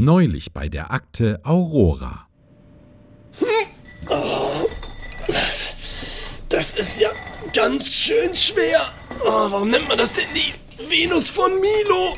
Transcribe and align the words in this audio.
Neulich 0.00 0.52
bei 0.52 0.68
der 0.68 0.92
Akte 0.92 1.40
Aurora. 1.42 2.28
Oh, 4.08 4.68
das, 5.26 5.74
das 6.48 6.74
ist 6.74 7.00
ja 7.00 7.10
ganz 7.52 7.92
schön 7.92 8.32
schwer. 8.32 8.92
Oh, 9.24 9.50
warum 9.50 9.70
nennt 9.70 9.88
man 9.88 9.98
das 9.98 10.12
denn 10.12 10.28
die 10.36 10.54
Venus 10.88 11.30
von 11.30 11.50
Milo? 11.60 12.16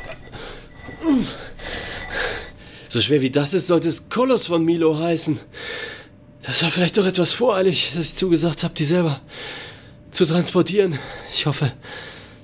So 2.87 3.01
schwer 3.01 3.19
wie 3.21 3.31
das 3.31 3.55
ist, 3.55 3.65
sollte 3.65 3.87
es 3.87 4.09
Koloss 4.09 4.45
von 4.45 4.63
Milo 4.63 4.99
heißen. 4.99 5.39
Das 6.43 6.61
war 6.61 6.69
vielleicht 6.69 6.99
doch 6.99 7.07
etwas 7.07 7.33
voreilig, 7.33 7.93
dass 7.95 8.09
ich 8.09 8.15
zugesagt 8.15 8.63
habe, 8.63 8.75
die 8.75 8.85
selber 8.85 9.21
zu 10.11 10.27
transportieren. 10.27 10.99
Ich 11.33 11.47
hoffe, 11.47 11.73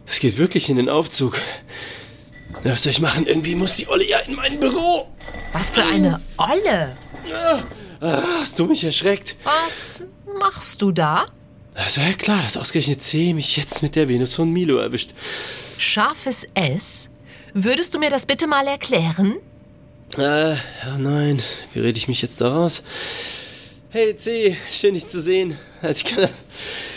das 0.07 0.19
geht 0.19 0.39
wirklich 0.39 0.67
in 0.67 0.77
den 0.77 0.89
Aufzug. 0.89 1.39
Was 2.63 2.81
soll 2.81 2.91
ich 2.91 3.01
machen? 3.01 3.27
Irgendwie 3.27 3.53
muss 3.53 3.75
die 3.75 3.87
Olle 3.87 4.09
ja 4.09 4.17
in 4.17 4.33
mein 4.33 4.59
Büro. 4.59 5.13
Was 5.53 5.69
für 5.69 5.83
eine 5.83 6.21
Olle? 6.37 6.95
Hast 8.01 8.59
du 8.59 8.65
mich 8.65 8.83
erschreckt? 8.83 9.35
Was 9.43 10.03
machst 10.39 10.81
du 10.81 10.91
da? 10.91 11.25
Es 11.73 11.97
war 11.97 12.07
ja 12.07 12.13
klar, 12.13 12.41
dass 12.43 12.57
ausgerechnet 12.57 13.01
C 13.03 13.33
mich 13.33 13.57
jetzt 13.57 13.81
mit 13.81 13.95
der 13.95 14.07
Venus 14.09 14.33
von 14.33 14.51
Milo 14.51 14.77
erwischt. 14.77 15.13
Scharfes 15.77 16.47
S? 16.53 17.09
Würdest 17.53 17.93
du 17.93 17.99
mir 17.99 18.09
das 18.09 18.25
bitte 18.25 18.47
mal 18.47 18.67
erklären? 18.67 19.37
Äh, 20.17 20.53
ja, 20.53 20.97
nein. 20.97 21.41
Wie 21.73 21.79
rede 21.79 21.97
ich 21.97 22.07
mich 22.07 22.21
jetzt 22.21 22.41
da 22.41 22.49
raus? 22.49 22.83
Hey 23.89 24.15
C, 24.15 24.57
schön 24.71 24.93
dich 24.95 25.07
zu 25.07 25.19
sehen. 25.21 25.57
Also 25.81 25.99
ich 25.99 26.05
kann 26.05 26.21
das, 26.21 26.33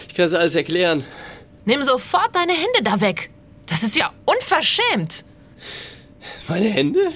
ich 0.08 0.14
kann 0.14 0.24
das 0.26 0.34
alles 0.34 0.54
erklären. 0.54 1.04
Nimm 1.66 1.82
sofort 1.82 2.34
deine 2.34 2.52
Hände 2.52 2.82
da 2.82 3.00
weg. 3.00 3.30
Das 3.66 3.82
ist 3.82 3.96
ja 3.96 4.10
unverschämt. 4.24 5.24
Meine 6.48 6.68
Hände? 6.68 7.12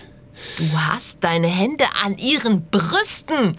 Du 0.57 0.65
hast 0.79 1.19
deine 1.23 1.49
Hände 1.49 1.85
an 2.03 2.17
ihren 2.19 2.67
Brüsten. 2.71 3.57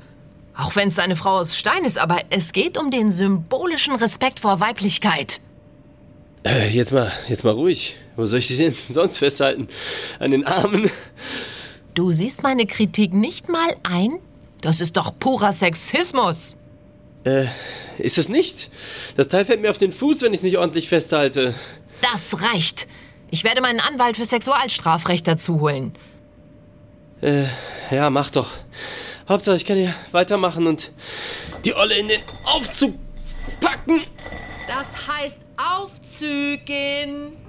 Auch 0.58 0.75
wenn 0.75 0.88
es 0.88 1.00
eine 1.00 1.16
Frau 1.16 1.38
aus 1.38 1.58
Stein 1.58 1.83
ist, 1.83 1.97
aber 1.97 2.19
es 2.30 2.53
geht 2.53 2.77
um 2.77 2.89
den 2.89 3.11
symbolischen 3.11 3.95
Respekt 3.95 4.39
vor 4.39 4.59
Weiblichkeit. 4.61 5.42
Äh, 6.45 6.69
jetzt 6.69 6.92
mal, 6.92 7.11
jetzt 7.27 7.44
mal 7.44 7.52
ruhig. 7.53 7.97
Wo 8.16 8.25
soll 8.25 8.39
ich 8.39 8.47
sie 8.47 8.58
denn 8.58 8.75
sonst 8.89 9.17
festhalten? 9.17 9.67
An 10.19 10.31
den 10.31 10.45
Armen? 10.45 10.89
Du 11.94 12.11
siehst 12.11 12.44
meine 12.44 12.66
Kritik 12.66 13.14
nicht 13.14 13.49
mal 13.49 13.75
ein? 13.83 14.20
Das 14.61 14.80
ist 14.80 14.95
doch 14.95 15.14
purer 15.20 15.52
Sexismus. 15.52 16.55
Äh, 17.25 17.45
ist 17.97 18.17
es 18.17 18.30
nicht? 18.30 18.70
Das 19.17 19.27
Teil 19.27 19.45
fällt 19.45 19.61
mir 19.61 19.72
auf 19.72 19.77
den 19.77 19.92
Fuß, 19.92 20.22
wenn 20.22 20.33
ich 20.33 20.39
es 20.39 20.44
nicht 20.44 20.58
ordentlich 20.58 20.88
festhalte. 20.88 21.53
Das 22.02 22.42
reicht. 22.42 22.88
Ich 23.31 23.44
werde 23.44 23.61
meinen 23.61 23.80
Anwalt 23.80 24.17
für 24.17 24.25
Sexualstrafrecht 24.25 25.27
dazu 25.27 25.59
holen. 25.59 25.94
Äh, 27.21 27.45
ja, 27.91 28.09
mach 28.09 28.30
doch. 28.30 28.52
Hauptsache, 29.27 29.55
ich 29.55 29.66
kann 29.66 29.77
hier 29.77 29.94
weitermachen 30.11 30.67
und 30.67 30.91
die 31.63 31.73
Olle 31.73 31.97
in 31.97 32.08
den 32.08 32.21
Aufzug 32.44 32.95
packen. 33.59 34.03
Das 34.67 35.08
heißt 35.08 35.39
aufzügen. 35.58 37.45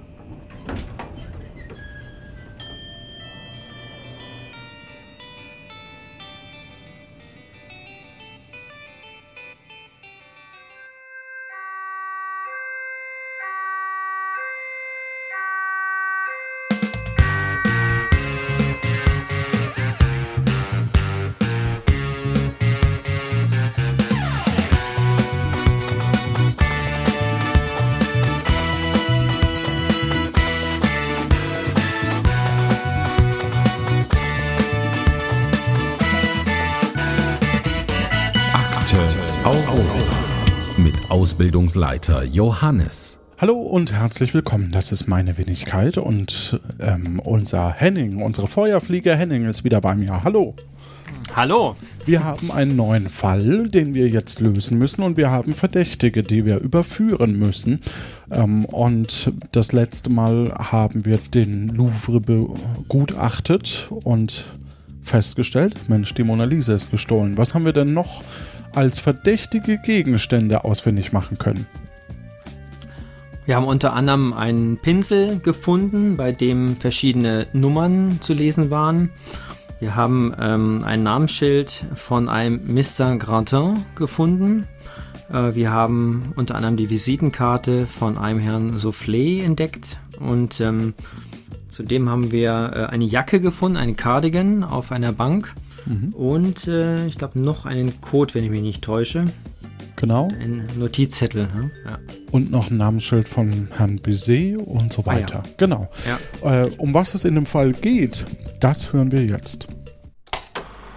Ausbildungsleiter 41.17 42.23
Johannes. 42.25 43.17
Hallo 43.39 43.55
und 43.55 43.91
herzlich 43.91 44.35
willkommen. 44.35 44.71
Das 44.71 44.91
ist 44.91 45.07
meine 45.07 45.39
Wenigkeit 45.39 45.97
und 45.97 46.61
ähm, 46.79 47.19
unser 47.19 47.71
Henning, 47.71 48.21
unsere 48.21 48.45
Feuerflieger 48.45 49.15
Henning 49.15 49.45
ist 49.45 49.63
wieder 49.63 49.81
bei 49.81 49.95
mir. 49.95 50.23
Hallo. 50.23 50.53
Hallo. 51.35 51.75
Wir 52.05 52.23
haben 52.23 52.51
einen 52.51 52.75
neuen 52.75 53.09
Fall, 53.09 53.63
den 53.63 53.95
wir 53.95 54.09
jetzt 54.09 54.41
lösen 54.41 54.77
müssen 54.77 55.01
und 55.01 55.17
wir 55.17 55.31
haben 55.31 55.55
Verdächtige, 55.55 56.21
die 56.21 56.45
wir 56.45 56.59
überführen 56.59 57.39
müssen. 57.39 57.81
Ähm, 58.29 58.65
und 58.65 59.31
das 59.51 59.71
letzte 59.71 60.11
Mal 60.11 60.53
haben 60.53 61.03
wir 61.03 61.17
den 61.17 61.69
Louvre 61.69 62.21
begutachtet 62.21 63.87
und 64.03 64.45
festgestellt, 65.01 65.89
Mensch, 65.89 66.13
die 66.13 66.23
Mona 66.23 66.43
Lisa 66.43 66.75
ist 66.75 66.91
gestohlen. 66.91 67.37
Was 67.37 67.55
haben 67.55 67.65
wir 67.65 67.73
denn 67.73 67.93
noch 67.93 68.21
als 68.73 68.99
verdächtige 68.99 69.77
Gegenstände 69.77 70.63
ausfindig 70.63 71.13
machen 71.13 71.37
können. 71.37 71.65
Wir 73.45 73.55
haben 73.55 73.65
unter 73.65 73.93
anderem 73.93 74.33
einen 74.33 74.77
Pinsel 74.77 75.39
gefunden, 75.39 76.17
bei 76.17 76.33
dem 76.33 76.75
verschiedene 76.75 77.47
Nummern 77.53 78.19
zu 78.21 78.33
lesen 78.33 78.69
waren. 78.69 79.09
Wir 79.79 79.95
haben 79.95 80.33
ähm, 80.39 80.83
ein 80.83 81.03
Namensschild 81.03 81.85
von 81.95 82.27
einem 82.27 82.59
Mr. 82.67 83.15
Grantin 83.17 83.85
gefunden. 83.95 84.67
Äh, 85.31 85.55
wir 85.55 85.71
haben 85.71 86.33
unter 86.35 86.55
anderem 86.55 86.77
die 86.77 86.89
Visitenkarte 86.89 87.87
von 87.87 88.17
einem 88.17 88.39
Herrn 88.39 88.75
Soufflé 88.75 89.43
entdeckt. 89.43 89.97
Und 90.19 90.59
ähm, 90.59 90.93
zudem 91.69 92.09
haben 92.09 92.31
wir 92.31 92.71
äh, 92.75 92.85
eine 92.87 93.05
Jacke 93.05 93.39
gefunden, 93.39 93.77
einen 93.77 93.95
Cardigan 93.95 94.63
auf 94.63 94.91
einer 94.91 95.13
Bank. 95.13 95.53
Mhm. 95.87 96.13
Und 96.13 96.67
äh, 96.67 97.05
ich 97.07 97.17
glaube 97.17 97.39
noch 97.39 97.65
einen 97.65 98.01
Code, 98.01 98.33
wenn 98.33 98.43
ich 98.43 98.49
mich 98.49 98.61
nicht 98.61 98.83
täusche. 98.83 99.25
Genau. 99.95 100.29
Ein 100.39 100.67
Notizzettel. 100.77 101.47
Ne? 101.47 101.71
Ja. 101.83 101.97
Und 102.31 102.51
noch 102.51 102.69
ein 102.69 102.77
Namensschild 102.77 103.27
von 103.27 103.67
Herrn 103.75 103.99
Bizet 103.99 104.57
und 104.57 104.93
so 104.93 105.05
weiter. 105.05 105.41
Ah, 105.43 105.47
ja. 105.47 105.53
Genau. 105.57 105.89
Ja. 106.43 106.63
Äh, 106.65 106.71
um 106.77 106.93
was 106.93 107.15
es 107.15 107.25
in 107.25 107.33
dem 107.33 107.47
Fall 107.47 107.73
geht, 107.73 108.25
das 108.59 108.93
hören 108.93 109.11
wir 109.11 109.25
jetzt. 109.25 109.67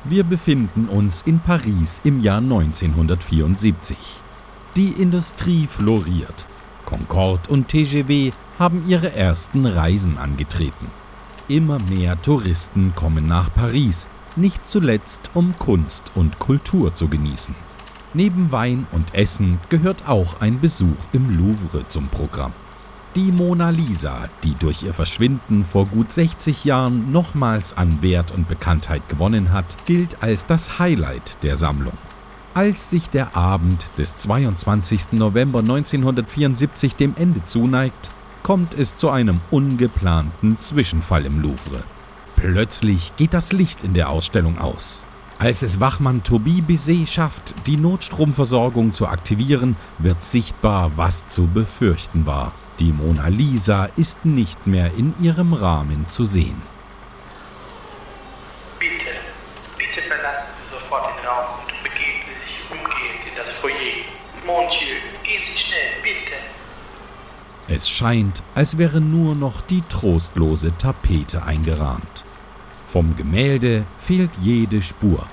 Wir 0.05 0.25
befinden 0.25 0.87
uns 0.87 1.23
in 1.23 1.41
Paris 1.41 2.01
im 2.05 2.23
Jahr 2.23 2.39
1974. 2.39 3.97
Die 4.77 4.91
Industrie 4.91 5.67
floriert. 5.67 6.47
Concorde 6.85 7.49
und 7.49 7.69
TGV 7.69 8.35
haben 8.59 8.85
ihre 8.87 9.15
ersten 9.15 9.65
Reisen 9.65 10.19
angetreten. 10.19 10.89
Immer 11.49 11.79
mehr 11.89 12.21
Touristen 12.21 12.93
kommen 12.95 13.27
nach 13.27 13.53
Paris, 13.53 14.07
nicht 14.41 14.67
zuletzt 14.67 15.31
um 15.35 15.55
Kunst 15.59 16.03
und 16.15 16.39
Kultur 16.39 16.95
zu 16.95 17.09
genießen. 17.09 17.55
Neben 18.13 18.51
Wein 18.51 18.87
und 18.91 19.15
Essen 19.15 19.61
gehört 19.69 20.09
auch 20.09 20.41
ein 20.41 20.61
Besuch 20.61 20.97
im 21.13 21.37
Louvre 21.39 21.89
zum 21.89 22.09
Programm. 22.09 22.53
Die 23.17 23.33
Mona 23.33 23.71
Lisa, 23.71 24.29
die 24.45 24.55
durch 24.55 24.83
ihr 24.83 24.95
Verschwinden 24.95 25.65
vor 25.65 25.87
gut 25.87 26.13
60 26.13 26.65
Jahren 26.65 27.13
nochmals 27.13 27.77
an 27.77 28.03
Wert 28.03 28.33
und 28.33 28.49
Bekanntheit 28.49 29.09
gewonnen 29.09 29.53
hat, 29.53 29.67
gilt 29.85 30.23
als 30.23 30.47
das 30.47 30.79
Highlight 30.79 31.37
der 31.43 31.57
Sammlung. 31.57 31.99
Als 32.55 32.91
sich 32.91 33.09
der 33.11 33.37
Abend 33.37 33.85
des 33.97 34.17
22. 34.17 35.13
November 35.13 35.61
1974 35.61 36.97
dem 36.97 37.15
Ende 37.17 37.45
zuneigt, 37.45 38.11
kommt 38.43 38.75
es 38.75 38.97
zu 38.97 39.11
einem 39.11 39.39
ungeplanten 39.51 40.59
Zwischenfall 40.59 41.27
im 41.27 41.41
Louvre. 41.41 41.85
Plötzlich 42.41 43.13
geht 43.17 43.35
das 43.35 43.53
Licht 43.53 43.85
in 43.85 43.93
der 43.93 44.09
Ausstellung 44.09 44.59
aus. 44.59 45.03
Als 45.39 45.61
es 45.61 45.79
Wachmann 45.79 46.25
Tobi 46.25 46.63
Bizet 46.63 47.07
schafft, 47.07 47.53
die 47.67 47.77
Notstromversorgung 47.77 48.95
zu 48.95 49.07
aktivieren, 49.07 49.77
wird 49.99 50.23
sichtbar, 50.23 50.93
was 50.97 51.29
zu 51.29 51.47
befürchten 51.49 52.25
war. 52.25 52.53
Die 52.79 52.93
Mona 52.93 53.29
Lisa 53.29 53.91
ist 53.97 54.25
nicht 54.25 54.67
mehr 54.67 54.91
in 54.97 55.13
ihrem 55.21 55.53
Rahmen 55.53 56.09
zu 56.09 56.25
sehen. 56.25 56.63
Bitte, 58.79 59.21
bitte 59.77 60.01
verlassen 60.01 60.49
Sie 60.55 60.75
sofort 60.75 61.11
den 61.11 61.27
Raum 61.27 61.61
und 61.61 61.83
begeben 61.83 62.23
Sie 62.25 62.41
sich 62.43 62.57
umgehend 62.71 63.21
in 63.31 63.37
das 63.37 63.51
Foyer. 63.51 63.75
Monsieur, 64.47 64.97
gehen 65.25 65.43
Sie 65.45 65.59
schnell, 65.59 66.01
bitte. 66.03 66.37
Es 67.69 67.91
scheint, 67.91 68.43
als 68.55 68.79
wäre 68.79 69.03
nur 69.03 69.35
noch 69.35 69.61
die 69.61 69.83
trostlose 69.91 70.73
Tapete 70.79 71.43
eingerahmt. 71.43 72.25
Vom 72.91 73.15
Gemälde 73.15 73.85
fehlt 74.01 74.33
jede 74.43 74.83
Spur. 74.83 75.25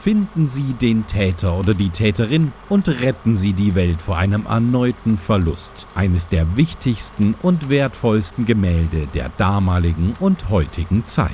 Finden 0.00 0.48
Sie 0.48 0.72
den 0.72 1.06
Täter 1.06 1.56
oder 1.56 1.72
die 1.72 1.90
Täterin 1.90 2.50
und 2.68 2.88
retten 2.88 3.36
Sie 3.36 3.52
die 3.52 3.76
Welt 3.76 4.02
vor 4.02 4.18
einem 4.18 4.46
erneuten 4.46 5.16
Verlust 5.16 5.86
eines 5.94 6.26
der 6.26 6.56
wichtigsten 6.56 7.36
und 7.40 7.70
wertvollsten 7.70 8.46
Gemälde 8.46 9.06
der 9.14 9.30
damaligen 9.38 10.14
und 10.18 10.48
heutigen 10.48 11.06
Zeit. 11.06 11.30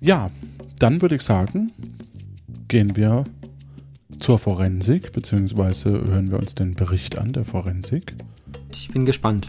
Ja, 0.00 0.28
dann 0.80 1.00
würde 1.00 1.14
ich 1.14 1.22
sagen, 1.22 1.70
gehen 2.66 2.96
wir 2.96 3.22
zur 4.18 4.40
Forensik, 4.40 5.12
beziehungsweise 5.12 5.90
hören 5.92 6.32
wir 6.32 6.40
uns 6.40 6.56
den 6.56 6.74
Bericht 6.74 7.18
an 7.18 7.32
der 7.32 7.44
Forensik. 7.44 8.16
Ich 8.72 8.88
bin 8.88 9.06
gespannt. 9.06 9.48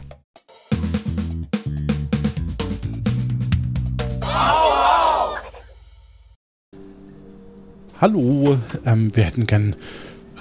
Hallo, 8.00 8.60
ähm, 8.86 9.10
wir 9.16 9.24
hätten 9.24 9.48
gern 9.48 9.76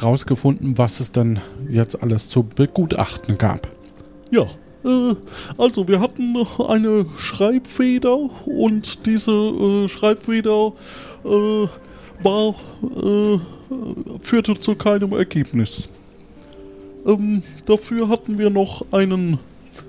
rausgefunden, 0.02 0.76
was 0.76 1.00
es 1.00 1.12
dann 1.12 1.40
jetzt 1.70 2.02
alles 2.02 2.28
zu 2.28 2.42
begutachten 2.42 3.38
gab. 3.38 3.66
Ja, 4.30 4.42
äh, 4.84 5.14
also 5.56 5.88
wir 5.88 6.00
hatten 6.00 6.36
eine 6.68 7.06
Schreibfeder 7.16 8.28
und 8.44 9.06
diese 9.06 9.30
äh, 9.32 9.88
Schreibfeder 9.88 10.74
äh, 11.24 11.66
war, 12.22 12.54
äh, 12.82 13.38
führte 14.20 14.60
zu 14.60 14.74
keinem 14.74 15.12
Ergebnis. 15.12 15.88
Ähm, 17.06 17.42
dafür 17.64 18.10
hatten 18.10 18.36
wir 18.36 18.50
noch 18.50 18.84
einen 18.92 19.38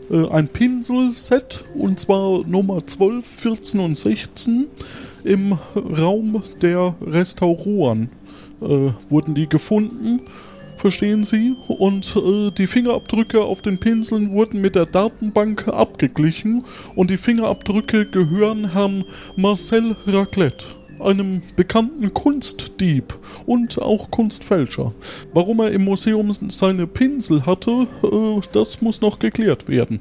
äh, 0.09 0.25
ein 0.29 0.47
Pinselset 0.47 1.65
und 1.75 1.99
zwar 1.99 2.47
Nummer 2.47 2.79
12, 2.79 3.25
14 3.25 3.79
und 3.81 3.95
16 3.95 4.67
im 5.27 5.57
Raum 5.75 6.41
der 6.61 6.95
Restauroren 7.01 8.09
äh, 8.61 8.91
wurden 9.09 9.35
die 9.35 9.47
gefunden, 9.47 10.21
verstehen 10.77 11.23
Sie? 11.23 11.55
Und 11.67 12.15
äh, 12.15 12.51
die 12.51 12.67
Fingerabdrücke 12.67 13.41
auf 13.41 13.61
den 13.61 13.79
Pinseln 13.79 14.31
wurden 14.31 14.61
mit 14.61 14.75
der 14.75 14.85
Datenbank 14.85 15.67
abgeglichen 15.67 16.63
und 16.95 17.11
die 17.11 17.17
Fingerabdrücke 17.17 18.05
gehören 18.05 18.71
Herrn 18.73 19.03
Marcel 19.35 19.95
Raclette, 20.05 20.65
einem 20.99 21.41
bekannten 21.55 22.13
Kunstdieb 22.13 23.13
und 23.45 23.81
auch 23.81 24.09
Kunstfälscher. 24.09 24.93
Warum 25.33 25.59
er 25.59 25.71
im 25.71 25.85
Museum 25.85 26.31
seine 26.49 26.87
Pinsel 26.87 27.45
hatte, 27.45 27.87
äh, 28.03 28.41
das 28.53 28.81
muss 28.81 29.01
noch 29.01 29.19
geklärt 29.19 29.67
werden. 29.67 29.99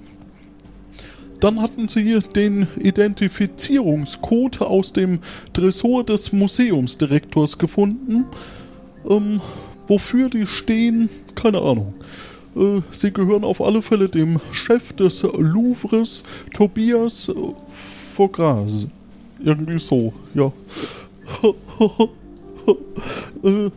Dann 1.40 1.60
hatten 1.60 1.88
sie 1.88 2.18
den 2.34 2.66
Identifizierungscode 2.78 4.62
aus 4.62 4.92
dem 4.92 5.20
Tresor 5.52 6.04
des 6.04 6.32
Museumsdirektors 6.32 7.58
gefunden. 7.58 8.24
Ähm, 9.08 9.40
wofür 9.86 10.28
die 10.28 10.46
stehen, 10.46 11.08
keine 11.34 11.60
Ahnung. 11.60 11.94
Äh, 12.56 12.80
sie 12.90 13.12
gehören 13.12 13.44
auf 13.44 13.60
alle 13.60 13.82
Fälle 13.82 14.08
dem 14.08 14.40
Chef 14.50 14.94
des 14.94 15.22
Louvres, 15.22 16.24
Tobias 16.54 17.30
Fogras. 17.68 18.86
Irgendwie 19.44 19.78
so, 19.78 20.14
ja. 20.34 20.50
äh, 23.42 23.70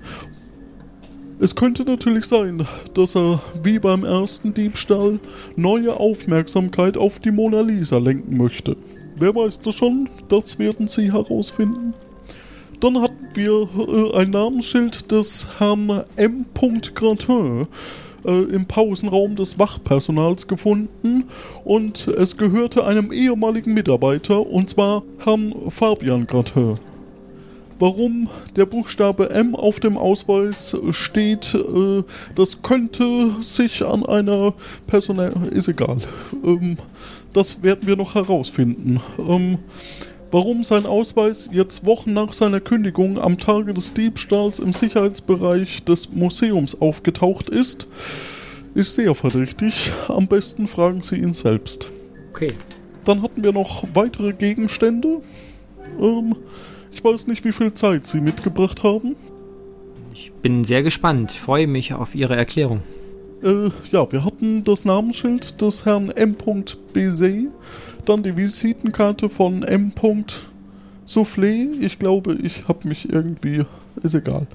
es 1.40 1.56
könnte 1.56 1.84
natürlich 1.84 2.26
sein, 2.26 2.68
dass 2.94 3.16
er 3.16 3.42
wie 3.64 3.80
beim 3.80 4.04
ersten 4.04 4.54
Diebstahl 4.54 5.20
neue 5.56 5.96
Aufmerksamkeit 5.96 6.98
auf 6.98 7.20
die 7.20 7.32
Mona 7.32 7.62
Lisa 7.62 7.98
lenken 7.98 8.38
möchte. 8.38 8.76
Wer 9.16 9.34
weiß 9.34 9.60
das 9.60 9.76
schon? 9.76 10.10
Das 10.28 10.60
werden 10.60 10.88
Sie 10.88 11.12
herausfinden. 11.12 11.94
Dann 12.80 13.02
hatten 13.02 13.28
wir 13.34 13.68
äh, 13.78 14.18
ein 14.18 14.30
Namensschild 14.30 15.12
des 15.12 15.48
Herrn 15.60 16.04
M. 16.16 16.46
Gratin 16.94 17.68
äh, 18.26 18.32
im 18.32 18.66
Pausenraum 18.66 19.36
des 19.36 19.60
Wachpersonals 19.60 20.48
gefunden 20.48 21.26
und 21.64 22.08
es 22.08 22.38
gehörte 22.38 22.86
einem 22.86 23.12
ehemaligen 23.12 23.74
Mitarbeiter 23.74 24.46
und 24.46 24.70
zwar 24.70 25.04
Herrn 25.24 25.54
Fabian 25.70 26.28
Gratin. 26.28 26.76
Warum 27.80 28.28
der 28.58 28.66
Buchstabe 28.66 29.30
M 29.30 29.56
auf 29.56 29.80
dem 29.80 29.98
Ausweis 29.98 30.76
steht, 30.92 31.56
äh, 31.56 32.04
das 32.36 32.62
könnte 32.62 33.32
sich 33.40 33.86
an 33.86 34.06
einer 34.06 34.54
Personal... 34.86 35.32
ist 35.52 35.70
egal. 35.70 35.98
Ähm, 36.44 36.78
das 37.32 37.64
werden 37.64 37.88
wir 37.88 37.96
noch 37.96 38.16
herausfinden. 38.16 39.00
Ähm, 39.18 39.60
warum 40.30 40.64
sein 40.64 40.86
Ausweis 40.86 41.50
jetzt 41.54 41.86
Wochen 41.86 42.12
nach 42.12 42.34
seiner 42.34 42.60
Kündigung 42.60 43.18
am 43.18 43.38
Tage 43.38 43.74
des 43.74 43.94
Diebstahls 43.94 44.60
im 44.60 44.74
Sicherheitsbereich 44.74 45.86
des 45.86 46.12
Museums 46.12 46.82
aufgetaucht 46.82 47.50
ist, 47.50 47.88
ist 48.74 48.96
sehr 48.96 49.16
verdächtig. 49.16 49.94
Am 50.10 50.28
besten 50.28 50.68
fragen 50.68 51.02
Sie 51.02 51.16
ihn 51.16 51.34
selbst. 51.34 51.90
Okay. 52.32 52.52
Dann 53.06 53.22
hatten 53.22 53.42
wir 53.42 53.54
noch 53.54 53.86
weitere 53.94 54.34
Gegenstände. 54.34 55.22
Ähm, 55.98 56.36
ich 56.92 57.04
weiß 57.04 57.28
nicht, 57.28 57.44
wie 57.46 57.52
viel 57.52 57.74
Zeit 57.74 58.08
Sie 58.08 58.22
mitgebracht 58.22 58.84
haben. 58.84 59.16
Ich 60.14 60.32
bin 60.42 60.64
sehr 60.64 60.84
gespannt. 60.84 61.32
Freue 61.32 61.68
mich 61.68 61.94
auf 61.94 62.16
Ihre 62.16 62.36
Erklärung. 62.36 62.82
Äh, 63.42 63.70
ja, 63.92 64.12
wir 64.12 64.26
hatten 64.26 64.64
das 64.64 64.84
Namensschild 64.84 65.62
des 65.62 65.86
Herrn 65.86 66.10
M. 66.10 66.36
Bese, 66.94 67.48
dann 68.06 68.24
die 68.24 68.36
Visitenkarte 68.36 69.30
von 69.30 69.64
M. 69.64 69.94
Soufflé. 71.08 71.70
Ich 71.80 71.98
glaube, 72.00 72.38
ich 72.44 72.68
habe 72.68 72.88
mich 72.88 73.12
irgendwie, 73.12 73.62
ist 74.04 74.14
egal, 74.14 74.46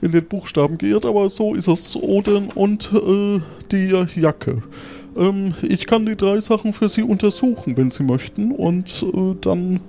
in 0.00 0.12
den 0.12 0.24
Buchstaben 0.24 0.78
geirrt, 0.78 1.04
aber 1.04 1.28
so 1.28 1.54
ist 1.54 1.68
es. 1.68 1.96
Odin 1.96 2.48
und 2.54 2.92
äh, 2.92 3.40
die 3.70 4.20
Jacke. 4.20 4.62
Ähm, 5.16 5.54
ich 5.62 5.86
kann 5.86 6.06
die 6.06 6.16
drei 6.16 6.40
Sachen 6.40 6.72
für 6.72 6.88
Sie 6.88 7.02
untersuchen, 7.02 7.76
wenn 7.76 7.90
Sie 7.90 8.02
möchten, 8.02 8.52
und 8.52 9.04
äh, 9.14 9.34
dann 9.40 9.80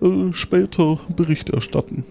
äh, 0.00 0.32
später 0.32 0.98
Bericht 1.16 1.50
erstatten. 1.50 2.04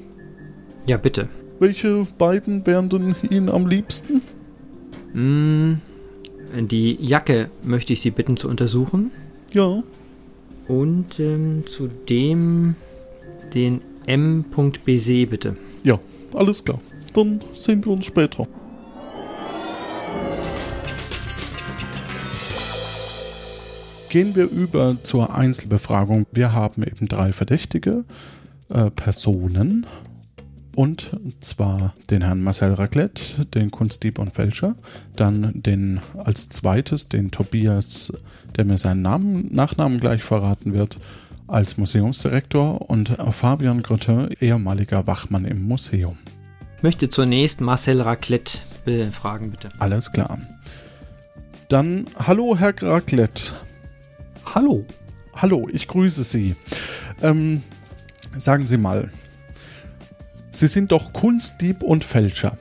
Ja, 0.86 0.98
bitte. 0.98 1.28
Welche 1.60 2.08
beiden 2.18 2.66
wären 2.66 2.90
denn 2.90 3.16
Ihnen 3.30 3.50
am 3.50 3.68
liebsten? 3.68 4.22
Mm, 5.14 5.74
die 6.56 6.98
Jacke 7.02 7.50
möchte 7.64 7.94
ich 7.94 8.02
Sie 8.02 8.12
bitten 8.12 8.38
zu 8.38 8.48
untersuchen. 8.48 9.12
Ja. 9.52 9.84
Und 10.68 11.20
ähm, 11.20 11.64
zudem 11.66 12.76
den 13.54 13.82
M.bc 14.06 15.30
bitte. 15.30 15.56
Ja, 15.84 16.00
alles 16.34 16.64
klar. 16.64 16.80
Dann 17.14 17.42
sehen 17.54 17.84
wir 17.84 17.92
uns 17.94 18.06
später. 18.06 18.48
Gehen 24.10 24.36
wir 24.36 24.50
über 24.50 24.98
zur 25.04 25.36
Einzelbefragung. 25.36 26.26
Wir 26.32 26.54
haben 26.54 26.84
eben 26.84 27.08
drei 27.08 27.34
verdächtige 27.34 28.06
äh, 28.70 28.90
Personen. 28.92 29.86
Und 30.76 31.10
zwar 31.40 31.94
den 32.10 32.22
Herrn 32.22 32.42
Marcel 32.42 32.74
Raclette, 32.74 33.46
den 33.46 33.70
Kunstdieb 33.72 34.20
und 34.20 34.32
Fälscher. 34.32 34.76
Dann 35.16 35.52
den 35.56 36.00
als 36.18 36.50
zweites 36.50 37.10
den 37.10 37.32
Tobias, 37.32 38.14
der 38.56 38.64
mir 38.64 38.78
seinen 38.78 39.02
Namen, 39.02 39.54
Nachnamen 39.54 40.00
gleich 40.00 40.24
verraten 40.24 40.74
wird, 40.74 41.00
als 41.48 41.78
Museumsdirektor. 41.78 42.90
Und 42.90 43.10
Fabian 43.32 43.84
Grottin, 43.84 44.30
ehemaliger 44.40 45.06
Wachmann 45.08 45.46
im 45.46 45.68
Museum. 45.68 46.18
Ich 46.78 46.84
möchte 46.84 47.10
zunächst 47.10 47.60
Marcel 47.60 48.02
Raclette 48.02 48.60
befragen, 48.86 49.52
bitte. 49.52 49.70
Alles 49.80 50.12
klar. 50.14 50.38
Dann, 51.70 52.06
hallo 52.18 52.56
Herr 52.56 52.74
Raclette. 52.82 53.56
Hallo. 54.58 54.84
Hallo, 55.36 55.68
ich 55.72 55.88
grüße 55.88 56.24
Sie. 56.24 56.56
Ähm, 57.22 57.62
sagen 58.38 58.66
Sie 58.66 58.78
mal, 58.78 59.12
Sie 60.50 60.68
sind 60.68 60.92
doch 60.92 61.14
Kunstdieb 61.14 61.84
und 61.84 62.04
Fälscher. 62.04 62.58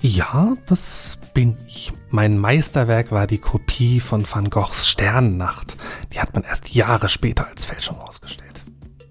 Ja, 0.00 0.56
das 0.66 1.18
bin 1.34 1.56
ich. 1.66 1.92
Mein 2.10 2.38
Meisterwerk 2.38 3.10
war 3.10 3.26
die 3.26 3.38
Kopie 3.38 3.98
von 3.98 4.24
Van 4.24 4.50
Goghs 4.50 4.86
Sternennacht. 4.86 5.76
Die 6.12 6.20
hat 6.20 6.32
man 6.32 6.44
erst 6.44 6.72
Jahre 6.72 7.08
später 7.08 7.48
als 7.48 7.64
Fälschung 7.64 7.98
ausgestellt. 7.98 8.62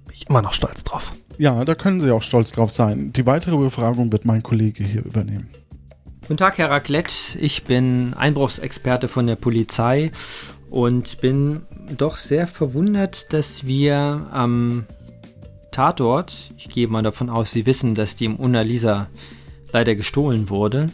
Bin 0.06 0.14
ich 0.16 0.30
immer 0.30 0.42
noch 0.42 0.54
stolz 0.54 0.86
drauf. 0.86 1.12
Ja, 1.38 1.66
da 1.66 1.76
können 1.76 2.00
Sie 2.00 2.12
auch 2.12 2.22
stolz 2.22 2.54
drauf 2.54 2.72
sein. 2.72 3.12
Die 3.12 3.26
weitere 3.26 3.58
Befragung 3.58 4.10
wird 4.14 4.24
mein 4.24 4.42
Kollege 4.42 4.86
hier 4.86 5.04
übernehmen. 5.04 5.50
Guten 6.22 6.38
Tag, 6.38 6.58
Herr 6.58 6.70
Raclette. 6.70 7.38
Ich 7.38 7.66
bin 7.66 8.14
Einbruchsexperte 8.14 9.10
von 9.10 9.28
der 9.28 9.36
Polizei 9.36 10.10
und 10.74 11.22
bin 11.22 11.62
doch 11.98 12.18
sehr 12.18 12.48
verwundert, 12.48 13.32
dass 13.32 13.68
wir 13.68 14.28
am 14.32 14.86
Tatort, 15.72 16.52
ich 16.58 16.68
gehe 16.68 16.88
mal 16.88 17.04
davon 17.04 17.30
aus, 17.30 17.52
Sie 17.52 17.68
wissen, 17.68 17.94
dass 17.94 18.16
die 18.16 18.28
Mona 18.28 18.62
Lisa 18.62 19.08
leider 19.72 19.94
gestohlen 19.94 20.50
wurde. 20.50 20.90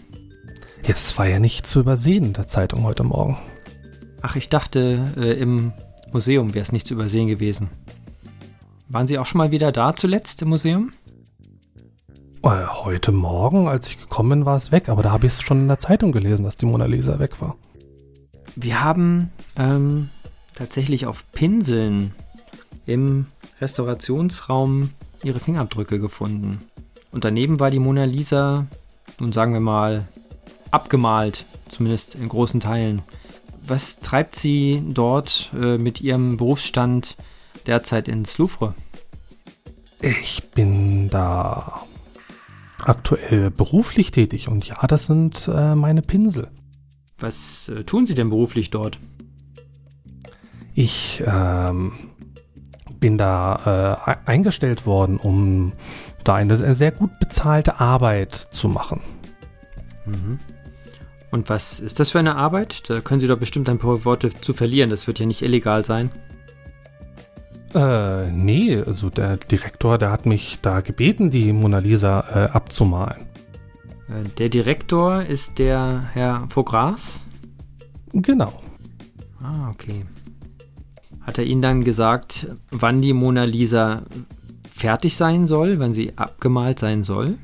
Jetzt 0.86 1.18
war 1.18 1.28
ja 1.28 1.40
nicht 1.40 1.66
zu 1.66 1.80
übersehen 1.80 2.26
in 2.26 2.34
der 2.34 2.50
Zeitung 2.50 2.84
heute 2.84 3.06
Morgen. 3.06 3.38
Ach, 4.22 4.36
ich 4.36 4.50
dachte, 4.50 5.14
äh, 5.16 5.40
im 5.40 5.72
Museum 6.12 6.54
wäre 6.54 6.64
es 6.64 6.74
nicht 6.74 6.86
zu 6.86 6.94
übersehen 6.94 7.30
gewesen. 7.30 7.70
Waren 8.90 9.08
Sie 9.08 9.18
auch 9.18 9.26
schon 9.26 9.38
mal 9.38 9.52
wieder 9.52 9.72
da 9.72 9.96
zuletzt 9.96 10.42
im 10.42 10.50
Museum? 10.50 10.92
Äh, 12.44 12.66
heute 12.68 13.14
Morgen, 13.14 13.70
als 13.70 13.88
ich 13.88 13.98
gekommen 13.98 14.30
bin, 14.30 14.46
war 14.46 14.58
es 14.58 14.74
weg, 14.74 14.90
aber 14.90 15.04
da 15.04 15.12
habe 15.12 15.28
ich 15.28 15.34
es 15.34 15.42
schon 15.42 15.62
in 15.62 15.68
der 15.70 15.80
Zeitung 15.80 16.12
gelesen, 16.12 16.44
dass 16.44 16.58
die 16.58 16.66
Mona 16.66 16.86
Lisa 16.86 17.18
weg 17.20 17.40
war. 17.40 17.56
Wir 18.62 18.84
haben 18.84 19.32
ähm, 19.56 20.10
tatsächlich 20.54 21.06
auf 21.06 21.32
Pinseln 21.32 22.14
im 22.86 23.28
Restaurationsraum 23.62 24.90
ihre 25.24 25.40
Fingerabdrücke 25.40 25.98
gefunden. 25.98 26.60
Und 27.10 27.24
daneben 27.24 27.62
war 27.62 27.72
die 27.72 27.80
Mona 27.80 28.04
Lisa, 28.04 28.68
nun 29.18 29.32
sagen 29.32 29.54
wir 29.54 29.62
mal, 29.62 30.10
abgemalt, 30.72 31.46
zumindest 31.70 32.16
in 32.16 32.28
großen 32.28 32.60
Teilen. 32.60 33.02
Was 33.66 34.02
treibt 34.02 34.36
sie 34.36 34.84
dort 34.86 35.52
äh, 35.54 35.78
mit 35.78 36.02
ihrem 36.02 36.36
Berufsstand 36.36 37.16
derzeit 37.66 38.10
ins 38.10 38.38
Louvre? 38.38 38.74
Ich 40.02 40.50
bin 40.54 41.10
da 41.10 41.86
aktuell 42.80 43.52
beruflich 43.52 44.12
tätig 44.12 44.50
und 44.50 44.68
ja, 44.68 44.86
das 44.86 45.06
sind 45.06 45.48
äh, 45.48 45.76
meine 45.76 46.02
Pinsel. 46.02 46.50
Was 47.20 47.70
äh, 47.70 47.84
tun 47.84 48.06
Sie 48.06 48.16
denn 48.16 48.30
beruflich 48.30 48.70
dort? 48.70 48.98
Ich 50.74 51.24
ähm, 51.26 51.94
bin 53.00 53.18
da 53.18 54.00
äh, 54.26 54.30
eingestellt 54.30 54.86
worden, 54.86 55.18
um 55.18 55.74
da 56.24 56.36
eine 56.36 56.56
sehr 56.56 56.92
gut 56.92 57.20
bezahlte 57.20 57.80
Arbeit 57.80 58.34
zu 58.52 58.70
machen. 58.70 59.02
Mhm. 60.06 60.40
Und 61.32 61.50
was 61.50 61.80
ist 61.80 62.00
das 62.00 62.12
für 62.12 62.20
eine 62.20 62.36
Arbeit? 62.36 62.90
Da 62.90 63.02
können 63.02 63.22
Sie 63.22 63.28
doch 63.28 63.38
bestimmt 63.38 63.70
ein 63.70 63.78
paar 63.78 64.04
Worte 64.06 64.30
zu 64.30 64.54
verlieren. 64.54 64.90
Das 64.90 65.06
wird 65.06 65.20
ja 65.20 65.26
nicht 65.26 65.42
illegal 65.42 65.86
sein. 65.86 66.10
Äh, 67.76 68.32
nee, 68.32 68.82
also 68.82 69.10
der 69.12 69.38
Direktor, 69.38 70.00
der 70.00 70.12
hat 70.12 70.26
mich 70.26 70.60
da 70.62 70.82
gebeten, 70.82 71.30
die 71.30 71.54
Mona 71.54 71.80
Lisa 71.80 72.26
äh, 72.34 72.50
abzumalen. 72.50 73.29
Äh, 74.10 74.28
der 74.38 74.50
Direktor 74.50 75.24
ist 75.24 75.60
der 75.60 76.10
Herr 76.14 76.48
Vogras? 76.50 77.26
Genau. 78.14 78.62
Ah, 79.42 79.70
okay. 79.70 80.06
Hat 81.22 81.38
er 81.38 81.46
Ihnen 81.46 81.62
dann 81.62 81.84
gesagt, 81.84 82.48
wann 82.72 83.02
die 83.02 83.14
Mona 83.14 83.44
Lisa 83.44 84.04
fertig 84.74 85.16
sein 85.16 85.46
soll, 85.46 85.80
wann 85.80 85.94
sie 85.94 86.18
abgemalt 86.18 86.80
sein 86.80 87.04
soll? 87.04 87.38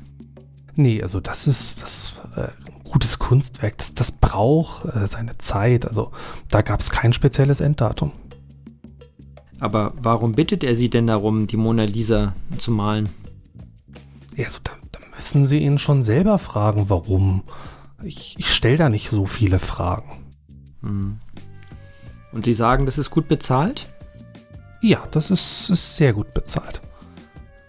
Nee, 0.74 1.02
also 1.02 1.20
das 1.20 1.46
ist 1.46 1.82
das 1.82 2.12
äh, 2.34 2.48
gutes 2.84 3.18
Kunstwerk, 3.18 3.78
das, 3.78 3.94
das 3.94 4.12
braucht 4.12 4.86
äh, 4.86 5.06
seine 5.06 5.38
Zeit. 5.38 5.86
Also 5.86 6.12
da 6.48 6.62
gab 6.62 6.80
es 6.80 6.90
kein 6.90 7.12
spezielles 7.12 7.60
Enddatum. 7.60 8.12
Aber 9.60 9.92
warum 9.96 10.32
bittet 10.32 10.64
er 10.64 10.76
Sie 10.76 10.90
denn 10.90 11.06
darum, 11.06 11.46
die 11.46 11.56
Mona 11.56 11.84
Lisa 11.84 12.34
zu 12.58 12.70
malen? 12.70 13.08
Ja, 14.36 14.46
also 14.46 14.58
da, 14.64 14.72
da 14.72 14.85
müssen 15.16 15.46
Sie 15.46 15.58
ihn 15.58 15.78
schon 15.78 16.02
selber 16.02 16.38
fragen, 16.38 16.88
warum. 16.88 17.42
Ich, 18.02 18.36
ich 18.38 18.52
stelle 18.52 18.76
da 18.76 18.88
nicht 18.88 19.10
so 19.10 19.26
viele 19.26 19.58
Fragen. 19.58 20.24
Hm. 20.82 21.18
Und 22.32 22.44
Sie 22.44 22.52
sagen, 22.52 22.86
das 22.86 22.98
ist 22.98 23.10
gut 23.10 23.28
bezahlt? 23.28 23.86
Ja, 24.82 25.02
das 25.10 25.30
ist, 25.30 25.70
ist 25.70 25.96
sehr 25.96 26.12
gut 26.12 26.34
bezahlt. 26.34 26.80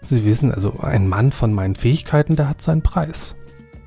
Sie 0.02 0.24
wissen, 0.24 0.52
also 0.52 0.78
ein 0.80 1.08
Mann 1.08 1.32
von 1.32 1.52
meinen 1.52 1.74
Fähigkeiten, 1.74 2.36
der 2.36 2.48
hat 2.48 2.62
seinen 2.62 2.82
Preis. 2.82 3.34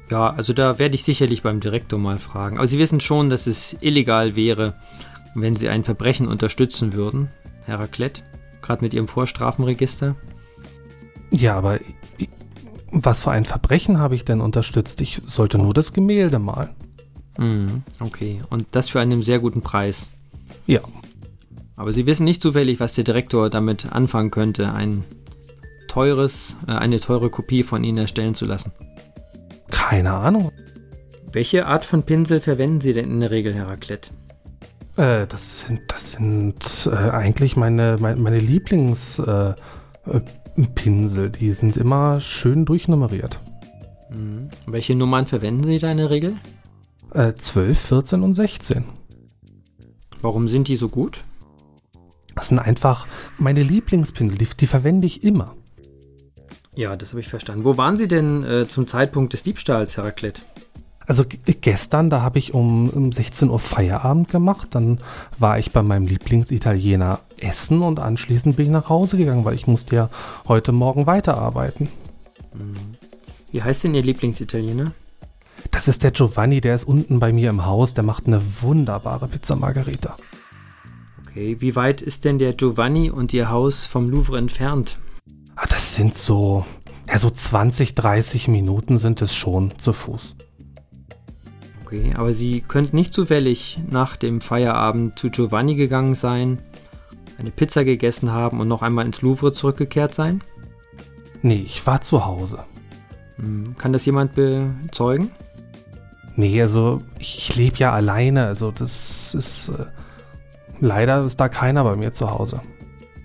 Ja, 0.09 0.31
also 0.31 0.53
da 0.53 0.77
werde 0.77 0.95
ich 0.95 1.03
sicherlich 1.03 1.41
beim 1.41 1.61
Direktor 1.61 1.97
mal 1.97 2.17
fragen. 2.17 2.57
Aber 2.57 2.67
Sie 2.67 2.79
wissen 2.79 2.99
schon, 2.99 3.29
dass 3.29 3.47
es 3.47 3.77
illegal 3.81 4.35
wäre, 4.35 4.73
wenn 5.35 5.55
Sie 5.55 5.69
ein 5.69 5.83
Verbrechen 5.83 6.27
unterstützen 6.27 6.93
würden, 6.93 7.29
Herr 7.65 7.79
Raclette, 7.79 8.21
gerade 8.61 8.83
mit 8.83 8.93
Ihrem 8.93 9.07
Vorstrafenregister. 9.07 10.15
Ja, 11.29 11.57
aber 11.57 11.79
was 12.91 13.21
für 13.21 13.31
ein 13.31 13.45
Verbrechen 13.45 13.99
habe 13.99 14.15
ich 14.15 14.25
denn 14.25 14.41
unterstützt? 14.41 15.01
Ich 15.01 15.21
sollte 15.25 15.57
nur 15.57 15.73
das 15.73 15.93
Gemälde 15.93 16.39
malen. 16.39 16.69
Mm, 17.37 17.83
okay, 17.99 18.39
und 18.49 18.65
das 18.71 18.89
für 18.89 18.99
einen 18.99 19.23
sehr 19.23 19.39
guten 19.39 19.61
Preis. 19.61 20.09
Ja. 20.67 20.81
Aber 21.75 21.93
Sie 21.93 22.05
wissen 22.05 22.25
nicht 22.25 22.41
zufällig, 22.41 22.79
was 22.79 22.93
der 22.93 23.03
Direktor 23.03 23.49
damit 23.49 23.91
anfangen 23.91 24.29
könnte, 24.29 24.73
ein 24.73 25.03
teures, 25.87 26.55
äh, 26.67 26.73
eine 26.73 26.99
teure 26.99 27.29
Kopie 27.29 27.63
von 27.63 27.83
Ihnen 27.83 27.97
erstellen 27.97 28.35
zu 28.35 28.45
lassen. 28.45 28.71
Keine 29.71 30.13
Ahnung. 30.13 30.51
Welche 31.31 31.65
Art 31.65 31.85
von 31.85 32.03
Pinsel 32.03 32.41
verwenden 32.41 32.81
Sie 32.81 32.93
denn 32.93 33.09
in 33.09 33.19
der 33.21 33.31
Regel, 33.31 33.53
Herr 33.53 33.69
Raclette? 33.69 34.11
Äh, 34.97 35.25
das 35.27 35.59
sind, 35.61 35.81
das 35.87 36.11
sind 36.11 36.89
äh, 36.91 37.09
eigentlich 37.09 37.55
meine, 37.55 37.97
meine, 37.99 38.19
meine 38.19 38.39
Lieblingspinsel. 38.39 39.55
Äh, 40.57 41.29
Die 41.29 41.53
sind 41.53 41.77
immer 41.77 42.19
schön 42.19 42.65
durchnummeriert. 42.65 43.39
Mhm. 44.09 44.49
Welche 44.65 44.95
Nummern 44.95 45.25
verwenden 45.27 45.63
Sie 45.63 45.79
da 45.79 45.91
in 45.91 45.97
der 45.97 46.09
Regel? 46.09 46.33
Äh, 47.13 47.33
12, 47.33 47.79
14 47.79 48.23
und 48.23 48.33
16. 48.33 48.83
Warum 50.21 50.47
sind 50.47 50.67
die 50.67 50.75
so 50.75 50.89
gut? 50.89 51.21
Das 52.35 52.47
sind 52.47 52.59
einfach 52.59 53.07
meine 53.37 53.63
Lieblingspinsel, 53.63 54.37
die, 54.37 54.47
die 54.57 54.67
verwende 54.67 55.07
ich 55.07 55.23
immer. 55.23 55.55
Ja, 56.75 56.95
das 56.95 57.09
habe 57.09 57.19
ich 57.19 57.27
verstanden. 57.27 57.65
Wo 57.65 57.77
waren 57.77 57.97
Sie 57.97 58.07
denn 58.07 58.43
äh, 58.43 58.67
zum 58.67 58.87
Zeitpunkt 58.87 59.33
des 59.33 59.43
Diebstahls, 59.43 59.97
Herr 59.97 60.05
Raclette? 60.05 60.41
Also 61.11 61.25
gestern, 61.27 62.09
da 62.09 62.21
habe 62.21 62.39
ich 62.39 62.53
um, 62.53 62.89
um 62.89 63.11
16 63.11 63.49
Uhr 63.49 63.59
Feierabend 63.59 64.29
gemacht. 64.29 64.69
Dann 64.71 64.99
war 65.37 65.59
ich 65.59 65.73
bei 65.73 65.83
meinem 65.83 66.07
Lieblingsitaliener 66.07 67.19
essen 67.37 67.81
und 67.81 67.99
anschließend 67.99 68.55
bin 68.55 68.67
ich 68.67 68.71
nach 68.71 68.87
Hause 68.87 69.17
gegangen, 69.17 69.43
weil 69.43 69.55
ich 69.55 69.67
musste 69.67 69.93
ja 69.93 70.09
heute 70.47 70.71
Morgen 70.71 71.07
weiterarbeiten. 71.07 71.89
Mhm. 72.53 72.95
Wie 73.51 73.61
heißt 73.61 73.83
denn 73.83 73.93
Ihr 73.93 74.03
Lieblingsitaliener? 74.03 74.93
Das 75.71 75.89
ist 75.89 76.01
der 76.03 76.11
Giovanni, 76.11 76.61
der 76.61 76.75
ist 76.75 76.85
unten 76.85 77.19
bei 77.19 77.33
mir 77.33 77.49
im 77.49 77.65
Haus. 77.65 77.93
Der 77.93 78.05
macht 78.05 78.27
eine 78.27 78.41
wunderbare 78.61 79.27
Pizza 79.27 79.57
Margarita. 79.57 80.15
Okay, 81.27 81.57
wie 81.59 81.75
weit 81.75 82.01
ist 82.01 82.23
denn 82.23 82.39
der 82.39 82.53
Giovanni 82.53 83.11
und 83.11 83.33
Ihr 83.33 83.49
Haus 83.49 83.85
vom 83.85 84.07
Louvre 84.07 84.37
entfernt? 84.37 84.97
Ah, 85.57 85.67
das 85.67 85.93
sind 85.93 86.15
so, 86.15 86.65
ja, 87.09 87.19
so 87.19 87.29
20, 87.29 87.95
30 87.95 88.47
Minuten 88.47 88.97
sind 88.97 89.21
es 89.21 89.35
schon 89.35 89.77
zu 89.77 89.91
Fuß. 89.91 90.37
Okay, 91.91 92.13
aber 92.15 92.31
Sie 92.31 92.61
könnten 92.61 92.95
nicht 92.95 93.13
zufällig 93.13 93.77
nach 93.89 94.15
dem 94.15 94.39
Feierabend 94.39 95.19
zu 95.19 95.29
Giovanni 95.29 95.75
gegangen 95.75 96.15
sein, 96.15 96.59
eine 97.37 97.51
Pizza 97.51 97.83
gegessen 97.83 98.31
haben 98.31 98.61
und 98.61 98.69
noch 98.69 98.81
einmal 98.81 99.05
ins 99.05 99.21
Louvre 99.21 99.51
zurückgekehrt 99.51 100.15
sein? 100.15 100.41
Nee, 101.41 101.63
ich 101.65 101.85
war 101.85 101.99
zu 101.99 102.25
Hause. 102.25 102.59
Hm, 103.35 103.75
kann 103.77 103.91
das 103.91 104.05
jemand 104.05 104.35
bezeugen? 104.35 105.31
Nee, 106.37 106.61
also 106.61 107.01
ich, 107.19 107.37
ich 107.37 107.55
lebe 107.57 107.75
ja 107.75 107.91
alleine, 107.91 108.45
also 108.45 108.71
das 108.71 109.35
ist... 109.35 109.69
Äh, 109.69 109.87
leider 110.79 111.25
ist 111.25 111.41
da 111.41 111.49
keiner 111.49 111.83
bei 111.83 111.97
mir 111.97 112.13
zu 112.13 112.31
Hause. 112.31 112.61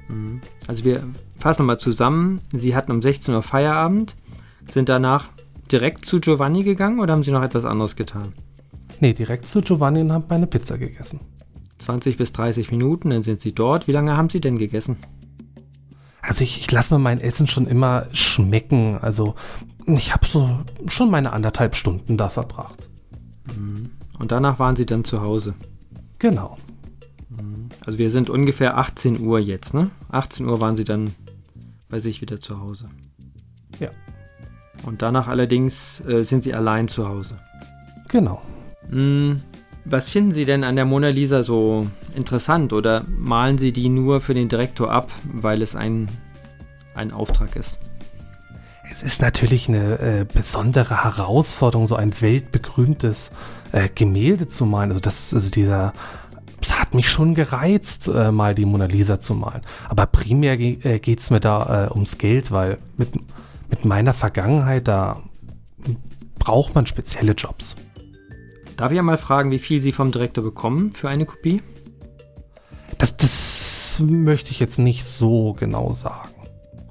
Hm, 0.08 0.40
also 0.66 0.82
wir 0.82 1.04
fassen 1.38 1.62
nochmal 1.62 1.78
zusammen. 1.78 2.40
Sie 2.52 2.74
hatten 2.74 2.90
um 2.90 3.00
16 3.00 3.32
Uhr 3.32 3.44
Feierabend, 3.44 4.16
sind 4.68 4.88
danach 4.88 5.28
direkt 5.70 6.04
zu 6.04 6.18
Giovanni 6.18 6.64
gegangen 6.64 6.98
oder 6.98 7.12
haben 7.12 7.22
Sie 7.22 7.30
noch 7.30 7.44
etwas 7.44 7.64
anderes 7.64 7.94
getan? 7.94 8.32
Nee, 9.00 9.12
direkt 9.12 9.48
zu 9.48 9.62
Giovanni 9.62 10.00
und 10.00 10.12
haben 10.12 10.24
meine 10.28 10.46
Pizza 10.46 10.78
gegessen. 10.78 11.20
20 11.78 12.16
bis 12.16 12.32
30 12.32 12.70
Minuten, 12.70 13.10
dann 13.10 13.22
sind 13.22 13.40
Sie 13.40 13.52
dort. 13.52 13.86
Wie 13.86 13.92
lange 13.92 14.16
haben 14.16 14.30
Sie 14.30 14.40
denn 14.40 14.58
gegessen? 14.58 14.96
Also 16.22 16.42
ich, 16.42 16.58
ich 16.58 16.70
lasse 16.70 16.94
mir 16.94 16.98
mein 16.98 17.20
Essen 17.20 17.46
schon 17.46 17.66
immer 17.66 18.06
schmecken. 18.12 18.96
Also 18.96 19.34
ich 19.86 20.12
habe 20.12 20.26
so 20.26 20.58
schon 20.88 21.10
meine 21.10 21.32
anderthalb 21.32 21.76
Stunden 21.76 22.16
da 22.16 22.28
verbracht. 22.28 22.88
Mhm. 23.56 23.90
Und 24.18 24.32
danach 24.32 24.58
waren 24.58 24.76
Sie 24.76 24.86
dann 24.86 25.04
zu 25.04 25.20
Hause? 25.20 25.54
Genau. 26.18 26.56
Mhm. 27.28 27.68
Also 27.84 27.98
wir 27.98 28.10
sind 28.10 28.30
ungefähr 28.30 28.78
18 28.78 29.20
Uhr 29.20 29.38
jetzt, 29.38 29.74
ne? 29.74 29.90
18 30.10 30.46
Uhr 30.46 30.60
waren 30.60 30.76
Sie 30.76 30.84
dann 30.84 31.14
bei 31.88 32.00
sich 32.00 32.20
wieder 32.20 32.40
zu 32.40 32.60
Hause. 32.60 32.88
Ja. 33.78 33.90
Und 34.84 35.02
danach 35.02 35.28
allerdings 35.28 36.00
äh, 36.00 36.24
sind 36.24 36.44
Sie 36.44 36.54
allein 36.54 36.88
zu 36.88 37.08
Hause. 37.08 37.38
Genau. 38.08 38.40
Hm, 38.90 39.40
was 39.84 40.10
finden 40.10 40.32
Sie 40.32 40.44
denn 40.44 40.64
an 40.64 40.76
der 40.76 40.84
Mona 40.84 41.08
Lisa 41.08 41.42
so 41.42 41.86
interessant 42.16 42.72
oder 42.72 43.04
malen 43.06 43.56
Sie 43.56 43.72
die 43.72 43.88
nur 43.88 44.20
für 44.20 44.34
den 44.34 44.48
Direktor 44.48 44.90
ab, 44.90 45.10
weil 45.24 45.62
es 45.62 45.76
ein, 45.76 46.08
ein 46.94 47.12
Auftrag 47.12 47.54
ist? 47.54 47.78
Es 48.90 49.02
ist 49.02 49.22
natürlich 49.22 49.68
eine 49.68 49.98
äh, 49.98 50.24
besondere 50.24 51.04
Herausforderung, 51.04 51.86
so 51.86 51.96
ein 51.96 52.20
weltberühmtes 52.20 53.30
äh, 53.72 53.88
Gemälde 53.94 54.48
zu 54.48 54.64
malen. 54.66 54.90
Also 54.90 55.00
das, 55.00 55.34
also 55.34 55.50
dieser, 55.50 55.92
es 56.60 56.80
hat 56.80 56.94
mich 56.94 57.08
schon 57.08 57.34
gereizt, 57.34 58.08
äh, 58.08 58.32
mal 58.32 58.54
die 58.54 58.64
Mona 58.64 58.86
Lisa 58.86 59.20
zu 59.20 59.34
malen. 59.34 59.60
Aber 59.88 60.06
primär 60.06 60.56
ge 60.56 60.78
äh, 60.82 60.98
geht 60.98 61.20
es 61.20 61.30
mir 61.30 61.40
da 61.40 61.86
äh, 61.86 61.92
ums 61.92 62.18
Geld, 62.18 62.50
weil 62.50 62.78
mit, 62.96 63.10
mit 63.68 63.84
meiner 63.84 64.14
Vergangenheit, 64.14 64.88
da 64.88 65.20
braucht 66.38 66.74
man 66.74 66.86
spezielle 66.86 67.32
Jobs. 67.32 67.76
Darf 68.76 68.92
ich 68.92 68.98
einmal 68.98 69.16
fragen, 69.16 69.50
wie 69.50 69.58
viel 69.58 69.80
Sie 69.80 69.92
vom 69.92 70.12
Direktor 70.12 70.44
bekommen 70.44 70.92
für 70.92 71.08
eine 71.08 71.24
Kopie? 71.24 71.62
Das, 72.98 73.16
das 73.16 73.98
möchte 74.00 74.50
ich 74.50 74.60
jetzt 74.60 74.78
nicht 74.78 75.06
so 75.06 75.54
genau 75.54 75.92
sagen. 75.92 76.28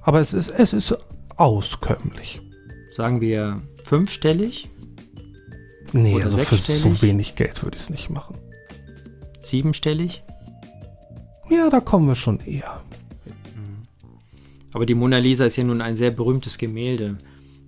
Aber 0.01 0.19
es 0.19 0.33
ist, 0.33 0.49
es 0.49 0.73
ist 0.73 0.97
auskömmlich. 1.35 2.41
Sagen 2.91 3.21
wir 3.21 3.61
fünfstellig? 3.83 4.69
Nee, 5.93 6.15
Oder 6.15 6.25
also 6.25 6.37
für 6.37 6.55
so 6.55 7.01
wenig 7.01 7.35
Geld 7.35 7.63
würde 7.63 7.77
ich 7.77 7.83
es 7.83 7.89
nicht 7.89 8.09
machen. 8.09 8.37
Siebenstellig? 9.43 10.23
Ja, 11.49 11.69
da 11.69 11.79
kommen 11.79 12.07
wir 12.07 12.15
schon 12.15 12.39
eher. 12.39 12.81
Aber 14.73 14.85
die 14.85 14.95
Mona 14.95 15.19
Lisa 15.19 15.45
ist 15.45 15.55
ja 15.55 15.63
nun 15.63 15.81
ein 15.81 15.95
sehr 15.95 16.11
berühmtes 16.11 16.57
Gemälde. 16.57 17.17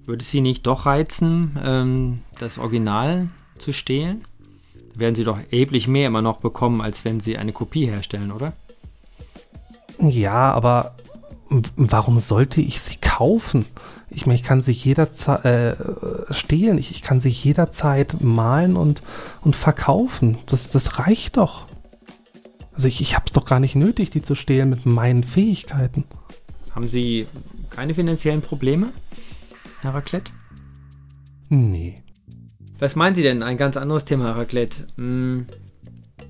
Würde 0.06 0.24
es 0.24 0.32
Sie 0.32 0.42
nicht 0.42 0.66
doch 0.66 0.86
reizen, 0.86 1.58
ähm, 1.64 2.20
das 2.40 2.58
Original 2.58 3.30
zu 3.58 3.74
stehlen? 3.74 4.26
Werden 4.96 5.16
Sie 5.16 5.24
doch 5.24 5.38
erheblich 5.38 5.88
mehr 5.88 6.08
immer 6.08 6.22
noch 6.22 6.38
bekommen, 6.38 6.82
als 6.82 7.06
wenn 7.06 7.20
Sie 7.20 7.38
eine 7.38 7.54
Kopie 7.54 7.86
herstellen, 7.86 8.32
oder? 8.32 8.54
Ja, 10.00 10.52
aber 10.52 10.96
warum 11.76 12.20
sollte 12.20 12.62
ich 12.62 12.82
sie 12.82 12.98
kaufen? 12.98 13.66
Ich 14.10 14.26
meine, 14.26 14.36
ich 14.36 14.44
kann 14.44 14.62
sie 14.62 14.72
jederzeit 14.72 15.46
äh, 15.46 15.76
stehlen, 16.34 16.78
ich, 16.78 16.92
ich 16.92 17.02
kann 17.02 17.20
sie 17.20 17.30
jederzeit 17.30 18.22
malen 18.22 18.76
und, 18.76 19.02
und 19.42 19.56
verkaufen. 19.56 20.38
Das, 20.48 20.70
das 20.70 21.00
reicht 21.00 21.38
doch. 21.38 21.68
Also 22.74 22.88
ich, 22.88 23.02
ich 23.02 23.16
habe 23.16 23.26
es 23.26 23.34
doch 23.34 23.46
gar 23.46 23.60
nicht 23.60 23.76
nötig, 23.76 24.10
die 24.12 24.22
zu 24.22 24.36
stehlen 24.36 24.70
mit 24.70 24.86
meinen 24.86 25.24
Fähigkeiten. 25.24 26.04
Haben 26.74 26.88
Sie 26.88 27.28
keine 27.70 27.94
finanziellen 27.94 28.42
Probleme, 28.42 28.90
Herr 29.82 29.94
Raclette? 29.94 30.32
Nee. 31.50 31.96
Was 32.80 32.96
meinen 32.96 33.16
Sie 33.16 33.24
denn? 33.24 33.42
Ein 33.42 33.58
ganz 33.58 33.76
anderes 33.76 34.06
Thema, 34.06 34.32
Raclette. 34.34 34.88
Hm, 34.98 35.48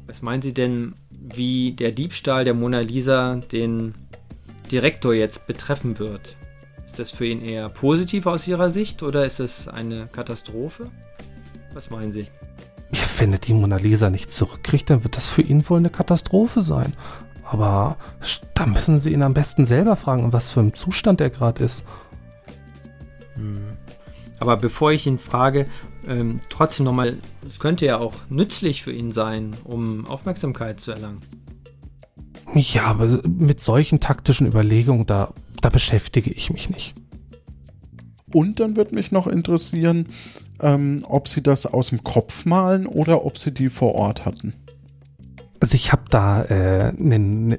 was 0.06 0.22
meinen 0.22 0.42
Sie 0.42 0.54
denn, 0.54 0.96
wie 1.10 1.74
der 1.74 1.92
Diebstahl 1.92 2.46
der 2.46 2.54
Mona 2.54 2.80
Lisa 2.80 3.36
den 3.52 3.94
Direktor 4.72 5.14
jetzt 5.14 5.48
betreffen 5.48 6.00
wird? 6.00 6.38
Ist 6.86 7.00
das 7.00 7.12
für 7.12 7.26
ihn 7.26 7.42
eher 7.42 7.68
positiv 7.68 8.26
aus 8.28 8.48
Ihrer 8.48 8.70
Sicht 8.70 9.04
oder 9.04 9.26
ist 9.26 9.42
es 9.42 9.68
eine 9.68 10.08
Katastrophe? 10.08 10.90
Was 11.74 11.90
meinen 11.90 12.14
Sie? 12.14 12.28
Ja, 12.92 13.04
wenn 13.18 13.34
er 13.34 13.40
die 13.40 13.54
Mona 13.54 13.76
Lisa 13.76 14.10
nicht 14.10 14.32
zurückkriegt, 14.32 14.90
dann 14.90 15.04
wird 15.04 15.18
das 15.18 15.28
für 15.28 15.42
ihn 15.42 15.68
wohl 15.70 15.80
eine 15.80 15.90
Katastrophe 15.90 16.62
sein. 16.62 16.94
Aber 17.44 17.98
da 18.56 18.66
müssen 18.66 19.00
Sie 19.00 19.12
ihn 19.12 19.22
am 19.22 19.34
besten 19.34 19.66
selber 19.66 19.98
fragen, 19.98 20.24
in 20.24 20.34
was 20.34 20.52
für 20.52 20.62
einem 20.62 20.76
Zustand 20.76 21.20
er 21.20 21.30
gerade 21.30 21.64
ist. 21.64 21.84
Aber 24.40 24.58
bevor 24.58 24.92
ich 24.92 25.08
ihn 25.08 25.20
frage, 25.20 25.66
ähm, 26.08 26.40
trotzdem 26.50 26.86
nochmal, 26.86 27.18
es 27.46 27.60
könnte 27.60 27.86
ja 27.86 27.98
auch 27.98 28.14
nützlich 28.30 28.84
für 28.84 28.92
ihn 28.92 29.12
sein, 29.12 29.56
um 29.64 30.06
Aufmerksamkeit 30.08 30.80
zu 30.80 30.92
erlangen. 30.92 31.22
Ja, 32.54 32.86
aber 32.86 33.22
mit 33.28 33.62
solchen 33.62 34.00
taktischen 34.00 34.48
Überlegungen, 34.48 35.06
da, 35.06 35.34
da 35.62 35.70
beschäftige 35.70 36.32
ich 36.32 36.50
mich 36.50 36.70
nicht. 36.70 36.96
Und 38.34 38.60
dann 38.60 38.76
wird 38.76 38.92
mich 38.92 39.12
noch 39.12 39.28
interessieren, 39.28 40.08
ähm, 40.62 41.02
ob 41.08 41.28
sie 41.28 41.44
das 41.44 41.66
aus 41.66 41.90
dem 41.90 42.04
Kopf 42.04 42.46
malen 42.46 42.88
oder 42.88 43.26
ob 43.26 43.38
sie 43.38 43.54
die 43.54 43.70
vor 43.70 43.96
Ort 43.96 44.26
hatten. 44.26 44.54
Also 45.60 45.76
ich 45.76 45.92
habe 45.92 46.04
da 46.10 46.44
äh, 46.44 46.90
ein 46.90 47.58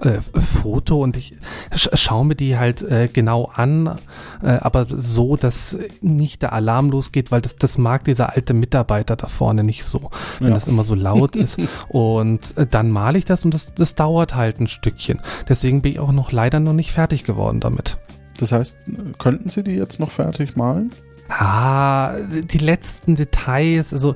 äh, 0.00 0.20
Foto 0.40 1.02
und 1.02 1.16
ich 1.16 1.34
sch 1.74 1.88
schaue 1.94 2.24
mir 2.24 2.34
die 2.36 2.56
halt 2.56 2.82
äh, 2.82 3.08
genau 3.12 3.46
an, 3.54 3.98
äh, 4.42 4.48
aber 4.60 4.86
so, 4.88 5.36
dass 5.36 5.76
nicht 6.00 6.42
der 6.42 6.52
Alarm 6.52 6.90
losgeht, 6.90 7.30
weil 7.30 7.40
das, 7.40 7.56
das 7.56 7.78
mag 7.78 8.04
dieser 8.04 8.34
alte 8.34 8.54
Mitarbeiter 8.54 9.16
da 9.16 9.26
vorne 9.26 9.64
nicht 9.64 9.84
so, 9.84 10.10
wenn 10.38 10.48
Ja. 10.48 10.54
das 10.54 10.68
immer 10.68 10.84
so 10.84 10.94
laut 10.94 11.36
ist. 11.36 11.58
Und 11.88 12.56
äh, 12.56 12.66
dann 12.66 12.90
male 12.90 13.18
ich 13.18 13.24
das 13.24 13.44
und 13.44 13.52
das, 13.54 13.74
das 13.74 13.94
dauert 13.94 14.34
halt 14.34 14.60
ein 14.60 14.68
Stückchen. 14.68 15.20
Deswegen 15.48 15.82
bin 15.82 15.92
ich 15.92 15.98
auch 15.98 16.12
noch 16.12 16.30
leider 16.32 16.60
noch 16.60 16.72
nicht 16.72 16.92
fertig 16.92 17.24
geworden 17.24 17.60
damit. 17.60 17.96
Das 18.38 18.52
heißt, 18.52 18.78
könnten 19.18 19.48
sie 19.48 19.62
die 19.64 19.72
jetzt 19.72 19.98
noch 20.00 20.10
fertig 20.10 20.56
malen? 20.56 20.92
Ah, 21.28 22.14
die 22.52 22.58
letzten 22.58 23.14
Details, 23.16 23.92
also 23.92 24.14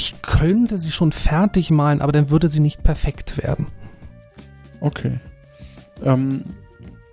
ich 0.00 0.22
könnte 0.22 0.78
sie 0.78 0.90
schon 0.90 1.12
fertig 1.12 1.70
malen, 1.70 2.00
aber 2.00 2.10
dann 2.12 2.30
würde 2.30 2.48
sie 2.48 2.60
nicht 2.60 2.82
perfekt 2.82 3.36
werden. 3.42 3.66
Okay. 4.80 5.20
Ähm, 6.02 6.42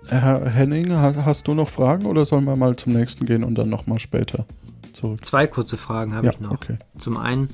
Herr 0.08 0.48
Henning, 0.48 0.90
ha- 0.96 1.26
hast 1.26 1.46
du 1.48 1.54
noch 1.54 1.68
Fragen 1.68 2.06
oder 2.06 2.24
sollen 2.24 2.44
wir 2.44 2.56
mal 2.56 2.76
zum 2.76 2.94
nächsten 2.94 3.26
gehen 3.26 3.44
und 3.44 3.56
dann 3.56 3.68
nochmal 3.68 3.98
später 3.98 4.46
zurück? 4.94 5.24
Zwei 5.26 5.46
kurze 5.46 5.76
Fragen 5.76 6.14
habe 6.14 6.28
Ja, 6.28 6.32
ich 6.32 6.40
noch. 6.40 6.52
okay. 6.52 6.78
Zum 6.98 7.18
einen, 7.18 7.50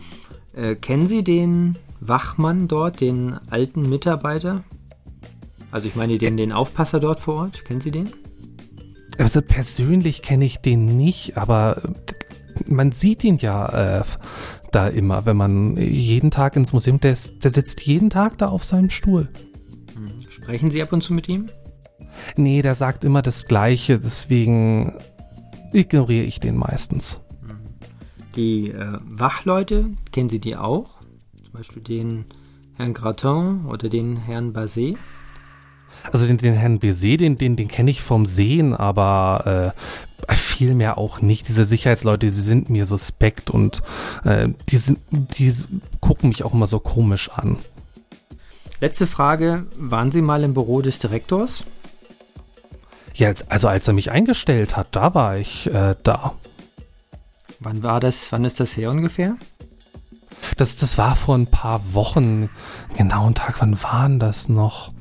äh, 0.54 0.76
kennen 0.76 1.08
Sie 1.08 1.24
den 1.24 1.76
Wachmann 1.98 2.68
dort, 2.68 3.00
den 3.00 3.34
alten 3.50 3.88
Mitarbeiter? 3.90 4.62
Also 5.72 5.88
ich 5.88 5.96
meine 5.96 6.16
den, 6.18 6.36
den 6.36 6.52
Aufpasser 6.52 7.00
dort 7.00 7.18
vor 7.18 7.34
Ort. 7.42 7.64
Kennen 7.64 7.80
Sie 7.80 7.90
den? 7.90 8.08
Also 9.18 9.42
persönlich 9.42 10.22
kenne 10.22 10.44
ich 10.44 10.58
den 10.58 10.96
nicht, 10.96 11.36
aber 11.36 11.82
man 12.66 12.92
sieht 12.92 13.24
ihn 13.24 13.38
ja 13.38 13.98
äh, 14.00 14.04
da 14.74 14.88
immer, 14.88 15.26
wenn 15.26 15.36
man 15.36 15.76
jeden 15.76 16.30
Tag 16.30 16.56
ins 16.56 16.72
Museum, 16.72 17.00
der, 17.00 17.12
ist, 17.12 17.44
der 17.44 17.50
sitzt 17.50 17.82
jeden 17.82 18.10
Tag 18.10 18.38
da 18.38 18.48
auf 18.48 18.64
seinem 18.64 18.90
Stuhl. 18.90 19.28
Sprechen 20.28 20.70
Sie 20.70 20.82
ab 20.82 20.92
und 20.92 21.02
zu 21.02 21.14
mit 21.14 21.28
ihm? 21.28 21.48
Nee, 22.36 22.62
der 22.62 22.74
sagt 22.74 23.04
immer 23.04 23.22
das 23.22 23.46
Gleiche, 23.46 23.98
deswegen 23.98 24.94
ignoriere 25.72 26.24
ich 26.24 26.40
den 26.40 26.56
meistens. 26.56 27.20
Die 28.36 28.70
äh, 28.70 28.98
Wachleute, 29.04 29.90
kennen 30.12 30.28
Sie 30.28 30.40
die 30.40 30.56
auch? 30.56 31.00
Zum 31.42 31.52
Beispiel 31.52 31.82
den 31.82 32.24
Herrn 32.76 32.94
Gratin 32.94 33.64
oder 33.66 33.88
den 33.88 34.16
Herrn 34.16 34.52
Basset? 34.52 34.96
Also 36.12 36.26
den, 36.26 36.36
den 36.36 36.54
Herrn 36.54 36.80
Bézet, 36.80 37.18
den, 37.18 37.38
den, 37.38 37.56
den 37.56 37.68
kenne 37.68 37.90
ich 37.90 38.02
vom 38.02 38.26
Sehen, 38.26 38.74
aber 38.74 39.72
äh, 39.74 40.13
viel 40.28 40.74
mehr 40.74 40.98
auch 40.98 41.20
nicht. 41.20 41.48
Diese 41.48 41.64
Sicherheitsleute, 41.64 42.26
die 42.26 42.32
sind 42.32 42.70
mir 42.70 42.86
suspekt 42.86 43.50
und 43.50 43.82
äh, 44.24 44.48
die, 44.68 44.76
sind, 44.76 44.98
die 45.10 45.54
gucken 46.00 46.28
mich 46.28 46.44
auch 46.44 46.54
immer 46.54 46.66
so 46.66 46.78
komisch 46.78 47.30
an. 47.30 47.58
Letzte 48.80 49.06
Frage, 49.06 49.66
waren 49.76 50.12
Sie 50.12 50.22
mal 50.22 50.42
im 50.42 50.54
Büro 50.54 50.82
des 50.82 50.98
Direktors? 50.98 51.64
Ja, 53.14 53.28
als, 53.28 53.48
also 53.50 53.68
als 53.68 53.86
er 53.88 53.94
mich 53.94 54.10
eingestellt 54.10 54.76
hat, 54.76 54.88
da 54.92 55.14
war 55.14 55.36
ich 55.36 55.66
äh, 55.72 55.94
da. 56.02 56.34
Wann 57.60 57.82
war 57.82 58.00
das, 58.00 58.32
wann 58.32 58.44
ist 58.44 58.60
das 58.60 58.76
her 58.76 58.90
ungefähr? 58.90 59.36
Das, 60.56 60.76
das 60.76 60.98
war 60.98 61.16
vor 61.16 61.36
ein 61.36 61.46
paar 61.46 61.94
Wochen. 61.94 62.50
Genauen 62.96 63.34
Tag, 63.34 63.60
wann 63.60 63.82
waren 63.82 64.18
das 64.18 64.48
noch? 64.48 64.92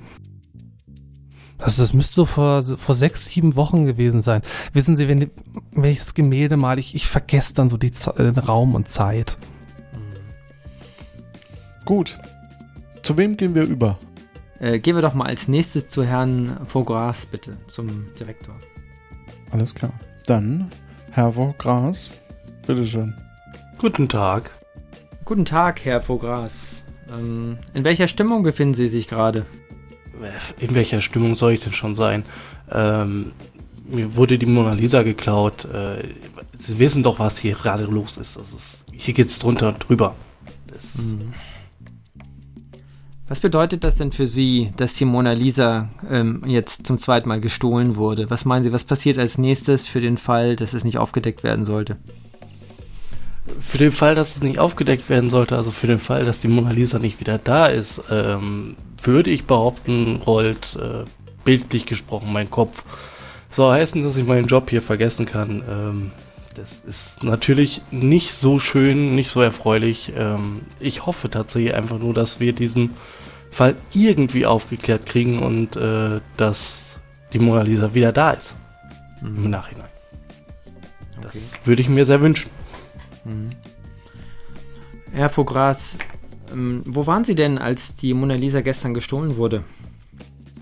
Das, 1.63 1.77
das 1.77 1.93
müsste 1.93 2.15
so 2.15 2.25
vor, 2.25 2.61
vor 2.61 2.93
sechs, 2.93 3.27
sieben 3.27 3.55
Wochen 3.55 3.85
gewesen 3.85 4.21
sein. 4.21 4.41
Wissen 4.73 4.95
Sie, 4.95 5.07
wenn, 5.07 5.31
wenn 5.71 5.91
ich 5.91 5.99
das 5.99 6.13
Gemälde 6.13 6.57
male, 6.57 6.79
ich, 6.79 6.93
ich 6.93 7.07
vergesse 7.07 7.53
dann 7.53 7.69
so 7.69 7.77
die 7.77 7.93
Z 7.93 8.19
äh, 8.19 8.39
Raum 8.39 8.75
und 8.75 8.89
Zeit. 8.89 9.37
Gut. 11.85 12.19
Zu 13.01 13.17
wem 13.17 13.37
gehen 13.37 13.55
wir 13.55 13.63
über? 13.63 13.97
Äh, 14.59 14.79
gehen 14.79 14.95
wir 14.95 15.01
doch 15.01 15.13
mal 15.13 15.27
als 15.27 15.47
nächstes 15.47 15.87
zu 15.87 16.03
Herrn 16.03 16.57
Vogras, 16.65 17.25
bitte, 17.25 17.57
zum 17.67 18.13
Direktor. 18.19 18.55
Alles 19.51 19.73
klar. 19.73 19.93
Dann 20.25 20.69
Herr 21.11 21.31
Gras. 21.57 22.11
Bitteschön. 22.65 23.13
Guten 23.77 24.09
Tag. 24.09 24.51
Guten 25.25 25.45
Tag, 25.45 25.83
Herr 25.85 26.01
Vogras. 26.01 26.83
Ähm, 27.09 27.57
in 27.73 27.83
welcher 27.83 28.07
Stimmung 28.07 28.43
befinden 28.43 28.73
Sie 28.73 28.87
sich 28.87 29.07
gerade? 29.07 29.45
In 30.59 30.75
welcher 30.75 31.01
Stimmung 31.01 31.35
soll 31.35 31.53
ich 31.53 31.63
denn 31.63 31.73
schon 31.73 31.95
sein? 31.95 32.23
Ähm, 32.71 33.31
mir 33.85 34.15
wurde 34.15 34.37
die 34.37 34.45
Mona 34.45 34.73
Lisa 34.73 35.03
geklaut. 35.03 35.65
Äh, 35.65 36.09
Sie 36.57 36.79
wissen 36.79 37.03
doch, 37.03 37.19
was 37.19 37.37
hier 37.39 37.55
gerade 37.55 37.83
los 37.83 38.17
ist. 38.17 38.37
Das 38.37 38.49
ist 38.51 38.83
hier 38.95 39.13
geht's 39.13 39.39
drunter 39.39 39.69
und 39.69 39.87
drüber. 39.89 40.15
Das, 40.67 40.83
Was 43.27 43.39
bedeutet 43.39 43.83
das 43.83 43.95
denn 43.95 44.11
für 44.11 44.27
Sie, 44.27 44.71
dass 44.77 44.93
die 44.93 45.05
Mona 45.05 45.33
Lisa 45.33 45.89
ähm, 46.09 46.43
jetzt 46.45 46.85
zum 46.85 46.99
zweiten 46.99 47.27
Mal 47.27 47.41
gestohlen 47.41 47.95
wurde? 47.95 48.29
Was 48.29 48.45
meinen 48.45 48.63
Sie, 48.63 48.71
was 48.71 48.83
passiert 48.83 49.17
als 49.17 49.37
nächstes 49.37 49.87
für 49.87 50.01
den 50.01 50.17
Fall, 50.17 50.55
dass 50.55 50.73
es 50.73 50.83
nicht 50.83 50.97
aufgedeckt 50.97 51.43
werden 51.43 51.65
sollte? 51.65 51.97
Für 53.61 53.77
den 53.77 53.91
Fall, 53.91 54.15
dass 54.15 54.35
es 54.35 54.41
nicht 54.41 54.59
aufgedeckt 54.59 55.09
werden 55.09 55.29
sollte, 55.29 55.57
also 55.57 55.71
für 55.71 55.87
den 55.87 55.99
Fall, 55.99 56.23
dass 56.23 56.39
die 56.39 56.47
Mona 56.47 56.71
Lisa 56.71 56.97
nicht 56.97 57.19
wieder 57.19 57.37
da 57.37 57.67
ist, 57.67 58.01
ähm, 58.09 58.75
würde 59.01 59.31
ich 59.31 59.45
behaupten, 59.45 60.21
rollt 60.25 60.77
äh, 60.81 61.03
bildlich 61.43 61.85
gesprochen 61.85 62.31
mein 62.31 62.49
Kopf. 62.49 62.83
Soll 63.51 63.73
heißen, 63.73 64.01
dass 64.03 64.15
ich 64.15 64.25
meinen 64.25 64.47
Job 64.47 64.69
hier 64.69 64.81
vergessen 64.81 65.25
kann. 65.25 65.63
Ähm, 65.69 66.11
das 66.55 66.81
ist 66.87 67.23
natürlich 67.23 67.81
nicht 67.91 68.33
so 68.33 68.59
schön, 68.59 69.15
nicht 69.15 69.29
so 69.29 69.41
erfreulich. 69.41 70.13
Ähm, 70.15 70.61
ich 70.79 71.05
hoffe 71.05 71.29
tatsächlich 71.29 71.73
einfach 71.73 71.99
nur, 71.99 72.13
dass 72.13 72.39
wir 72.39 72.53
diesen 72.53 72.91
Fall 73.51 73.75
irgendwie 73.93 74.45
aufgeklärt 74.45 75.05
kriegen 75.05 75.39
und 75.39 75.75
äh, 75.75 76.21
dass 76.37 76.95
die 77.33 77.39
Mona 77.39 77.63
Lisa 77.63 77.93
wieder 77.93 78.11
da 78.11 78.31
ist. 78.31 78.55
Im 79.21 79.49
Nachhinein. 79.49 79.87
Das 81.21 81.37
würde 81.63 81.81
ich 81.81 81.89
mir 81.89 82.05
sehr 82.05 82.21
wünschen. 82.21 82.49
Herr 85.11 85.29
Vogras, 85.29 85.97
ähm, 86.51 86.81
wo 86.85 87.05
waren 87.07 87.23
Sie 87.25 87.35
denn, 87.35 87.57
als 87.57 87.95
die 87.95 88.13
Mona 88.13 88.35
Lisa 88.35 88.61
gestern 88.61 88.93
gestohlen 88.93 89.37
wurde? 89.37 89.63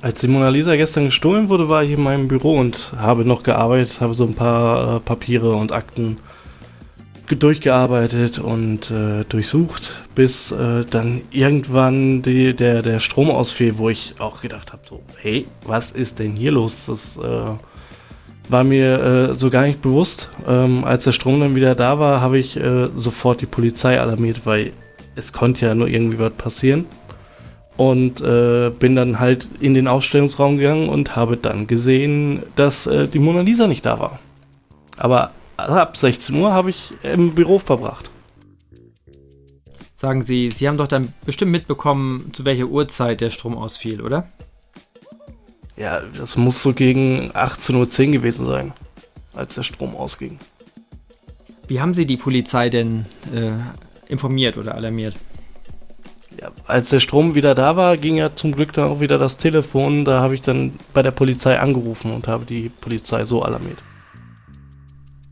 Als 0.02 0.22
die 0.22 0.28
Mona 0.28 0.50
Lisa 0.50 0.76
gestern 0.76 1.06
gestohlen 1.06 1.48
wurde, 1.50 1.70
war 1.70 1.84
ich 1.84 1.92
in 1.92 2.02
meinem 2.02 2.28
Büro 2.28 2.58
und 2.60 2.94
habe 2.98 3.24
noch 3.24 3.44
gearbeitet, 3.44 4.02
habe 4.02 4.14
so 4.14 4.26
ein 4.26 4.34
paar 4.34 4.98
äh, 4.98 5.00
Papiere 5.00 5.54
und 5.56 5.72
Akten 5.72 6.18
ge- 7.28 7.38
durchgearbeitet 7.38 8.40
und 8.40 8.90
äh, 8.90 9.24
durchsucht, 9.26 9.94
bis 10.16 10.52
äh, 10.52 10.86
dann 10.90 11.22
irgendwann 11.30 12.24
die, 12.24 12.56
der, 12.56 12.82
der 12.82 13.00
Strom 13.00 13.30
ausfiel, 13.30 13.78
wo 13.78 13.90
ich 13.90 14.16
auch 14.20 14.42
gedacht 14.42 14.74
habe, 14.74 14.82
so, 14.90 15.02
hey, 15.18 15.46
was 15.66 15.92
ist 15.92 16.18
denn 16.20 16.34
hier 16.34 16.52
los? 16.52 16.86
Das 16.88 17.18
äh, 17.18 17.54
war 18.50 18.64
mir 18.64 19.32
äh, 19.32 19.36
so 19.36 19.50
gar 19.50 19.64
nicht 19.64 19.82
bewusst. 19.82 20.30
Ähm, 20.48 20.84
als 20.84 21.04
der 21.06 21.12
Strom 21.12 21.40
dann 21.40 21.56
wieder 21.56 21.76
da 21.76 22.00
war, 22.00 22.22
habe 22.22 22.40
ich 22.40 22.58
äh, 22.58 22.90
sofort 22.96 23.42
die 23.42 23.46
Polizei 23.46 24.00
alarmiert, 24.00 24.46
weil 24.46 24.74
es 25.16 25.34
konnte 25.34 25.66
ja 25.66 25.76
nur 25.76 25.88
irgendwie 25.88 26.20
was 26.20 26.34
passieren. 26.34 26.86
Und 27.78 28.22
äh, 28.22 28.70
bin 28.70 28.96
dann 28.96 29.20
halt 29.20 29.48
in 29.60 29.74
den 29.74 29.88
Ausstellungsraum 29.88 30.58
gegangen 30.58 30.90
und 30.90 31.16
habe 31.16 31.38
dann 31.38 31.68
gesehen, 31.68 32.44
dass 32.56 32.86
äh, 32.86 33.08
die 33.08 33.20
Mona 33.20 33.42
Lisa 33.42 33.68
nicht 33.68 33.86
da 33.86 34.00
war. 34.00 34.20
Aber 34.98 35.32
ab 35.58 35.98
16 35.98 36.36
Uhr 36.36 36.52
habe 36.52 36.70
ich 36.70 36.92
im 37.04 37.34
Büro 37.34 37.60
verbracht. 37.60 38.12
Sagen 39.96 40.24
Sie, 40.24 40.50
Sie 40.50 40.68
haben 40.68 40.78
doch 40.78 40.88
dann 40.88 41.14
bestimmt 41.26 41.52
mitbekommen, 41.52 42.32
zu 42.34 42.44
welcher 42.44 42.66
Uhrzeit 42.66 43.22
der 43.22 43.30
Strom 43.30 43.56
ausfiel, 43.56 44.02
oder? 44.02 44.28
Ja, 45.82 46.00
das 46.16 46.38
muss 46.38 46.62
so 46.62 46.74
gegen 46.74 47.32
18.10 47.32 48.06
Uhr 48.06 48.12
gewesen 48.12 48.46
sein, 48.46 48.72
als 49.34 49.56
der 49.56 49.64
Strom 49.64 49.96
ausging. 49.96 50.38
Wie 51.68 51.82
haben 51.82 51.96
Sie 51.96 52.06
die 52.06 52.18
Polizei 52.18 52.70
denn 52.70 53.08
äh, 53.34 53.50
informiert 54.08 54.58
oder 54.58 54.76
alarmiert? 54.76 55.16
Ja, 56.40 56.52
als 56.68 56.92
der 56.92 57.00
Strom 57.00 57.34
wieder 57.34 57.56
da 57.56 57.78
war, 57.78 57.98
ging 57.98 58.16
ja 58.16 58.36
zum 58.36 58.52
Glück 58.52 58.74
dann 58.74 58.90
auch 58.90 59.00
wieder 59.00 59.18
das 59.18 59.38
Telefon. 59.38 60.06
Da 60.06 60.22
habe 60.22 60.36
ich 60.36 60.44
dann 60.44 60.74
bei 60.94 61.02
der 61.02 61.10
Polizei 61.10 61.60
angerufen 61.60 62.14
und 62.14 62.28
habe 62.28 62.46
die 62.46 62.70
Polizei 62.70 63.26
so 63.26 63.42
alarmiert. 63.42 63.80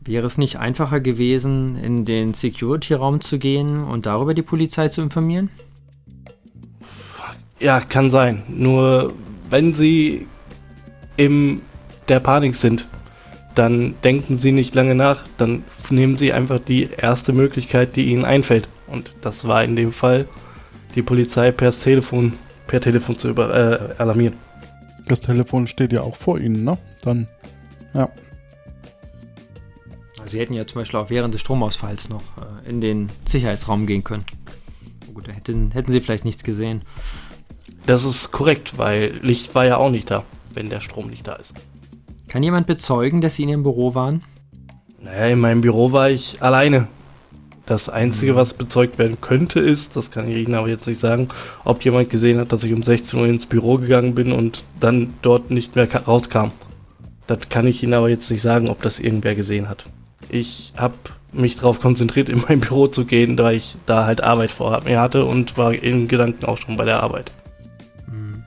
Wäre 0.04 0.26
es 0.26 0.36
nicht 0.36 0.58
einfacher 0.58 0.98
gewesen, 0.98 1.76
in 1.76 2.04
den 2.04 2.34
Security-Raum 2.34 3.20
zu 3.20 3.38
gehen 3.38 3.84
und 3.84 4.04
darüber 4.04 4.34
die 4.34 4.42
Polizei 4.42 4.88
zu 4.88 5.00
informieren? 5.00 5.48
Ja, 7.60 7.80
kann 7.80 8.10
sein. 8.10 8.42
Nur 8.48 9.14
wenn 9.48 9.72
sie 9.72 10.26
in 11.20 11.60
der 12.08 12.18
Panik 12.18 12.56
sind, 12.56 12.88
dann 13.54 13.94
denken 14.02 14.38
sie 14.38 14.52
nicht 14.52 14.74
lange 14.74 14.94
nach. 14.94 15.24
Dann 15.36 15.64
nehmen 15.90 16.16
sie 16.16 16.32
einfach 16.32 16.60
die 16.60 16.88
erste 16.96 17.34
Möglichkeit, 17.34 17.94
die 17.94 18.06
ihnen 18.06 18.24
einfällt. 18.24 18.68
Und 18.86 19.14
das 19.20 19.46
war 19.46 19.62
in 19.62 19.76
dem 19.76 19.92
Fall, 19.92 20.26
die 20.94 21.02
Polizei 21.02 21.52
per 21.52 21.72
Telefon, 21.72 22.32
per 22.66 22.80
Telefon 22.80 23.18
zu 23.18 23.28
über, 23.28 23.54
äh, 23.54 24.00
alarmieren. 24.00 24.34
Das 25.08 25.20
Telefon 25.20 25.66
steht 25.66 25.92
ja 25.92 26.00
auch 26.00 26.16
vor 26.16 26.38
Ihnen, 26.38 26.64
ne? 26.64 26.78
Dann, 27.02 27.28
ja. 27.92 28.08
Also 30.18 30.32
Sie 30.32 30.40
hätten 30.40 30.54
ja 30.54 30.66
zum 30.66 30.80
Beispiel 30.80 31.00
auch 31.00 31.10
während 31.10 31.34
des 31.34 31.42
Stromausfalls 31.42 32.08
noch 32.08 32.22
äh, 32.38 32.70
in 32.70 32.80
den 32.80 33.10
Sicherheitsraum 33.28 33.86
gehen 33.86 34.04
können. 34.04 34.24
Oh 35.08 35.12
Gut, 35.12 35.28
da 35.28 35.32
hätten, 35.32 35.72
hätten 35.72 35.92
Sie 35.92 36.00
vielleicht 36.00 36.24
nichts 36.24 36.44
gesehen. 36.44 36.82
Das 37.86 38.04
ist 38.04 38.30
korrekt, 38.30 38.78
weil 38.78 39.18
Licht 39.22 39.54
war 39.54 39.66
ja 39.66 39.76
auch 39.76 39.90
nicht 39.90 40.10
da, 40.10 40.24
wenn 40.54 40.68
der 40.68 40.80
Strom 40.80 41.08
nicht 41.08 41.26
da 41.26 41.34
ist. 41.34 41.52
Kann 42.28 42.42
jemand 42.42 42.66
bezeugen, 42.66 43.20
dass 43.20 43.36
Sie 43.36 43.42
in 43.44 43.48
Ihrem 43.50 43.62
Büro 43.62 43.94
waren? 43.94 44.22
Naja, 45.02 45.26
in 45.26 45.40
meinem 45.40 45.60
Büro 45.62 45.92
war 45.92 46.10
ich 46.10 46.42
alleine. 46.42 46.86
Das 47.66 47.88
Einzige, 47.88 48.34
was 48.34 48.54
bezeugt 48.54 48.98
werden 48.98 49.20
könnte, 49.20 49.60
ist, 49.60 49.94
das 49.96 50.10
kann 50.10 50.28
ich 50.28 50.36
Ihnen 50.38 50.54
aber 50.54 50.68
jetzt 50.68 50.86
nicht 50.86 51.00
sagen, 51.00 51.28
ob 51.64 51.84
jemand 51.84 52.10
gesehen 52.10 52.38
hat, 52.38 52.52
dass 52.52 52.64
ich 52.64 52.72
um 52.72 52.82
16 52.82 53.18
Uhr 53.18 53.26
ins 53.26 53.46
Büro 53.46 53.78
gegangen 53.78 54.14
bin 54.14 54.32
und 54.32 54.64
dann 54.80 55.14
dort 55.22 55.50
nicht 55.50 55.76
mehr 55.76 55.86
ka- 55.86 56.00
rauskam. 56.00 56.50
Das 57.28 57.48
kann 57.48 57.66
ich 57.68 57.82
Ihnen 57.82 57.94
aber 57.94 58.08
jetzt 58.08 58.28
nicht 58.30 58.42
sagen, 58.42 58.68
ob 58.68 58.82
das 58.82 58.98
irgendwer 58.98 59.36
gesehen 59.36 59.68
hat. 59.68 59.84
Ich 60.28 60.72
habe 60.76 60.94
mich 61.32 61.56
darauf 61.56 61.80
konzentriert, 61.80 62.28
in 62.28 62.42
mein 62.48 62.58
Büro 62.60 62.88
zu 62.88 63.04
gehen, 63.04 63.36
da 63.36 63.52
ich 63.52 63.76
da 63.86 64.04
halt 64.04 64.20
Arbeit 64.20 64.50
vor 64.50 64.80
mir 64.84 65.00
hatte 65.00 65.24
und 65.24 65.56
war 65.56 65.72
in 65.72 66.08
Gedanken 66.08 66.44
auch 66.46 66.58
schon 66.58 66.76
bei 66.76 66.84
der 66.84 67.02
Arbeit. 67.02 67.30
Hm. 68.06 68.42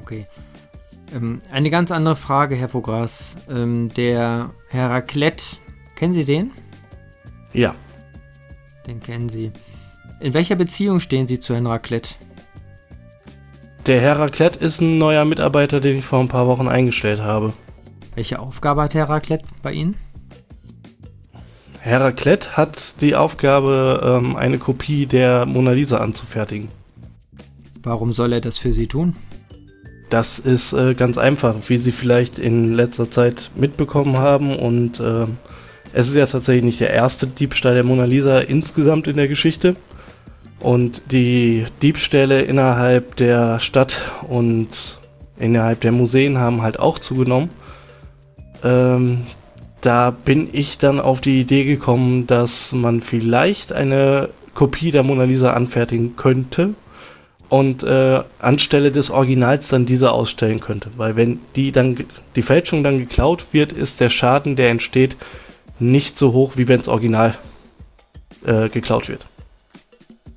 Okay. 0.00 0.24
Ähm, 1.14 1.40
eine 1.50 1.70
ganz 1.70 1.90
andere 1.90 2.16
Frage, 2.16 2.56
Herr 2.56 2.68
Vogras. 2.68 3.36
Ähm, 3.48 3.90
der 3.94 4.50
Heraklet, 4.68 5.60
kennen 5.94 6.12
Sie 6.12 6.24
den? 6.24 6.50
Ja, 7.52 7.74
Den 8.86 9.00
kennen 9.00 9.28
Sie. 9.28 9.50
In 10.20 10.34
welcher 10.34 10.56
Beziehung 10.56 11.00
stehen 11.00 11.26
Sie 11.26 11.40
zu 11.40 11.54
Herrn 11.54 11.66
Raclette? 11.66 12.14
der 13.86 14.00
Heraklet 14.00 14.56
ist 14.56 14.80
ein 14.80 14.98
neuer 14.98 15.24
Mitarbeiter, 15.24 15.78
den 15.80 15.98
ich 15.98 16.04
vor 16.04 16.18
ein 16.18 16.26
paar 16.26 16.48
Wochen 16.48 16.66
eingestellt 16.66 17.20
habe. 17.20 17.52
Welche 18.16 18.40
Aufgabe 18.40 18.82
hat 18.82 18.94
Herr 18.94 19.08
Raclette 19.08 19.44
bei 19.62 19.72
Ihnen? 19.72 19.94
Heraklet 21.80 22.56
hat 22.56 23.00
die 23.00 23.14
Aufgabe, 23.14 24.00
ähm, 24.20 24.34
eine 24.34 24.58
Kopie 24.58 25.06
der 25.06 25.46
Mona 25.46 25.70
Lisa 25.70 25.98
anzufertigen. 25.98 26.68
Warum 27.80 28.12
soll 28.12 28.32
er 28.32 28.40
das 28.40 28.58
für 28.58 28.72
Sie 28.72 28.88
tun? 28.88 29.14
Das 30.08 30.38
ist 30.38 30.72
äh, 30.72 30.94
ganz 30.94 31.18
einfach, 31.18 31.54
wie 31.66 31.78
Sie 31.78 31.92
vielleicht 31.92 32.38
in 32.38 32.74
letzter 32.74 33.10
Zeit 33.10 33.50
mitbekommen 33.56 34.18
haben. 34.18 34.56
Und 34.56 35.00
ähm, 35.00 35.38
es 35.92 36.08
ist 36.08 36.14
ja 36.14 36.26
tatsächlich 36.26 36.64
nicht 36.64 36.80
der 36.80 36.90
erste 36.90 37.26
Diebstahl 37.26 37.74
der 37.74 37.84
Mona 37.84 38.04
Lisa 38.04 38.38
insgesamt 38.38 39.08
in 39.08 39.16
der 39.16 39.28
Geschichte. 39.28 39.74
Und 40.60 41.10
die 41.10 41.66
Diebstähle 41.82 42.42
innerhalb 42.42 43.16
der 43.16 43.58
Stadt 43.60 43.98
und 44.28 45.00
innerhalb 45.38 45.80
der 45.80 45.92
Museen 45.92 46.38
haben 46.38 46.62
halt 46.62 46.78
auch 46.78 46.98
zugenommen. 46.98 47.50
Ähm, 48.62 49.26
da 49.80 50.10
bin 50.10 50.48
ich 50.52 50.78
dann 50.78 51.00
auf 51.00 51.20
die 51.20 51.40
Idee 51.40 51.64
gekommen, 51.64 52.26
dass 52.26 52.72
man 52.72 53.00
vielleicht 53.00 53.72
eine 53.72 54.30
Kopie 54.54 54.90
der 54.90 55.02
Mona 55.02 55.24
Lisa 55.24 55.52
anfertigen 55.52 56.16
könnte 56.16 56.74
und 57.48 57.82
äh, 57.82 58.22
anstelle 58.38 58.90
des 58.90 59.10
Originals 59.10 59.68
dann 59.68 59.86
diese 59.86 60.12
ausstellen 60.12 60.60
könnte. 60.60 60.90
Weil 60.96 61.16
wenn 61.16 61.40
die 61.54 61.72
dann 61.72 61.96
die 62.34 62.42
Fälschung 62.42 62.82
dann 62.82 62.98
geklaut 62.98 63.46
wird, 63.52 63.72
ist 63.72 64.00
der 64.00 64.10
Schaden, 64.10 64.56
der 64.56 64.70
entsteht, 64.70 65.16
nicht 65.78 66.18
so 66.18 66.32
hoch, 66.32 66.52
wie 66.56 66.68
wenn 66.68 66.78
das 66.78 66.88
Original 66.88 67.36
äh, 68.44 68.68
geklaut 68.68 69.08
wird. 69.08 69.26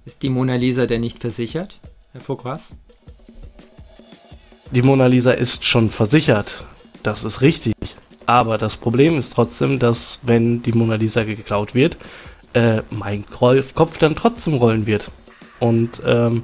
Ist 0.06 0.24
die 0.24 0.30
Mona 0.30 0.56
Lisa 0.56 0.86
denn 0.86 1.02
nicht 1.02 1.20
versichert, 1.20 1.80
Herr 2.12 2.22
Vogras? 2.22 2.76
Die 4.72 4.82
Mona 4.82 5.08
Lisa 5.08 5.32
ist 5.32 5.66
schon 5.66 5.90
versichert, 5.90 6.64
das 7.02 7.24
ist 7.24 7.42
richtig. 7.42 7.74
Aber 8.26 8.60
das 8.60 8.78
Problem 8.78 9.18
ist 9.18 9.34
trotzdem, 9.34 9.80
dass 9.80 10.20
wenn 10.22 10.62
die 10.62 10.74
Mona 10.74 10.96
Lisa 10.96 11.24
geklaut 11.24 11.74
wird, 11.74 11.98
äh, 12.54 12.84
mein 12.92 13.26
Kopf 13.28 13.98
dann 13.98 14.16
trotzdem 14.16 14.54
rollen 14.54 14.86
wird. 14.86 15.10
Und 15.60 16.02
ähm, 16.06 16.44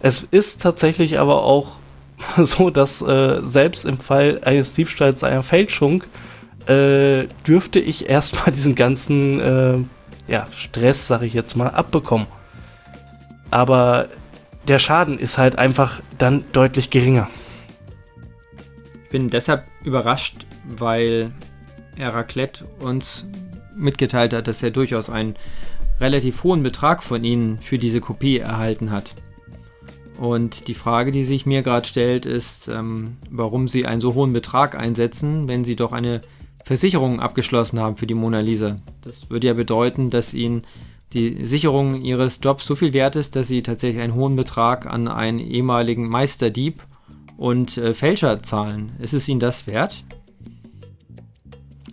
es 0.00 0.22
ist 0.22 0.62
tatsächlich 0.62 1.18
aber 1.18 1.42
auch 1.42 1.72
so, 2.36 2.70
dass 2.70 3.00
äh, 3.02 3.40
selbst 3.42 3.84
im 3.84 3.98
Fall 3.98 4.40
eines 4.44 4.72
Diebstahls 4.72 5.24
einer 5.24 5.42
Fälschung 5.42 6.04
äh, 6.66 7.26
dürfte 7.46 7.78
ich 7.78 8.08
erstmal 8.08 8.52
diesen 8.54 8.74
ganzen 8.74 9.40
äh, 9.40 9.78
ja, 10.30 10.46
Stress, 10.56 11.06
sag 11.06 11.22
ich 11.22 11.34
jetzt 11.34 11.56
mal, 11.56 11.68
abbekommen. 11.68 12.26
Aber 13.50 14.08
der 14.68 14.78
Schaden 14.78 15.18
ist 15.18 15.38
halt 15.38 15.58
einfach 15.58 16.00
dann 16.18 16.44
deutlich 16.52 16.90
geringer. 16.90 17.28
Ich 19.04 19.10
bin 19.10 19.28
deshalb 19.28 19.64
überrascht, 19.82 20.46
weil 20.68 21.32
Herr 21.96 22.14
Raclette 22.14 22.64
uns 22.78 23.26
mitgeteilt 23.74 24.32
hat, 24.32 24.46
dass 24.46 24.62
er 24.62 24.70
durchaus 24.70 25.10
einen 25.10 25.34
relativ 26.00 26.44
hohen 26.44 26.62
Betrag 26.62 27.02
von 27.02 27.24
Ihnen 27.24 27.58
für 27.58 27.78
diese 27.78 28.00
Kopie 28.00 28.38
erhalten 28.38 28.92
hat. 28.92 29.14
Und 30.20 30.68
die 30.68 30.74
Frage, 30.74 31.12
die 31.12 31.22
sich 31.22 31.46
mir 31.46 31.62
gerade 31.62 31.88
stellt, 31.88 32.26
ist, 32.26 32.68
ähm, 32.68 33.16
warum 33.30 33.68
Sie 33.68 33.86
einen 33.86 34.02
so 34.02 34.12
hohen 34.12 34.34
Betrag 34.34 34.78
einsetzen, 34.78 35.48
wenn 35.48 35.64
Sie 35.64 35.76
doch 35.76 35.92
eine 35.92 36.20
Versicherung 36.62 37.20
abgeschlossen 37.20 37.80
haben 37.80 37.96
für 37.96 38.06
die 38.06 38.12
Mona 38.12 38.40
Lisa. 38.40 38.76
Das 39.00 39.30
würde 39.30 39.46
ja 39.46 39.54
bedeuten, 39.54 40.10
dass 40.10 40.34
Ihnen 40.34 40.66
die 41.14 41.46
Sicherung 41.46 42.02
Ihres 42.02 42.38
Jobs 42.42 42.66
so 42.66 42.74
viel 42.74 42.92
wert 42.92 43.16
ist, 43.16 43.34
dass 43.34 43.48
Sie 43.48 43.62
tatsächlich 43.62 44.02
einen 44.02 44.14
hohen 44.14 44.36
Betrag 44.36 44.84
an 44.84 45.08
einen 45.08 45.38
ehemaligen 45.38 46.06
Meisterdieb 46.06 46.82
und 47.38 47.78
äh, 47.78 47.94
Fälscher 47.94 48.42
zahlen. 48.42 48.92
Ist 48.98 49.14
es 49.14 49.26
Ihnen 49.26 49.40
das 49.40 49.66
wert? 49.66 50.04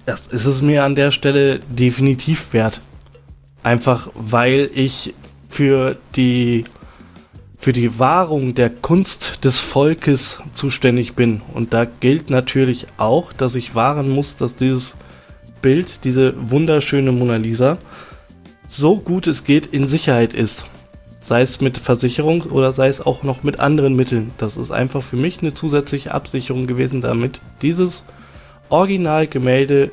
Das 0.06 0.28
ist 0.28 0.46
es 0.46 0.62
mir 0.62 0.84
an 0.84 0.96
der 0.96 1.12
Stelle 1.12 1.60
definitiv 1.60 2.52
wert. 2.52 2.82
Einfach 3.64 4.10
weil 4.16 4.70
ich 4.74 5.14
für 5.48 5.98
die 6.18 6.66
für 7.58 7.74
die 7.74 8.00
Wahrung 8.00 8.54
der 8.56 8.70
Kunst 8.70 9.44
des 9.44 9.60
Volkes 9.60 10.40
zuständig 10.54 11.16
bin. 11.16 11.42
Und 11.54 11.74
da 11.74 11.86
gilt 11.86 12.30
natürlich 12.30 12.88
auch, 12.98 13.34
dass 13.34 13.56
ich 13.56 13.76
wahren 13.76 14.10
muss, 14.10 14.38
dass 14.38 14.56
dieses 14.56 14.96
Bild, 15.62 16.04
diese 16.04 16.34
wunderschöne 16.52 17.12
Mona 17.12 17.38
Lisa, 17.38 17.78
so 18.70 18.98
gut 18.98 19.28
es 19.28 19.44
geht 19.44 19.66
in 19.68 19.88
Sicherheit 19.88 20.34
ist. 20.34 20.66
Sei 21.22 21.42
es 21.42 21.60
mit 21.60 21.78
Versicherung 21.78 22.44
oder 22.44 22.72
sei 22.72 22.88
es 22.88 23.06
auch 23.06 23.24
noch 23.24 23.44
mit 23.44 23.60
anderen 23.60 23.96
Mitteln. 23.96 24.32
Das 24.38 24.56
ist 24.56 24.72
einfach 24.72 25.02
für 25.02 25.18
mich 25.18 25.42
eine 25.42 25.54
zusätzliche 25.54 26.14
Absicherung 26.14 26.68
gewesen, 26.68 27.02
damit 27.02 27.42
dieses 27.62 28.04
Originalgemälde 28.70 29.92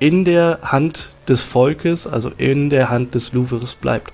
in 0.00 0.24
der 0.24 0.58
Hand 0.62 1.10
des 1.28 1.42
Volkes, 1.42 2.06
also 2.06 2.32
in 2.38 2.70
der 2.70 2.90
Hand 2.90 3.14
des 3.14 3.32
Louvres 3.32 3.74
bleibt. 3.74 4.12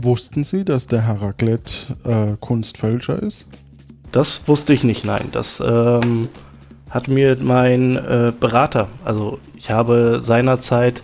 Wussten 0.00 0.44
Sie, 0.44 0.64
dass 0.64 0.86
der 0.86 1.02
Heraklet 1.02 1.88
äh, 2.04 2.36
Kunstfälscher 2.38 3.20
ist? 3.20 3.48
Das 4.12 4.46
wusste 4.46 4.72
ich 4.72 4.84
nicht, 4.84 5.04
nein. 5.04 5.28
Das 5.32 5.60
ähm, 5.60 6.28
hat 6.88 7.08
mir 7.08 7.36
mein 7.42 7.96
äh, 7.96 8.32
Berater, 8.38 8.86
also 9.04 9.40
ich 9.56 9.70
habe 9.70 10.20
seinerzeit, 10.22 11.02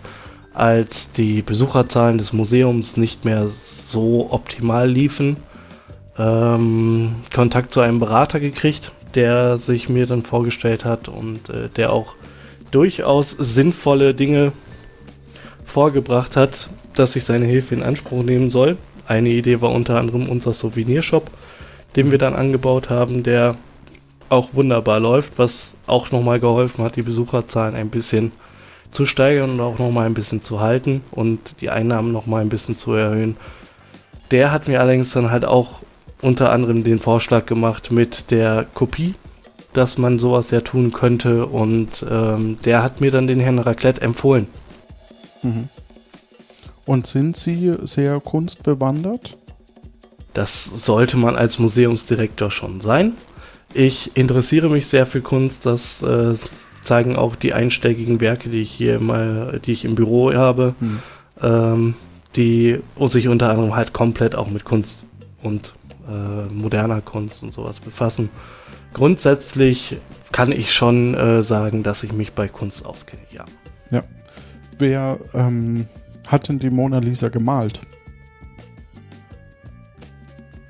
als 0.54 1.10
die 1.10 1.42
Besucherzahlen 1.42 2.18
des 2.18 2.32
Museums 2.32 2.96
nicht 2.96 3.24
mehr 3.24 3.48
so 3.48 4.30
optimal 4.30 4.88
liefen, 4.88 5.38
ähm, 6.16 7.16
Kontakt 7.34 7.74
zu 7.74 7.80
einem 7.80 7.98
Berater 7.98 8.38
gekriegt, 8.38 8.92
der 9.16 9.58
sich 9.58 9.88
mir 9.88 10.06
dann 10.06 10.22
vorgestellt 10.22 10.84
hat 10.84 11.08
und 11.08 11.48
äh, 11.48 11.68
der 11.68 11.92
auch 11.92 12.14
durchaus 12.70 13.32
sinnvolle 13.32 14.14
Dinge 14.14 14.52
vorgebracht 15.66 16.36
hat, 16.36 16.68
dass 16.94 17.16
ich 17.16 17.24
seine 17.24 17.46
Hilfe 17.46 17.74
in 17.74 17.82
Anspruch 17.82 18.22
nehmen 18.22 18.50
soll. 18.50 18.76
Eine 19.06 19.30
Idee 19.30 19.60
war 19.60 19.70
unter 19.70 19.98
anderem 19.98 20.28
unser 20.28 20.54
Souvenirshop, 20.54 21.30
den 21.96 22.10
wir 22.10 22.18
dann 22.18 22.34
angebaut 22.34 22.90
haben, 22.90 23.22
der 23.22 23.56
auch 24.28 24.48
wunderbar 24.52 25.00
läuft, 25.00 25.38
was 25.38 25.74
auch 25.86 26.10
nochmal 26.10 26.40
geholfen 26.40 26.84
hat, 26.84 26.96
die 26.96 27.02
Besucherzahlen 27.02 27.74
ein 27.74 27.90
bisschen 27.90 28.32
zu 28.90 29.06
steigern 29.06 29.50
und 29.50 29.60
auch 29.60 29.78
nochmal 29.78 30.06
ein 30.06 30.14
bisschen 30.14 30.42
zu 30.42 30.60
halten 30.60 31.02
und 31.10 31.56
die 31.60 31.70
Einnahmen 31.70 32.12
nochmal 32.12 32.40
ein 32.40 32.48
bisschen 32.48 32.78
zu 32.78 32.92
erhöhen. 32.92 33.36
Der 34.30 34.52
hat 34.52 34.68
mir 34.68 34.80
allerdings 34.80 35.12
dann 35.12 35.30
halt 35.30 35.44
auch 35.44 35.80
unter 36.22 36.50
anderem 36.50 36.84
den 36.84 37.00
Vorschlag 37.00 37.44
gemacht 37.44 37.90
mit 37.90 38.30
der 38.30 38.66
Kopie, 38.72 39.14
dass 39.74 39.98
man 39.98 40.18
sowas 40.18 40.50
ja 40.50 40.60
tun 40.60 40.92
könnte 40.92 41.46
und 41.46 42.06
ähm, 42.08 42.56
der 42.64 42.82
hat 42.82 43.00
mir 43.00 43.10
dann 43.10 43.26
den 43.26 43.40
Herrn 43.40 43.58
Raclette 43.58 44.00
empfohlen. 44.00 44.46
Mhm. 45.42 45.68
Und 46.86 47.06
sind 47.06 47.36
Sie 47.36 47.74
sehr 47.82 48.20
kunstbewandert? 48.20 49.36
Das 50.34 50.64
sollte 50.64 51.16
man 51.16 51.36
als 51.36 51.58
Museumsdirektor 51.58 52.50
schon 52.50 52.80
sein. 52.80 53.12
Ich 53.72 54.16
interessiere 54.16 54.68
mich 54.68 54.86
sehr 54.86 55.06
für 55.06 55.20
Kunst, 55.20 55.64
das 55.64 56.02
äh, 56.02 56.34
zeigen 56.84 57.16
auch 57.16 57.36
die 57.36 57.54
einsteigigen 57.54 58.20
Werke, 58.20 58.48
die 58.48 58.62
ich 58.62 58.70
hier 58.70 59.00
mal, 59.00 59.60
die 59.64 59.72
ich 59.72 59.84
im 59.84 59.94
Büro 59.94 60.32
habe, 60.32 60.74
Hm. 60.78 60.98
ähm, 61.42 61.94
die 62.36 62.80
sich 63.08 63.28
unter 63.28 63.50
anderem 63.50 63.74
halt 63.74 63.92
komplett 63.92 64.34
auch 64.34 64.48
mit 64.48 64.64
Kunst 64.64 65.04
und 65.42 65.72
äh, 66.08 66.52
moderner 66.52 67.00
Kunst 67.00 67.42
und 67.42 67.52
sowas 67.52 67.80
befassen. 67.80 68.28
Grundsätzlich 68.92 69.96
kann 70.32 70.52
ich 70.52 70.72
schon 70.72 71.14
äh, 71.14 71.42
sagen, 71.42 71.82
dass 71.82 72.02
ich 72.02 72.12
mich 72.12 72.32
bei 72.32 72.48
Kunst 72.48 72.84
auskenne, 72.84 73.22
ja. 73.32 73.44
Wer 74.78 75.18
ähm, 75.34 75.86
hat 76.26 76.48
denn 76.48 76.58
die 76.58 76.70
Mona 76.70 76.98
Lisa 76.98 77.28
gemalt? 77.28 77.80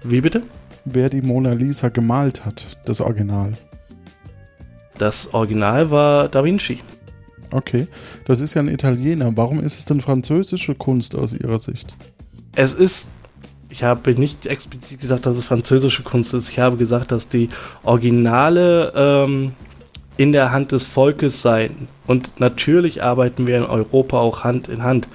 Wie 0.03 0.21
bitte? 0.21 0.43
Wer 0.85 1.09
die 1.09 1.23
Mona 1.23 1.53
Lisa 1.53 1.89
gemalt 1.89 2.45
hat, 2.45 2.79
das 2.85 3.01
Original. 3.01 3.55
Das 4.99 5.33
Original 5.33 5.91
war 5.91 6.29
Da 6.29 6.45
Vinci. 6.45 6.81
Okay, 7.51 7.87
das 8.25 8.41
ist 8.41 8.55
ja 8.55 8.63
ein 8.63 8.69
Italiener. 8.69 9.37
Warum 9.37 9.61
ist 9.63 9.79
es 9.79 9.85
denn 9.85 10.01
französische 10.01 10.75
Kunst 10.75 11.15
aus 11.15 11.33
Ihrer 11.33 11.59
Sicht? 11.59 11.95
Es 12.57 12.75
ist, 12.75 13.07
ich 13.71 13.85
habe 13.85 14.13
nicht 14.15 14.47
explizit 14.47 15.01
gesagt, 15.01 15.25
dass 15.27 15.37
es 15.37 15.45
französische 15.45 16.03
Kunst 16.03 16.35
ist. 16.35 16.49
Ich 16.49 16.59
habe 16.59 16.77
gesagt, 16.77 17.13
dass 17.13 17.29
die 17.29 17.49
Originale 17.83 18.93
ähm, 18.95 19.53
in 20.17 20.33
der 20.33 20.53
Hand 20.53 20.73
des 20.73 20.85
Volkes 20.85 21.43
seien. 21.43 21.89
Und 22.07 22.41
natürlich 22.41 23.03
arbeiten 23.03 23.47
wir 23.47 23.57
in 23.57 23.65
Europa 23.65 24.19
auch 24.19 24.45
Hand 24.45 24.69
in 24.69 24.83
Hand. 24.83 25.09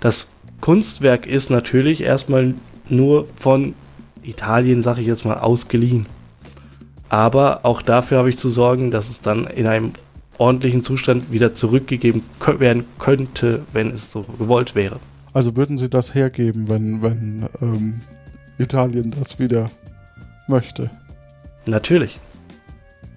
Das 0.00 0.28
Kunstwerk 0.60 1.26
ist 1.26 1.50
natürlich 1.50 2.02
erstmal 2.02 2.54
nur 2.88 3.26
von 3.36 3.74
Italien, 4.22 4.82
sage 4.82 5.00
ich 5.00 5.06
jetzt 5.06 5.24
mal, 5.24 5.38
ausgeliehen. 5.38 6.06
Aber 7.08 7.64
auch 7.64 7.82
dafür 7.82 8.18
habe 8.18 8.30
ich 8.30 8.38
zu 8.38 8.50
sorgen, 8.50 8.90
dass 8.90 9.10
es 9.10 9.20
dann 9.20 9.46
in 9.46 9.66
einem 9.66 9.92
ordentlichen 10.38 10.84
Zustand 10.84 11.32
wieder 11.32 11.54
zurückgegeben 11.54 12.22
werden 12.58 12.84
könnte, 12.98 13.62
wenn 13.72 13.90
es 13.90 14.10
so 14.10 14.22
gewollt 14.22 14.74
wäre. 14.74 14.98
Also 15.32 15.56
würden 15.56 15.76
Sie 15.78 15.90
das 15.90 16.14
hergeben, 16.14 16.68
wenn, 16.68 17.02
wenn 17.02 17.48
ähm, 17.60 18.00
Italien 18.58 19.10
das 19.10 19.38
wieder 19.38 19.70
möchte? 20.48 20.90
Natürlich. 21.66 22.18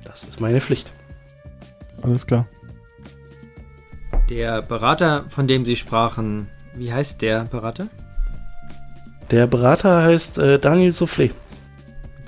Das 0.04 0.24
ist 0.24 0.40
meine 0.40 0.62
Pflicht. 0.62 0.92
Alles 2.02 2.28
klar. 2.28 2.46
Der 4.30 4.62
Berater, 4.62 5.26
von 5.30 5.48
dem 5.48 5.66
Sie 5.66 5.76
sprachen, 5.76 6.48
wie 6.76 6.92
heißt 6.92 7.22
der 7.22 7.46
Berater? 7.46 7.88
Der 9.32 9.48
Berater 9.48 10.04
heißt 10.04 10.38
äh, 10.38 10.60
Daniel 10.60 10.92
Soufflé. 10.92 11.32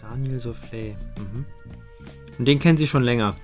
Daniel 0.01 0.39
Soufflé. 0.39 0.93
Mhm. 1.17 1.45
Und 2.37 2.45
den 2.47 2.59
kennen 2.59 2.77
Sie 2.77 2.87
schon 2.87 3.03
länger. 3.03 3.35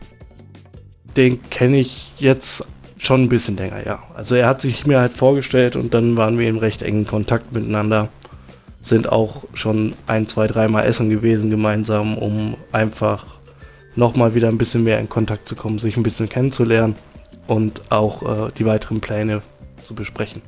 Den 1.16 1.42
kenne 1.50 1.78
ich 1.78 2.12
jetzt 2.18 2.66
schon 2.98 3.24
ein 3.24 3.30
bisschen 3.30 3.58
länger, 3.58 3.86
ja. 3.86 4.04
Also 4.16 4.36
er 4.36 4.48
hat 4.48 4.62
sich 4.62 4.86
mir 4.86 5.00
halt 5.00 5.14
vorgestellt 5.14 5.76
und 5.76 5.94
dann 5.94 6.16
waren 6.18 6.38
wir 6.38 6.48
in 6.48 6.58
recht 6.58 6.82
engen 6.82 7.08
Kontakt 7.08 7.52
miteinander. 7.52 8.10
Sind 8.82 9.10
auch 9.10 9.44
schon 9.54 9.94
ein, 10.08 10.28
zwei, 10.28 10.48
dreimal 10.48 10.86
essen 10.86 11.10
gewesen 11.10 11.50
gemeinsam, 11.50 12.18
um 12.18 12.58
einfach 12.72 13.26
nochmal 13.96 14.34
wieder 14.36 14.48
ein 14.48 14.58
bisschen 14.58 14.84
mehr 14.84 15.00
in 15.00 15.10
Kontakt 15.10 15.48
zu 15.48 15.56
kommen, 15.56 15.80
sich 15.80 15.98
ein 15.98 16.04
bisschen 16.04 16.30
kennenzulernen 16.30 16.96
und 17.48 17.92
auch 17.92 18.48
äh, 18.48 18.52
die 18.58 18.66
weiteren 18.66 19.02
Pläne 19.02 19.42
zu 19.84 19.94
besprechen. 19.94 20.42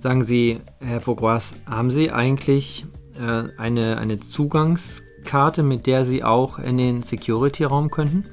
Sagen 0.00 0.24
Sie, 0.24 0.60
Herr 0.80 1.06
Vaugois, 1.06 1.52
haben 1.68 1.90
Sie 1.90 2.10
eigentlich 2.10 2.86
äh, 3.20 3.48
eine, 3.58 3.98
eine 3.98 4.18
Zugangskarte, 4.18 5.62
mit 5.62 5.86
der 5.86 6.06
Sie 6.06 6.24
auch 6.24 6.58
in 6.58 6.78
den 6.78 7.02
Security-Raum 7.02 7.90
könnten? 7.90 8.24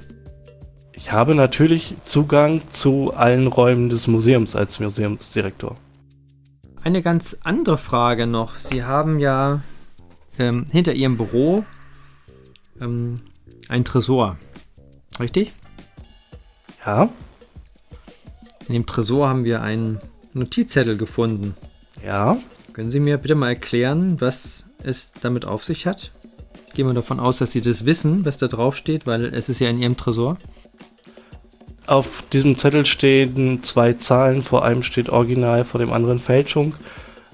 Ich 0.94 1.12
habe 1.12 1.36
natürlich 1.36 1.96
Zugang 2.06 2.62
zu 2.72 3.14
allen 3.14 3.48
Räumen 3.48 3.90
des 3.90 4.08
Museums 4.08 4.56
als 4.56 4.80
Museumsdirektor. 4.80 5.76
Eine 6.84 7.02
ganz 7.02 7.38
andere 7.44 7.78
Frage 7.78 8.28
noch. 8.28 8.58
Sie 8.58 8.86
haben 8.86 9.20
ja 9.20 9.62
ähm, 10.40 10.68
hinter 10.72 10.94
Ihrem 10.94 11.18
Büro 11.18 11.66
ähm, 12.82 13.20
ein 13.68 13.84
Tresor. 13.84 14.38
Richtig? 15.20 15.52
Ja, 16.86 17.10
In 18.68 18.74
dem 18.74 18.86
Tresor 18.86 19.28
haben 19.28 19.44
wir 19.44 19.62
einen 19.62 20.00
Notizzettel 20.38 20.98
gefunden. 20.98 21.56
ja. 22.06 22.38
Können 22.74 22.92
Sie 22.92 23.00
mir 23.00 23.18
bitte 23.18 23.34
mal 23.34 23.50
erklären, 23.50 24.22
was 24.22 24.64
es 24.84 25.12
damit 25.22 25.46
auf 25.46 25.64
sich 25.64 25.88
hat? 25.88 26.12
Ich 26.68 26.74
gehe 26.74 26.86
mal 26.86 26.94
davon 26.94 27.20
aus, 27.20 27.40
dass 27.40 27.52
Sie 27.52 27.62
das 27.62 27.88
wissen, 27.88 28.24
was 28.24 28.38
da 28.38 28.48
drauf 28.48 28.78
steht, 28.78 29.08
weil 29.08 29.26
es 29.34 29.50
ist 29.50 29.60
ja 29.60 29.68
in 29.68 29.80
Ihrem 29.80 29.98
Tresor. 29.98 30.38
Auf 31.88 32.24
diesem 32.32 32.60
Zettel 32.60 32.86
stehen 32.86 33.64
zwei 33.64 33.94
Zahlen, 33.94 34.44
vor 34.44 34.64
einem 34.64 34.84
steht 34.84 35.10
Original, 35.10 35.66
vor 35.66 35.80
dem 35.80 35.92
anderen 35.92 36.20
Fälschung. 36.20 36.76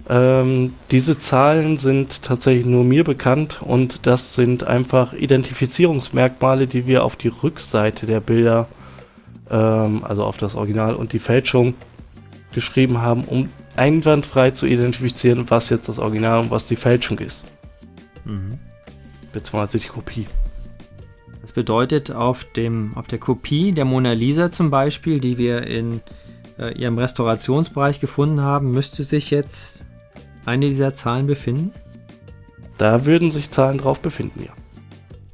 Ähm, 0.10 0.76
diese 0.92 1.20
Zahlen 1.20 1.78
sind 1.78 2.24
tatsächlich 2.24 2.66
nur 2.66 2.84
mir 2.84 3.04
bekannt 3.04 3.62
und 3.62 4.06
das 4.06 4.36
sind 4.36 4.64
einfach 4.64 5.14
Identifizierungsmerkmale, 5.14 6.68
die 6.68 6.88
wir 6.88 7.04
auf 7.04 7.16
die 7.16 7.30
Rückseite 7.30 8.06
der 8.06 8.20
Bilder, 8.20 8.68
ähm, 9.50 10.04
also 10.04 10.24
auf 10.24 10.38
das 10.38 10.56
Original 10.56 10.96
und 10.96 11.14
die 11.14 11.20
Fälschung, 11.20 11.74
geschrieben 12.54 13.02
haben, 13.02 13.24
um 13.24 13.50
einwandfrei 13.76 14.52
zu 14.52 14.66
identifizieren, 14.66 15.50
was 15.50 15.70
jetzt 15.70 15.90
das 15.90 16.00
Original 16.00 16.40
und 16.40 16.52
was 16.52 16.68
die 16.68 16.76
Fälschung 16.76 17.20
ist. 17.20 17.44
Beziehungsweise 19.32 19.80
die 19.80 19.88
Kopie. 19.88 20.28
Das 21.42 21.52
bedeutet, 21.52 22.12
auf, 22.12 22.46
dem, 22.46 22.96
auf 22.96 23.08
der 23.08 23.20
Kopie 23.20 23.74
der 23.74 23.86
Mona 23.86 24.14
Lisa 24.14 24.52
zum 24.52 24.70
Beispiel, 24.70 25.20
die 25.20 25.38
wir 25.38 25.68
in 25.68 26.02
äh, 26.58 26.78
Ihrem 26.78 26.98
Restaurationsbereich 26.98 28.00
gefunden 28.00 28.42
haben, 28.42 28.72
müsste 28.72 29.04
sich 29.04 29.30
jetzt 29.32 29.82
eine 30.46 30.68
dieser 30.68 30.94
Zahlen 30.94 31.28
befinden. 31.28 31.72
Da 32.78 33.06
würden 33.06 33.32
sich 33.32 33.52
Zahlen 33.52 33.78
drauf 33.78 34.00
befinden, 34.00 34.44
ja. 34.44 34.52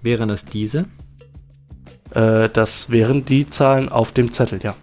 Wären 0.01 0.29
das 0.29 0.45
diese? 0.45 0.85
Äh, 2.11 2.49
das 2.49 2.89
wären 2.89 3.25
die 3.25 3.49
Zahlen 3.49 3.89
auf 3.89 4.11
dem 4.11 4.33
Zettel, 4.33 4.59
ja. 4.63 4.75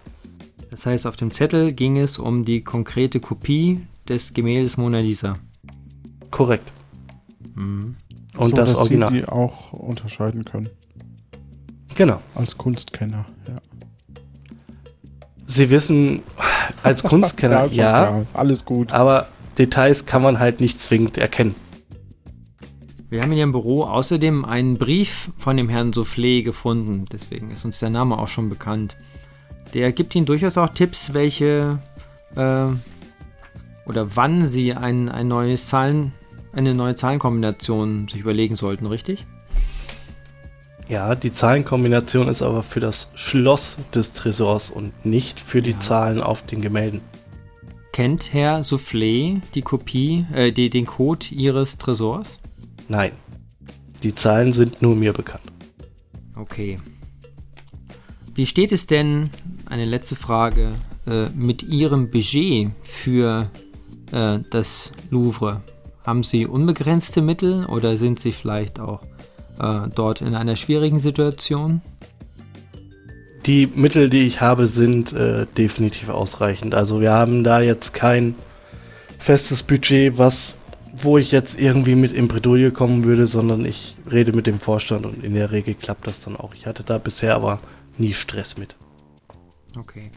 Das 0.69 0.85
heißt, 0.85 1.07
auf 1.07 1.15
dem 1.15 1.31
Zettel 1.31 1.71
ging 1.71 1.97
es 1.97 2.19
um 2.19 2.45
die 2.45 2.61
konkrete 2.63 3.19
Kopie 3.19 3.81
des 4.07 4.33
Gemäldes 4.33 4.77
Mona 4.77 4.99
Lisa. 4.99 5.35
Korrekt. 6.31 6.71
Mhm. 7.55 7.95
Und 8.35 8.45
so, 8.45 8.55
das 8.55 8.69
dass 8.71 8.79
Original. 8.79 9.09
Sie 9.11 9.19
die 9.21 9.25
auch 9.27 9.73
unterscheiden 9.73 10.45
können. 10.45 10.69
Genau. 11.95 12.21
Als 12.35 12.57
Kunstkenner. 12.57 13.25
Ja, 13.47 13.59
Sie 15.47 15.69
wissen, 15.69 16.21
als 16.83 17.01
Kunstkenner, 17.01 17.65
ja, 17.71 17.91
klar. 17.91 18.25
Alles 18.33 18.65
gut. 18.65 18.93
aber 18.93 19.27
Details 19.57 20.05
kann 20.05 20.21
man 20.21 20.37
halt 20.39 20.59
nicht 20.59 20.81
zwingend 20.81 21.17
erkennen. 21.17 21.55
Wir 23.09 23.21
haben 23.21 23.31
in 23.31 23.37
Ihrem 23.37 23.53
Büro 23.53 23.85
außerdem 23.85 24.43
einen 24.43 24.77
Brief 24.77 25.31
von 25.37 25.55
dem 25.55 25.69
Herrn 25.69 25.93
Soufflé 25.93 26.43
gefunden. 26.43 27.05
Deswegen 27.11 27.49
ist 27.51 27.63
uns 27.63 27.79
der 27.79 27.89
Name 27.89 28.19
auch 28.19 28.27
schon 28.27 28.49
bekannt. 28.49 28.97
Der 29.77 29.91
gibt 29.91 30.15
Ihnen 30.15 30.25
durchaus 30.25 30.57
auch 30.57 30.69
Tipps, 30.69 31.13
welche 31.13 31.77
äh, 32.35 32.65
oder 33.85 34.15
wann 34.15 34.47
Sie 34.47 34.73
ein, 34.73 35.07
ein 35.07 35.27
neues 35.27 35.67
Zahlen, 35.67 36.13
eine 36.51 36.73
neue 36.73 36.95
Zahlenkombination 36.95 38.07
sich 38.07 38.21
überlegen 38.21 38.55
sollten, 38.55 38.87
richtig? 38.87 39.27
Ja, 40.89 41.13
die 41.13 41.31
Zahlenkombination 41.31 42.27
ist 42.27 42.41
aber 42.41 42.63
für 42.63 42.79
das 42.79 43.09
Schloss 43.13 43.77
des 43.93 44.13
Tresors 44.13 44.71
und 44.71 45.05
nicht 45.05 45.39
für 45.39 45.61
die 45.61 45.71
Ja. 45.71 45.79
Zahlen 45.79 46.21
auf 46.21 46.41
den 46.41 46.61
Gemälden. 46.61 47.01
Kennt 47.93 48.33
Herr 48.33 48.61
Soufflé 48.61 49.41
die 49.53 49.61
Kopie, 49.61 50.25
äh, 50.33 50.51
die, 50.51 50.71
den 50.71 50.87
Code 50.87 51.27
Ihres 51.29 51.77
Tresors? 51.77 52.39
Nein. 52.87 53.11
Die 54.01 54.15
Zahlen 54.15 54.53
sind 54.53 54.81
nur 54.81 54.95
mir 54.95 55.13
bekannt. 55.13 55.43
Okay. 56.35 56.79
Wie 58.37 58.45
steht 58.45 58.71
es 58.71 58.85
denn, 58.85 59.31
eine 59.67 59.85
letzte 59.85 60.15
Frage, 60.15 60.69
äh, 61.07 61.25
mit 61.35 61.63
Ihrem 61.63 62.11
Budget 62.11 62.69
für 62.83 63.49
äh, 64.11 64.37
das 64.51 64.91
Louvre? 65.09 65.61
Haben 66.05 66.21
Sie 66.21 66.45
unbegrenzte 66.45 67.23
Mittel 67.23 67.65
oder 67.65 67.97
sind 67.97 68.19
Sie 68.19 68.31
vielleicht 68.31 68.79
auch 68.79 69.01
äh, 69.59 69.87
dort 69.95 70.21
in 70.21 70.35
einer 70.35 70.55
schwierigen 70.55 70.99
Situation? 70.99 71.81
Die 73.47 73.65
Mittel, 73.65 74.07
die 74.07 74.27
ich 74.27 74.39
habe, 74.39 74.67
sind 74.67 75.13
äh, 75.13 75.47
definitiv 75.57 76.09
ausreichend. 76.09 76.75
Also 76.75 77.01
wir 77.01 77.13
haben 77.13 77.43
da 77.43 77.59
jetzt 77.59 77.95
kein 77.95 78.35
festes 79.17 79.63
Budget, 79.63 80.19
was 80.19 80.57
wo 80.99 81.17
ich 81.17 81.31
jetzt 81.31 81.59
irgendwie 81.59 81.95
mit 81.95 82.11
in 82.11 82.27
Bredouille 82.27 82.71
kommen 82.71 83.03
würde, 83.03 83.27
sondern 83.27 83.65
ich 83.65 83.95
rede 84.11 84.31
mit 84.33 84.47
dem 84.47 84.59
Vorstand 84.59 85.05
und 85.05 85.23
in 85.23 85.33
der 85.33 85.51
Regel 85.51 85.75
klappt 85.75 86.07
das 86.07 86.19
dann 86.19 86.35
auch. 86.35 86.55
Ich 86.55 86.65
hatte 86.65 86.83
da 86.83 86.97
bisher 86.97 87.35
aber 87.35 87.59
nie 87.99 88.13
Stress 88.13 88.57
mit. 88.57 88.75
Okay. 89.77 90.11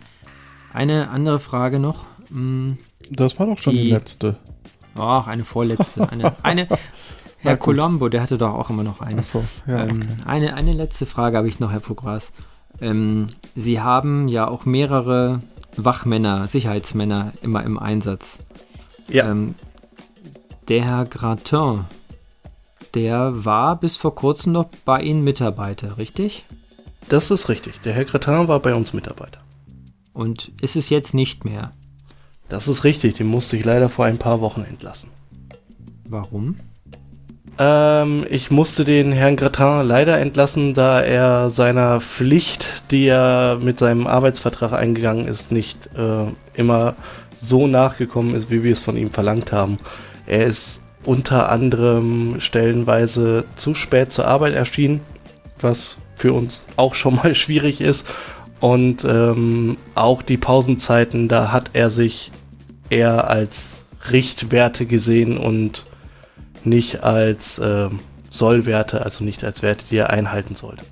Eine 0.73 1.11
andere 1.11 1.41
Frage 1.41 1.79
noch. 1.79 2.05
Hm, 2.29 2.79
Das 3.11 3.39
war 3.39 3.47
doch 3.47 3.59
schon 3.59 3.75
die, 3.75 3.85
Die- 3.85 3.91
letzte. 3.91 4.37
Ach, 4.97 5.27
eine 5.29 5.45
vorletzte. 5.45 6.11
Eine, 6.11 6.35
eine 6.43 6.67
Herr. 7.39 7.57
Colombo, 7.57 8.09
der 8.09 8.23
hatte 8.23 8.37
doch 8.39 8.53
auch 8.55 8.71
immer 8.71 8.83
noch 8.83 9.01
eine. 9.01 9.19
Achso, 9.21 9.43
ja. 9.67 9.85
ähm, 9.85 10.03
okay. 10.03 10.23
eine, 10.29 10.55
eine 10.55 10.73
letzte 10.73 11.07
Frage 11.07 11.37
habe 11.39 11.49
ich 11.49 11.59
noch, 11.61 11.71
Herr 11.73 11.81
Fugras. 11.81 12.33
Ähm, 12.81 13.29
Sie 13.57 13.81
haben 13.81 14.29
ja 14.29 14.47
auch 14.49 14.65
mehrere 14.67 15.41
Wachmänner, 15.77 16.49
Sicherheitsmänner 16.49 17.33
immer 17.43 17.63
im 17.65 17.79
Einsatz. 17.79 18.41
Ja. 19.09 19.31
Ähm, 19.31 19.55
der 20.69 20.85
Herr 20.85 21.05
Gratin, 21.07 21.85
der 22.95 23.45
war 23.45 23.77
bis 23.79 23.97
vor 23.97 24.15
kurzem 24.15 24.53
noch 24.53 24.69
bei 24.85 25.01
Ihnen 25.03 25.23
Mitarbeiter, 25.25 25.99
richtig? 25.99 26.45
Das 27.09 27.31
ist 27.31 27.49
richtig. 27.49 27.81
Der 27.81 27.93
Herr 27.93 28.05
Cretin 28.05 28.49
war 28.49 28.61
bei 28.61 28.75
uns 28.75 28.93
Mitarbeiter. 28.93 29.41
Und 30.13 30.53
ist 30.61 30.77
es 30.77 30.91
jetzt 30.91 31.15
nicht 31.15 31.45
mehr? 31.45 31.73
Das 32.49 32.69
ist 32.69 32.85
richtig. 32.85 33.15
Den 33.15 33.29
musste 33.29 33.57
ich 33.57 33.65
leider 33.65 33.89
vor 33.89 34.05
ein 34.05 34.19
paar 34.19 34.41
Wochen 34.41 34.65
entlassen. 34.69 35.11
Warum? 36.05 36.57
Ähm, 37.59 38.27
ich 38.29 38.51
musste 38.51 38.85
den 38.85 39.13
Herrn 39.13 39.37
Gratin 39.37 39.87
leider 39.87 40.19
entlassen, 40.19 40.75
da 40.75 41.01
er 41.01 41.51
seiner 41.51 42.01
Pflicht, 42.01 42.67
die 42.91 43.07
er 43.07 43.59
mit 43.61 43.79
seinem 43.79 44.07
Arbeitsvertrag 44.07 44.73
eingegangen 44.73 45.27
ist, 45.27 45.53
nicht 45.53 45.91
äh, 45.97 46.25
immer 46.55 46.95
so 47.41 47.67
nachgekommen 47.67 48.35
ist, 48.35 48.51
wie 48.51 48.63
wir 48.63 48.73
es 48.73 48.79
von 48.79 48.97
ihm 48.97 49.11
verlangt 49.11 49.53
haben. 49.53 49.79
Er 50.27 50.47
ist 50.47 50.81
unter 51.05 51.49
anderem 51.49 52.41
stellenweise 52.41 53.45
zu 53.57 53.75
spät 53.75 54.13
zur 54.13 54.27
Arbeit 54.27 54.55
erschienen, 54.55 55.01
was 55.61 55.97
für 56.21 56.35
uns 56.35 56.63
auch 56.77 56.95
schon 56.95 57.17
mal 57.17 57.35
schwierig 57.45 57.81
ist. 57.81 58.07
Und 58.61 59.05
ähm, 59.05 59.79
auch 59.95 60.21
die 60.21 60.37
Pausenzeiten, 60.37 61.29
da 61.29 61.51
hat 61.51 61.71
er 61.73 61.89
sich 61.89 62.31
eher 62.91 63.31
als 63.31 63.85
Richtwerte 64.13 64.85
gesehen 64.85 65.39
und 65.39 65.87
nicht 66.63 67.03
als 67.03 67.59
ähm, 67.63 68.01
Sollwerte, 68.31 69.03
also 69.03 69.25
nicht 69.25 69.43
als 69.45 69.63
Werte, 69.63 69.85
die 69.91 69.97
er 69.97 70.11
einhalten 70.11 70.57
sollte. 70.57 70.85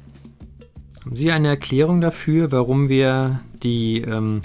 Haben 1.05 1.17
Sie 1.17 1.31
eine 1.31 1.49
Erklärung 1.49 2.01
dafür, 2.01 2.51
warum 2.53 2.89
wir 2.89 3.41
die, 3.63 4.01
ähm, 4.01 4.41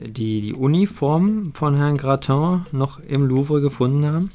die, 0.00 0.40
die 0.40 0.54
Uniform 0.54 1.52
von 1.54 1.76
Herrn 1.76 1.96
Gratin 1.96 2.62
noch 2.70 3.00
im 3.00 3.26
Louvre 3.26 3.60
gefunden 3.60 4.06
haben? 4.06 4.30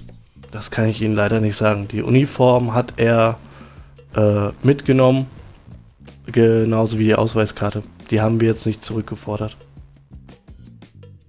Das 0.51 0.71
kann 0.71 0.89
ich 0.89 1.01
Ihnen 1.01 1.15
leider 1.15 1.39
nicht 1.39 1.55
sagen. 1.55 1.87
Die 1.87 2.01
Uniform 2.01 2.73
hat 2.73 2.93
er 2.97 3.37
äh, 4.15 4.49
mitgenommen, 4.61 5.25
genauso 6.31 6.97
wie 6.97 7.05
die 7.05 7.15
Ausweiskarte. 7.15 7.83
Die 8.11 8.21
haben 8.21 8.39
wir 8.39 8.49
jetzt 8.49 8.65
nicht 8.65 8.83
zurückgefordert. 8.83 9.55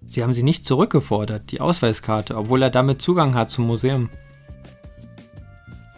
Sie 0.06 0.22
haben 0.22 0.32
sie 0.32 0.42
nicht 0.44 0.64
zurückgefordert, 0.64 1.50
die 1.50 1.60
Ausweiskarte, 1.60 2.36
obwohl 2.36 2.62
er 2.62 2.70
damit 2.70 3.02
Zugang 3.02 3.34
hat 3.34 3.50
zum 3.50 3.66
Museum. 3.66 4.10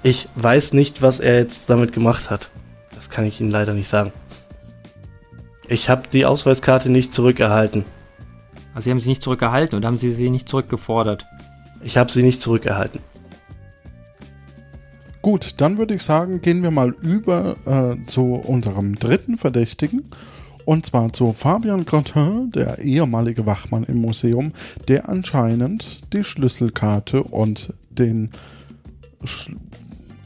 Ich 0.02 0.28
weiß 0.36 0.72
nicht, 0.72 1.02
was 1.02 1.20
er 1.20 1.36
jetzt 1.36 1.68
damit 1.68 1.92
gemacht 1.92 2.30
hat. 2.30 2.48
Das 2.94 3.10
kann 3.10 3.26
ich 3.26 3.40
Ihnen 3.40 3.50
leider 3.50 3.74
nicht 3.74 3.88
sagen. 3.88 4.12
Ich 5.68 5.90
habe 5.90 6.04
die 6.12 6.24
Ausweiskarte 6.24 6.88
nicht 6.88 7.12
zurückerhalten. 7.12 7.84
Also 8.74 8.84
Sie 8.84 8.90
haben 8.90 9.00
sie 9.00 9.08
nicht 9.08 9.22
zurückgehalten 9.22 9.76
oder 9.76 9.88
haben 9.88 9.98
Sie 9.98 10.12
sie 10.12 10.30
nicht 10.30 10.48
zurückgefordert? 10.48 11.26
Ich 11.82 11.96
habe 11.96 12.10
sie 12.10 12.22
nicht 12.22 12.40
zurückerhalten. 12.40 13.00
Gut, 15.26 15.60
dann 15.60 15.76
würde 15.76 15.96
ich 15.96 16.04
sagen, 16.04 16.40
gehen 16.40 16.62
wir 16.62 16.70
mal 16.70 16.90
über 17.02 17.56
äh, 17.66 18.06
zu 18.06 18.34
unserem 18.34 18.94
dritten 18.94 19.38
Verdächtigen. 19.38 20.08
Und 20.64 20.86
zwar 20.86 21.12
zu 21.12 21.32
Fabian 21.32 21.84
Grattin, 21.84 22.52
der 22.52 22.78
ehemalige 22.78 23.44
Wachmann 23.44 23.82
im 23.82 24.00
Museum, 24.00 24.52
der 24.86 25.08
anscheinend 25.08 26.12
die 26.12 26.22
Schlüsselkarte 26.22 27.24
und 27.24 27.74
den 27.90 28.30
Sch 29.24 29.50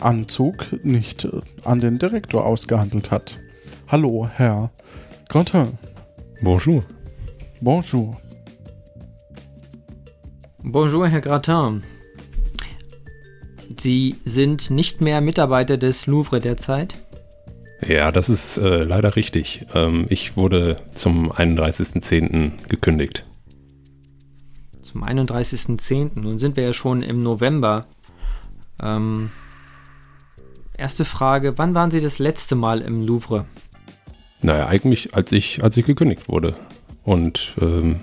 Anzug 0.01 0.67
nicht 0.85 1.25
äh, 1.25 1.41
an 1.65 1.81
den 1.81 1.99
Direktor 1.99 2.45
ausgehandelt 2.45 3.11
hat. 3.11 3.39
Hallo, 3.89 4.29
Herr 4.31 4.71
Grattin. 5.31 5.79
Bonjour. 6.43 6.85
Bonjour. 7.63 8.21
Bonjour, 10.63 11.09
Herr 11.09 11.23
Gratin. 11.23 11.85
Sie 13.79 14.17
sind 14.25 14.71
nicht 14.71 15.01
mehr 15.01 15.21
Mitarbeiter 15.21 15.77
des 15.77 16.07
Louvre 16.07 16.41
derzeit? 16.41 16.95
Ja, 17.87 18.13
das 18.13 18.29
ist 18.29 18.59
äh, 18.59 18.83
leider 18.83 19.17
richtig. 19.17 19.67
Ähm, 19.75 20.07
ich 20.09 20.37
wurde 20.37 20.77
zum 20.93 21.33
31.10. 21.33 22.69
gekündigt. 22.69 23.25
Zum 24.83 25.05
31.10. 25.05 26.11
Nun 26.21 26.39
sind 26.39 26.57
wir 26.57 26.65
ja 26.65 26.73
schon 26.73 27.03
im 27.03 27.23
November. 27.23 27.87
Ähm, 28.83 29.31
erste 30.77 31.05
Frage, 31.05 31.57
wann 31.57 31.75
waren 31.75 31.91
Sie 31.91 32.01
das 32.01 32.19
letzte 32.19 32.55
Mal 32.57 32.81
im 32.83 33.03
Louvre? 33.07 33.47
Naja, 34.43 34.67
eigentlich 34.67 35.15
als 35.15 35.33
ich, 35.33 35.63
als 35.63 35.77
ich 35.77 35.87
gekündigt 35.87 36.29
wurde. 36.29 36.55
Und 37.05 37.55
ähm, 37.61 38.01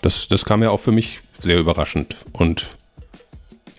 das, 0.00 0.28
das 0.28 0.44
kam 0.44 0.62
ja 0.62 0.70
auch 0.70 0.80
für 0.80 0.92
mich 0.92 1.20
sehr 1.40 1.58
überraschend. 1.58 2.16
Und 2.32 2.70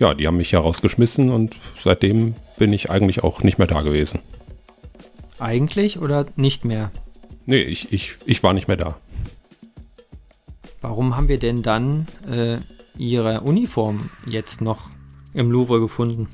ja, 0.03 0.13
die 0.13 0.27
haben 0.27 0.35
mich 0.35 0.51
ja 0.51 0.59
rausgeschmissen 0.59 1.29
und 1.29 1.57
seitdem 1.77 2.35
bin 2.57 2.73
ich 2.73 2.91
eigentlich 2.91 3.23
auch 3.23 3.41
nicht 3.41 3.57
mehr 3.57 3.67
da 3.67 3.81
gewesen. 3.81 4.19
Eigentlich 5.39 5.97
oder 5.97 6.25
nicht 6.35 6.65
mehr? 6.65 6.91
Nee, 7.45 7.61
ich, 7.61 7.93
ich, 7.93 8.15
ich 8.25 8.43
war 8.43 8.53
nicht 8.53 8.67
mehr 8.67 8.75
da. 8.75 8.97
Warum 10.81 11.15
haben 11.15 11.29
wir 11.29 11.39
denn 11.39 11.61
dann 11.61 12.05
äh, 12.29 12.57
Ihre 12.97 13.41
Uniform 13.41 14.09
jetzt 14.25 14.59
noch 14.59 14.89
im 15.33 15.49
Louvre 15.49 15.79
gefunden? 15.79 16.27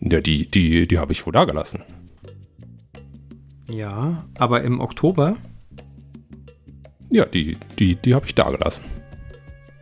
Ja, 0.00 0.20
die, 0.20 0.46
die, 0.46 0.86
die 0.86 0.98
habe 0.98 1.12
ich 1.12 1.24
wohl 1.24 1.32
da 1.32 1.46
gelassen. 1.46 1.82
Ja, 3.70 4.26
aber 4.34 4.62
im 4.62 4.80
Oktober? 4.80 5.38
Ja, 7.08 7.24
die, 7.24 7.56
die, 7.78 7.96
die 7.96 8.14
habe 8.14 8.26
ich 8.26 8.34
da 8.34 8.50
gelassen. 8.50 8.84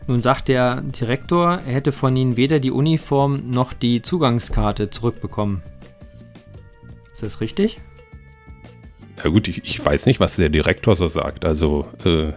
Nun 0.06 0.20
sagt 0.20 0.48
der 0.48 0.80
Direktor, 0.80 1.60
er 1.66 1.74
hätte 1.74 1.92
von 1.92 2.16
Ihnen 2.16 2.36
weder 2.36 2.58
die 2.58 2.70
Uniform 2.70 3.50
noch 3.50 3.72
die 3.72 4.02
Zugangskarte 4.02 4.90
zurückbekommen. 4.90 5.62
Ist 7.12 7.22
das 7.22 7.40
richtig? 7.40 7.78
Na 9.22 9.30
gut, 9.30 9.46
ich, 9.46 9.62
ich 9.64 9.84
weiß 9.84 10.06
nicht, 10.06 10.18
was 10.18 10.36
der 10.36 10.48
Direktor 10.48 10.96
so 10.96 11.06
sagt. 11.06 11.44
Also, 11.44 11.86
äh, 12.04 12.32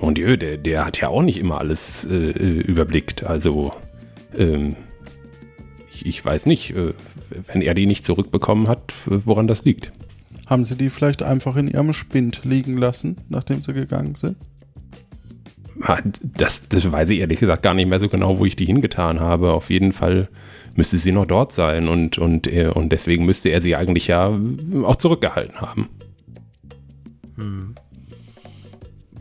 mon 0.00 0.14
Dieu, 0.14 0.36
der, 0.36 0.56
der 0.56 0.84
hat 0.84 1.00
ja 1.00 1.08
auch 1.08 1.22
nicht 1.22 1.38
immer 1.38 1.58
alles 1.58 2.04
äh, 2.04 2.14
überblickt. 2.14 3.24
Also, 3.24 3.72
ähm, 4.36 4.76
ich, 5.90 6.06
ich 6.06 6.24
weiß 6.24 6.46
nicht, 6.46 6.70
äh, 6.76 6.94
wenn 7.46 7.62
er 7.62 7.74
die 7.74 7.86
nicht 7.86 8.04
zurückbekommen 8.04 8.68
hat, 8.68 8.94
woran 9.06 9.48
das 9.48 9.64
liegt. 9.64 9.92
Haben 10.46 10.62
Sie 10.62 10.76
die 10.76 10.90
vielleicht 10.90 11.22
einfach 11.22 11.56
in 11.56 11.68
Ihrem 11.68 11.92
Spind 11.92 12.44
liegen 12.44 12.76
lassen, 12.76 13.16
nachdem 13.28 13.62
Sie 13.62 13.72
gegangen 13.72 14.14
sind? 14.14 14.36
Das, 16.22 16.68
das 16.68 16.90
weiß 16.90 17.10
ich 17.10 17.18
ehrlich 17.20 17.40
gesagt 17.40 17.62
gar 17.62 17.74
nicht 17.74 17.88
mehr 17.88 18.00
so 18.00 18.08
genau, 18.08 18.38
wo 18.38 18.44
ich 18.44 18.56
die 18.56 18.64
hingetan 18.66 19.20
habe. 19.20 19.52
Auf 19.52 19.70
jeden 19.70 19.92
Fall 19.92 20.28
müsste 20.76 20.98
sie 20.98 21.12
noch 21.12 21.26
dort 21.26 21.52
sein 21.52 21.88
und, 21.88 22.18
und, 22.18 22.46
er- 22.46 22.76
und 22.76 22.90
deswegen 22.90 23.24
müsste 23.26 23.48
er 23.50 23.60
sie 23.60 23.74
eigentlich 23.76 24.06
ja 24.06 24.32
auch 24.84 24.96
zurückgehalten 24.96 25.60
haben. 25.60 25.88
Hm. 27.36 27.74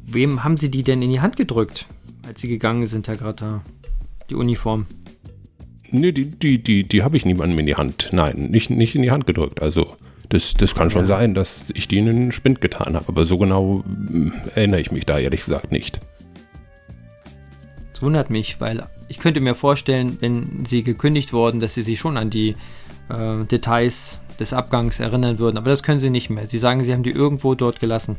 Wem 0.06 0.44
haben 0.44 0.58
Sie 0.58 0.70
die 0.70 0.84
denn 0.84 1.02
in 1.02 1.12
die 1.12 1.22
Hand 1.22 1.38
gedrückt, 1.38 1.88
als 2.28 2.42
Sie 2.42 2.48
gegangen 2.48 2.86
sind, 2.86 3.08
Herr 3.08 3.16
Gratter? 3.18 3.62
Die 4.30 4.36
Uniform. 4.36 4.86
Nee, 5.90 6.12
die, 6.12 6.26
die, 6.26 6.62
die, 6.62 6.84
die 6.88 7.04
habe 7.04 7.18
ich 7.18 7.26
niemandem 7.26 7.60
in 7.60 7.66
die 7.66 7.76
Hand. 7.76 8.10
Nein, 8.12 8.50
nicht, 8.52 8.70
nicht 8.70 8.96
in 8.96 9.02
die 9.02 9.12
Hand 9.12 9.26
gedrückt. 9.28 9.62
Also, 9.62 9.96
das, 10.30 10.54
das 10.54 10.76
kann 10.76 10.90
schon 10.90 11.02
Ja. 11.04 11.08
sein, 11.08 11.34
dass 11.34 11.72
ich 11.76 11.88
die 11.88 11.98
in 11.98 12.06
den 12.06 12.32
Spind 12.32 12.62
getan 12.62 12.96
habe. 12.96 13.06
Aber 13.08 13.26
so 13.26 13.38
genau 13.38 13.84
mm, 13.86 14.32
erinnere 14.56 14.82
ich 14.82 14.92
mich 14.92 15.06
da 15.06 15.18
ehrlich 15.20 15.42
gesagt 15.42 15.72
nicht. 15.72 16.00
Wundert 18.04 18.30
mich, 18.30 18.62
weil 18.62 18.84
ich 19.08 19.20
könnte 19.20 19.40
mir 19.42 19.56
vorstellen, 19.56 20.18
wenn 20.20 20.66
Sie 20.66 20.84
gekündigt 20.84 21.34
wurden, 21.34 21.60
dass 21.60 21.74
Sie 21.74 21.82
sich 21.82 21.98
schon 21.98 22.18
an 22.18 22.30
die 22.30 22.56
äh, 23.10 23.46
Details 23.46 24.20
des 24.40 24.54
Abgangs 24.54 25.00
erinnern 25.00 25.40
würden. 25.40 25.58
Aber 25.58 25.70
das 25.70 25.84
können 25.84 26.00
Sie 26.00 26.10
nicht 26.10 26.30
mehr. 26.30 26.46
Sie 26.46 26.58
sagen, 26.58 26.84
Sie 26.84 26.94
haben 26.94 27.04
die 27.04 27.12
irgendwo 27.12 27.56
dort 27.56 27.80
gelassen. 27.80 28.18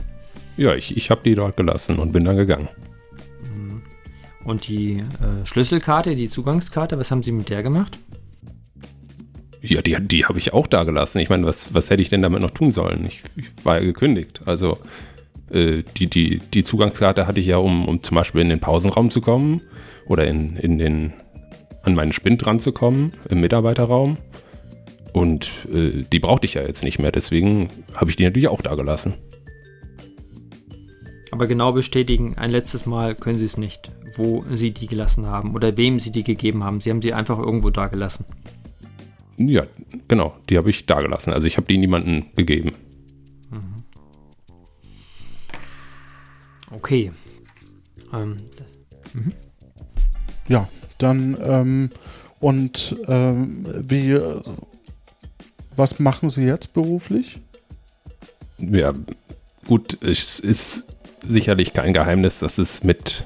Ja, 0.56 0.74
ich, 0.74 0.96
ich 0.96 1.10
habe 1.10 1.20
die 1.24 1.34
dort 1.34 1.56
gelassen 1.56 1.98
und 1.98 2.12
bin 2.12 2.24
dann 2.24 2.36
gegangen. 2.36 2.68
Und 4.44 4.68
die 4.68 4.98
äh, 4.98 5.46
Schlüsselkarte, 5.46 6.14
die 6.14 6.28
Zugangskarte, 6.28 6.98
was 6.98 7.10
haben 7.10 7.22
Sie 7.22 7.32
mit 7.32 7.48
der 7.48 7.62
gemacht? 7.62 7.98
Ja, 9.62 9.80
die, 9.80 9.96
die 9.98 10.26
habe 10.26 10.38
ich 10.38 10.52
auch 10.52 10.66
da 10.66 10.84
gelassen. 10.84 11.20
Ich 11.20 11.30
meine, 11.30 11.46
was, 11.46 11.72
was 11.72 11.88
hätte 11.88 12.02
ich 12.02 12.10
denn 12.10 12.20
damit 12.20 12.42
noch 12.42 12.50
tun 12.50 12.70
sollen? 12.70 13.06
Ich, 13.06 13.22
ich 13.36 13.64
war 13.64 13.78
ja 13.78 13.84
gekündigt. 13.84 14.42
Also 14.44 14.78
die, 15.54 16.06
die, 16.08 16.40
die 16.52 16.64
Zugangskarte 16.64 17.26
hatte 17.26 17.40
ich 17.40 17.46
ja, 17.46 17.58
um, 17.58 17.86
um 17.86 18.02
zum 18.02 18.16
Beispiel 18.16 18.40
in 18.40 18.48
den 18.48 18.60
Pausenraum 18.60 19.10
zu 19.10 19.20
kommen 19.20 19.62
oder 20.06 20.26
in, 20.26 20.56
in 20.56 20.78
den, 20.78 21.12
an 21.82 21.94
meinen 21.94 22.12
Spind 22.12 22.44
ranzukommen, 22.46 23.12
im 23.28 23.40
Mitarbeiterraum. 23.40 24.18
Und 25.12 25.68
äh, 25.72 26.02
die 26.12 26.18
brauchte 26.18 26.46
ich 26.46 26.54
ja 26.54 26.62
jetzt 26.62 26.82
nicht 26.82 26.98
mehr. 26.98 27.12
Deswegen 27.12 27.68
habe 27.94 28.10
ich 28.10 28.16
die 28.16 28.24
natürlich 28.24 28.48
auch 28.48 28.62
da 28.62 28.74
gelassen. 28.74 29.14
Aber 31.30 31.46
genau 31.46 31.72
bestätigen, 31.72 32.36
ein 32.36 32.50
letztes 32.50 32.84
Mal 32.86 33.14
können 33.14 33.38
Sie 33.38 33.44
es 33.44 33.56
nicht, 33.56 33.90
wo 34.16 34.44
Sie 34.52 34.72
die 34.72 34.86
gelassen 34.86 35.26
haben 35.26 35.54
oder 35.54 35.76
wem 35.76 36.00
Sie 36.00 36.12
die 36.12 36.24
gegeben 36.24 36.64
haben. 36.64 36.80
Sie 36.80 36.90
haben 36.90 37.02
sie 37.02 37.12
einfach 37.12 37.38
irgendwo 37.38 37.70
da 37.70 37.86
gelassen. 37.86 38.24
Ja, 39.36 39.64
genau, 40.06 40.34
die 40.48 40.56
habe 40.56 40.70
ich 40.70 40.86
da 40.86 41.00
gelassen. 41.00 41.32
Also 41.32 41.46
ich 41.46 41.56
habe 41.56 41.66
die 41.66 41.78
niemandem 41.78 42.26
gegeben. 42.36 42.72
Okay. 46.74 47.12
Ähm, 48.12 48.36
Ja, 50.48 50.68
dann 50.98 51.36
ähm, 51.42 51.90
und 52.40 52.96
ähm, 53.08 53.64
wie 53.88 54.10
äh, 54.10 54.42
was 55.76 55.98
machen 55.98 56.30
Sie 56.30 56.44
jetzt 56.44 56.74
beruflich? 56.74 57.38
Ja, 58.58 58.92
gut, 59.66 59.98
es 60.02 60.38
ist 60.38 60.84
sicherlich 61.26 61.72
kein 61.72 61.92
Geheimnis, 61.92 62.40
dass 62.40 62.58
es 62.58 62.84
mit 62.84 63.24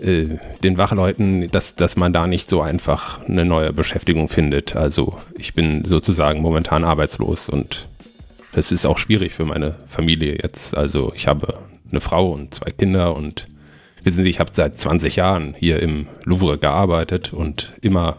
äh, 0.00 0.38
den 0.62 0.76
Wachleuten, 0.76 1.50
dass, 1.50 1.76
dass 1.76 1.96
man 1.96 2.12
da 2.12 2.26
nicht 2.26 2.48
so 2.48 2.60
einfach 2.60 3.26
eine 3.26 3.44
neue 3.44 3.72
Beschäftigung 3.72 4.28
findet. 4.28 4.76
Also 4.76 5.18
ich 5.38 5.54
bin 5.54 5.84
sozusagen 5.84 6.42
momentan 6.42 6.84
arbeitslos 6.84 7.48
und 7.48 7.86
das 8.52 8.72
ist 8.72 8.86
auch 8.86 8.98
schwierig 8.98 9.32
für 9.32 9.44
meine 9.44 9.76
Familie 9.86 10.38
jetzt. 10.42 10.76
Also 10.76 11.12
ich 11.14 11.28
habe 11.28 11.58
eine 11.92 12.00
Frau 12.00 12.28
und 12.30 12.54
zwei 12.54 12.70
Kinder 12.70 13.14
und 13.16 13.48
wissen 14.02 14.24
Sie, 14.24 14.30
ich 14.30 14.40
habe 14.40 14.50
seit 14.52 14.76
20 14.78 15.16
Jahren 15.16 15.54
hier 15.58 15.80
im 15.80 16.06
Louvre 16.24 16.58
gearbeitet 16.58 17.32
und 17.32 17.74
immer 17.80 18.18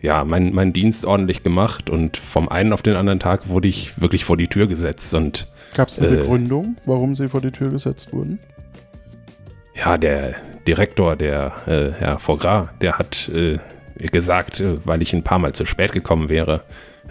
ja, 0.00 0.24
meinen 0.24 0.54
mein 0.54 0.72
Dienst 0.72 1.04
ordentlich 1.04 1.42
gemacht 1.42 1.90
und 1.90 2.16
vom 2.16 2.48
einen 2.48 2.72
auf 2.72 2.82
den 2.82 2.94
anderen 2.94 3.18
Tag 3.18 3.48
wurde 3.48 3.66
ich 3.68 4.00
wirklich 4.00 4.24
vor 4.24 4.36
die 4.36 4.46
Tür 4.46 4.66
gesetzt 4.68 5.12
und 5.14 5.48
Gab 5.74 5.88
es 5.88 5.98
eine 5.98 6.08
Äh. 6.08 6.16
Begründung, 6.16 6.76
warum 6.86 7.14
Sie 7.14 7.28
vor 7.28 7.40
die 7.40 7.50
Tür 7.50 7.70
gesetzt 7.70 8.12
wurden? 8.12 8.38
ja, 9.74 9.96
der 9.96 10.34
Direktor, 10.66 11.16
der 11.16 11.52
äh, 11.66 11.92
Herr 11.98 12.18
Fogras, 12.18 12.68
der 12.80 12.98
hat 12.98 13.28
äh, 13.28 13.58
gesagt, 14.08 14.60
äh, 14.60 14.84
weil 14.84 15.02
ich 15.02 15.12
ein 15.14 15.22
paar 15.22 15.38
Mal 15.38 15.52
zu 15.54 15.64
spät 15.66 15.92
gekommen 15.92 16.28
wäre. 16.28 16.62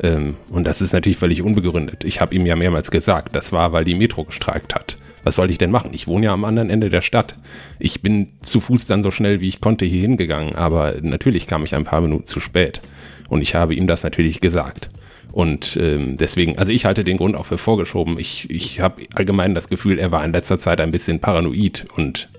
Ähm, 0.03 0.35
und 0.49 0.65
das 0.65 0.81
ist 0.81 0.93
natürlich 0.93 1.17
völlig 1.17 1.41
unbegründet. 1.41 2.03
Ich 2.03 2.19
habe 2.21 2.35
ihm 2.35 2.45
ja 2.45 2.55
mehrmals 2.55 2.91
gesagt, 2.91 3.35
das 3.35 3.51
war, 3.51 3.71
weil 3.71 3.83
die 3.85 3.95
Metro 3.95 4.25
gestreikt 4.25 4.75
hat. 4.75 4.97
Was 5.27 5.35
soll 5.35 5.51
ich 5.51 5.57
denn 5.57 5.71
machen? 5.71 5.89
Ich 5.91 6.07
wohne 6.07 6.27
ja 6.27 6.33
am 6.33 6.45
anderen 6.45 6.69
Ende 6.69 6.89
der 6.89 7.01
Stadt. 7.01 7.35
Ich 7.79 8.01
bin 8.01 8.29
zu 8.43 8.61
Fuß 8.61 8.85
dann 8.85 9.03
so 9.03 9.11
schnell, 9.11 9.41
wie 9.41 9.49
ich 9.49 9.59
konnte, 9.59 9.83
hier 9.83 9.99
hingegangen. 9.99 10.55
Aber 10.55 10.93
natürlich 11.01 11.47
kam 11.47 11.65
ich 11.65 11.75
ein 11.75 11.83
paar 11.83 11.99
Minuten 11.99 12.25
zu 12.25 12.39
spät. 12.39 12.79
Und 13.27 13.41
ich 13.41 13.53
habe 13.53 13.75
ihm 13.75 13.87
das 13.87 14.03
natürlich 14.03 14.39
gesagt. 14.39 14.89
Und 15.33 15.77
ähm, 15.81 16.15
deswegen, 16.15 16.57
also 16.57 16.71
ich 16.71 16.85
halte 16.85 17.03
den 17.03 17.17
Grund 17.17 17.35
auch 17.35 17.45
für 17.45 17.57
vorgeschoben. 17.57 18.17
Ich, 18.17 18.49
ich 18.49 18.79
habe 18.79 19.01
allgemein 19.15 19.53
das 19.53 19.67
Gefühl, 19.67 19.99
er 19.99 20.13
war 20.13 20.23
in 20.23 20.31
letzter 20.31 20.57
Zeit 20.57 20.79
ein 20.79 20.91
bisschen 20.91 21.19
paranoid 21.19 21.87
und 21.97 22.29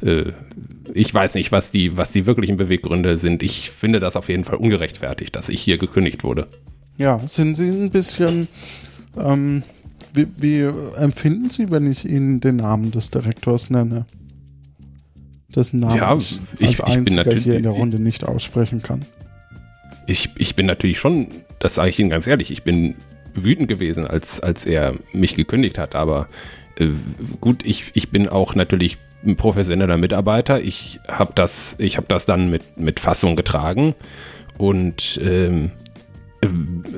äh, 0.00 0.32
ich 0.94 1.12
weiß 1.12 1.34
nicht, 1.34 1.52
was 1.52 1.70
die, 1.70 1.98
was 1.98 2.12
die 2.12 2.24
wirklichen 2.24 2.56
Beweggründe 2.56 3.18
sind. 3.18 3.42
Ich 3.42 3.68
finde 3.68 4.00
das 4.00 4.16
auf 4.16 4.30
jeden 4.30 4.44
Fall 4.44 4.56
ungerechtfertigt, 4.56 5.36
dass 5.36 5.50
ich 5.50 5.60
hier 5.60 5.76
gekündigt 5.76 6.24
wurde. 6.24 6.48
Ja, 6.96 7.20
sind 7.26 7.58
Sie 7.58 7.68
ein 7.68 7.90
bisschen 7.90 8.48
ähm, 9.18 9.62
wie, 10.14 10.26
wie 10.36 10.60
empfinden 10.96 11.48
Sie, 11.48 11.70
wenn 11.70 11.90
ich 11.90 12.04
Ihnen 12.04 12.40
den 12.40 12.56
Namen 12.56 12.90
des 12.90 13.10
Direktors 13.10 13.70
nenne? 13.70 14.06
Dessen 15.54 15.80
Namen 15.80 15.96
Ja, 15.96 16.16
ich, 16.16 16.40
ich- 16.58 16.82
als 16.84 16.94
ich 16.96 17.04
bin 17.04 17.14
natürlich- 17.14 17.44
hier 17.44 17.56
in 17.56 17.64
der 17.64 17.72
Runde 17.72 17.98
nicht 17.98 18.24
aussprechen 18.24 18.82
kann. 18.82 19.02
Ich, 20.06 20.30
ich 20.38 20.56
bin 20.56 20.66
natürlich 20.66 20.98
schon, 20.98 21.28
das 21.58 21.74
sage 21.76 21.90
ich 21.90 21.98
Ihnen 21.98 22.10
ganz 22.10 22.26
ehrlich, 22.26 22.50
ich 22.50 22.62
bin 22.62 22.94
wütend 23.34 23.68
gewesen, 23.68 24.06
als, 24.06 24.40
als 24.40 24.64
er 24.66 24.94
mich 25.12 25.34
gekündigt 25.36 25.78
hat. 25.78 25.94
Aber 25.94 26.26
äh, 26.76 26.88
gut, 27.40 27.64
ich, 27.64 27.90
ich 27.94 28.10
bin 28.10 28.28
auch 28.28 28.54
natürlich 28.54 28.98
ein 29.24 29.36
professioneller 29.36 29.96
Mitarbeiter. 29.98 30.60
Ich 30.62 30.98
habe 31.08 31.32
das, 31.34 31.76
ich 31.78 31.96
hab 31.96 32.08
das 32.08 32.26
dann 32.26 32.50
mit, 32.50 32.76
mit 32.78 32.98
Fassung 33.00 33.36
getragen. 33.36 33.94
Und 34.58 35.20
ähm, 35.22 35.66
äh, 35.66 35.89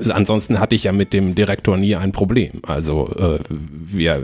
ansonsten 0.09 0.59
hatte 0.59 0.75
ich 0.75 0.85
ja 0.85 0.91
mit 0.91 1.13
dem 1.13 1.35
Direktor 1.35 1.77
nie 1.77 1.95
ein 1.95 2.11
Problem. 2.11 2.61
Also 2.65 3.09
äh, 3.09 3.39
wir 3.49 4.23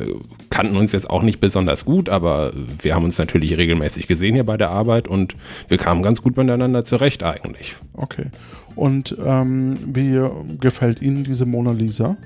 kannten 0.49 0.77
uns 0.77 0.91
jetzt 0.91 1.09
auch 1.09 1.21
nicht 1.21 1.39
besonders 1.39 1.85
gut, 1.85 2.09
aber 2.09 2.53
wir 2.81 2.95
haben 2.95 3.03
uns 3.03 3.17
natürlich 3.17 3.57
regelmäßig 3.57 4.07
gesehen 4.07 4.35
hier 4.35 4.45
bei 4.45 4.57
der 4.57 4.69
Arbeit 4.69 5.07
und 5.07 5.35
wir 5.67 5.77
kamen 5.77 6.01
ganz 6.01 6.21
gut 6.21 6.37
miteinander 6.37 6.83
zurecht 6.85 7.23
eigentlich. 7.23 7.75
Okay. 7.93 8.27
Und 8.75 9.15
ähm, 9.23 9.77
wie 9.85 10.21
gefällt 10.59 11.01
Ihnen 11.01 11.23
diese 11.23 11.45
Mona 11.45 11.71
Lisa? 11.71 12.17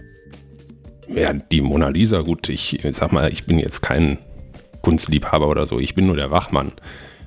Ja, 1.13 1.33
die 1.33 1.61
Mona 1.61 1.89
Lisa, 1.89 2.21
gut, 2.21 2.49
ich 2.49 2.79
sag 2.91 3.11
mal, 3.11 3.31
ich 3.31 3.45
bin 3.45 3.59
jetzt 3.59 3.81
kein 3.81 4.19
Kunstliebhaber 4.81 5.47
oder 5.47 5.65
so, 5.65 5.79
ich 5.79 5.95
bin 5.95 6.07
nur 6.07 6.15
der 6.15 6.31
Wachmann. 6.31 6.71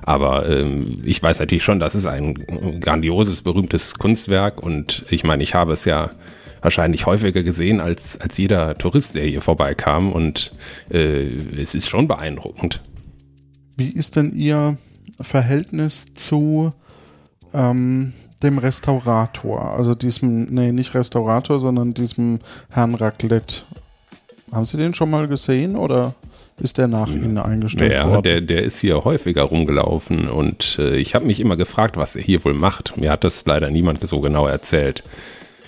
Aber 0.07 0.49
ähm, 0.49 1.01
ich 1.05 1.21
weiß 1.21 1.41
natürlich 1.41 1.65
schon, 1.65 1.81
das 1.81 1.97
ist 1.97 2.07
ein 2.07 2.81
grandioses, 2.81 3.43
berühmtes 3.43 3.95
Kunstwerk 3.95 4.63
und 4.63 5.05
ich 5.11 5.25
meine, 5.25 5.43
ich 5.43 5.55
habe 5.55 5.73
es 5.73 5.85
ja 5.85 6.11
wahrscheinlich 6.63 7.07
häufiger 7.07 7.43
gesehen 7.43 7.81
als, 7.81 8.19
als 8.21 8.39
jeder 8.39 8.79
Tourist, 8.79 9.17
der 9.17 9.25
hier 9.25 9.43
vorbeikam 9.43 10.13
und 10.13 10.53
äh, 10.91 11.27
es 11.61 11.75
ist 11.75 11.89
schon 11.89 12.07
beeindruckend. 12.07 12.81
Wie 13.77 13.91
ist 13.91 14.15
denn 14.17 14.33
Ihr 14.33 14.79
Verhältnis 15.21 16.15
zu 16.15 16.73
ähm, 17.53 18.13
dem 18.45 18.59
Restaurator? 18.59 19.73
Also 19.77 19.95
diesem, 19.95 20.45
nee, 20.55 20.71
nicht 20.71 20.95
Restaurator, 20.95 21.59
sondern 21.59 21.95
diesem 21.95 22.39
Herrn 22.71 22.95
Raclette. 22.95 23.63
Haben 24.53 24.67
Sie 24.67 24.77
den 24.77 24.95
schon 24.95 25.11
mal 25.11 25.27
gesehen 25.27 25.75
oder 25.75 26.15
ist 26.59 26.79
der 26.79 26.89
nach 26.89 27.09
Ihnen 27.09 27.39
eingestellt 27.39 27.93
Ja, 27.93 28.09
worden? 28.09 28.23
der, 28.23 28.41
der 28.41 28.63
ist 28.65 28.81
hier 28.81 29.05
häufiger 29.05 29.43
rumgelaufen 29.43 30.29
und 30.29 30.79
äh, 30.79 30.97
ich 30.97 31.15
habe 31.15 31.27
mich 31.27 31.41
immer 31.41 31.57
gefragt, 31.57 31.97
was 31.97 32.17
er 32.17 32.23
hier 32.23 32.45
wohl 32.45 32.55
macht. 32.55 32.97
Mir 32.97 33.11
hat 33.11 33.25
das 33.25 33.45
leider 33.47 33.71
niemand 33.71 34.07
so 34.09 34.21
genau 34.21 34.47
erzählt. 34.47 35.05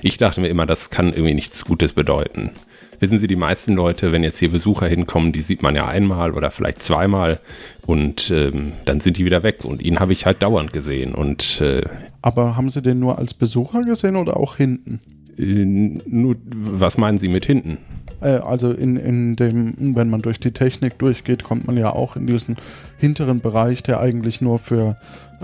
Ich 0.00 0.16
dachte 0.16 0.40
mir 0.40 0.48
immer, 0.48 0.64
das 0.64 0.90
kann 0.90 1.08
irgendwie 1.12 1.34
nichts 1.34 1.64
Gutes 1.64 1.92
bedeuten. 1.92 2.52
Wissen 3.00 3.18
Sie, 3.18 3.26
die 3.28 3.36
meisten 3.36 3.74
Leute, 3.74 4.12
wenn 4.12 4.24
jetzt 4.24 4.38
hier 4.38 4.50
Besucher 4.50 4.86
hinkommen, 4.88 5.30
die 5.30 5.42
sieht 5.42 5.62
man 5.62 5.76
ja 5.76 5.86
einmal 5.86 6.32
oder 6.32 6.50
vielleicht 6.50 6.82
zweimal 6.82 7.38
und 7.86 8.30
ähm, 8.32 8.72
dann 8.86 8.98
sind 9.00 9.18
die 9.18 9.24
wieder 9.24 9.42
weg. 9.44 9.64
Und 9.64 9.82
ihn 9.82 10.00
habe 10.00 10.12
ich 10.12 10.26
halt 10.26 10.42
dauernd 10.42 10.72
gesehen. 10.72 11.14
Und 11.14 11.60
äh, 11.60 11.82
Aber 12.22 12.56
haben 12.56 12.68
Sie 12.70 12.82
den 12.82 12.98
nur 12.98 13.18
als 13.18 13.34
Besucher 13.34 13.82
gesehen 13.82 14.16
oder 14.16 14.36
auch 14.36 14.56
hinten? 14.56 15.00
Äh, 15.38 15.96
was 16.06 16.98
meinen 16.98 17.18
Sie 17.18 17.28
mit 17.28 17.46
hinten? 17.46 17.78
Äh, 18.20 18.38
also 18.38 18.72
in, 18.72 18.96
in 18.96 19.36
dem, 19.36 19.96
wenn 19.96 20.10
man 20.10 20.22
durch 20.22 20.40
die 20.40 20.52
Technik 20.52 20.98
durchgeht, 20.98 21.44
kommt 21.44 21.66
man 21.66 21.76
ja 21.76 21.92
auch 21.92 22.16
in 22.16 22.26
diesen 22.26 22.56
hinteren 22.98 23.40
Bereich, 23.40 23.82
der 23.82 24.00
eigentlich 24.00 24.40
nur 24.40 24.58
für 24.58 24.96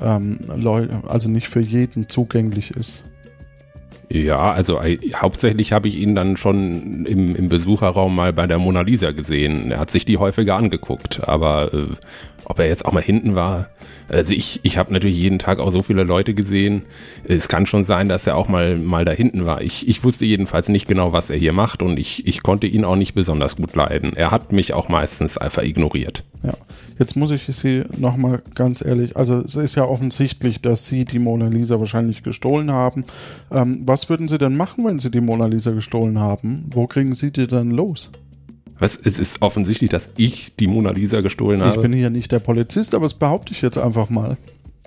ähm, 0.03 0.39
Leute, 0.57 1.03
also 1.07 1.31
nicht 1.31 1.49
für 1.49 1.61
jeden 1.61 2.09
zugänglich 2.09 2.73
ist. 2.73 3.05
Ja, 4.11 4.53
also 4.53 4.81
äh, 4.81 4.99
hauptsächlich 5.15 5.73
habe 5.73 5.89
ich 5.89 5.97
ihn 5.97 6.15
dann 6.15 6.37
schon 6.37 7.07
im, 7.07 7.35
im 7.35 7.49
Besucherraum 7.49 8.15
mal 8.15 8.33
bei 8.33 8.47
der 8.47 8.59
Mona 8.59 8.83
Lisa 8.83 9.13
gesehen. 9.13 9.71
Er 9.71 9.79
hat 9.79 9.91
sich 9.91 10.05
die 10.05 10.19
häufiger 10.19 10.57
angeguckt, 10.57 11.27
aber 11.27 11.73
äh, 11.73 11.87
ob 12.47 12.59
er 12.59 12.67
jetzt 12.67 12.85
auch 12.85 12.93
mal 12.93 13.03
hinten 13.03 13.35
war, 13.35 13.69
also 14.09 14.35
ich, 14.35 14.61
ich 14.63 14.77
habe 14.77 14.93
natürlich 14.93 15.17
jeden 15.17 15.39
Tag 15.39 15.59
auch 15.59 15.71
so 15.71 15.83
viele 15.83 16.05
Leute 16.05 16.35
gesehen. 16.35 16.83
Es 17.27 17.49
kann 17.49 17.67
schon 17.67 17.85
sein, 17.85 18.09
dass 18.09 18.27
er 18.27 18.37
auch 18.37 18.49
mal, 18.49 18.77
mal 18.77 19.05
da 19.05 19.13
hinten 19.13 19.47
war. 19.47 19.63
Ich, 19.63 19.89
ich 19.89 20.05
wusste 20.05 20.27
jedenfalls 20.27 20.69
nicht 20.69 20.87
genau, 20.87 21.13
was 21.13 21.31
er 21.31 21.39
hier 21.39 21.53
macht 21.53 21.83
und 21.83 21.99
ich, 21.99 22.27
ich 22.27 22.43
konnte 22.43 22.67
ihn 22.67 22.85
auch 22.85 22.97
nicht 22.97 23.15
besonders 23.15 23.57
gut 23.57 23.75
leiden. 23.75 24.15
Er 24.15 24.31
hat 24.31 24.53
mich 24.53 24.75
auch 24.75 24.89
meistens 24.89 25.39
einfach 25.39 25.63
ignoriert. 25.63 26.25
Ja. 26.43 26.53
Jetzt 26.99 27.17
muss 27.17 27.31
ich 27.31 27.43
Sie 27.45 27.83
nochmal 27.97 28.43
ganz 28.55 28.85
ehrlich, 28.85 29.17
also 29.17 29.41
es 29.41 29.57
ist 29.57 29.75
ja 29.75 29.85
offensichtlich, 29.85 30.61
dass 30.61 30.87
Sie 30.87 31.05
die 31.05 31.19
Mona 31.19 31.49
Lisa 31.49 31.81
wahrscheinlich 31.81 32.23
gestohlen 32.23 32.71
haben. 32.71 33.05
Ähm, 33.51 33.83
was 33.85 34.09
würden 34.09 34.29
Sie 34.29 34.39
denn 34.39 34.57
machen, 34.57 34.85
wenn 34.85 34.99
Sie 34.99 35.11
die 35.11 35.21
Mona 35.21 35.47
Lisa 35.47 35.73
gestohlen 35.73 36.21
haben? 36.21 36.67
Wo 36.73 36.87
kriegen 36.87 37.15
Sie 37.15 37.33
die 37.33 37.47
denn 37.47 37.71
los? 37.71 38.11
Was, 38.79 38.97
es 38.97 39.19
ist 39.19 39.41
offensichtlich, 39.41 39.91
dass 39.91 40.11
ich 40.17 40.53
die 40.59 40.67
Mona 40.67 40.91
Lisa 40.91 41.21
gestohlen 41.21 41.61
Ich 41.61 41.67
habe. 41.67 41.83
bin 41.83 41.93
hier 41.93 42.11
nicht 42.11 42.33
der 42.33 42.41
Polizist, 42.41 42.95
aber 42.95 43.05
das 43.05 43.15
behaupte 43.15 43.53
ich 43.53 43.63
jetzt 43.63 43.79
einfach 43.79 44.11
mal. 44.11 44.37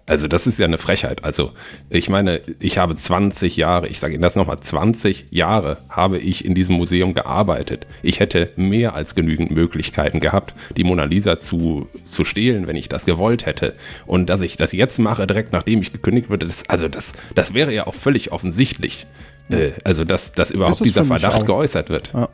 Also 0.07 0.29
das 0.29 0.47
ist 0.47 0.57
ja 0.57 0.65
eine 0.65 0.77
Frechheit. 0.77 1.25
Also 1.25 1.51
ich 1.89 2.07
meine, 2.07 2.39
ich 2.59 2.77
habe 2.77 2.95
20 2.95 3.57
Jahre, 3.57 3.89
ich 3.89 3.99
sage 3.99 4.13
Ihnen 4.13 4.23
das 4.23 4.37
nochmal, 4.37 4.57
20 4.57 5.25
Jahre 5.31 5.79
habe 5.89 6.17
ich 6.17 6.45
in 6.45 6.55
diesem 6.55 6.77
Museum 6.77 7.13
gearbeitet. 7.13 7.85
Ich 8.03 8.21
hätte 8.21 8.49
mehr 8.55 8.95
als 8.95 9.15
genügend 9.15 9.51
Möglichkeiten 9.51 10.21
gehabt, 10.21 10.53
die 10.77 10.85
Mona 10.85 11.03
Lisa 11.03 11.39
zu, 11.39 11.89
zu 12.05 12.23
stehlen, 12.23 12.67
wenn 12.67 12.77
ich 12.77 12.87
das 12.87 13.05
gewollt 13.05 13.45
hätte. 13.45 13.73
Und 14.05 14.29
dass 14.29 14.39
ich 14.39 14.55
das 14.55 14.71
jetzt 14.71 14.97
mache, 14.97 15.27
direkt 15.27 15.51
nachdem 15.51 15.81
ich 15.81 15.91
gekündigt 15.91 16.29
wurde, 16.29 16.47
das, 16.47 16.63
also 16.69 16.87
das, 16.87 17.11
das 17.35 17.53
wäre 17.53 17.73
ja 17.73 17.85
auch 17.85 17.95
völlig 17.95 18.31
offensichtlich. 18.31 19.07
Äh, 19.49 19.71
also 19.83 20.05
dass, 20.05 20.31
dass 20.31 20.51
überhaupt 20.51 20.83
dieser 20.85 21.03
Verdacht 21.03 21.41
auch. 21.41 21.45
geäußert 21.45 21.89
wird. 21.89 22.11
Ja. 22.13 22.29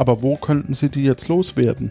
Aber 0.00 0.22
wo 0.22 0.36
könnten 0.36 0.72
Sie 0.72 0.88
die 0.88 1.02
jetzt 1.02 1.28
loswerden? 1.28 1.90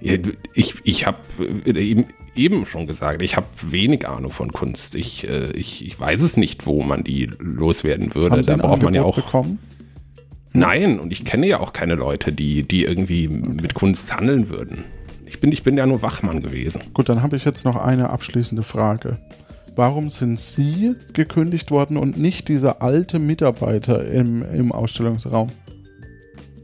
Ich, 0.00 0.74
ich 0.82 1.06
habe 1.06 1.18
eben, 1.64 2.06
eben 2.34 2.66
schon 2.66 2.88
gesagt, 2.88 3.22
ich 3.22 3.36
habe 3.36 3.46
wenig 3.62 4.08
Ahnung 4.08 4.32
von 4.32 4.50
Kunst. 4.50 4.96
Ich, 4.96 5.22
äh, 5.28 5.52
ich, 5.52 5.86
ich 5.86 6.00
weiß 6.00 6.20
es 6.22 6.36
nicht, 6.36 6.66
wo 6.66 6.82
man 6.82 7.04
die 7.04 7.30
loswerden 7.38 8.12
würde. 8.16 8.32
Haben 8.32 8.42
Sie 8.42 8.50
da 8.50 8.56
braucht 8.56 8.82
man 8.82 8.92
ja 8.92 9.02
Angebot 9.02 9.22
auch. 9.22 9.24
bekommen? 9.24 9.60
Nein, 10.52 10.98
und 10.98 11.12
ich 11.12 11.24
kenne 11.24 11.46
ja 11.46 11.60
auch 11.60 11.72
keine 11.72 11.94
Leute, 11.94 12.32
die, 12.32 12.64
die 12.64 12.82
irgendwie 12.82 13.28
mit 13.28 13.74
Kunst 13.74 14.12
handeln 14.12 14.48
würden. 14.48 14.82
Ich 15.26 15.38
bin, 15.38 15.52
ich 15.52 15.62
bin 15.62 15.76
ja 15.76 15.86
nur 15.86 16.02
Wachmann 16.02 16.42
gewesen. 16.42 16.82
Gut, 16.92 17.08
dann 17.08 17.22
habe 17.22 17.36
ich 17.36 17.44
jetzt 17.44 17.64
noch 17.64 17.76
eine 17.76 18.10
abschließende 18.10 18.64
Frage. 18.64 19.18
Warum 19.76 20.10
sind 20.10 20.40
Sie 20.40 20.96
gekündigt 21.12 21.70
worden 21.70 21.96
und 21.96 22.18
nicht 22.18 22.48
dieser 22.48 22.82
alte 22.82 23.20
Mitarbeiter 23.20 24.04
im, 24.06 24.42
im 24.42 24.72
Ausstellungsraum? 24.72 25.50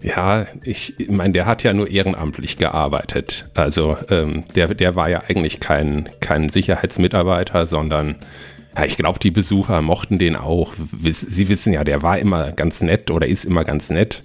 Ja, 0.02 0.46
ich 0.62 0.94
meine, 1.08 1.32
der 1.32 1.46
hat 1.46 1.62
ja 1.62 1.72
nur 1.72 1.90
ehrenamtlich 1.90 2.58
gearbeitet. 2.58 3.48
Also 3.54 3.96
ähm, 4.10 4.44
der, 4.54 4.74
der 4.74 4.94
war 4.94 5.08
ja 5.08 5.22
eigentlich 5.26 5.58
kein, 5.60 6.08
kein 6.20 6.48
Sicherheitsmitarbeiter, 6.48 7.66
sondern 7.66 8.16
ja, 8.76 8.84
ich 8.84 8.96
glaube, 8.96 9.18
die 9.18 9.30
Besucher 9.30 9.80
mochten 9.80 10.18
den 10.18 10.36
auch. 10.36 10.74
Sie 11.00 11.48
wissen 11.48 11.72
ja, 11.72 11.82
der 11.82 12.02
war 12.02 12.18
immer 12.18 12.52
ganz 12.52 12.82
nett 12.82 13.10
oder 13.10 13.26
ist 13.26 13.44
immer 13.44 13.64
ganz 13.64 13.88
nett. 13.88 14.22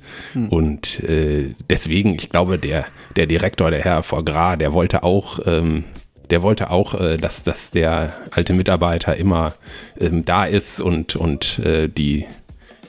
Und 0.49 1.01
äh, 1.03 1.55
deswegen, 1.69 2.15
ich 2.15 2.29
glaube, 2.29 2.59
der, 2.59 2.85
der 3.15 3.27
Direktor, 3.27 3.71
der 3.71 3.81
Herr 3.81 4.03
Forgras, 4.03 4.57
der 4.57 4.73
wollte 4.73 5.03
auch, 5.03 5.39
ähm, 5.45 5.85
der 6.29 6.41
wollte 6.41 6.69
auch, 6.69 6.99
äh, 6.99 7.15
dass, 7.15 7.43
dass 7.43 7.71
der 7.71 8.11
alte 8.31 8.53
Mitarbeiter 8.53 9.15
immer 9.15 9.53
ähm, 9.99 10.25
da 10.25 10.43
ist 10.43 10.81
und, 10.81 11.15
und 11.15 11.59
äh, 11.59 11.87
die, 11.87 12.25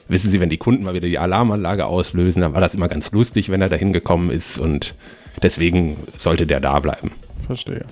wissen 0.07 0.31
Sie, 0.31 0.39
wenn 0.39 0.49
die 0.49 0.57
Kunden 0.57 0.83
mal 0.83 0.93
wieder 0.93 1.07
die 1.07 1.19
Alarmanlage 1.19 1.85
auslösen, 1.85 2.41
dann 2.41 2.53
war 2.53 2.61
das 2.61 2.75
immer 2.75 2.87
ganz 2.87 3.11
lustig, 3.11 3.49
wenn 3.49 3.61
er 3.61 3.69
da 3.69 3.75
hingekommen 3.75 4.29
ist 4.29 4.57
und 4.57 4.95
deswegen 5.41 5.97
sollte 6.15 6.45
der 6.45 6.59
da 6.59 6.79
bleiben. 6.79 7.11
Verstehe. 7.45 7.85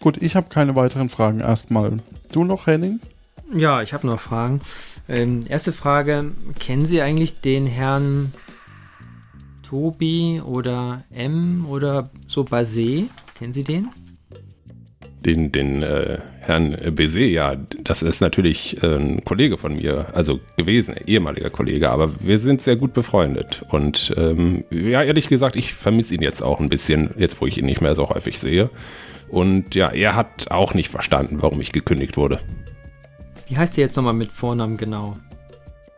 Gut, 0.00 0.16
ich 0.20 0.36
habe 0.36 0.48
keine 0.48 0.74
weiteren 0.74 1.08
Fragen 1.08 1.40
erstmal. 1.40 1.98
Du 2.32 2.44
noch, 2.44 2.66
Henning? 2.66 3.00
Ja, 3.54 3.82
ich 3.82 3.92
habe 3.92 4.06
noch 4.06 4.20
Fragen. 4.20 4.60
Ähm, 5.08 5.44
erste 5.48 5.72
Frage: 5.72 6.32
Kennen 6.58 6.86
Sie 6.86 7.02
eigentlich 7.02 7.40
den 7.40 7.66
Herrn 7.66 8.32
Tobi 9.62 10.40
oder 10.44 11.02
M 11.12 11.66
oder 11.68 12.10
so 12.26 12.42
Basé? 12.42 13.06
Kennen 13.38 13.52
Sie 13.52 13.64
den? 13.64 13.88
Den, 15.24 15.52
den 15.52 15.82
äh, 15.84 16.18
Herrn 16.40 16.74
Bézé, 16.74 17.26
ja, 17.26 17.54
das 17.84 18.02
ist 18.02 18.20
natürlich 18.20 18.82
äh, 18.82 18.96
ein 18.96 19.24
Kollege 19.24 19.56
von 19.56 19.76
mir, 19.76 20.06
also 20.12 20.40
gewesen, 20.56 20.96
ehemaliger 21.06 21.50
Kollege, 21.50 21.90
aber 21.90 22.10
wir 22.20 22.40
sind 22.40 22.60
sehr 22.60 22.74
gut 22.74 22.92
befreundet. 22.92 23.64
Und 23.70 24.12
ähm, 24.16 24.64
ja, 24.70 25.02
ehrlich 25.02 25.28
gesagt, 25.28 25.54
ich 25.54 25.74
vermisse 25.74 26.16
ihn 26.16 26.22
jetzt 26.22 26.42
auch 26.42 26.58
ein 26.58 26.68
bisschen, 26.68 27.10
jetzt 27.16 27.40
wo 27.40 27.46
ich 27.46 27.58
ihn 27.58 27.66
nicht 27.66 27.80
mehr 27.80 27.94
so 27.94 28.08
häufig 28.08 28.40
sehe. 28.40 28.70
Und 29.28 29.76
ja, 29.76 29.90
er 29.90 30.16
hat 30.16 30.50
auch 30.50 30.74
nicht 30.74 30.90
verstanden, 30.90 31.38
warum 31.40 31.60
ich 31.60 31.70
gekündigt 31.72 32.16
wurde. 32.16 32.40
Wie 33.48 33.56
heißt 33.56 33.76
der 33.76 33.84
jetzt 33.84 33.96
nochmal 33.96 34.14
mit 34.14 34.32
Vornamen 34.32 34.76
genau? 34.76 35.16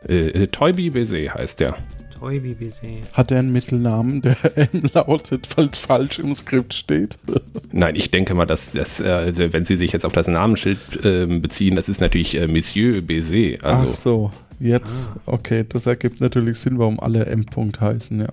Äh, 0.06 0.28
äh, 0.28 0.46
Toybi 0.48 0.90
Bézé 0.90 1.30
heißt 1.30 1.60
der. 1.60 1.76
Toibi 2.18 2.54
Basé. 2.54 3.02
Hat 3.12 3.30
er 3.30 3.40
einen 3.40 3.52
Mittelnamen, 3.52 4.20
der 4.20 4.36
M 4.74 4.82
lautet, 4.92 5.46
falls 5.46 5.78
falsch 5.78 6.18
im 6.18 6.34
Skript 6.34 6.74
steht? 6.74 7.18
Nein, 7.72 7.96
ich 7.96 8.10
denke 8.10 8.34
mal, 8.34 8.46
dass 8.46 8.72
das, 8.72 9.00
äh, 9.00 9.08
also 9.08 9.52
wenn 9.52 9.64
Sie 9.64 9.76
sich 9.76 9.92
jetzt 9.92 10.04
auf 10.04 10.12
das 10.12 10.28
Namensschild 10.28 10.78
ähm, 11.04 11.42
beziehen, 11.42 11.76
das 11.76 11.88
ist 11.88 12.00
natürlich 12.00 12.36
äh, 12.36 12.46
Monsieur 12.46 12.98
Bézé. 12.98 13.60
Also, 13.62 13.88
Ach 13.88 13.94
so, 13.94 14.32
jetzt. 14.60 15.10
Okay, 15.26 15.64
das 15.68 15.86
ergibt 15.86 16.20
natürlich 16.20 16.58
Sinn, 16.58 16.78
warum 16.78 17.00
alle 17.00 17.26
M. 17.26 17.42
-Punkt 17.42 17.80
heißen, 17.80 18.20
ja. 18.20 18.28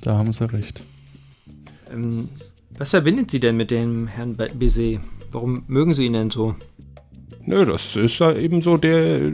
Da 0.00 0.16
haben 0.16 0.32
Sie 0.32 0.50
recht. 0.50 0.82
Ähm, 1.92 2.28
was 2.76 2.90
verbindet 2.90 3.30
Sie 3.30 3.40
denn 3.40 3.56
mit 3.56 3.70
dem 3.70 4.06
Herrn 4.06 4.36
Basé? 4.36 5.00
Warum 5.32 5.64
mögen 5.68 5.94
Sie 5.94 6.06
ihn 6.06 6.14
denn 6.14 6.30
so? 6.30 6.54
Nö, 7.50 7.64
das 7.64 7.96
ist 7.96 8.20
ja 8.20 8.32
eben 8.32 8.62
so 8.62 8.76
der 8.76 9.22
äh, 9.22 9.32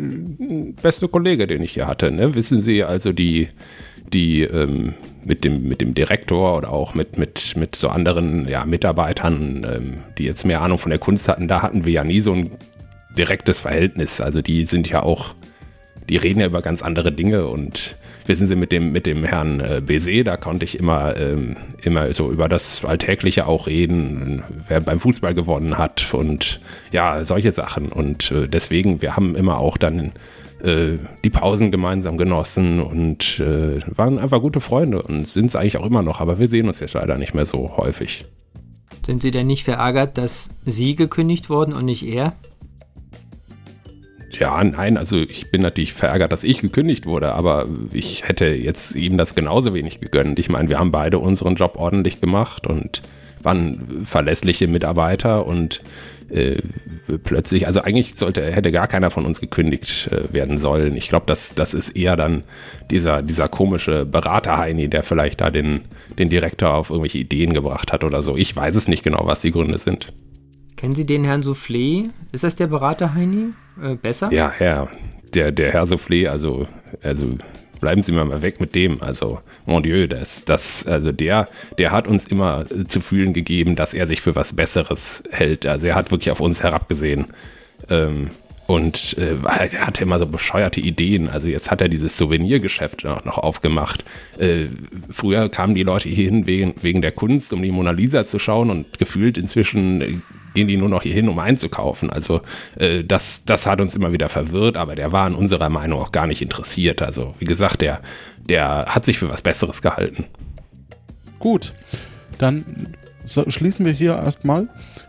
beste 0.81 1.07
Kollege, 1.07 1.47
den 1.47 1.61
ich 1.61 1.75
hier 1.75 1.87
hatte. 1.87 2.11
Ne? 2.11 2.35
Wissen 2.35 2.63
Sie, 2.63 2.83
also 2.83 3.13
die, 3.13 3.49
die 4.11 4.41
ähm, 4.41 4.95
mit, 5.23 5.45
dem, 5.45 5.69
mit 5.69 5.83
dem 5.83 5.93
Direktor 5.93 6.57
oder 6.57 6.73
auch 6.73 6.95
mit, 6.95 7.19
mit, 7.19 7.53
mit 7.57 7.77
so 7.77 7.91
anderen 7.91 8.49
ja, 8.49 8.65
Mitarbeitern, 8.65 9.67
ähm, 9.71 9.95
die 10.17 10.25
jetzt 10.25 10.47
mehr 10.47 10.63
Ahnung 10.63 10.79
von 10.79 10.89
der 10.89 10.99
Kunst 10.99 11.29
hatten, 11.29 11.47
da 11.47 11.61
hatten 11.61 11.85
wir 11.85 11.93
ja 11.93 12.05
nie 12.05 12.21
so 12.21 12.33
ein 12.33 12.53
direktes 13.19 13.59
Verhältnis. 13.59 14.23
Also 14.23 14.41
die 14.41 14.65
sind 14.65 14.89
ja 14.89 15.03
auch, 15.03 15.35
die 16.09 16.17
reden 16.17 16.41
ja 16.41 16.47
über 16.47 16.63
ganz 16.63 16.81
andere 16.81 17.13
Dinge 17.13 17.47
und 17.49 17.97
wissen 18.27 18.47
Sie, 18.47 18.57
mit 18.57 18.73
dem, 18.73 18.93
mit 18.93 19.07
dem 19.07 19.25
Herrn 19.25 19.61
äh, 19.61 19.81
Bézé, 19.85 20.23
da 20.23 20.37
konnte 20.37 20.65
ich 20.65 20.79
immer, 20.79 21.17
ähm, 21.17 21.57
immer 21.83 22.13
so 22.13 22.31
über 22.31 22.49
das 22.49 22.85
Alltägliche 22.85 23.47
auch 23.47 23.67
reden, 23.67 24.43
wer 24.69 24.81
beim 24.81 25.01
Fußball 25.01 25.35
gewonnen 25.35 25.79
hat 25.79 26.13
und 26.13 26.61
ja, 26.93 27.25
solche 27.25 27.53
Sachen. 27.53 27.89
Und 27.89 28.31
äh, 28.31 28.49
deswegen, 28.49 29.03
wir 29.03 29.17
haben 29.17 29.37
immer 29.37 29.59
auch 29.59 29.77
dann 29.77 30.13
äh, 30.63 30.99
die 31.25 31.31
Pausen 31.31 31.71
gemeinsam 31.71 32.17
genossen 32.17 32.81
und 32.81 33.41
äh, 33.41 33.81
waren 33.95 34.19
einfach 34.19 34.41
gute 34.41 34.61
Freunde 34.61 35.03
und 35.03 35.27
sind 35.27 35.47
es 35.47 35.57
eigentlich 35.57 35.77
auch 35.77 35.87
immer 35.87 36.03
noch, 36.03 36.21
aber 36.21 36.39
wir 36.39 36.49
sehen 36.49 36.67
uns 36.67 36.81
jetzt 36.81 36.95
leider 36.95 37.19
nicht 37.19 37.35
mehr 37.35 37.47
so 37.47 37.77
häufig. 37.77 38.25
Sind 39.05 39.23
Sie 39.23 39.31
denn 39.31 39.47
nicht 39.47 39.65
verärgert, 39.65 40.19
dass 40.19 40.51
Sie 40.65 40.97
gekündigt 40.97 41.49
wurden 41.49 41.73
und 41.73 41.85
nicht 41.85 42.05
er? 42.05 42.33
Ja, 44.39 44.63
nein, 44.63 44.99
also 44.99 45.17
ich 45.17 45.51
bin 45.51 45.63
natürlich 45.63 45.93
verärgert, 45.93 46.33
dass 46.33 46.45
ich 46.45 46.61
gekündigt 46.61 47.07
wurde, 47.07 47.33
aber 47.33 47.67
ich 47.93 48.29
hätte 48.29 48.47
jetzt 48.47 48.95
ihm 48.95 49.17
das 49.17 49.35
genauso 49.35 49.75
wenig 49.75 50.01
gegönnt. 50.01 50.39
Ich 50.39 50.49
meine, 50.49 50.69
wir 50.69 50.79
haben 50.79 50.91
beide 50.91 51.19
unseren 51.19 51.55
Job 51.55 51.77
ordentlich 51.77 52.21
gemacht 52.21 52.67
und 52.67 53.03
waren 53.43 54.05
verlässliche 54.05 54.67
Mitarbeiter 54.67 55.47
und 55.47 55.81
äh, 56.29 56.57
plötzlich, 57.23 57.67
also 57.67 57.83
eigentlich 57.83 58.17
sollte, 58.17 58.43
hätte 58.51 58.73
gar 58.73 58.89
keiner 58.89 59.11
von 59.11 59.25
uns 59.25 59.41
gekündigt 59.41 60.09
äh, 60.11 60.33
werden 60.33 60.59
sollen. 60.59 60.97
Ich 60.97 61.09
glaube, 61.09 61.27
das, 61.27 61.55
das 61.55 61.73
ist 61.73 61.91
eher 61.91 62.17
dann 62.17 62.43
dieser, 62.91 63.23
dieser 63.23 63.49
komische 63.49 64.05
Berater-Heini, 64.05 64.89
der 64.89 65.05
vielleicht 65.05 65.41
da 65.41 65.51
den, 65.51 65.83
den 66.19 66.29
Direktor 66.29 66.75
auf 66.75 66.91
irgendwelche 66.91 67.19
Ideen 67.19 67.55
gebracht 67.55 67.93
hat 67.93 68.03
oder 68.03 68.23
so. 68.23 68.37
Ich 68.37 68.55
weiß 68.55 68.75
es 68.75 68.89
nicht 68.89 69.05
genau, 69.05 69.23
was 69.25 69.43
die 69.43 69.53
Gründe 69.53 69.79
sind. 69.79 70.13
Kennen 70.77 70.93
Sie 70.93 71.07
den 71.07 71.25
Herrn 71.25 71.43
Soufflé? 71.43 72.11
Ist 72.33 72.45
das 72.45 72.57
der 72.57 72.67
Berater 72.67 73.15
Heini? 73.15 73.53
Äh, 73.83 73.95
besser? 73.95 74.31
Ja, 74.33 74.53
Herr, 74.57 74.89
der, 75.35 75.53
der 75.53 75.73
Herr 75.73 75.85
Soufflé, 75.85 76.29
also, 76.29 76.67
also 77.03 77.37
bleiben 77.81 78.03
Sie 78.03 78.13
mal 78.13 78.43
weg 78.43 78.61
mit 78.61 78.75
dem. 78.75 79.03
Also, 79.03 79.41
mon 79.67 79.83
Dieu, 79.83 80.07
das, 80.07 80.45
das, 80.45 80.87
also 80.87 81.13
der, 81.13 81.49
der 81.79 81.93
hat 81.93 82.09
uns 82.09 82.27
immer 82.27 82.65
zu 82.87 83.01
fühlen 83.01 83.33
gegeben, 83.33 83.77
dass 83.77 83.95
er 83.95 84.07
sich 84.07 84.23
für 84.23 84.35
was 84.35 84.55
Besseres 84.55 85.23
hält. 85.31 85.67
Also 85.67 85.87
er 85.87 85.95
hat 85.95 86.11
wirklich 86.11 86.31
auf 86.31 86.41
uns 86.41 86.63
herabgesehen. 86.63 87.27
Ähm, 87.91 88.31
und 88.67 89.17
äh, 89.19 89.37
er 89.45 89.87
hatte 89.87 90.03
immer 90.03 90.19
so 90.19 90.27
bescheuerte 90.27 90.81
Ideen. 90.81 91.29
Also 91.29 91.47
jetzt 91.47 91.71
hat 91.71 91.81
er 91.81 91.89
dieses 91.89 92.17
Souvenirgeschäft 92.17 93.05
noch, 93.05 93.25
noch 93.25 93.39
aufgemacht. 93.39 94.05
Äh, 94.39 94.67
früher 95.11 95.49
kamen 95.49 95.77
die 95.77 95.85
Leute 95.85 96.09
hier 96.09 96.25
hin 96.25 96.47
wegen, 96.47 96.75
wegen 96.83 97.01
der 97.01 97.13
Kunst, 97.13 97.53
um 97.53 97.63
die 97.63 97.71
Mona 97.71 97.93
Lisa 97.93 98.25
zu 98.25 98.41
schauen 98.41 98.71
und 98.71 98.99
gefühlt 98.99 99.39
inzwischen 99.39 100.01
äh, 100.01 100.15
gehen 100.57 100.67
die 100.67 100.77
nur 100.77 100.89
noch 100.89 101.03
hier 101.03 101.15
hin, 101.15 101.29
um 101.29 101.39
einzukaufen. 101.39 102.11
Also 102.11 102.41
äh, 102.79 103.05
das, 103.05 103.45
das 103.45 103.67
hat 103.67 103.81
uns 103.81 103.95
immer 103.95 104.11
wieder 104.13 104.29
verwirrt, 104.29 104.77
aber 104.77 104.97
der 104.97 105.13
war 105.13 105.29
in 105.29 105.35
unserer 105.35 105.69
Meinung 105.69 106.01
auch 106.01 106.11
gar 106.11 106.27
nicht 106.27 106.43
interessiert. 106.43 107.03
Also 107.03 107.35
wie 107.39 107.45
gesagt, 107.45 107.83
der, 107.83 108.01
der 108.41 108.87
hat 108.89 109.05
sich 109.05 109.19
für 109.19 109.29
was 109.29 109.43
Besseres 109.43 109.83
gehalten. 109.83 110.25
Gut, 111.39 111.75
dann 112.39 112.65
schließen 113.27 113.85
wir 113.85 113.93
hier 113.93 114.15
erstmal. 114.15 114.69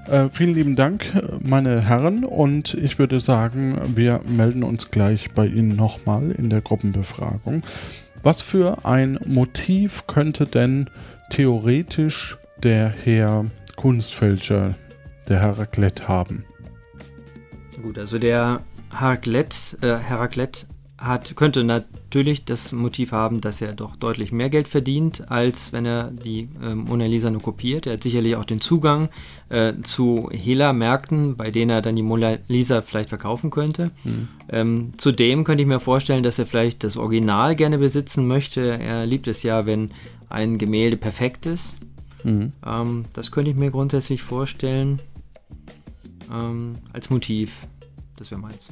Äh, 0.09 0.29
vielen 0.29 0.53
lieben 0.53 0.75
Dank, 0.75 1.05
meine 1.43 1.81
Herren, 1.81 2.25
und 2.25 2.73
ich 2.73 2.99
würde 2.99 3.19
sagen, 3.19 3.79
wir 3.95 4.19
melden 4.27 4.63
uns 4.63 4.91
gleich 4.91 5.31
bei 5.31 5.45
Ihnen 5.45 5.75
nochmal 5.75 6.31
in 6.31 6.49
der 6.49 6.61
Gruppenbefragung. 6.61 7.63
Was 8.23 8.41
für 8.41 8.85
ein 8.85 9.19
Motiv 9.25 10.07
könnte 10.07 10.45
denn 10.45 10.89
theoretisch 11.29 12.37
der 12.63 12.89
Herr 12.89 13.45
Kunstfälscher, 13.75 14.75
der 15.29 15.39
Heraklet, 15.39 16.07
haben? 16.07 16.45
Gut, 17.81 17.97
also 17.97 18.17
der 18.17 18.61
Heraklet, 18.91 19.77
äh, 19.81 19.95
Heraklet 19.97 20.65
hat, 20.97 21.35
könnte 21.35 21.63
natürlich 21.63 22.45
das 22.45 22.71
Motiv 22.71 23.11
haben, 23.11 23.39
dass 23.39 23.61
er 23.61 23.73
doch 23.73 23.95
deutlich 23.95 24.31
mehr 24.31 24.49
Geld 24.49 24.67
verdient, 24.67 25.29
als 25.29 25.71
wenn 25.71 25.85
er 25.85 26.09
die 26.09 26.49
äh, 26.61 26.73
Mona 26.73 27.05
Lisa 27.05 27.29
nur 27.29 27.41
kopiert. 27.41 27.85
Er 27.85 27.93
hat 27.93 28.03
sicherlich 28.03 28.35
auch 28.35 28.45
den 28.45 28.59
Zugang 28.59 29.09
äh, 29.49 29.73
zu 29.83 30.29
Hehler-Märkten, 30.31 31.35
bei 31.37 31.51
denen 31.51 31.69
er 31.69 31.83
dann 31.83 31.95
die 31.95 32.01
Mona 32.01 32.37
Lisa 32.47 32.81
vielleicht 32.81 33.09
verkaufen 33.09 33.51
könnte. 33.51 33.91
Mhm. 34.03 34.27
Ähm, 34.49 34.91
zudem 34.97 35.43
könnte 35.43 35.61
ich 35.61 35.67
mir 35.67 35.79
vorstellen, 35.79 36.23
dass 36.23 36.39
er 36.39 36.47
vielleicht 36.47 36.83
das 36.83 36.97
Original 36.97 37.55
gerne 37.55 37.77
besitzen 37.77 38.25
möchte. 38.25 38.61
Er 38.61 39.05
liebt 39.05 39.27
es 39.27 39.43
ja, 39.43 39.67
wenn 39.67 39.91
ein 40.29 40.57
Gemälde 40.57 40.97
perfekt 40.97 41.45
ist. 41.45 41.75
Mhm. 42.23 42.53
Ähm, 42.65 43.05
das 43.13 43.29
könnte 43.31 43.51
ich 43.51 43.57
mir 43.57 43.69
grundsätzlich 43.69 44.23
vorstellen 44.23 44.99
ähm, 46.31 46.75
als 46.93 47.09
Motiv. 47.09 47.67
Das 48.17 48.31
wäre 48.31 48.41
meins. 48.41 48.69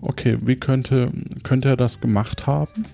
Okay, 0.00 0.38
wie 0.42 0.56
könnte, 0.56 1.12
könnte 1.42 1.68
er 1.68 1.76
das 1.76 2.00
gemacht 2.00 2.46
haben? 2.46 2.84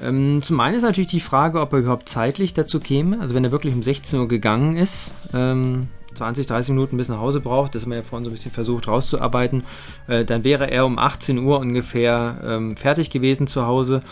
Ähm, 0.00 0.42
zum 0.42 0.60
einen 0.60 0.76
ist 0.76 0.82
natürlich 0.82 1.10
die 1.10 1.20
Frage, 1.20 1.60
ob 1.60 1.72
er 1.72 1.80
überhaupt 1.80 2.08
zeitlich 2.08 2.54
dazu 2.54 2.78
käme. 2.78 3.20
Also 3.20 3.34
wenn 3.34 3.44
er 3.44 3.52
wirklich 3.52 3.74
um 3.74 3.82
16 3.82 4.20
Uhr 4.20 4.28
gegangen 4.28 4.76
ist, 4.76 5.12
ähm, 5.34 5.88
20, 6.18 6.46
30 6.46 6.70
Minuten 6.70 6.96
bis 6.96 7.08
nach 7.08 7.18
Hause 7.18 7.40
braucht, 7.40 7.74
das 7.74 7.82
haben 7.82 7.90
wir 7.90 7.98
ja 7.98 8.04
vorhin 8.04 8.24
so 8.24 8.30
ein 8.30 8.34
bisschen 8.34 8.52
versucht 8.52 8.88
rauszuarbeiten, 8.88 9.64
äh, 10.06 10.24
dann 10.24 10.44
wäre 10.44 10.70
er 10.70 10.86
um 10.86 10.98
18 10.98 11.38
Uhr 11.38 11.58
ungefähr 11.58 12.36
ähm, 12.44 12.76
fertig 12.76 13.10
gewesen 13.10 13.46
zu 13.46 13.66
Hause, 13.66 14.02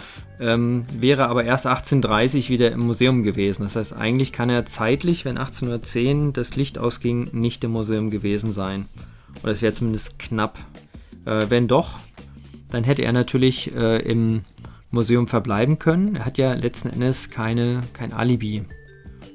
ähm, 0.40 0.84
wäre 0.92 1.28
aber 1.28 1.44
erst 1.44 1.66
18.30 1.66 2.44
Uhr 2.44 2.48
wieder 2.48 2.72
im 2.72 2.80
Museum 2.80 3.22
gewesen. 3.22 3.62
Das 3.62 3.76
heißt, 3.76 3.94
eigentlich 3.94 4.32
kann 4.32 4.50
er 4.50 4.66
zeitlich, 4.66 5.24
wenn 5.24 5.38
18.10 5.38 6.26
Uhr 6.26 6.32
das 6.32 6.56
Licht 6.56 6.78
ausging, 6.78 7.28
nicht 7.32 7.64
im 7.64 7.72
Museum 7.72 8.10
gewesen 8.10 8.52
sein. 8.52 8.86
Oder 9.42 9.52
es 9.52 9.62
wäre 9.62 9.72
zumindest 9.72 10.18
knapp. 10.18 10.58
Äh, 11.24 11.46
wenn 11.48 11.68
doch, 11.68 11.98
dann 12.70 12.84
hätte 12.84 13.02
er 13.02 13.12
natürlich 13.12 13.74
äh, 13.74 13.98
im 14.02 14.44
Museum 14.90 15.28
verbleiben 15.28 15.78
können. 15.78 16.16
Er 16.16 16.24
hat 16.24 16.38
ja 16.38 16.54
letzten 16.54 16.90
Endes 16.90 17.30
keine, 17.30 17.82
kein 17.92 18.12
Alibi. 18.12 18.64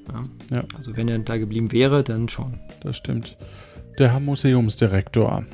Ja. 0.10 0.58
ja. 0.58 0.64
Also 0.78 0.96
wenn 0.98 1.08
er 1.08 1.20
da 1.20 1.38
geblieben 1.38 1.72
wäre, 1.72 2.04
dann 2.04 2.30
schon. 2.30 2.60
Das 2.82 2.98
stimmt. 2.98 3.38
Der 4.00 4.14
Herr 4.14 4.20
Museumsdirektor. 4.20 5.46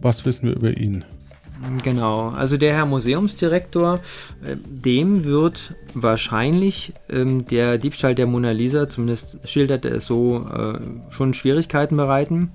Was 0.00 0.24
wissen 0.24 0.48
wir 0.48 0.56
über 0.56 0.76
ihn? 0.76 1.04
Genau, 1.82 2.30
also 2.30 2.56
der 2.56 2.72
Herr 2.72 2.86
Museumsdirektor, 2.86 4.00
äh, 4.42 4.56
dem 4.56 5.24
wird 5.24 5.74
wahrscheinlich 5.92 6.94
ähm, 7.10 7.44
der 7.46 7.76
Diebstahl 7.76 8.14
der 8.14 8.26
Mona 8.26 8.52
Lisa, 8.52 8.88
zumindest 8.88 9.46
schildert 9.46 9.84
er 9.84 9.92
es 9.92 10.06
so, 10.06 10.46
äh, 10.46 10.78
schon 11.10 11.34
Schwierigkeiten 11.34 11.98
bereiten, 11.98 12.52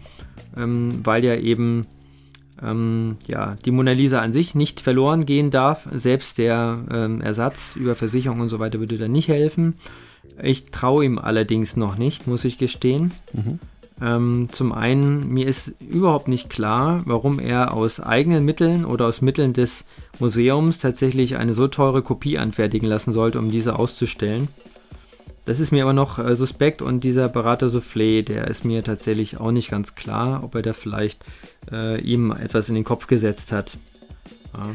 ähm, 0.57 1.01
weil 1.03 1.23
ja 1.23 1.35
eben 1.35 1.85
ähm, 2.63 3.17
ja, 3.27 3.55
die 3.63 3.69
Mona 3.71 3.91
Lisa 3.91 4.21
an 4.21 4.33
sich 4.33 4.55
nicht 4.55 4.81
verloren 4.81 5.27
gehen 5.27 5.51
darf. 5.51 5.87
Selbst 5.91 6.39
der 6.39 6.79
Ersatz 7.21 7.75
über 7.75 7.93
Versicherung 7.95 8.39
und 8.39 8.49
so 8.49 8.59
weiter 8.59 8.79
würde 8.79 8.97
da 8.97 9.07
nicht 9.07 9.27
helfen. 9.27 9.75
Ich 10.41 10.71
traue 10.71 11.05
ihm 11.05 11.19
allerdings 11.19 11.77
noch 11.77 11.97
nicht, 11.97 12.27
muss 12.27 12.45
ich 12.45 12.57
gestehen. 12.57 13.11
Mhm. 13.33 13.59
Ähm, 14.01 14.47
zum 14.51 14.73
einen, 14.73 15.29
mir 15.29 15.47
ist 15.47 15.73
überhaupt 15.79 16.27
nicht 16.27 16.49
klar, 16.49 17.03
warum 17.05 17.39
er 17.39 17.73
aus 17.73 18.01
eigenen 18.01 18.43
Mitteln 18.43 18.83
oder 18.83 19.07
aus 19.07 19.21
Mitteln 19.21 19.53
des 19.53 19.85
Museums 20.19 20.79
tatsächlich 20.79 21.37
eine 21.37 21.53
so 21.53 21.67
teure 21.67 22.01
Kopie 22.01 22.37
anfertigen 22.37 22.87
lassen 22.87 23.13
sollte, 23.13 23.39
um 23.39 23.51
diese 23.51 23.79
auszustellen. 23.79 24.49
Das 25.45 25.59
ist 25.59 25.71
mir 25.71 25.83
aber 25.83 25.93
noch 25.93 26.19
äh, 26.19 26.35
suspekt 26.35 26.81
und 26.81 27.03
dieser 27.03 27.29
Berater 27.29 27.67
Soufflé, 27.67 28.23
der 28.23 28.47
ist 28.47 28.65
mir 28.65 28.83
tatsächlich 28.83 29.39
auch 29.39 29.51
nicht 29.51 29.69
ganz 29.69 29.95
klar, 29.95 30.43
ob 30.43 30.55
er 30.55 30.63
da 30.63 30.73
vielleicht 30.73 31.23
äh, 31.71 32.01
ihm 32.01 32.31
etwas 32.31 32.67
in 32.67 32.75
den 32.75 32.83
Kopf 32.83 33.07
gesetzt 33.07 33.51
hat. 33.51 33.77
Ja. 34.53 34.71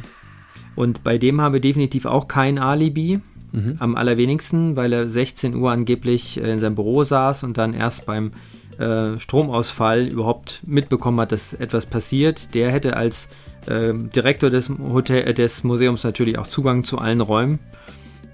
Und 0.77 1.03
bei 1.03 1.19
dem 1.19 1.41
habe 1.41 1.57
ich 1.57 1.63
definitiv 1.63 2.07
auch 2.07 2.29
kein 2.29 2.59
Alibi. 2.59 3.21
Mhm. 3.53 3.77
Am 3.79 3.97
allerwenigsten, 3.97 4.77
weil 4.77 4.93
er 4.93 5.07
16 5.07 5.57
Uhr 5.57 5.71
angeblich 5.71 6.41
äh, 6.41 6.53
in 6.53 6.61
seinem 6.61 6.75
Büro 6.75 7.03
saß 7.03 7.45
und 7.45 7.59
dann 7.59 7.75
erst 7.75 8.07
beim 8.07 8.33
äh, 8.79 9.19
Stromausfall 9.19 10.07
überhaupt 10.07 10.61
mitbekommen 10.65 11.21
hat, 11.21 11.33
dass 11.33 11.53
etwas 11.53 11.87
passiert. 11.87 12.55
Der 12.55 12.71
hätte 12.71 12.97
als 12.97 13.29
äh, 13.67 13.93
Direktor 13.95 14.51
des, 14.51 14.69
Hotel, 14.69 15.29
äh, 15.29 15.35
des 15.35 15.65
Museums 15.65 16.05
natürlich 16.05 16.39
auch 16.39 16.47
Zugang 16.47 16.85
zu 16.85 16.99
allen 16.99 17.21
Räumen. 17.21 17.59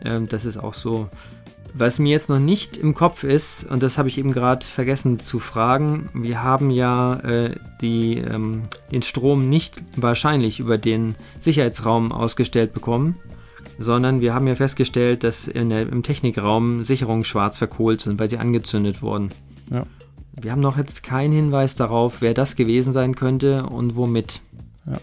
Ähm, 0.04 0.28
das 0.28 0.44
ist 0.44 0.58
auch 0.58 0.74
so 0.74 1.08
was 1.78 1.98
mir 1.98 2.12
jetzt 2.12 2.30
noch 2.30 2.38
nicht 2.38 2.78
im 2.78 2.94
Kopf 2.94 3.22
ist, 3.22 3.64
und 3.64 3.82
das 3.82 3.98
habe 3.98 4.08
ich 4.08 4.16
eben 4.16 4.32
gerade 4.32 4.64
vergessen 4.64 5.18
zu 5.18 5.38
fragen, 5.38 6.08
wir 6.14 6.42
haben 6.42 6.70
ja 6.70 7.16
äh, 7.16 7.56
die, 7.82 8.16
ähm, 8.16 8.62
den 8.90 9.02
Strom 9.02 9.50
nicht 9.50 9.82
wahrscheinlich 9.94 10.58
über 10.58 10.78
den 10.78 11.16
Sicherheitsraum 11.38 12.12
ausgestellt 12.12 12.72
bekommen, 12.72 13.16
sondern 13.78 14.20
wir 14.20 14.34
haben 14.34 14.46
ja 14.46 14.54
festgestellt, 14.54 15.24
dass 15.24 15.44
der, 15.44 15.88
im 15.88 16.02
Technikraum 16.02 16.82
Sicherungen 16.82 17.24
schwarz 17.24 17.58
verkohlt 17.58 18.00
sind, 18.00 18.18
weil 18.18 18.28
sie 18.28 18.38
angezündet 18.38 19.02
wurden. 19.02 19.30
Ja. 19.70 19.82
Wir 20.40 20.52
haben 20.52 20.60
noch 20.60 20.76
jetzt 20.76 21.02
keinen 21.02 21.32
Hinweis 21.32 21.76
darauf, 21.76 22.20
wer 22.20 22.34
das 22.34 22.56
gewesen 22.56 22.92
sein 22.92 23.14
könnte 23.14 23.64
und 23.66 23.96
womit. 23.96 24.40
Ja. 24.86 24.98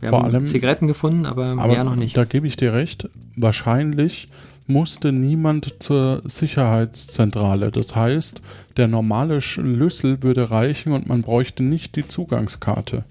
wir 0.00 0.08
Vor 0.08 0.18
haben 0.18 0.24
allem, 0.26 0.46
Zigaretten 0.46 0.86
gefunden, 0.86 1.26
aber, 1.26 1.46
aber 1.46 1.68
mehr 1.68 1.84
noch 1.84 1.96
nicht. 1.96 2.16
Da 2.16 2.24
gebe 2.24 2.46
ich 2.46 2.56
dir 2.56 2.72
recht. 2.72 3.08
Wahrscheinlich 3.36 4.28
musste 4.66 5.12
niemand 5.12 5.82
zur 5.82 6.22
Sicherheitszentrale. 6.24 7.70
Das 7.70 7.94
heißt, 7.94 8.42
der 8.76 8.88
normale 8.88 9.40
Schlüssel 9.40 10.22
würde 10.22 10.50
reichen 10.50 10.92
und 10.92 11.06
man 11.08 11.22
bräuchte 11.22 11.62
nicht 11.62 11.96
die 11.96 12.06
Zugangskarte. 12.06 13.04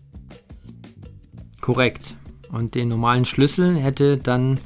Korrekt. 1.62 2.16
Und 2.52 2.76
den 2.76 2.90
normalen 2.90 3.26
Schlüssel 3.26 3.78
hätte 3.78 4.18
dann 4.18 4.60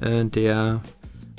äh, 0.00 0.24
der 0.24 0.82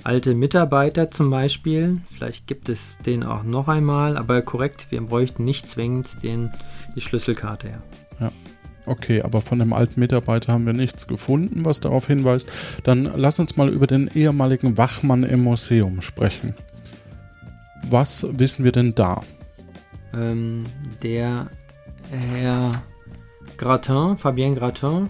alte 0.03 0.33
Mitarbeiter 0.33 1.11
zum 1.11 1.29
Beispiel. 1.29 2.01
Vielleicht 2.09 2.47
gibt 2.47 2.69
es 2.69 2.97
den 2.99 3.23
auch 3.23 3.43
noch 3.43 3.67
einmal, 3.67 4.17
aber 4.17 4.41
korrekt, 4.41 4.87
wir 4.89 5.01
bräuchten 5.01 5.45
nicht 5.45 5.67
zwingend 5.67 6.23
den, 6.23 6.51
die 6.95 7.01
Schlüsselkarte. 7.01 7.69
Ja. 7.69 7.77
ja. 8.19 8.31
Okay, 8.85 9.21
aber 9.21 9.41
von 9.41 9.59
dem 9.59 9.73
alten 9.73 9.99
Mitarbeiter 9.99 10.53
haben 10.53 10.65
wir 10.65 10.73
nichts 10.73 11.05
gefunden, 11.07 11.63
was 11.65 11.81
darauf 11.81 12.07
hinweist. 12.07 12.51
Dann 12.83 13.11
lass 13.15 13.39
uns 13.39 13.55
mal 13.55 13.69
über 13.69 13.85
den 13.85 14.09
ehemaligen 14.13 14.77
Wachmann 14.77 15.23
im 15.23 15.43
Museum 15.43 16.01
sprechen. 16.01 16.55
Was 17.89 18.25
wissen 18.31 18.63
wir 18.63 18.71
denn 18.71 18.95
da? 18.95 19.23
Ähm, 20.13 20.63
der 21.03 21.47
Herr 22.09 22.83
Gratin, 23.57 24.17
Fabien 24.17 24.55
Gratin. 24.55 25.09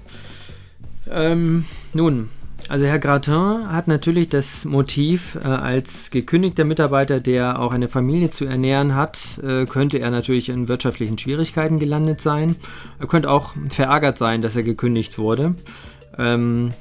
Ähm, 1.10 1.66
nun, 1.94 2.30
also 2.70 2.86
Herr 2.86 3.00
Gratin 3.00 3.70
hat 3.70 3.88
natürlich 3.88 4.30
das 4.30 4.66
Motiv, 4.66 5.38
äh, 5.44 5.48
als 5.48 6.12
gekündigter 6.12 6.64
Mitarbeiter, 6.64 7.20
der 7.20 7.60
auch 7.60 7.74
eine 7.74 7.90
Familie 7.90 8.30
zu 8.30 8.46
ernähren 8.46 8.96
hat, 8.96 9.40
äh, 9.44 9.66
könnte 9.66 9.98
er 10.00 10.12
natürlich 10.12 10.50
in 10.50 10.68
wirtschaftlichen 10.68 11.18
Schwierigkeiten 11.18 11.80
gelandet 11.80 12.22
sein. 12.22 12.56
Er 13.00 13.08
könnte 13.08 13.30
auch 13.30 13.56
verärgert 13.70 14.18
sein, 14.18 14.42
dass 14.42 14.56
er 14.56 14.64
gekündigt 14.64 15.18
wurde. 15.18 15.56
Ähm, 16.18 16.74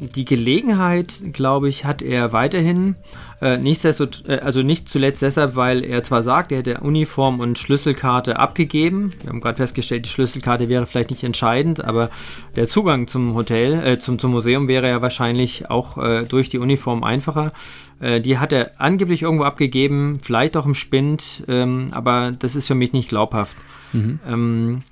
die 0.00 0.24
Gelegenheit, 0.24 1.14
glaube 1.32 1.68
ich, 1.68 1.84
hat 1.84 2.02
er 2.02 2.32
weiterhin. 2.32 2.96
Äh, 3.40 3.54
äh, 3.54 4.38
also 4.40 4.62
nicht 4.62 4.88
zuletzt 4.88 5.22
deshalb, 5.22 5.56
weil 5.56 5.84
er 5.84 6.02
zwar 6.02 6.22
sagt, 6.22 6.52
er 6.52 6.58
hätte 6.58 6.80
Uniform 6.80 7.40
und 7.40 7.58
Schlüsselkarte 7.58 8.38
abgegeben. 8.38 9.12
Wir 9.22 9.30
haben 9.30 9.40
gerade 9.40 9.56
festgestellt, 9.56 10.06
die 10.06 10.10
Schlüsselkarte 10.10 10.68
wäre 10.68 10.86
vielleicht 10.86 11.10
nicht 11.10 11.24
entscheidend, 11.24 11.84
aber 11.84 12.10
der 12.56 12.66
Zugang 12.66 13.06
zum 13.06 13.34
Hotel, 13.34 13.82
äh, 13.84 13.98
zum, 13.98 14.18
zum 14.18 14.32
Museum 14.32 14.68
wäre 14.68 14.88
ja 14.88 15.02
wahrscheinlich 15.02 15.70
auch 15.70 15.98
äh, 15.98 16.24
durch 16.24 16.48
die 16.48 16.58
Uniform 16.58 17.04
einfacher. 17.04 17.52
Äh, 18.00 18.20
die 18.20 18.38
hat 18.38 18.52
er 18.52 18.72
angeblich 18.80 19.22
irgendwo 19.22 19.44
abgegeben, 19.44 20.18
vielleicht 20.22 20.56
auch 20.56 20.66
im 20.66 20.74
Spind, 20.74 21.44
ähm, 21.48 21.88
aber 21.92 22.32
das 22.38 22.56
ist 22.56 22.66
für 22.66 22.74
mich 22.74 22.92
nicht 22.92 23.08
glaubhaft. 23.08 23.56
Mhm. 23.92 24.20
Ähm, 24.26 24.82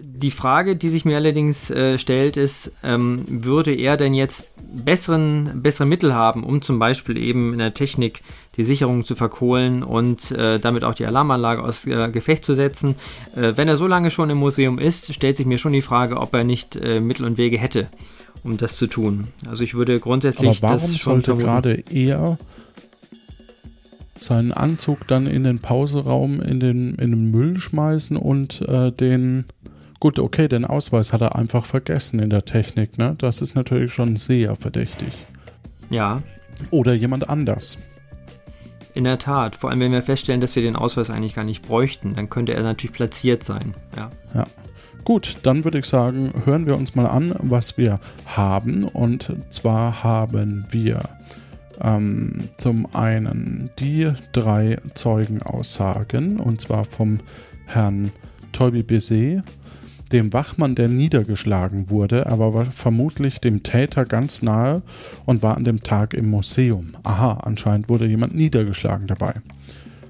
die 0.00 0.30
Frage, 0.30 0.76
die 0.76 0.88
sich 0.88 1.04
mir 1.04 1.16
allerdings 1.16 1.70
äh, 1.70 1.98
stellt, 1.98 2.36
ist, 2.36 2.72
ähm, 2.82 3.24
würde 3.28 3.74
er 3.74 3.96
denn 3.96 4.14
jetzt 4.14 4.48
besseren, 4.56 5.62
bessere 5.62 5.86
Mittel 5.86 6.14
haben, 6.14 6.44
um 6.44 6.62
zum 6.62 6.78
Beispiel 6.78 7.16
eben 7.16 7.52
in 7.52 7.58
der 7.58 7.74
Technik 7.74 8.22
die 8.56 8.64
Sicherung 8.64 9.04
zu 9.04 9.16
verkohlen 9.16 9.82
und 9.82 10.30
äh, 10.30 10.58
damit 10.58 10.84
auch 10.84 10.94
die 10.94 11.06
Alarmanlage 11.06 11.62
aus 11.62 11.86
äh, 11.86 12.10
Gefecht 12.10 12.44
zu 12.44 12.54
setzen? 12.54 12.96
Äh, 13.36 13.52
wenn 13.56 13.68
er 13.68 13.76
so 13.76 13.86
lange 13.86 14.10
schon 14.10 14.30
im 14.30 14.38
Museum 14.38 14.78
ist, 14.78 15.12
stellt 15.12 15.36
sich 15.36 15.46
mir 15.46 15.58
schon 15.58 15.72
die 15.72 15.82
Frage, 15.82 16.16
ob 16.16 16.34
er 16.34 16.44
nicht 16.44 16.76
äh, 16.76 17.00
Mittel 17.00 17.26
und 17.26 17.38
Wege 17.38 17.58
hätte, 17.58 17.88
um 18.42 18.56
das 18.56 18.76
zu 18.76 18.86
tun. 18.86 19.28
Also 19.48 19.64
ich 19.64 19.74
würde 19.74 20.00
grundsätzlich 20.00 20.62
Aber 20.62 20.74
warum 20.74 20.80
das 20.80 20.96
schon 20.96 21.22
sollte 21.22 21.36
gerade 21.36 21.82
er 21.90 22.38
seinen 24.24 24.52
Anzug 24.52 25.06
dann 25.06 25.26
in 25.26 25.44
den 25.44 25.58
Pauseraum 25.58 26.40
in 26.40 26.60
den, 26.60 26.94
in 26.94 27.10
den 27.10 27.30
Müll 27.30 27.58
schmeißen 27.58 28.16
und 28.16 28.62
äh, 28.62 28.90
den 28.90 29.44
Gut, 30.04 30.18
okay, 30.18 30.48
den 30.48 30.66
Ausweis 30.66 31.14
hat 31.14 31.22
er 31.22 31.34
einfach 31.34 31.64
vergessen 31.64 32.18
in 32.18 32.28
der 32.28 32.44
Technik, 32.44 32.98
ne? 32.98 33.14
Das 33.16 33.40
ist 33.40 33.54
natürlich 33.54 33.90
schon 33.90 34.16
sehr 34.16 34.54
verdächtig. 34.54 35.08
Ja. 35.88 36.22
Oder 36.70 36.92
jemand 36.92 37.30
anders. 37.30 37.78
In 38.92 39.04
der 39.04 39.18
Tat, 39.18 39.56
vor 39.56 39.70
allem 39.70 39.80
wenn 39.80 39.92
wir 39.92 40.02
feststellen, 40.02 40.42
dass 40.42 40.56
wir 40.56 40.62
den 40.62 40.76
Ausweis 40.76 41.08
eigentlich 41.08 41.32
gar 41.32 41.46
nicht 41.46 41.62
bräuchten, 41.62 42.12
dann 42.12 42.28
könnte 42.28 42.52
er 42.52 42.62
natürlich 42.62 42.92
platziert 42.92 43.44
sein. 43.44 43.72
Ja. 43.96 44.10
Ja. 44.34 44.46
Gut, 45.04 45.38
dann 45.42 45.64
würde 45.64 45.78
ich 45.78 45.86
sagen, 45.86 46.34
hören 46.44 46.66
wir 46.66 46.76
uns 46.76 46.94
mal 46.94 47.06
an, 47.06 47.34
was 47.38 47.78
wir 47.78 47.98
haben. 48.26 48.84
Und 48.84 49.34
zwar 49.48 50.04
haben 50.04 50.66
wir 50.68 51.00
ähm, 51.80 52.50
zum 52.58 52.94
einen 52.94 53.70
die 53.78 54.12
drei 54.32 54.76
Zeugenaussagen, 54.92 56.40
und 56.40 56.60
zwar 56.60 56.84
vom 56.84 57.20
Herrn 57.64 58.12
Tolby 58.52 58.82
Bezet, 58.82 59.42
dem 60.14 60.32
Wachmann, 60.32 60.76
der 60.76 60.88
niedergeschlagen 60.88 61.90
wurde, 61.90 62.26
aber 62.26 62.54
war 62.54 62.66
vermutlich 62.66 63.40
dem 63.40 63.64
Täter 63.64 64.04
ganz 64.04 64.42
nahe 64.42 64.82
und 65.26 65.42
war 65.42 65.56
an 65.56 65.64
dem 65.64 65.82
Tag 65.82 66.14
im 66.14 66.30
Museum. 66.30 66.94
Aha, 67.02 67.40
anscheinend 67.42 67.88
wurde 67.88 68.06
jemand 68.06 68.34
niedergeschlagen 68.34 69.08
dabei. 69.08 69.34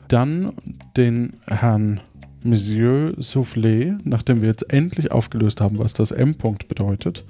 Dann 0.09 0.52
den 0.96 1.32
Herrn 1.46 2.00
Monsieur 2.42 3.14
Soufflé, 3.18 3.96
nachdem 4.05 4.42
wir 4.42 4.48
jetzt 4.48 4.70
endlich 4.70 5.11
aufgelöst 5.11 5.62
haben, 5.62 5.78
was 5.78 5.94
das 5.94 6.12
M-Punkt 6.12 6.68
bedeutet. 6.68 7.24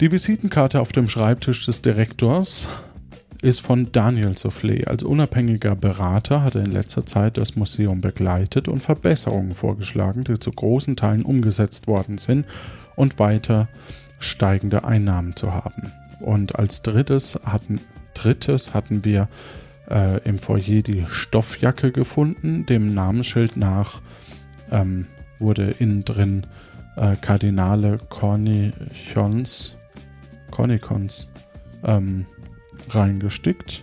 Die 0.00 0.12
Visitenkarte 0.12 0.82
auf 0.82 0.92
dem 0.92 1.08
Schreibtisch 1.08 1.64
des 1.64 1.80
Direktors 1.80 2.68
ist 3.42 3.60
von 3.60 3.92
Daniel 3.92 4.36
Soufflé. 4.36 4.86
Als 4.86 5.04
unabhängiger 5.04 5.76
Berater 5.76 6.42
hat 6.42 6.54
er 6.54 6.64
in 6.64 6.72
letzter 6.72 7.06
Zeit 7.06 7.36
das 7.36 7.56
Museum 7.56 8.00
begleitet 8.00 8.68
und 8.68 8.82
Verbesserungen 8.82 9.54
vorgeschlagen, 9.54 10.24
die 10.24 10.38
zu 10.38 10.50
großen 10.50 10.96
Teilen 10.96 11.22
umgesetzt 11.22 11.86
worden 11.86 12.18
sind 12.18 12.46
und 12.96 13.18
weiter 13.18 13.68
steigende 14.18 14.84
Einnahmen 14.84 15.36
zu 15.36 15.54
haben. 15.54 15.92
Und 16.20 16.56
als 16.56 16.82
drittes 16.82 17.38
hatten, 17.44 17.80
drittes 18.14 18.74
hatten 18.74 19.04
wir 19.04 19.28
äh, 19.88 20.18
im 20.24 20.38
Foyer 20.38 20.82
die 20.82 21.04
Stoffjacke 21.08 21.92
gefunden. 21.92 22.66
Dem 22.66 22.92
Namensschild 22.92 23.56
nach 23.56 24.00
ähm, 24.72 25.06
wurde 25.38 25.74
innen 25.78 26.04
drin 26.04 26.42
äh, 26.96 27.14
Kardinale 27.20 27.98
Cornichons, 28.08 29.76
Cornicons 30.50 31.28
ähm, 31.84 32.26
reingestickt. 32.94 33.82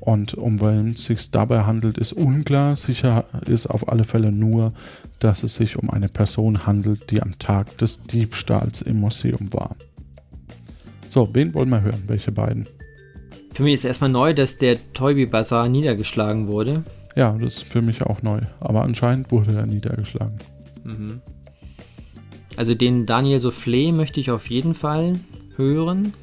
Und 0.00 0.34
um 0.34 0.60
wen 0.60 0.92
es 0.92 1.04
sich 1.04 1.30
dabei 1.30 1.64
handelt, 1.64 1.98
ist 1.98 2.14
unklar. 2.14 2.74
Sicher 2.74 3.26
ist 3.46 3.66
auf 3.66 3.88
alle 3.88 4.04
Fälle 4.04 4.32
nur, 4.32 4.72
dass 5.18 5.42
es 5.42 5.56
sich 5.56 5.76
um 5.76 5.90
eine 5.90 6.08
Person 6.08 6.66
handelt, 6.66 7.10
die 7.10 7.20
am 7.20 7.38
Tag 7.38 7.76
des 7.78 8.04
Diebstahls 8.04 8.80
im 8.82 9.00
Museum 9.00 9.52
war. 9.52 9.76
So, 11.06 11.28
wen 11.32 11.52
wollen 11.54 11.68
wir 11.68 11.82
hören? 11.82 12.02
Welche 12.06 12.32
beiden? 12.32 12.66
Für 13.52 13.64
mich 13.64 13.74
ist 13.74 13.84
erstmal 13.84 14.10
neu, 14.10 14.32
dass 14.32 14.56
der 14.56 14.78
Toybi 14.94 15.26
Bazaar 15.26 15.68
niedergeschlagen 15.68 16.46
wurde. 16.46 16.84
Ja, 17.16 17.32
das 17.32 17.58
ist 17.58 17.64
für 17.64 17.82
mich 17.82 18.02
auch 18.02 18.22
neu. 18.22 18.40
Aber 18.60 18.82
anscheinend 18.84 19.30
wurde 19.30 19.54
er 19.54 19.66
niedergeschlagen. 19.66 20.38
Mhm. 20.84 21.20
Also 22.56 22.74
den 22.74 23.06
Daniel 23.06 23.40
Soufflé 23.40 23.92
möchte 23.92 24.20
ich 24.20 24.30
auf 24.30 24.48
jeden 24.48 24.74
Fall 24.74 25.18
hören. 25.56 26.14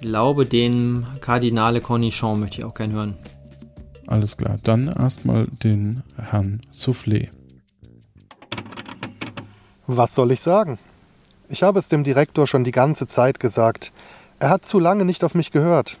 Glaube, 0.00 0.44
den 0.44 1.06
Kardinale 1.20 1.80
Cornichon 1.80 2.40
möchte 2.40 2.58
ich 2.58 2.64
auch 2.64 2.74
gern 2.74 2.92
hören. 2.92 3.16
Alles 4.06 4.36
klar. 4.36 4.58
Dann 4.62 4.88
erstmal 4.88 5.46
den 5.46 6.02
Herrn 6.16 6.60
Soufflé. 6.72 7.28
Was 9.86 10.14
soll 10.14 10.32
ich 10.32 10.40
sagen? 10.40 10.78
Ich 11.48 11.62
habe 11.62 11.78
es 11.78 11.88
dem 11.88 12.04
Direktor 12.04 12.46
schon 12.46 12.64
die 12.64 12.72
ganze 12.72 13.06
Zeit 13.06 13.40
gesagt. 13.40 13.92
Er 14.38 14.50
hat 14.50 14.64
zu 14.64 14.78
lange 14.78 15.04
nicht 15.04 15.24
auf 15.24 15.34
mich 15.34 15.50
gehört. 15.50 15.98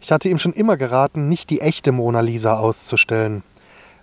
Ich 0.00 0.12
hatte 0.12 0.28
ihm 0.28 0.38
schon 0.38 0.54
immer 0.54 0.76
geraten, 0.76 1.28
nicht 1.28 1.50
die 1.50 1.60
echte 1.60 1.92
Mona 1.92 2.20
Lisa 2.20 2.58
auszustellen. 2.58 3.42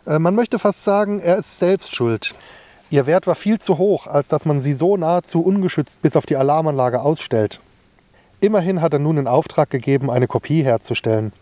Äh, 0.06 0.20
man 0.20 0.36
möchte 0.36 0.60
fast 0.60 0.84
sagen, 0.84 1.20
er 1.20 1.38
ist 1.38 1.58
selbst 1.58 1.96
schuld. 1.96 2.36
Ihr 2.90 3.06
Wert 3.08 3.28
war 3.28 3.36
viel 3.36 3.60
zu 3.60 3.78
hoch, 3.78 4.08
als 4.08 4.28
dass 4.28 4.46
man 4.46 4.60
sie 4.60 4.74
so 4.74 4.96
nahezu 4.96 5.42
ungeschützt 5.42 6.02
bis 6.02 6.16
auf 6.16 6.26
die 6.26 6.38
Alarmanlage 6.38 7.02
ausstellt. 7.02 7.60
Immerhin 8.40 8.82
hat 8.82 8.94
er 8.94 9.00
nun 9.00 9.18
in 9.18 9.28
Auftrag 9.28 9.72
gegeben, 9.72 10.12
eine 10.12 10.28
Kopie 10.28 10.64
herzustellen. 10.64 11.34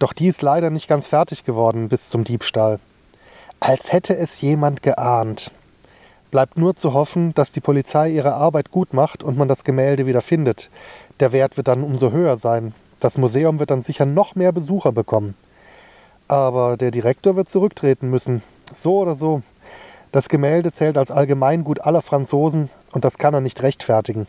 Doch 0.00 0.12
die 0.12 0.26
ist 0.26 0.42
leider 0.42 0.70
nicht 0.70 0.88
ganz 0.88 1.06
fertig 1.06 1.44
geworden 1.44 1.88
bis 1.88 2.10
zum 2.10 2.24
Diebstahl. 2.24 2.80
Als 3.60 3.92
hätte 3.92 4.16
es 4.16 4.40
jemand 4.40 4.82
geahnt. 4.82 5.52
Bleibt 6.32 6.58
nur 6.58 6.74
zu 6.74 6.92
hoffen, 6.92 7.32
dass 7.34 7.52
die 7.52 7.60
Polizei 7.60 8.10
ihre 8.10 8.34
Arbeit 8.34 8.72
gut 8.72 8.92
macht 8.92 9.22
und 9.22 9.38
man 9.38 9.46
das 9.46 9.62
Gemälde 9.62 10.06
wieder 10.06 10.22
findet. 10.22 10.70
Der 11.20 11.30
Wert 11.30 11.56
wird 11.56 11.68
dann 11.68 11.84
umso 11.84 12.10
höher 12.10 12.36
sein. 12.36 12.74
Das 12.98 13.16
Museum 13.16 13.60
wird 13.60 13.70
dann 13.70 13.80
sicher 13.80 14.04
noch 14.04 14.34
mehr 14.34 14.50
Besucher 14.50 14.90
bekommen. 14.90 15.36
Aber 16.26 16.76
der 16.76 16.90
Direktor 16.90 17.36
wird 17.36 17.48
zurücktreten 17.48 18.10
müssen. 18.10 18.42
So 18.72 18.98
oder 18.98 19.14
so. 19.14 19.42
Das 20.10 20.28
Gemälde 20.28 20.72
zählt 20.72 20.98
als 20.98 21.12
Allgemeingut 21.12 21.82
aller 21.82 22.02
Franzosen 22.02 22.70
und 22.90 23.04
das 23.04 23.18
kann 23.18 23.34
er 23.34 23.40
nicht 23.40 23.62
rechtfertigen. 23.62 24.26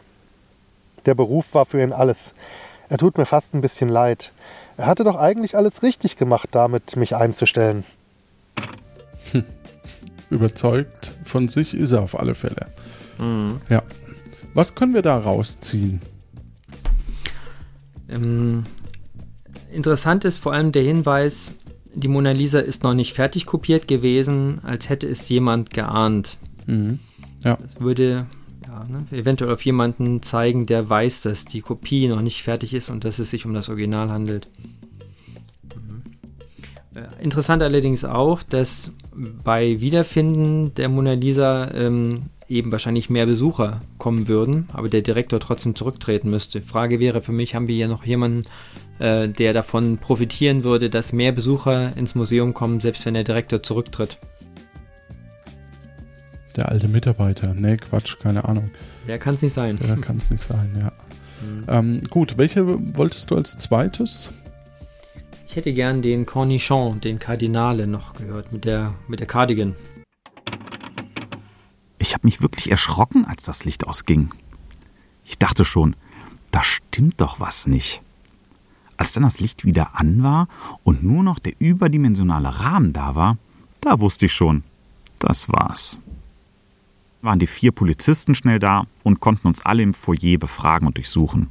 Der 1.06 1.16
Beruf 1.16 1.54
war 1.54 1.66
für 1.66 1.82
ihn 1.82 1.94
alles. 1.94 2.34
Er 2.90 2.98
tut 2.98 3.18
mir 3.18 3.26
fast 3.26 3.54
ein 3.54 3.62
bisschen 3.62 3.90
leid. 3.90 4.32
Er 4.78 4.88
hatte 4.88 5.04
doch 5.04 5.16
eigentlich 5.16 5.56
alles 5.56 5.84
richtig 5.84 6.18
gemacht, 6.18 6.50
damit 6.52 6.96
mich 6.96 7.16
einzustellen. 7.16 7.84
Überzeugt 10.30 11.14
von 11.24 11.48
sich 11.48 11.74
ist 11.74 11.92
er 11.92 12.02
auf 12.02 12.20
alle 12.20 12.36
Fälle. 12.36 12.68
Mhm. 13.18 13.62
Ja. 13.70 13.84
Was 14.54 14.76
können 14.76 14.94
wir 14.94 15.02
da 15.02 15.18
rausziehen? 15.18 16.02
Ähm, 18.10 18.66
interessant 19.72 20.26
ist 20.26 20.38
vor 20.38 20.54
allem 20.54 20.72
der 20.72 20.84
Hinweis, 20.84 21.54
die 21.94 22.08
Mona 22.08 22.32
Lisa 22.32 22.60
ist 22.60 22.84
noch 22.84 22.94
nicht 22.94 23.14
fertig 23.14 23.46
kopiert 23.46 23.88
gewesen, 23.88 24.60
als 24.64 24.90
hätte 24.90 25.08
es 25.08 25.28
jemand 25.30 25.72
geahnt. 25.72 26.38
Mhm. 26.66 27.00
Ja. 27.44 27.58
Das 27.62 27.80
würde 27.80 28.26
ja, 28.76 28.84
ne, 28.90 29.06
eventuell 29.12 29.54
auf 29.54 29.64
jemanden 29.64 30.22
zeigen, 30.22 30.66
der 30.66 30.90
weiß, 30.90 31.22
dass 31.22 31.46
die 31.46 31.62
Kopie 31.62 32.08
noch 32.08 32.22
nicht 32.22 32.44
fertig 32.44 32.74
ist 32.74 32.90
und 32.90 33.04
dass 33.04 33.20
es 33.20 33.30
sich 33.30 33.46
um 33.46 33.54
das 33.54 33.70
Original 33.70 34.10
handelt. 34.10 34.48
Mhm. 35.74 36.04
Äh, 36.96 37.24
Interessant 37.24 37.64
allerdings 37.64 38.06
auch, 38.06 38.44
dass 38.44 38.94
bei 39.44 39.80
Wiederfinden 39.80 40.74
der 40.76 40.90
Mona 40.90 41.14
Lisa 41.14 41.72
ähm, 41.74 42.24
eben 42.48 42.72
wahrscheinlich 42.72 43.10
mehr 43.10 43.26
Besucher 43.26 43.82
kommen 43.98 44.28
würden, 44.28 44.68
aber 44.74 44.90
der 44.90 45.02
Direktor 45.02 45.40
trotzdem 45.40 45.76
zurücktreten 45.76 46.30
müsste. 46.30 46.62
Frage 46.62 47.00
wäre 47.00 47.22
für 47.22 47.32
mich, 47.32 47.56
haben 47.56 47.68
wir 47.68 47.76
hier 47.76 47.88
noch 47.88 48.06
jemanden, 48.06 48.44
äh, 49.00 49.28
der 49.30 49.54
davon 49.54 49.98
profitieren 49.98 50.64
würde, 50.64 50.90
dass 50.90 51.14
mehr 51.14 51.32
Besucher 51.32 51.96
ins 51.98 52.14
Museum 52.14 52.54
kommen, 52.54 52.82
selbst 52.82 53.06
wenn 53.06 53.16
der 53.16 53.24
Direktor 53.24 53.64
zurücktritt? 53.64 54.18
Der 56.56 56.70
alte 56.70 56.88
Mitarbeiter. 56.88 57.54
Nee, 57.54 57.78
Quatsch, 57.78 58.18
keine 58.20 58.46
Ahnung. 58.46 58.72
Der 59.08 59.20
kann 59.20 59.36
es 59.36 59.42
nicht 59.42 59.54
sein. 59.54 59.78
Der 59.78 59.98
kann 59.98 60.16
es 60.16 60.30
nicht 60.30 60.44
sein, 60.44 60.72
ja. 60.80 60.92
Ähm, 61.68 62.04
gut, 62.10 62.38
welche 62.38 62.66
wolltest 62.98 63.30
du 63.32 63.36
als 63.36 63.58
zweites? 63.58 64.32
Ich 65.48 65.56
hätte 65.56 65.74
gern 65.74 66.02
den 66.02 66.26
Cornichon, 66.26 67.02
den 67.02 67.20
Kardinale 67.20 67.88
noch 67.88 68.14
gehört, 68.16 68.52
mit 68.52 68.66
der, 68.66 68.94
mit 69.08 69.20
der 69.20 69.28
Cardigan. 69.28 69.76
Ich 71.98 72.14
habe 72.14 72.28
mich 72.28 72.42
wirklich 72.42 72.72
erschrocken, 72.72 73.26
als 73.26 73.44
das 73.44 73.66
Licht 73.66 73.88
ausging. 73.88 74.32
Ich 75.24 75.38
dachte 75.38 75.66
schon, 75.66 75.96
da 76.52 76.64
stimmt 76.64 77.22
doch 77.22 77.40
was 77.40 77.68
nicht. 77.68 78.02
Als 78.98 79.14
dann 79.14 79.24
das 79.24 79.40
Licht 79.40 79.66
wieder 79.66 79.96
an 79.96 80.24
war 80.24 80.48
und 80.84 81.04
nur 81.04 81.24
noch 81.24 81.40
der 81.40 81.54
überdimensionale 81.60 82.60
Rahmen 82.60 82.94
da 82.94 83.16
war, 83.16 83.38
da 83.82 84.00
wusste 84.00 84.28
ich 84.28 84.34
schon, 84.34 84.64
das 85.20 85.50
war's. 85.50 86.00
Waren 87.26 87.40
die 87.40 87.48
vier 87.48 87.72
Polizisten 87.72 88.36
schnell 88.36 88.60
da 88.60 88.86
und 89.02 89.20
konnten 89.20 89.48
uns 89.48 89.66
alle 89.66 89.82
im 89.82 89.96
Foyer 89.96 90.38
befragen 90.38 90.86
und 90.86 90.98
durchsuchen. 90.98 91.50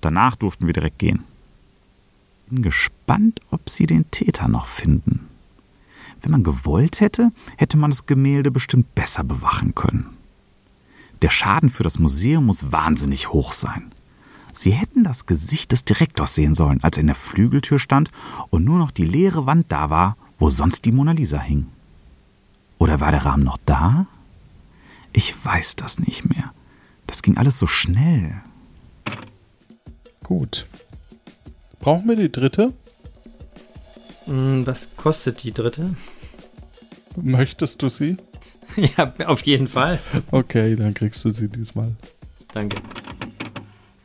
Danach 0.00 0.34
durften 0.34 0.66
wir 0.66 0.72
direkt 0.72 0.98
gehen. 0.98 1.22
Bin 2.50 2.60
gespannt, 2.60 3.40
ob 3.52 3.70
sie 3.70 3.86
den 3.86 4.10
Täter 4.10 4.48
noch 4.48 4.66
finden. 4.66 5.28
Wenn 6.22 6.32
man 6.32 6.42
gewollt 6.42 7.00
hätte, 7.00 7.30
hätte 7.56 7.76
man 7.76 7.92
das 7.92 8.06
Gemälde 8.06 8.50
bestimmt 8.50 8.96
besser 8.96 9.22
bewachen 9.22 9.76
können. 9.76 10.06
Der 11.22 11.30
Schaden 11.30 11.70
für 11.70 11.84
das 11.84 12.00
Museum 12.00 12.46
muss 12.46 12.72
wahnsinnig 12.72 13.28
hoch 13.32 13.52
sein. 13.52 13.92
Sie 14.52 14.72
hätten 14.72 15.04
das 15.04 15.26
Gesicht 15.26 15.70
des 15.70 15.84
Direktors 15.84 16.34
sehen 16.34 16.54
sollen, 16.54 16.82
als 16.82 16.96
er 16.96 17.02
in 17.02 17.06
der 17.06 17.14
Flügeltür 17.14 17.78
stand 17.78 18.10
und 18.50 18.64
nur 18.64 18.78
noch 18.78 18.90
die 18.90 19.04
leere 19.04 19.46
Wand 19.46 19.66
da 19.70 19.88
war, 19.88 20.16
wo 20.40 20.50
sonst 20.50 20.84
die 20.84 20.90
Mona 20.90 21.12
Lisa 21.12 21.38
hing. 21.38 21.66
Oder 22.78 22.98
war 22.98 23.12
der 23.12 23.24
Rahmen 23.24 23.44
noch 23.44 23.58
da? 23.64 24.06
Ich 25.12 25.44
weiß 25.44 25.76
das 25.76 25.98
nicht 25.98 26.28
mehr. 26.28 26.52
Das 27.06 27.22
ging 27.22 27.36
alles 27.36 27.58
so 27.58 27.66
schnell. 27.66 28.40
Gut. 30.24 30.66
Brauchen 31.80 32.08
wir 32.08 32.16
die 32.16 32.32
dritte? 32.32 32.72
Hm, 34.24 34.66
Was 34.66 34.88
kostet 34.96 35.42
die 35.42 35.52
dritte? 35.52 35.94
Möchtest 37.16 37.82
du 37.82 37.88
sie? 37.88 38.16
ja, 38.76 39.12
auf 39.26 39.42
jeden 39.42 39.68
Fall. 39.68 39.98
Okay, 40.30 40.76
dann 40.76 40.94
kriegst 40.94 41.24
du 41.24 41.30
sie 41.30 41.48
diesmal. 41.48 41.92
Danke. 42.54 42.76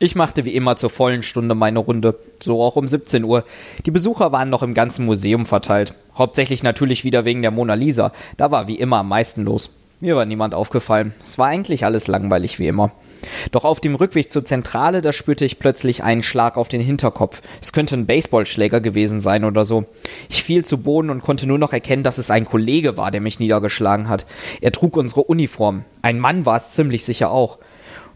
Ich 0.00 0.14
machte 0.14 0.44
wie 0.44 0.54
immer 0.54 0.76
zur 0.76 0.90
vollen 0.90 1.22
Stunde 1.22 1.54
meine 1.54 1.80
Runde, 1.80 2.16
so 2.40 2.62
auch 2.62 2.76
um 2.76 2.86
17 2.86 3.24
Uhr. 3.24 3.44
Die 3.84 3.90
Besucher 3.90 4.30
waren 4.30 4.48
noch 4.48 4.62
im 4.62 4.74
ganzen 4.74 5.06
Museum 5.06 5.44
verteilt. 5.44 5.94
Hauptsächlich 6.14 6.62
natürlich 6.62 7.04
wieder 7.04 7.24
wegen 7.24 7.42
der 7.42 7.50
Mona 7.50 7.74
Lisa. 7.74 8.12
Da 8.36 8.50
war 8.50 8.68
wie 8.68 8.78
immer 8.78 8.98
am 8.98 9.08
meisten 9.08 9.42
los. 9.44 9.77
Mir 10.00 10.14
war 10.14 10.24
niemand 10.24 10.54
aufgefallen. 10.54 11.12
Es 11.24 11.38
war 11.38 11.48
eigentlich 11.48 11.84
alles 11.84 12.06
langweilig 12.06 12.60
wie 12.60 12.68
immer. 12.68 12.92
Doch 13.50 13.64
auf 13.64 13.80
dem 13.80 13.96
Rückweg 13.96 14.30
zur 14.30 14.44
Zentrale, 14.44 15.02
da 15.02 15.12
spürte 15.12 15.44
ich 15.44 15.58
plötzlich 15.58 16.04
einen 16.04 16.22
Schlag 16.22 16.56
auf 16.56 16.68
den 16.68 16.80
Hinterkopf. 16.80 17.42
Es 17.60 17.72
könnte 17.72 17.96
ein 17.96 18.06
Baseballschläger 18.06 18.80
gewesen 18.80 19.20
sein 19.20 19.44
oder 19.44 19.64
so. 19.64 19.86
Ich 20.28 20.44
fiel 20.44 20.64
zu 20.64 20.78
Boden 20.78 21.10
und 21.10 21.22
konnte 21.22 21.48
nur 21.48 21.58
noch 21.58 21.72
erkennen, 21.72 22.04
dass 22.04 22.18
es 22.18 22.30
ein 22.30 22.44
Kollege 22.44 22.96
war, 22.96 23.10
der 23.10 23.20
mich 23.20 23.40
niedergeschlagen 23.40 24.08
hat. 24.08 24.24
Er 24.60 24.70
trug 24.70 24.96
unsere 24.96 25.24
Uniform. 25.24 25.84
Ein 26.00 26.20
Mann 26.20 26.46
war 26.46 26.58
es 26.58 26.70
ziemlich 26.70 27.04
sicher 27.04 27.32
auch. 27.32 27.58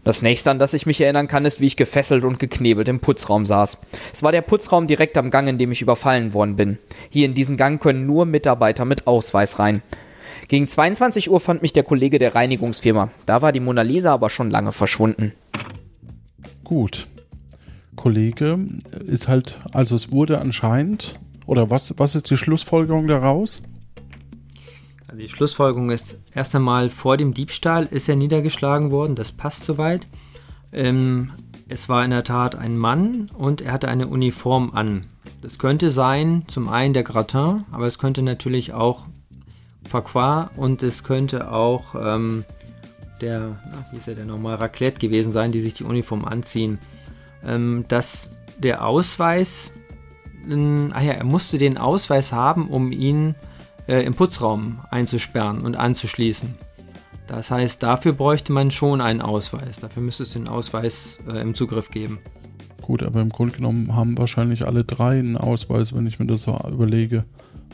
Das 0.05 0.21
nächste, 0.21 0.51
an 0.51 0.59
das 0.59 0.73
ich 0.73 0.85
mich 0.85 1.01
erinnern 1.01 1.27
kann, 1.27 1.43
ist, 1.43 1.59
wie 1.59 1.67
ich 1.67 1.77
gefesselt 1.77 2.23
und 2.23 2.39
geknebelt 2.39 2.87
im 2.87 3.01
Putzraum 3.01 3.45
saß. 3.45 3.79
Es 4.13 4.23
war 4.23 4.31
der 4.31 4.41
Putzraum 4.41 4.87
direkt 4.87 5.17
am 5.17 5.31
Gang, 5.31 5.49
in 5.49 5.57
dem 5.57 5.73
ich 5.73 5.81
überfallen 5.81 6.33
worden 6.33 6.55
bin. 6.55 6.77
Hier 7.09 7.25
in 7.25 7.33
diesen 7.33 7.57
Gang 7.57 7.81
können 7.81 8.05
nur 8.05 8.25
Mitarbeiter 8.25 8.85
mit 8.85 9.05
Ausweis 9.05 9.59
rein. 9.59 9.81
Gegen 10.47 10.67
22 10.67 11.31
Uhr 11.31 11.39
fand 11.39 11.61
mich 11.61 11.73
der 11.73 11.83
Kollege 11.83 12.19
der 12.19 12.35
Reinigungsfirma. 12.35 13.09
Da 13.25 13.41
war 13.41 13.51
die 13.51 13.59
Mona 13.59 13.81
Lisa 13.81 14.13
aber 14.13 14.29
schon 14.29 14.51
lange 14.51 14.71
verschwunden. 14.71 15.33
Gut. 16.63 17.07
Kollege 17.95 18.59
ist 19.05 19.27
halt, 19.27 19.57
also 19.71 19.95
es 19.95 20.11
wurde 20.11 20.39
anscheinend, 20.39 21.19
oder 21.45 21.69
was, 21.69 21.93
was 21.97 22.15
ist 22.15 22.29
die 22.29 22.37
Schlussfolgerung 22.37 23.07
daraus? 23.07 23.61
Also 25.07 25.21
die 25.21 25.29
Schlussfolgerung 25.29 25.91
ist, 25.91 26.17
erst 26.33 26.55
einmal 26.55 26.89
vor 26.89 27.17
dem 27.17 27.33
Diebstahl 27.33 27.85
ist 27.85 28.09
er 28.09 28.15
niedergeschlagen 28.15 28.91
worden, 28.91 29.15
das 29.15 29.31
passt 29.31 29.63
soweit. 29.63 30.07
Ähm, 30.71 31.31
es 31.69 31.87
war 31.87 32.03
in 32.03 32.11
der 32.11 32.23
Tat 32.23 32.55
ein 32.55 32.77
Mann 32.77 33.29
und 33.37 33.61
er 33.61 33.71
hatte 33.71 33.87
eine 33.87 34.07
Uniform 34.07 34.71
an. 34.73 35.05
Das 35.41 35.59
könnte 35.59 35.91
sein, 35.91 36.43
zum 36.47 36.67
einen 36.67 36.93
der 36.93 37.03
Gratin, 37.03 37.63
aber 37.71 37.85
es 37.85 37.99
könnte 37.99 38.23
natürlich 38.23 38.73
auch 38.73 39.05
Farquhar 39.93 40.49
und 40.55 40.81
es 40.81 41.03
könnte 41.03 41.51
auch 41.51 41.93
ähm, 41.93 42.45
der, 43.21 43.57
ach, 43.71 43.91
wie 43.91 43.97
ist 43.97 44.07
er 44.07 44.15
denn 44.15 44.27
nochmal, 44.27 44.55
Raclette 44.55 44.99
gewesen 44.99 45.31
sein, 45.31 45.51
die 45.51 45.61
sich 45.61 45.75
die 45.75 45.83
Uniform 45.83 46.25
anziehen. 46.25 46.79
Ähm, 47.45 47.85
dass 47.87 48.31
der 48.57 48.85
Ausweis, 48.85 49.71
äh, 50.49 50.53
ah 50.53 51.01
ja, 51.01 51.13
er 51.13 51.23
musste 51.23 51.59
den 51.59 51.77
Ausweis 51.77 52.33
haben, 52.33 52.69
um 52.69 52.91
ihn 52.91 53.35
äh, 53.87 54.03
im 54.03 54.15
Putzraum 54.15 54.79
einzusperren 54.89 55.61
und 55.61 55.75
anzuschließen. 55.75 56.55
Das 57.27 57.51
heißt, 57.51 57.83
dafür 57.83 58.13
bräuchte 58.13 58.51
man 58.51 58.71
schon 58.71 58.99
einen 58.99 59.21
Ausweis. 59.21 59.79
Dafür 59.79 60.01
müsste 60.01 60.23
es 60.23 60.33
den 60.33 60.47
Ausweis 60.47 61.19
äh, 61.27 61.39
im 61.39 61.53
Zugriff 61.53 61.91
geben. 61.91 62.17
Gut, 62.81 63.03
aber 63.03 63.21
im 63.21 63.29
Grunde 63.29 63.55
genommen 63.55 63.95
haben 63.95 64.17
wahrscheinlich 64.17 64.65
alle 64.65 64.83
drei 64.83 65.19
einen 65.19 65.37
Ausweis, 65.37 65.95
wenn 65.95 66.07
ich 66.07 66.17
mir 66.17 66.25
das 66.25 66.41
so 66.41 66.59
überlege, 66.67 67.25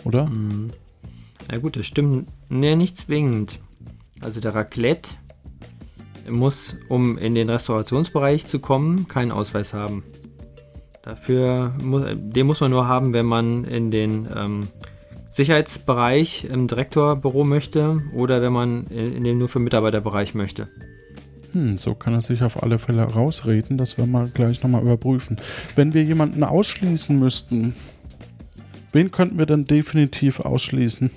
oder? 0.04 0.26
Mhm. 0.26 0.72
Na 1.50 1.58
gut, 1.58 1.76
das 1.76 1.86
stimmt. 1.86 2.28
Nee, 2.50 2.76
nicht 2.76 2.98
zwingend. 2.98 3.60
Also 4.22 4.40
der 4.40 4.54
Raclette 4.54 5.10
muss, 6.30 6.78
um 6.90 7.18
in 7.18 7.34
den 7.34 7.50
Restaurationsbereich 7.50 8.46
zu 8.46 8.60
kommen, 8.60 9.08
keinen 9.08 9.32
Ausweis 9.32 9.74
haben. 9.74 10.04
Dafür 11.02 11.74
muss, 11.82 12.04
den 12.16 12.46
muss 12.46 12.62
man 12.62 12.70
nur 12.70 12.88
haben, 12.88 13.14
wenn 13.14 13.26
man 13.26 13.64
in 13.66 13.90
den 13.90 14.28
ähm, 14.36 14.68
Sicherheitsbereich 15.32 16.44
im 16.44 16.68
Direktorbüro 16.68 17.44
möchte 17.46 18.02
oder 18.14 18.42
wenn 18.42 18.54
man 18.54 18.86
in 18.88 19.24
dem 19.24 19.40
nur 19.40 19.48
für 19.48 19.60
Mitarbeiterbereich 19.60 20.36
möchte. 20.36 20.68
Hm, 21.54 21.80
so 21.80 21.96
kann 21.96 22.14
er 22.14 22.22
sich 22.22 22.44
auf 22.44 22.62
alle 22.62 22.78
Fälle 22.78 23.02
rausreden. 23.02 23.78
Das 23.78 23.98
werden 23.98 24.12
wir 24.12 24.28
gleich 24.28 24.62
nochmal 24.62 24.84
überprüfen. 24.84 25.38
Wenn 25.76 25.96
wir 25.96 26.04
jemanden 26.04 26.44
ausschließen 26.44 27.18
müssten, 27.18 27.74
wen 28.92 29.10
könnten 29.10 29.40
wir 29.40 29.48
dann 29.48 29.66
definitiv 29.66 30.42
ausschließen? 30.42 31.10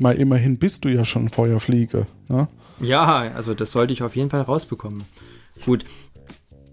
Mal 0.00 0.16
immerhin 0.16 0.58
bist 0.58 0.84
du 0.84 0.88
ja 0.88 1.04
schon 1.04 1.28
Feuerfliege. 1.28 2.06
Ne? 2.28 2.48
Ja, 2.80 3.04
also 3.34 3.54
das 3.54 3.72
sollte 3.72 3.92
ich 3.92 4.02
auf 4.02 4.16
jeden 4.16 4.30
Fall 4.30 4.42
rausbekommen. 4.42 5.04
Gut, 5.64 5.84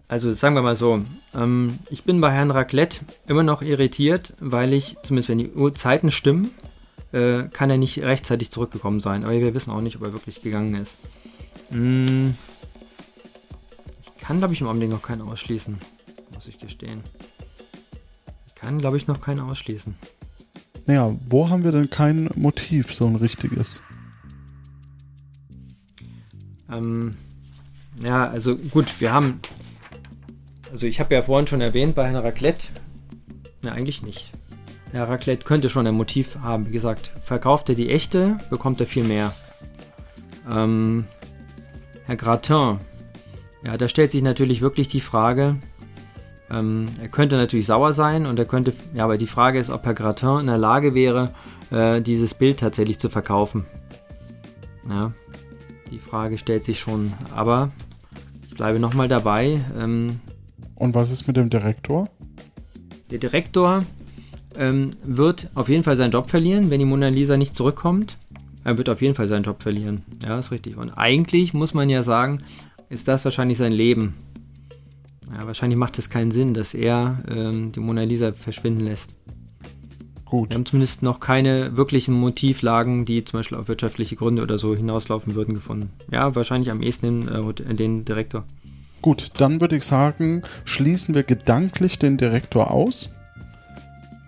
also 0.08 0.34
sagen 0.34 0.56
wir 0.56 0.62
mal 0.62 0.76
so, 0.76 1.02
ähm, 1.34 1.80
ich 1.90 2.04
bin 2.04 2.22
bei 2.22 2.32
Herrn 2.32 2.52
Raclette 2.52 3.00
immer 3.28 3.44
noch 3.44 3.62
irritiert, 3.62 4.34
weil 4.40 4.74
ich, 4.74 4.98
zumindest 5.04 5.30
wenn 5.30 5.40
die 5.40 5.52
Uhrzeiten 5.52 6.12
stimmen, 6.12 6.52
äh, 7.12 7.44
kann 7.52 7.70
er 7.70 7.78
nicht 7.78 8.00
rechtzeitig 8.00 8.52
zurückgekommen 8.52 9.00
sein. 9.00 9.24
Aber 9.24 9.34
wir 9.34 9.54
wissen 9.54 9.72
auch 9.72 9.82
nicht, 9.82 9.96
ob 9.96 10.04
er 10.04 10.14
wirklich 10.14 10.42
gegangen 10.42 10.76
ist. 10.76 11.00
Hm, 11.70 12.36
ich 14.04 14.22
kann, 14.22 14.40
glaube 14.40 14.54
ich, 14.54 14.62
im 14.62 14.68
Augenblick 14.68 14.92
noch 14.92 15.02
keinen 15.02 15.22
ausschließen, 15.22 15.78
muss 16.34 16.48
ich 16.48 16.60
gestehen. 16.60 17.02
Ich 18.48 18.56
kann, 18.56 18.80
glaube 18.80 18.98
ich, 18.98 19.08
noch 19.08 19.22
keinen 19.22 19.40
ausschließen. 19.40 19.96
Naja, 20.86 21.16
wo 21.28 21.50
haben 21.50 21.64
wir 21.64 21.72
denn 21.72 21.90
kein 21.90 22.30
Motiv, 22.36 22.94
so 22.94 23.06
ein 23.06 23.16
richtiges? 23.16 23.82
Ähm, 26.72 27.16
ja, 28.04 28.28
also 28.30 28.56
gut, 28.56 29.02
wir 29.02 29.12
haben 29.14 29.40
also 30.76 30.88
ich 30.88 31.00
habe 31.00 31.16
ja 31.16 31.22
vorhin 31.22 31.48
schon 31.48 31.62
erwähnt, 31.62 31.96
bei 31.96 32.06
Herrn 32.06 32.18
Raclette, 32.18 32.68
na 33.62 33.72
eigentlich 33.72 34.04
nicht. 34.04 34.32
Herr 34.92 35.08
Raclette 35.08 35.46
könnte 35.46 35.70
schon 35.70 35.88
ein 35.88 35.96
Motiv 35.96 36.38
haben. 36.42 36.68
Wie 36.68 36.72
gesagt, 36.72 37.12
verkauft 37.24 37.70
er 37.70 37.76
die 37.76 37.90
echte, 37.90 38.38
bekommt 38.50 38.82
er 38.82 38.86
viel 38.86 39.06
mehr. 39.06 39.34
Ähm, 40.52 41.06
Herr 42.06 42.18
Gratin, 42.18 42.80
ja, 43.64 43.78
da 43.78 43.88
stellt 43.88 44.12
sich 44.12 44.22
natürlich 44.22 44.62
wirklich 44.62 44.90
die 44.90 45.00
Frage, 45.00 45.56
ähm, 46.52 46.86
er 47.02 47.08
könnte 47.08 47.38
natürlich 47.38 47.66
sauer 47.66 47.94
sein 47.94 48.26
und 48.26 48.38
er 48.38 48.46
könnte, 48.46 48.74
ja, 48.94 49.04
aber 49.04 49.18
die 49.18 49.28
Frage 49.28 49.60
ist, 49.60 49.70
ob 49.70 49.86
Herr 49.86 49.94
Gratin 49.94 50.42
in 50.42 50.48
der 50.48 50.58
Lage 50.58 50.94
wäre, 50.94 51.32
äh, 51.72 52.02
dieses 52.02 52.34
Bild 52.34 52.60
tatsächlich 52.60 53.00
zu 53.00 53.10
verkaufen. 53.10 53.66
Ja, 54.90 55.12
die 55.92 56.00
Frage 56.00 56.38
stellt 56.38 56.64
sich 56.64 56.80
schon. 56.80 57.14
Aber 57.34 57.72
ich 58.48 58.56
bleibe 58.56 58.80
nochmal 58.80 59.08
dabei. 59.08 59.62
Ähm, 59.78 60.20
und 60.76 60.94
was 60.94 61.12
ist 61.12 61.28
mit 61.28 61.38
dem 61.38 61.50
Direktor? 61.50 62.10
Der 63.12 63.18
Direktor 63.18 63.84
ähm, 64.58 64.92
wird 65.04 65.50
auf 65.56 65.70
jeden 65.70 65.84
Fall 65.84 65.96
seinen 65.96 66.12
Job 66.12 66.30
verlieren, 66.30 66.70
wenn 66.70 66.80
die 66.80 66.86
Mona 66.86 67.08
Lisa 67.08 67.38
nicht 67.38 67.56
zurückkommt. 67.56 68.18
Er 68.64 68.78
wird 68.78 68.90
auf 68.90 69.02
jeden 69.02 69.16
Fall 69.16 69.28
seinen 69.28 69.44
Job 69.44 69.62
verlieren. 69.62 70.04
Ja, 70.24 70.40
ist 70.40 70.52
richtig. 70.52 70.78
Und 70.78 70.92
eigentlich 70.92 71.54
muss 71.54 71.74
man 71.74 71.90
ja 71.90 72.04
sagen, 72.04 72.40
ist 72.90 73.08
das 73.08 73.24
wahrscheinlich 73.24 73.58
sein 73.58 73.72
Leben. 73.72 74.16
Ja, 75.36 75.46
wahrscheinlich 75.46 75.78
macht 75.78 76.00
es 76.00 76.10
keinen 76.10 76.32
Sinn, 76.32 76.54
dass 76.54 76.74
er 76.74 77.20
ähm, 77.28 77.72
die 77.72 77.80
Mona 77.80 78.04
Lisa 78.04 78.32
verschwinden 78.34 78.86
lässt. 78.86 79.14
Gut. 80.24 80.50
Wir 80.50 80.56
haben 80.56 80.66
zumindest 80.66 81.04
noch 81.04 81.20
keine 81.20 81.78
wirklichen 81.78 82.14
Motivlagen, 82.14 83.06
die 83.06 83.24
zum 83.24 83.40
Beispiel 83.40 83.58
auf 83.58 83.68
wirtschaftliche 83.68 84.16
Gründe 84.16 84.42
oder 84.42 84.58
so 84.58 84.76
hinauslaufen 84.76 85.36
würden, 85.36 85.54
gefunden. 85.54 85.92
Ja, 86.12 86.36
wahrscheinlich 86.36 86.72
am 86.72 86.82
ehesten 86.82 87.28
den, 87.28 87.68
äh, 87.70 87.74
den 87.74 88.06
Direktor. 88.06 88.44
Gut, 89.02 89.32
dann 89.38 89.62
würde 89.62 89.76
ich 89.76 89.84
sagen, 89.84 90.42
schließen 90.64 91.14
wir 91.14 91.24
gedanklich 91.24 92.00
den 92.00 92.18
Direktor 92.18 92.72
aus. 92.72 93.12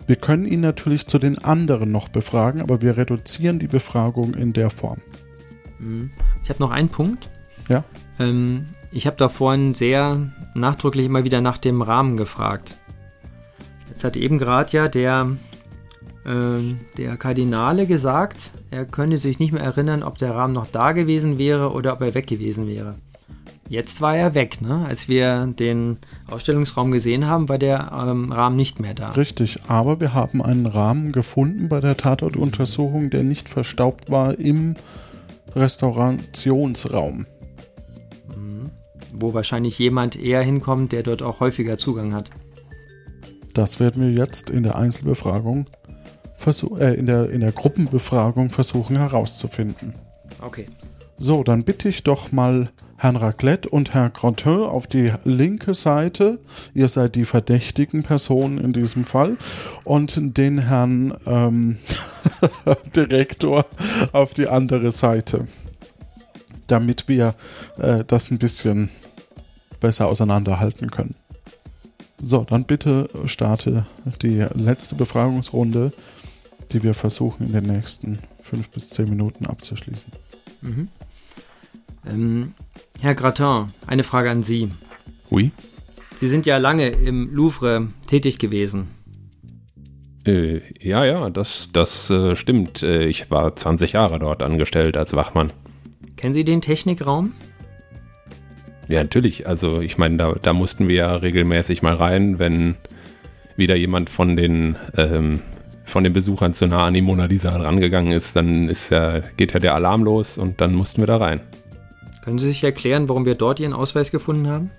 Wir 0.06 0.18
können 0.18 0.46
ihn 0.46 0.62
natürlich 0.62 1.08
zu 1.08 1.20
den 1.20 1.40
anderen 1.40 1.92
noch 1.92 2.10
befragen, 2.10 2.62
aber 2.62 2.82
wir 2.82 2.96
reduzieren 2.96 3.60
die 3.60 3.68
Befragung 3.68 4.36
in 4.36 4.54
der 4.54 4.70
Form. 4.70 5.00
Mhm. 5.80 6.12
Ich 6.44 6.50
habe 6.50 6.60
noch 6.60 6.72
einen 6.72 6.90
Punkt. 6.90 7.30
Ja. 7.68 7.84
Ähm, 8.20 8.68
ich 8.98 9.06
habe 9.06 9.16
da 9.16 9.30
vorhin 9.30 9.76
sehr 9.76 10.32
nachdrücklich 10.56 11.06
immer 11.06 11.24
wieder 11.24 11.40
nach 11.40 11.60
dem 11.60 11.84
Rahmen 11.84 12.18
gefragt. 12.18 12.74
Jetzt 13.90 14.04
hat 14.04 14.18
eben 14.18 14.40
gerade 14.40 14.72
ja 14.76 14.88
der, 14.88 15.38
äh, 16.26 16.74
der 16.98 17.16
Kardinale 17.16 17.86
gesagt, 17.86 18.50
er 18.72 18.86
könnte 18.86 19.20
sich 19.20 19.38
nicht 19.38 19.54
mehr 19.54 19.62
erinnern, 19.62 20.02
ob 20.02 20.18
der 20.18 20.34
Rahmen 20.34 20.54
noch 20.54 20.66
da 20.66 20.94
gewesen 20.94 21.38
wäre 21.38 21.74
oder 21.74 21.94
ob 21.94 22.02
er 22.02 22.16
weg 22.16 22.26
gewesen 22.26 22.66
wäre. 22.68 22.96
Jetzt 23.70 24.02
war 24.02 24.16
er 24.16 24.34
weg, 24.34 24.62
ne? 24.62 24.86
Als 24.88 25.08
wir 25.08 25.46
den 25.46 26.00
Ausstellungsraum 26.32 26.90
gesehen 26.90 27.28
haben, 27.28 27.50
war 27.50 27.60
der 27.60 27.92
ähm, 27.92 28.32
Rahmen 28.32 28.56
nicht 28.56 28.80
mehr 28.80 28.96
da. 28.96 29.12
Richtig, 29.12 29.60
aber 29.68 30.00
wir 30.02 30.16
haben 30.16 30.42
einen 30.42 30.66
Rahmen 30.66 31.12
gefunden 31.12 31.70
bei 31.70 31.82
der 31.82 31.98
Tatortuntersuchung, 31.98 33.12
der 33.12 33.22
nicht 33.22 33.48
verstaubt 33.48 34.10
war 34.10 34.40
im 34.40 34.76
Restaurationsraum. 35.56 37.28
Wo 39.20 39.34
wahrscheinlich 39.34 39.78
jemand 39.80 40.16
eher 40.16 40.42
hinkommt, 40.42 40.92
der 40.92 41.04
dort 41.04 41.22
auch 41.22 41.40
häufiger 41.40 41.78
Zugang 41.78 42.14
hat. 42.14 42.30
Das 43.54 43.80
werden 43.80 44.04
wir 44.04 44.12
jetzt 44.12 44.50
in 44.50 44.64
der 44.64 44.76
Einzelbefragung, 44.76 45.66
äh, 46.80 46.94
in, 46.94 47.08
der, 47.08 47.30
in 47.30 47.42
der 47.42 47.52
Gruppenbefragung 47.52 48.52
versuchen 48.52 48.98
herauszufinden. 48.98 49.94
Okay. 50.42 50.68
So, 51.20 51.44
dann 51.44 51.64
bitte 51.64 51.90
ich 51.90 52.04
doch 52.04 52.32
mal 52.32 52.70
Herrn 52.96 53.16
Raclette 53.16 53.68
und 53.70 53.96
Herr 53.96 54.12
Grantin 54.12 54.60
auf 54.60 54.86
die 54.86 55.12
linke 55.24 55.74
Seite. 55.74 56.40
Ihr 56.76 56.90
seid 56.90 57.16
die 57.16 57.26
verdächtigen 57.26 58.04
Personen 58.04 58.60
in 58.60 58.74
diesem 58.74 59.04
Fall. 59.04 59.38
Und 59.84 60.38
den 60.38 60.60
Herrn 60.60 61.16
ähm, 61.26 61.78
Direktor 62.96 63.66
auf 64.12 64.36
die 64.36 64.48
andere 64.48 64.92
Seite. 64.92 65.48
Damit 66.68 67.08
wir 67.08 67.34
äh, 67.80 68.04
das 68.06 68.30
ein 68.30 68.38
bisschen 68.38 68.90
besser 69.80 70.08
auseinanderhalten 70.08 70.92
können. 70.92 71.16
So, 72.22 72.44
dann 72.44 72.66
bitte 72.66 73.10
starte 73.26 73.86
die 74.22 74.46
letzte 74.56 74.96
Befragungsrunde, 74.96 75.94
die 76.72 76.84
wir 76.84 76.94
versuchen 76.94 77.48
in 77.48 77.54
den 77.54 77.66
nächsten 77.66 78.18
fünf 78.42 78.70
bis 78.70 78.90
zehn 78.90 79.10
Minuten 79.10 79.46
abzuschließen. 79.46 80.12
Mhm. 80.62 80.88
Ähm, 82.08 82.54
Herr 83.00 83.14
Gratin, 83.14 83.72
eine 83.86 84.04
Frage 84.04 84.32
an 84.32 84.44
Sie. 84.44 84.70
Oui. 85.30 85.52
Sie 86.16 86.28
sind 86.28 86.46
ja 86.48 86.58
lange 86.58 86.88
im 86.88 87.34
Louvre 87.34 87.88
tätig 88.08 88.40
gewesen. 88.40 88.88
Äh, 90.26 90.62
ja, 90.80 91.06
ja, 91.06 91.30
das, 91.30 91.70
das 91.72 92.10
äh, 92.10 92.36
stimmt. 92.36 92.82
Äh, 92.82 93.06
ich 93.06 93.30
war 93.30 93.56
20 93.56 93.94
Jahre 93.94 94.18
dort 94.20 94.42
angestellt 94.42 94.98
als 94.98 95.16
Wachmann. 95.16 95.54
Kennen 96.16 96.34
Sie 96.34 96.44
den 96.44 96.62
Technikraum? 96.62 97.34
Ja, 98.88 99.02
natürlich. 99.02 99.48
Also 99.48 99.82
ich 99.82 99.98
meine, 99.98 100.18
da, 100.18 100.36
da 100.42 100.54
mussten 100.54 100.88
wir 100.88 100.96
ja 100.96 101.16
regelmäßig 101.16 101.82
mal 101.82 101.96
rein, 101.96 102.40
wenn 102.40 102.76
wieder 103.56 103.76
jemand 103.76 104.10
von 104.10 104.38
den 104.38 104.78
ähm, 104.96 105.42
von 105.88 106.04
den 106.04 106.14
Besuchern 106.14 106.54
zu 106.54 106.68
nah 106.68 106.86
an 106.86 106.94
die 106.94 107.02
Mona 107.02 107.26
Lisa 107.26 107.56
rangegangen 107.56 108.12
ist, 108.12 108.36
dann 108.36 108.68
ist 108.68 108.90
ja, 108.90 109.20
geht 109.38 109.54
ja 109.54 109.60
der 109.60 109.74
Alarm 109.74 110.04
los 110.04 110.38
und 110.38 110.60
dann 110.60 110.76
mussten 110.76 111.02
wir 111.02 111.08
da 111.08 111.18
rein. 111.18 111.40
Können 112.24 112.40
Sie 112.40 112.50
sich 112.50 112.64
erklären, 112.64 113.08
warum 113.08 113.26
wir 113.26 113.36
dort 113.36 113.62
Ihren 113.62 113.72
Ausweis 113.72 114.12
gefunden 114.12 114.48
haben? 114.48 114.70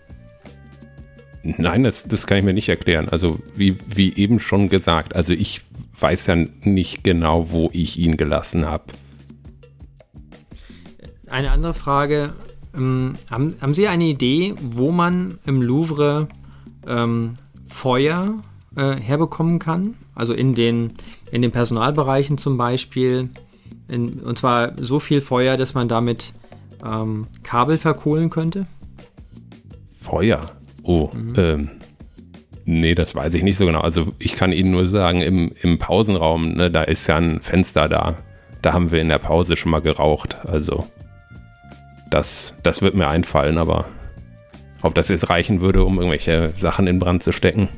Nein, 1.42 1.84
das, 1.84 2.04
das 2.04 2.26
kann 2.26 2.36
ich 2.36 2.44
mir 2.44 2.52
nicht 2.52 2.68
erklären. 2.68 3.08
Also 3.08 3.38
wie, 3.54 3.78
wie 3.86 4.14
eben 4.16 4.38
schon 4.38 4.68
gesagt, 4.68 5.16
also 5.16 5.32
ich 5.32 5.62
weiß 5.98 6.26
ja 6.26 6.36
nicht 6.36 7.04
genau, 7.04 7.50
wo 7.50 7.70
ich 7.72 7.98
ihn 7.98 8.18
gelassen 8.18 8.66
habe. 8.66 8.84
Eine 11.26 11.50
andere 11.50 11.72
Frage. 11.74 12.34
Ähm, 12.78 13.14
haben, 13.30 13.54
haben 13.60 13.74
Sie 13.74 13.88
eine 13.88 14.04
Idee, 14.04 14.54
wo 14.60 14.92
man 14.92 15.38
im 15.44 15.62
Louvre 15.62 16.28
ähm, 16.86 17.34
Feuer 17.66 18.34
äh, 18.76 18.96
herbekommen 18.96 19.58
kann? 19.58 19.94
Also 20.14 20.34
in 20.34 20.54
den, 20.54 20.92
in 21.30 21.42
den 21.42 21.50
Personalbereichen 21.50 22.38
zum 22.38 22.56
Beispiel. 22.56 23.28
In, 23.88 24.20
und 24.20 24.38
zwar 24.38 24.72
so 24.82 25.00
viel 25.00 25.20
Feuer, 25.20 25.56
dass 25.56 25.74
man 25.74 25.88
damit 25.88 26.32
ähm, 26.84 27.26
Kabel 27.42 27.78
verkohlen 27.78 28.30
könnte? 28.30 28.66
Feuer? 29.96 30.40
Oh, 30.82 31.10
mhm. 31.12 31.34
ähm, 31.36 31.70
nee, 32.64 32.94
das 32.94 33.14
weiß 33.14 33.34
ich 33.34 33.42
nicht 33.42 33.58
so 33.58 33.66
genau. 33.66 33.80
Also 33.80 34.12
ich 34.18 34.34
kann 34.34 34.52
Ihnen 34.52 34.70
nur 34.70 34.86
sagen, 34.86 35.20
im, 35.20 35.52
im 35.60 35.78
Pausenraum, 35.78 36.52
ne, 36.54 36.70
da 36.70 36.82
ist 36.82 37.06
ja 37.06 37.16
ein 37.16 37.40
Fenster 37.40 37.88
da. 37.88 38.16
Da 38.62 38.72
haben 38.72 38.90
wir 38.90 39.00
in 39.00 39.08
der 39.08 39.18
Pause 39.18 39.56
schon 39.56 39.70
mal 39.70 39.80
geraucht. 39.80 40.38
Also 40.46 40.86
das, 42.10 42.54
das 42.62 42.82
wird 42.82 42.94
mir 42.94 43.08
einfallen, 43.08 43.58
aber 43.58 43.86
ob 44.82 44.94
das 44.94 45.08
jetzt 45.08 45.28
reichen 45.28 45.60
würde, 45.60 45.84
um 45.84 45.96
irgendwelche 45.96 46.52
Sachen 46.56 46.86
in 46.86 46.98
Brand 46.98 47.22
zu 47.22 47.32
stecken. 47.32 47.68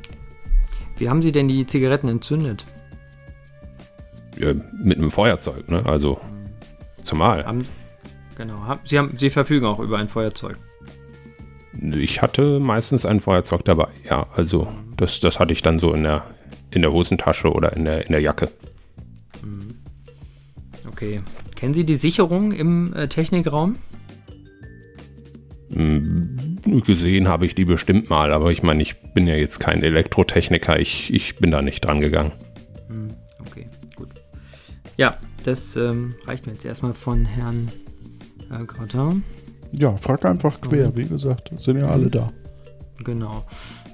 Wie 0.98 1.08
haben 1.08 1.22
Sie 1.22 1.32
denn 1.32 1.48
die 1.48 1.66
Zigaretten 1.66 2.08
entzündet? 2.08 2.66
Ja, 4.38 4.52
mit 4.82 4.98
einem 4.98 5.10
Feuerzeug, 5.10 5.68
ne? 5.68 5.84
Also 5.86 6.20
zumal. 7.02 7.44
Haben, 7.44 7.66
genau. 8.36 8.60
Haben, 8.66 8.80
Sie, 8.84 8.98
haben, 8.98 9.16
Sie 9.16 9.30
verfügen 9.30 9.66
auch 9.66 9.80
über 9.80 9.98
ein 9.98 10.08
Feuerzeug. 10.08 10.58
Ich 11.72 12.20
hatte 12.20 12.60
meistens 12.60 13.06
ein 13.06 13.20
Feuerzeug 13.20 13.64
dabei, 13.64 13.88
ja. 14.08 14.26
Also 14.34 14.68
das, 14.96 15.20
das 15.20 15.40
hatte 15.40 15.52
ich 15.52 15.62
dann 15.62 15.78
so 15.78 15.94
in 15.94 16.02
der, 16.02 16.24
in 16.70 16.82
der 16.82 16.92
Hosentasche 16.92 17.50
oder 17.50 17.74
in 17.74 17.84
der, 17.84 18.06
in 18.06 18.12
der 18.12 18.20
Jacke. 18.20 18.50
Mhm. 19.42 19.76
Okay. 20.88 21.22
Kennen 21.56 21.74
Sie 21.74 21.84
die 21.84 21.96
Sicherung 21.96 22.52
im 22.52 22.92
äh, 22.94 23.08
Technikraum? 23.08 23.76
Hm, 25.72 26.56
gesehen 26.84 27.28
habe 27.28 27.46
ich 27.46 27.54
die 27.54 27.64
bestimmt 27.64 28.10
mal, 28.10 28.32
aber 28.32 28.50
ich 28.50 28.62
meine, 28.62 28.82
ich 28.82 29.00
bin 29.14 29.26
ja 29.26 29.34
jetzt 29.34 29.60
kein 29.60 29.82
Elektrotechniker, 29.82 30.78
ich, 30.78 31.12
ich 31.12 31.36
bin 31.36 31.50
da 31.50 31.62
nicht 31.62 31.84
dran 31.84 32.00
gegangen. 32.00 32.32
Hm, 32.88 33.08
okay, 33.40 33.66
gut. 33.94 34.08
Ja, 34.96 35.16
das 35.44 35.76
ähm, 35.76 36.14
reicht 36.26 36.46
mir 36.46 36.52
jetzt 36.52 36.64
erstmal 36.64 36.94
von 36.94 37.24
Herrn 37.24 37.70
äh, 38.50 38.64
Grottin. 38.64 39.22
Ja, 39.72 39.96
frag 39.96 40.24
einfach 40.24 40.60
quer, 40.60 40.94
wie 40.96 41.06
gesagt, 41.06 41.52
sind 41.58 41.78
ja 41.78 41.88
alle 41.88 42.10
da. 42.10 42.32
Genau. 43.04 43.46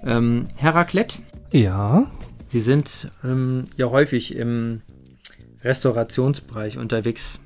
Ähm, 0.04 0.48
Herr 0.56 0.74
Raclette? 0.74 1.18
Ja. 1.52 2.10
Sie 2.48 2.60
sind 2.60 3.10
ähm, 3.24 3.64
ja 3.76 3.90
häufig 3.90 4.34
im 4.36 4.80
Restaurationsbereich 5.62 6.78
unterwegs 6.78 7.40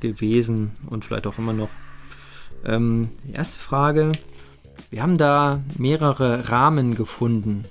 gewesen 0.00 0.72
und 0.88 1.04
vielleicht 1.04 1.26
auch 1.26 1.38
immer 1.38 1.52
noch. 1.52 1.70
Ähm, 2.64 3.10
die 3.24 3.32
erste 3.32 3.58
Frage. 3.58 4.12
Wir 4.90 5.02
haben 5.02 5.18
da 5.18 5.60
mehrere 5.76 6.50
Rahmen 6.50 6.94
gefunden. 6.94 7.64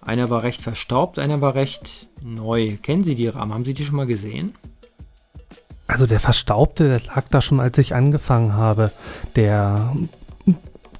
Einer 0.00 0.30
war 0.30 0.42
recht 0.42 0.60
verstaubt, 0.60 1.18
einer 1.18 1.40
war 1.40 1.54
recht 1.54 2.08
neu. 2.22 2.76
Kennen 2.82 3.04
Sie 3.04 3.14
die 3.14 3.28
Rahmen? 3.28 3.52
Haben 3.52 3.64
Sie 3.64 3.74
die 3.74 3.84
schon 3.84 3.96
mal 3.96 4.06
gesehen? 4.06 4.54
Also 5.86 6.06
der 6.06 6.20
Verstaubte, 6.20 6.88
der 6.88 7.00
lag 7.02 7.28
da 7.30 7.42
schon, 7.42 7.60
als 7.60 7.76
ich 7.78 7.94
angefangen 7.94 8.54
habe. 8.54 8.92
Der 9.36 9.94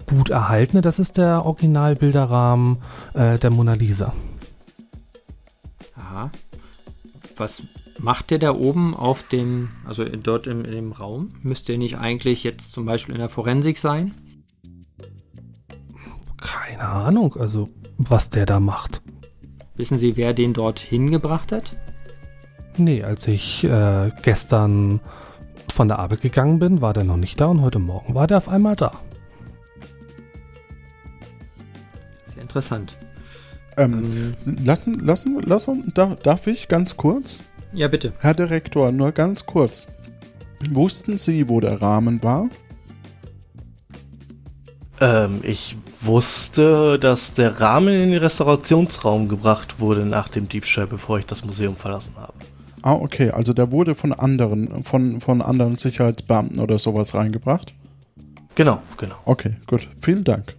gut 0.07 0.31
erhaltene, 0.31 0.83
das 0.83 0.99
ist 0.99 1.17
der 1.17 1.45
Originalbilderrahmen 1.45 2.79
äh, 3.15 3.39
der 3.39 3.51
Mona 3.51 3.75
Lisa. 3.75 4.13
Aha. 5.97 6.31
Was 7.37 7.63
macht 8.03 8.31
der 8.31 8.39
da 8.39 8.55
oben 8.55 8.95
auf 8.95 9.23
dem, 9.25 9.69
also 9.85 10.05
dort 10.05 10.47
im, 10.47 10.65
in 10.65 10.73
dem 10.73 10.93
Raum? 10.93 11.31
Müsste 11.43 11.73
er 11.73 11.79
nicht 11.79 11.99
eigentlich 11.99 12.45
jetzt 12.45 12.73
zum 12.73 12.85
Beispiel 12.87 13.15
in 13.15 13.21
der 13.21 13.29
Forensik 13.29 13.79
sein? 13.79 14.15
Keine 16.41 16.89
Ahnung, 16.89 17.37
also 17.37 17.69
was 17.99 18.31
der 18.31 18.47
da 18.47 18.61
macht. 18.61 19.03
Wissen 19.77 19.99
Sie, 19.99 20.17
wer 20.17 20.33
den 20.33 20.53
dort 20.53 20.79
hingebracht 20.79 21.53
hat? 21.53 21.77
Nee, 22.77 23.03
als 23.03 23.27
ich 23.29 23.65
äh, 23.65 24.11
gestern 24.23 25.01
von 25.73 25.89
der 25.89 25.99
Arbeit 25.99 26.23
gegangen 26.23 26.59
bin, 26.59 26.81
war 26.81 26.95
der 26.95 27.05
noch 27.05 27.17
nicht 27.17 27.41
da 27.41 27.47
und 27.47 27.61
heute 27.61 27.79
Morgen 27.79 28.15
war 28.15 28.27
der 28.27 28.39
auf 28.39 28.49
einmal 28.49 28.77
da. 28.77 28.93
Sehr 32.27 32.43
interessant. 32.43 32.97
Ähm, 33.77 34.35
ähm, 34.47 34.57
lassen, 34.65 34.99
lassen, 35.01 35.41
lassen, 35.41 35.93
darf, 35.95 36.17
darf 36.17 36.47
ich 36.47 36.69
ganz 36.69 36.97
kurz? 36.97 37.41
Ja, 37.73 37.89
bitte. 37.89 38.13
Herr 38.19 38.35
Direktor, 38.35 38.91
nur 38.93 39.13
ganz 39.13 39.47
kurz. 39.47 39.87
Wussten 40.71 41.17
Sie, 41.17 41.49
wo 41.49 41.61
der 41.61 41.81
Rahmen 41.81 42.23
war? 42.23 42.49
Ähm, 45.01 45.41
ich 45.43 45.77
wusste, 46.03 46.99
dass 46.99 47.35
der 47.35 47.61
Rahmen 47.61 47.95
in 47.95 48.11
den 48.11 48.19
Restaurationsraum 48.19 49.29
gebracht 49.29 49.81
wurde 49.81 50.05
nach 50.05 50.29
dem 50.29 50.49
Diebstahl, 50.49 50.87
bevor 50.87 51.19
ich 51.19 51.27
das 51.27 51.45
Museum 51.45 51.77
verlassen 51.77 52.15
habe. 52.17 52.35
Ah, 52.83 52.95
okay. 52.95 53.31
Also 53.31 53.53
der 53.53 53.73
wurde 53.73 53.95
von 53.95 54.13
anderen, 54.13 54.83
von, 54.83 55.21
von 55.21 55.43
anderen 55.43 55.77
Sicherheitsbeamten 55.77 56.61
oder 56.61 56.79
sowas 56.79 57.15
reingebracht? 57.15 57.75
Genau, 58.55 58.83
genau. 58.97 59.17
Okay, 59.25 59.57
gut. 59.67 59.89
Vielen 59.99 60.25
Dank. 60.25 60.57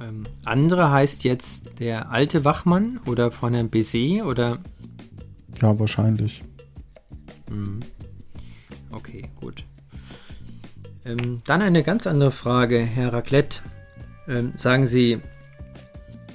Ähm, 0.00 0.24
andere 0.44 0.90
heißt 0.90 1.24
jetzt 1.24 1.80
der 1.80 2.10
alte 2.10 2.44
Wachmann 2.44 3.00
oder 3.06 3.30
von 3.30 3.54
Herrn 3.54 3.70
Bézet 3.70 4.22
oder 4.22 4.58
ja, 5.60 5.78
wahrscheinlich. 5.78 6.42
Mhm. 7.50 7.80
Okay, 8.90 9.28
gut. 9.40 9.64
Ähm, 11.04 11.42
dann 11.44 11.62
eine 11.62 11.82
ganz 11.82 12.06
andere 12.06 12.30
Frage, 12.30 12.78
Herr 12.80 13.12
Raclette. 13.12 13.60
Ähm, 14.26 14.52
sagen 14.56 14.86
Sie, 14.86 15.20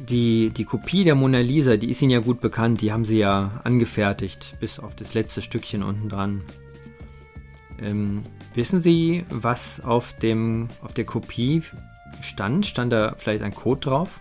die, 0.09 0.51
die 0.51 0.65
Kopie 0.65 1.03
der 1.03 1.15
Mona 1.15 1.39
Lisa, 1.39 1.77
die 1.77 1.89
ist 1.89 2.01
Ihnen 2.01 2.11
ja 2.11 2.19
gut 2.19 2.41
bekannt, 2.41 2.81
die 2.81 2.91
haben 2.91 3.05
Sie 3.05 3.17
ja 3.17 3.61
angefertigt, 3.63 4.55
bis 4.59 4.79
auf 4.79 4.95
das 4.95 5.13
letzte 5.13 5.41
Stückchen 5.41 5.83
unten 5.83 6.09
dran. 6.09 6.41
Ähm, 7.81 8.23
wissen 8.53 8.81
Sie, 8.81 9.25
was 9.29 9.81
auf, 9.81 10.13
dem, 10.13 10.69
auf 10.81 10.93
der 10.93 11.05
Kopie 11.05 11.63
stand? 12.21 12.65
Stand 12.65 12.91
da 12.93 13.15
vielleicht 13.17 13.43
ein 13.43 13.55
Code 13.55 13.81
drauf? 13.81 14.19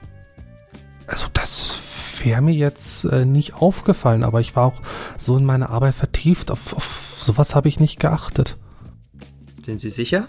Also 1.07 1.27
das 1.33 1.79
wäre 2.25 2.43
mir 2.43 2.55
jetzt 2.55 3.05
äh, 3.05 3.25
nicht 3.25 3.55
aufgefallen, 3.55 4.23
aber 4.23 4.41
ich 4.41 4.57
war 4.57 4.67
auch 4.67 4.81
so 5.19 5.37
in 5.37 5.45
meine 5.45 5.71
Arbeit 5.71 5.95
vertieft. 5.95 6.51
Auf, 6.51 6.75
auf 6.75 7.17
sowas 7.19 7.55
habe 7.55 7.69
ich 7.69 7.81
nicht 7.81 8.01
geachtet. 8.01 8.57
Sind 9.65 9.81
Sie 9.81 9.91
sicher? 9.91 10.27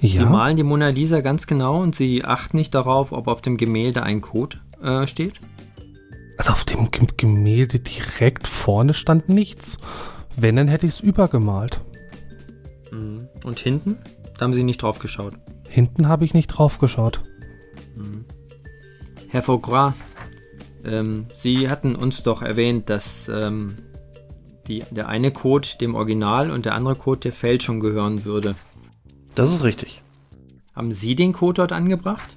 Ja. 0.00 0.24
Sie 0.24 0.28
malen 0.28 0.56
die 0.56 0.62
Mona 0.62 0.88
Lisa 0.88 1.20
ganz 1.20 1.46
genau 1.46 1.82
und 1.82 1.94
Sie 1.94 2.24
achten 2.24 2.56
nicht 2.56 2.74
darauf, 2.74 3.12
ob 3.12 3.26
auf 3.28 3.42
dem 3.42 3.56
Gemälde 3.56 4.02
ein 4.02 4.20
Code 4.20 4.58
äh, 4.82 5.06
steht? 5.06 5.34
Also 6.36 6.52
auf 6.52 6.64
dem 6.64 6.90
G 6.90 7.00
Gemälde 7.16 7.80
direkt 7.80 8.46
vorne 8.46 8.94
stand 8.94 9.28
nichts. 9.28 9.76
Wenn, 10.36 10.54
dann 10.54 10.68
hätte 10.68 10.86
ich 10.86 10.94
es 10.94 11.00
übergemalt. 11.00 11.80
Mhm. 12.92 13.28
Und 13.44 13.58
hinten? 13.58 13.98
Da 14.38 14.44
haben 14.44 14.54
Sie 14.54 14.62
nicht 14.62 14.82
drauf 14.82 15.00
geschaut. 15.00 15.34
Hinten 15.68 16.08
habe 16.08 16.24
ich 16.24 16.32
nicht 16.32 16.46
drauf 16.46 16.78
geschaut. 16.78 17.20
Mhm. 17.96 18.24
Herr 19.28 19.46
Vaugras, 19.46 19.94
ähm, 20.84 21.26
Sie 21.36 21.68
hatten 21.68 21.94
uns 21.96 22.22
doch 22.22 22.42
erwähnt, 22.42 22.90
dass 22.90 23.28
ähm, 23.28 23.76
die, 24.66 24.84
der 24.90 25.08
eine 25.08 25.32
Code 25.32 25.68
dem 25.80 25.94
Original 25.94 26.50
und 26.50 26.64
der 26.64 26.74
andere 26.74 26.94
Code 26.94 27.20
der 27.20 27.32
Fälschung 27.32 27.80
gehören 27.80 28.24
würde. 28.24 28.54
Das 29.34 29.52
ist 29.52 29.62
richtig. 29.62 30.02
Haben 30.74 30.92
Sie 30.92 31.14
den 31.14 31.32
Code 31.32 31.54
dort 31.54 31.72
angebracht? 31.72 32.36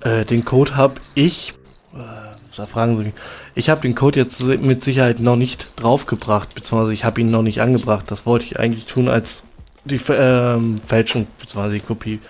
Äh, 0.00 0.24
den 0.24 0.44
Code 0.44 0.76
habe 0.76 0.94
ich. 1.14 1.54
Äh, 1.94 2.30
da 2.56 2.66
fragen 2.66 2.96
Sie 2.96 3.04
mich. 3.04 3.14
Ich 3.54 3.70
habe 3.70 3.80
den 3.80 3.94
Code 3.94 4.20
jetzt 4.20 4.42
mit 4.42 4.84
Sicherheit 4.84 5.20
noch 5.20 5.36
nicht 5.36 5.72
draufgebracht, 5.76 6.54
beziehungsweise 6.54 6.94
ich 6.94 7.04
habe 7.04 7.20
ihn 7.20 7.30
noch 7.30 7.42
nicht 7.42 7.60
angebracht. 7.60 8.10
Das 8.10 8.26
wollte 8.26 8.44
ich 8.44 8.58
eigentlich 8.58 8.86
tun, 8.86 9.08
als 9.08 9.42
die 9.84 10.00
ähm, 10.08 10.80
Fälschung 10.86 11.26
bzw. 11.38 11.74
die 11.74 11.80
Kopie 11.80 12.20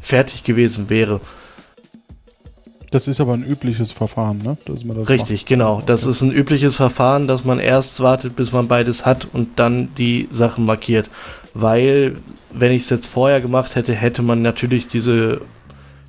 fertig 0.00 0.44
gewesen 0.44 0.88
wäre. 0.88 1.20
Das 2.92 3.08
ist 3.08 3.20
aber 3.20 3.32
ein 3.32 3.42
übliches 3.42 3.90
Verfahren, 3.90 4.38
ne? 4.38 4.58
Dass 4.66 4.84
man 4.84 4.96
das 4.98 5.08
Richtig, 5.08 5.40
macht. 5.40 5.48
genau. 5.48 5.82
Das 5.84 6.04
ist 6.04 6.20
ein 6.20 6.30
übliches 6.30 6.76
Verfahren, 6.76 7.26
dass 7.26 7.42
man 7.42 7.58
erst 7.58 7.98
wartet, 8.00 8.36
bis 8.36 8.52
man 8.52 8.68
beides 8.68 9.06
hat 9.06 9.26
und 9.32 9.58
dann 9.58 9.94
die 9.96 10.28
Sachen 10.30 10.66
markiert. 10.66 11.08
Weil, 11.54 12.16
wenn 12.52 12.70
ich 12.70 12.84
es 12.84 12.90
jetzt 12.90 13.06
vorher 13.06 13.40
gemacht 13.40 13.74
hätte, 13.76 13.94
hätte 13.94 14.20
man 14.22 14.42
natürlich 14.42 14.88
diese, 14.88 15.40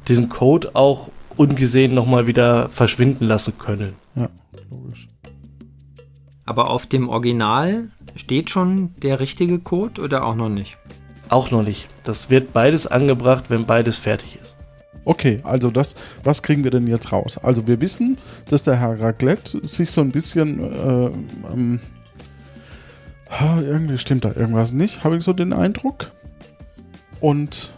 diesen 0.10 0.28
Code 0.28 0.76
auch 0.76 1.08
ungesehen 1.38 1.94
nochmal 1.94 2.28
wieder 2.28 2.68
verschwinden 2.70 3.26
lassen 3.26 3.58
können. 3.58 3.94
Ja, 4.16 4.28
logisch. 4.70 5.08
Aber 6.46 6.70
auf 6.70 6.86
dem 6.86 7.08
Original 7.08 7.90
steht 8.16 8.50
schon 8.50 8.94
der 9.02 9.22
richtige 9.22 9.60
Code 9.60 10.02
oder 10.02 10.26
auch 10.26 10.36
noch 10.36 10.50
nicht? 10.50 10.78
Auch 11.30 11.50
noch 11.50 11.64
nicht. 11.64 11.88
Das 12.04 12.30
wird 12.30 12.52
beides 12.52 12.86
angebracht, 12.88 13.46
wenn 13.48 13.66
beides 13.66 13.98
fertig 13.98 14.38
ist. 14.42 14.58
Okay, 15.06 15.40
also 15.44 15.70
das, 15.70 15.96
was 16.24 16.44
kriegen 16.44 16.64
wir 16.64 16.72
denn 16.72 16.88
jetzt 16.88 17.12
raus? 17.12 17.38
Also 17.38 17.68
wir 17.68 17.82
wissen, 17.82 18.18
dass 18.48 18.64
der 18.64 18.80
Herr 18.80 19.00
Raclette 19.00 19.66
sich 19.66 19.92
so 19.92 20.02
ein 20.02 20.12
bisschen 20.12 20.60
äh, 20.60 21.12
ähm, 21.54 21.80
ha, 23.30 23.62
irgendwie 23.62 23.98
stimmt 23.98 24.26
da 24.26 24.34
irgendwas 24.36 24.74
nicht, 24.74 25.04
habe 25.04 25.18
ich 25.18 25.24
so 25.24 25.34
den 25.34 25.54
Eindruck. 25.54 26.12
Und 27.20 27.74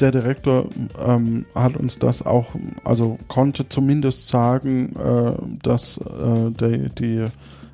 der 0.00 0.12
Direktor 0.12 0.68
ähm, 1.04 1.46
hat 1.54 1.76
uns 1.76 1.98
das 1.98 2.24
auch, 2.24 2.54
also 2.84 3.18
konnte 3.26 3.68
zumindest 3.68 4.28
sagen, 4.28 4.94
äh, 4.96 5.32
dass 5.62 5.98
äh, 5.98 6.50
die, 6.50 6.88
die 6.90 7.24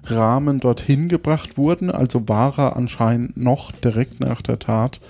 Rahmen 0.06 0.60
dorthin 0.60 1.08
gebracht 1.08 1.56
wurden. 1.56 1.90
Also 1.90 2.28
war 2.28 2.58
er 2.58 2.76
anscheinend 2.76 3.36
noch 3.36 3.72
direkt 3.72 4.20
nach 4.20 4.42
der 4.42 4.58
Tat 4.58 5.00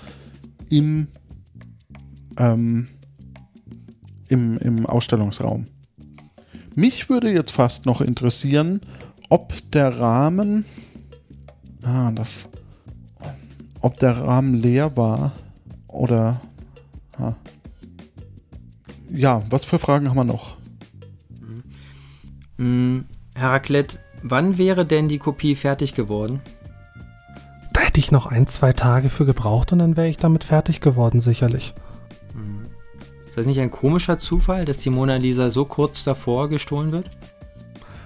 im, 0.69 1.07
ähm, 2.37 2.87
im, 4.27 4.57
im 4.57 4.85
Ausstellungsraum. 4.85 5.67
Mich 6.75 7.09
würde 7.09 7.31
jetzt 7.31 7.51
fast 7.51 7.85
noch 7.85 8.01
interessieren, 8.01 8.81
ob 9.29 9.53
der 9.71 9.99
Rahmen, 9.99 10.65
ah, 11.83 12.11
das, 12.11 12.47
ob 13.81 13.97
der 13.97 14.17
Rahmen 14.17 14.53
leer 14.53 14.97
war 14.97 15.31
oder 15.87 16.41
Ah. 17.17 17.33
Ja, 19.09 19.43
was 19.49 19.65
für 19.65 19.79
Fragen 19.79 20.09
haben 20.09 20.17
wir 20.17 20.23
noch? 20.23 20.57
Hm, 22.57 23.05
Heraklet, 23.33 23.99
wann 24.23 24.57
wäre 24.57 24.85
denn 24.85 25.07
die 25.07 25.19
Kopie 25.19 25.55
fertig 25.55 25.93
geworden? 25.93 26.41
Da 27.73 27.81
hätte 27.81 27.99
ich 27.99 28.11
noch 28.11 28.25
ein, 28.25 28.47
zwei 28.47 28.73
Tage 28.73 29.09
für 29.09 29.25
gebraucht 29.25 29.71
und 29.73 29.79
dann 29.79 29.97
wäre 29.97 30.07
ich 30.07 30.17
damit 30.17 30.43
fertig 30.43 30.81
geworden, 30.81 31.19
sicherlich. 31.19 31.73
Ist 33.35 33.39
das 33.39 33.47
nicht 33.47 33.59
ein 33.59 33.69
komischer 33.69 34.17
Zufall, 34.17 34.63
dass 34.63 34.77
die 34.77 34.89
Mona 34.89 35.17
Lisa 35.17 35.49
so 35.49 35.65
kurz 35.65 36.05
davor 36.05 36.47
gestohlen 36.47 36.93
wird? 36.93 37.11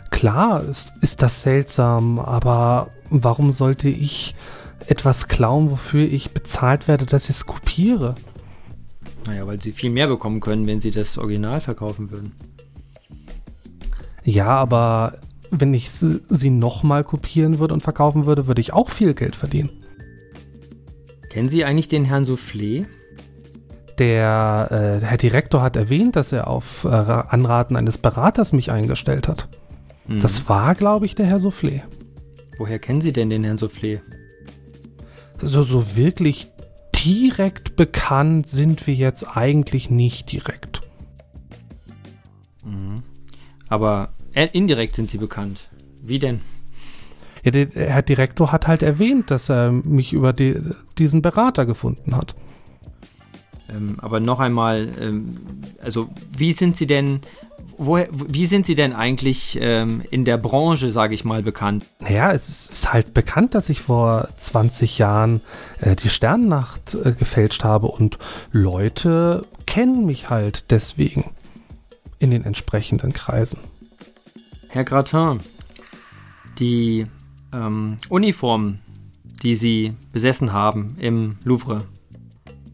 Klar, 0.09 0.63
ist, 0.63 0.91
ist 1.01 1.21
das 1.21 1.43
seltsam, 1.43 2.17
aber 2.17 2.89
warum 3.11 3.51
sollte 3.51 3.89
ich 3.89 4.33
etwas 4.87 5.27
klauen, 5.27 5.69
wofür 5.69 6.03
ich 6.03 6.31
bezahlt 6.31 6.87
werde, 6.87 7.05
dass 7.05 7.25
ich 7.25 7.35
es 7.35 7.45
kopiere? 7.45 8.15
Naja, 9.27 9.45
weil 9.45 9.61
sie 9.61 9.71
viel 9.71 9.91
mehr 9.91 10.07
bekommen 10.07 10.39
können, 10.39 10.65
wenn 10.65 10.81
sie 10.81 10.89
das 10.89 11.15
Original 11.19 11.61
verkaufen 11.61 12.09
würden. 12.09 12.31
Ja, 14.23 14.47
aber 14.47 15.19
wenn 15.51 15.75
ich 15.75 15.91
sie 15.91 16.49
nochmal 16.49 17.03
kopieren 17.03 17.59
würde 17.59 17.75
und 17.75 17.83
verkaufen 17.83 18.25
würde, 18.25 18.47
würde 18.47 18.61
ich 18.61 18.73
auch 18.73 18.89
viel 18.89 19.13
Geld 19.13 19.35
verdienen. 19.35 19.69
Kennen 21.29 21.51
Sie 21.51 21.63
eigentlich 21.65 21.87
den 21.87 22.05
Herrn 22.05 22.23
Soufflé? 22.23 22.87
Der 23.99 24.99
äh, 25.01 25.05
Herr 25.05 25.17
Direktor 25.17 25.61
hat 25.61 25.75
erwähnt, 25.75 26.15
dass 26.15 26.31
er 26.31 26.47
auf 26.47 26.85
äh, 26.85 26.87
Anraten 26.87 27.75
eines 27.75 27.97
Beraters 27.97 28.53
mich 28.53 28.71
eingestellt 28.71 29.27
hat. 29.27 29.49
Mhm. 30.07 30.21
Das 30.21 30.47
war, 30.47 30.73
glaube 30.73 31.05
ich, 31.05 31.15
der 31.15 31.25
Herr 31.25 31.39
Soufflé. 31.39 31.81
Woher 32.57 32.79
kennen 32.79 33.01
Sie 33.01 33.11
denn 33.11 33.29
den 33.29 33.43
Herrn 33.43 33.57
Soufflé? 33.57 33.99
So, 35.41 35.63
so 35.63 35.95
wirklich 35.95 36.47
direkt 36.95 37.75
bekannt 37.75 38.49
sind 38.49 38.87
wir 38.87 38.93
jetzt 38.93 39.35
eigentlich 39.35 39.89
nicht 39.89 40.31
direkt. 40.31 40.81
Mhm. 42.65 43.03
Aber 43.67 44.09
äh, 44.33 44.47
indirekt 44.51 44.95
sind 44.95 45.09
sie 45.09 45.17
bekannt. 45.17 45.69
Wie 46.01 46.19
denn? 46.19 46.41
Ja, 47.43 47.51
der 47.51 47.67
Herr 47.67 48.01
Direktor 48.01 48.51
hat 48.51 48.67
halt 48.67 48.81
erwähnt, 48.81 49.31
dass 49.31 49.49
er 49.49 49.71
mich 49.71 50.13
über 50.13 50.33
die, 50.33 50.55
diesen 50.97 51.21
Berater 51.21 51.65
gefunden 51.65 52.15
hat. 52.15 52.35
Ähm, 53.69 53.97
aber 53.99 54.19
noch 54.19 54.39
einmal, 54.39 54.89
ähm, 54.99 55.37
also 55.81 56.09
wie 56.37 56.53
sind 56.53 56.75
Sie 56.75 56.87
denn, 56.87 57.21
woher, 57.77 58.07
wie 58.11 58.45
sind 58.45 58.65
Sie 58.65 58.75
denn 58.75 58.93
eigentlich 58.93 59.57
ähm, 59.61 60.01
in 60.09 60.25
der 60.25 60.37
Branche, 60.37 60.91
sage 60.91 61.13
ich 61.13 61.25
mal, 61.25 61.43
bekannt? 61.43 61.85
Naja, 61.99 62.31
es 62.31 62.49
ist, 62.49 62.71
ist, 62.71 62.93
halt 62.93 63.13
bekannt, 63.13 63.55
dass 63.55 63.69
ich 63.69 63.81
vor 63.81 64.29
20 64.37 64.97
Jahren 64.97 65.41
äh, 65.79 65.95
die 65.95 66.09
Sternnacht 66.09 66.95
äh, 66.95 67.13
gefälscht 67.13 67.63
habe 67.63 67.87
und 67.87 68.17
Leute 68.51 69.45
kennen 69.65 70.05
mich 70.05 70.29
halt 70.29 70.71
deswegen 70.71 71.31
in 72.19 72.31
den 72.31 72.43
entsprechenden 72.43 73.13
Kreisen. 73.13 73.59
Herr 74.67 74.83
Gratin, 74.83 75.39
die 76.59 77.07
ähm, 77.53 77.97
Uniformen, 78.09 78.79
die 79.43 79.55
Sie 79.55 79.93
besessen 80.11 80.53
haben 80.53 80.95
im 80.99 81.37
Louvre, 81.43 81.85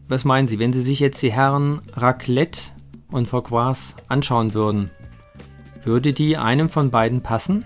was 0.08 0.24
meinen 0.24 0.48
Sie, 0.48 0.58
wenn 0.58 0.72
Sie 0.72 0.82
sich 0.82 1.00
jetzt 1.00 1.22
die 1.22 1.32
Herren 1.32 1.80
Raclette 1.94 2.70
und 3.10 3.26
Fauquois 3.26 3.94
anschauen 4.08 4.54
würden? 4.54 4.90
Würde 5.84 6.12
die 6.12 6.36
einem 6.36 6.68
von 6.68 6.90
beiden 6.90 7.22
passen? 7.22 7.64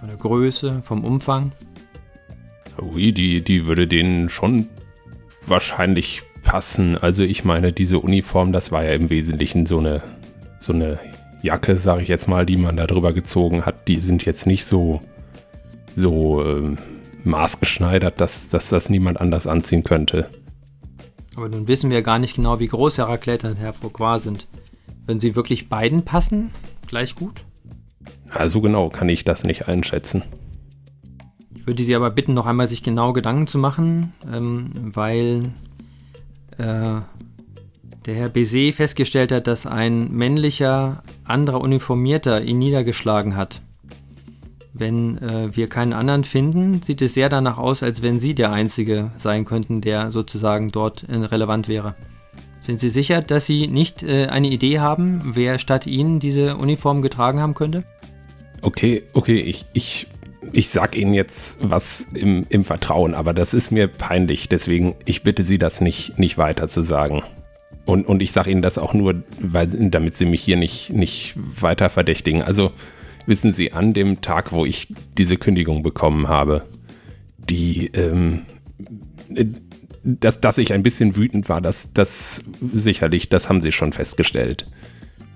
Von 0.00 0.08
der 0.08 0.18
Größe, 0.18 0.82
vom 0.82 1.04
Umfang? 1.04 1.52
Ui, 2.80 3.12
die, 3.12 3.42
die 3.42 3.66
würde 3.66 3.86
denen 3.86 4.28
schon 4.28 4.68
wahrscheinlich 5.46 6.22
passen. 6.42 6.96
Also 6.96 7.22
ich 7.22 7.44
meine, 7.44 7.72
diese 7.72 7.98
Uniform, 7.98 8.52
das 8.52 8.70
war 8.70 8.84
ja 8.84 8.92
im 8.92 9.10
Wesentlichen 9.10 9.66
so 9.66 9.78
eine, 9.78 10.02
so 10.60 10.72
eine 10.72 10.98
Jacke, 11.42 11.76
sage 11.76 12.02
ich 12.02 12.08
jetzt 12.08 12.28
mal, 12.28 12.46
die 12.46 12.56
man 12.56 12.76
da 12.76 12.86
drüber 12.86 13.12
gezogen 13.12 13.66
hat. 13.66 13.88
Die 13.88 13.96
sind 13.96 14.24
jetzt 14.24 14.46
nicht 14.46 14.64
so, 14.64 15.00
so 15.96 16.42
äh, 16.42 16.76
maßgeschneidert, 17.24 18.20
dass, 18.20 18.48
dass 18.48 18.68
das 18.68 18.90
niemand 18.90 19.20
anders 19.20 19.46
anziehen 19.46 19.84
könnte. 19.84 20.28
Aber 21.38 21.48
nun 21.48 21.68
wissen 21.68 21.92
wir 21.92 22.02
gar 22.02 22.18
nicht 22.18 22.34
genau, 22.34 22.58
wie 22.58 22.66
groß 22.66 22.98
Herr 22.98 23.08
Raclette 23.08 23.48
und 23.48 23.54
Herr 23.58 23.72
Fauquois 23.72 24.18
sind. 24.18 24.48
Würden 25.06 25.20
sie 25.20 25.36
wirklich 25.36 25.68
beiden 25.68 26.04
passen? 26.04 26.50
Gleich 26.88 27.14
gut? 27.14 27.44
Also 28.28 28.60
genau 28.60 28.88
kann 28.88 29.08
ich 29.08 29.22
das 29.22 29.44
nicht 29.44 29.68
einschätzen. 29.68 30.24
Ich 31.54 31.64
würde 31.64 31.84
Sie 31.84 31.94
aber 31.94 32.10
bitten, 32.10 32.34
noch 32.34 32.46
einmal 32.46 32.66
sich 32.66 32.82
genau 32.82 33.12
Gedanken 33.12 33.46
zu 33.46 33.56
machen, 33.56 34.12
ähm, 34.28 34.72
weil 34.74 35.52
äh, 36.56 37.02
der 38.06 38.14
Herr 38.14 38.30
Bézet 38.30 38.72
festgestellt 38.72 39.30
hat, 39.30 39.46
dass 39.46 39.64
ein 39.64 40.10
männlicher, 40.10 41.04
anderer 41.22 41.60
Uniformierter 41.60 42.42
ihn 42.42 42.58
niedergeschlagen 42.58 43.36
hat. 43.36 43.62
Wenn 44.72 45.18
äh, 45.18 45.56
wir 45.56 45.68
keinen 45.68 45.92
anderen 45.92 46.24
finden, 46.24 46.82
sieht 46.82 47.02
es 47.02 47.14
sehr 47.14 47.28
danach 47.28 47.58
aus, 47.58 47.82
als 47.82 48.02
wenn 48.02 48.20
Sie 48.20 48.34
der 48.34 48.52
Einzige 48.52 49.10
sein 49.16 49.44
könnten, 49.44 49.80
der 49.80 50.10
sozusagen 50.12 50.70
dort 50.70 51.04
äh, 51.08 51.16
relevant 51.16 51.68
wäre. 51.68 51.94
Sind 52.60 52.80
Sie 52.80 52.90
sicher, 52.90 53.22
dass 53.22 53.46
Sie 53.46 53.66
nicht 53.66 54.02
äh, 54.02 54.26
eine 54.26 54.48
Idee 54.48 54.78
haben, 54.80 55.22
wer 55.24 55.58
statt 55.58 55.86
Ihnen 55.86 56.20
diese 56.20 56.56
Uniform 56.56 57.00
getragen 57.00 57.40
haben 57.40 57.54
könnte? 57.54 57.82
Okay, 58.60 59.04
okay, 59.14 59.40
ich, 59.40 59.64
ich, 59.72 60.06
ich 60.52 60.68
sag 60.68 60.94
Ihnen 60.94 61.14
jetzt 61.14 61.58
was 61.62 62.06
im, 62.12 62.46
im 62.50 62.64
Vertrauen, 62.64 63.14
aber 63.14 63.32
das 63.32 63.54
ist 63.54 63.70
mir 63.70 63.88
peinlich, 63.88 64.48
deswegen 64.48 64.96
ich 65.06 65.22
bitte 65.22 65.44
Sie, 65.44 65.58
das 65.58 65.80
nicht, 65.80 66.18
nicht 66.18 66.36
weiter 66.36 66.68
zu 66.68 66.82
sagen. 66.82 67.22
Und, 67.86 68.06
und 68.06 68.20
ich 68.20 68.32
sage 68.32 68.50
Ihnen 68.50 68.60
das 68.60 68.76
auch 68.76 68.92
nur, 68.92 69.22
weil, 69.40 69.66
damit 69.66 70.14
Sie 70.14 70.26
mich 70.26 70.42
hier 70.42 70.58
nicht, 70.58 70.92
nicht 70.92 71.34
weiter 71.36 71.88
verdächtigen. 71.88 72.42
Also, 72.42 72.72
wissen 73.28 73.52
Sie, 73.52 73.72
an 73.72 73.94
dem 73.94 74.20
Tag, 74.20 74.52
wo 74.52 74.64
ich 74.64 74.88
diese 75.16 75.36
Kündigung 75.36 75.82
bekommen 75.82 76.28
habe, 76.28 76.64
die, 77.38 77.90
ähm, 77.94 78.46
dass, 80.02 80.40
dass 80.40 80.58
ich 80.58 80.72
ein 80.72 80.82
bisschen 80.82 81.14
wütend 81.14 81.48
war, 81.48 81.60
das, 81.60 81.92
das 81.92 82.44
sicherlich, 82.72 83.28
das 83.28 83.48
haben 83.48 83.60
Sie 83.60 83.72
schon 83.72 83.92
festgestellt. 83.92 84.66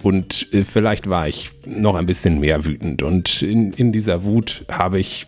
Und 0.02 0.48
äh, 0.52 0.64
vielleicht 0.64 1.08
war 1.08 1.28
ich 1.28 1.52
noch 1.66 1.94
ein 1.94 2.06
bisschen 2.06 2.40
mehr 2.40 2.64
wütend. 2.64 3.02
Und 3.02 3.42
in, 3.42 3.72
in 3.72 3.92
dieser 3.92 4.24
Wut 4.24 4.64
habe 4.70 4.98
ich 4.98 5.26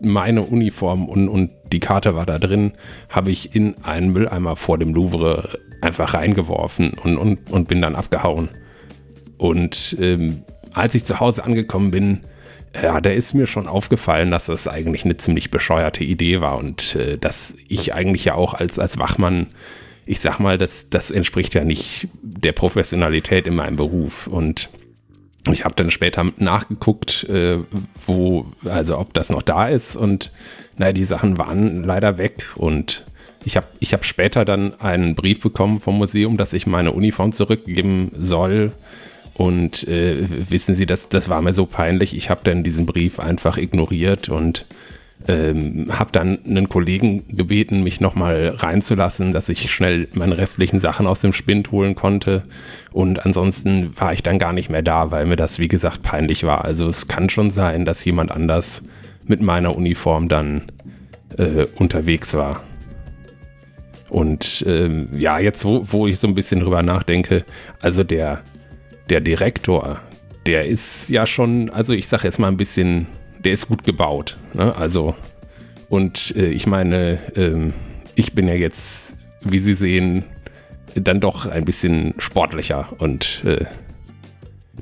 meine 0.00 0.42
Uniform 0.42 1.08
und, 1.08 1.28
und 1.28 1.50
die 1.72 1.80
Karte 1.80 2.14
war 2.14 2.26
da 2.26 2.38
drin, 2.38 2.72
habe 3.08 3.30
ich 3.30 3.54
in 3.54 3.76
einen 3.82 4.12
Mülleimer 4.12 4.56
vor 4.56 4.78
dem 4.78 4.94
Louvre 4.94 5.58
einfach 5.82 6.14
reingeworfen 6.14 6.94
und, 7.02 7.16
und, 7.16 7.50
und 7.50 7.68
bin 7.68 7.82
dann 7.82 7.96
abgehauen. 7.96 8.48
Und 9.38 9.96
ähm, 10.00 10.42
als 10.72 10.94
ich 10.94 11.04
zu 11.04 11.20
Hause 11.20 11.44
angekommen 11.44 11.90
bin, 11.90 12.20
ja, 12.74 13.00
da 13.00 13.10
ist 13.10 13.34
mir 13.34 13.46
schon 13.46 13.66
aufgefallen, 13.66 14.30
dass 14.30 14.46
das 14.46 14.68
eigentlich 14.68 15.04
eine 15.04 15.16
ziemlich 15.16 15.50
bescheuerte 15.50 16.04
Idee 16.04 16.40
war 16.40 16.58
und 16.58 16.94
äh, 16.94 17.18
dass 17.18 17.56
ich 17.68 17.94
eigentlich 17.94 18.24
ja 18.24 18.34
auch 18.34 18.54
als, 18.54 18.78
als 18.78 18.98
Wachmann, 18.98 19.48
ich 20.06 20.20
sag 20.20 20.38
mal, 20.38 20.56
das, 20.56 20.88
das 20.88 21.10
entspricht 21.10 21.54
ja 21.54 21.64
nicht 21.64 22.08
der 22.22 22.52
Professionalität 22.52 23.46
in 23.46 23.56
meinem 23.56 23.76
Beruf. 23.76 24.28
Und 24.28 24.70
ich 25.50 25.64
habe 25.64 25.74
dann 25.74 25.90
später 25.90 26.30
nachgeguckt, 26.36 27.24
äh, 27.24 27.58
wo, 28.06 28.46
also 28.64 28.98
ob 28.98 29.14
das 29.14 29.30
noch 29.30 29.42
da 29.42 29.68
ist 29.68 29.96
und 29.96 30.30
naja, 30.76 30.92
die 30.92 31.04
Sachen 31.04 31.38
waren 31.38 31.82
leider 31.82 32.18
weg 32.18 32.46
und 32.56 33.04
ich 33.44 33.56
habe 33.56 33.66
ich 33.80 33.92
hab 33.92 34.04
später 34.04 34.44
dann 34.44 34.78
einen 34.80 35.14
Brief 35.14 35.40
bekommen 35.40 35.80
vom 35.80 35.98
Museum, 35.98 36.36
dass 36.36 36.52
ich 36.52 36.66
meine 36.66 36.92
Uniform 36.92 37.32
zurückgeben 37.32 38.12
soll. 38.16 38.72
Und 39.40 39.88
äh, 39.88 40.50
wissen 40.50 40.74
Sie, 40.74 40.84
das, 40.84 41.08
das 41.08 41.30
war 41.30 41.40
mir 41.40 41.54
so 41.54 41.64
peinlich. 41.64 42.14
Ich 42.14 42.28
habe 42.28 42.42
dann 42.44 42.62
diesen 42.62 42.84
Brief 42.84 43.18
einfach 43.18 43.56
ignoriert 43.56 44.28
und 44.28 44.66
ähm, 45.28 45.86
habe 45.98 46.12
dann 46.12 46.40
einen 46.44 46.68
Kollegen 46.68 47.24
gebeten, 47.26 47.82
mich 47.82 48.02
nochmal 48.02 48.54
reinzulassen, 48.58 49.32
dass 49.32 49.48
ich 49.48 49.72
schnell 49.72 50.08
meine 50.12 50.36
restlichen 50.36 50.78
Sachen 50.78 51.06
aus 51.06 51.22
dem 51.22 51.32
Spind 51.32 51.72
holen 51.72 51.94
konnte. 51.94 52.42
Und 52.92 53.24
ansonsten 53.24 53.98
war 53.98 54.12
ich 54.12 54.22
dann 54.22 54.38
gar 54.38 54.52
nicht 54.52 54.68
mehr 54.68 54.82
da, 54.82 55.10
weil 55.10 55.24
mir 55.24 55.36
das, 55.36 55.58
wie 55.58 55.68
gesagt, 55.68 56.02
peinlich 56.02 56.44
war. 56.44 56.66
Also 56.66 56.86
es 56.86 57.08
kann 57.08 57.30
schon 57.30 57.50
sein, 57.50 57.86
dass 57.86 58.04
jemand 58.04 58.32
anders 58.32 58.82
mit 59.24 59.40
meiner 59.40 59.74
Uniform 59.74 60.28
dann 60.28 60.64
äh, 61.38 61.64
unterwegs 61.76 62.34
war. 62.34 62.62
Und 64.10 64.66
ähm, 64.68 65.08
ja, 65.16 65.38
jetzt 65.38 65.64
wo, 65.64 65.80
wo 65.90 66.06
ich 66.06 66.18
so 66.18 66.28
ein 66.28 66.34
bisschen 66.34 66.60
drüber 66.60 66.82
nachdenke, 66.82 67.46
also 67.80 68.04
der, 68.04 68.42
der 69.10 69.20
Direktor, 69.20 70.00
der 70.46 70.66
ist 70.66 71.08
ja 71.10 71.26
schon, 71.26 71.70
also 71.70 71.92
ich 71.92 72.08
sage 72.08 72.24
jetzt 72.24 72.38
mal 72.38 72.48
ein 72.48 72.56
bisschen, 72.56 73.06
der 73.44 73.52
ist 73.52 73.68
gut 73.68 73.84
gebaut. 73.84 74.38
Ne? 74.54 74.74
Also, 74.74 75.14
und 75.88 76.34
äh, 76.36 76.50
ich 76.50 76.66
meine, 76.66 77.18
ähm, 77.36 77.74
ich 78.14 78.32
bin 78.32 78.48
ja 78.48 78.54
jetzt, 78.54 79.16
wie 79.42 79.58
Sie 79.58 79.74
sehen, 79.74 80.24
dann 80.94 81.20
doch 81.20 81.46
ein 81.46 81.64
bisschen 81.64 82.14
sportlicher 82.18 82.88
und 82.98 83.42
äh, 83.44 83.64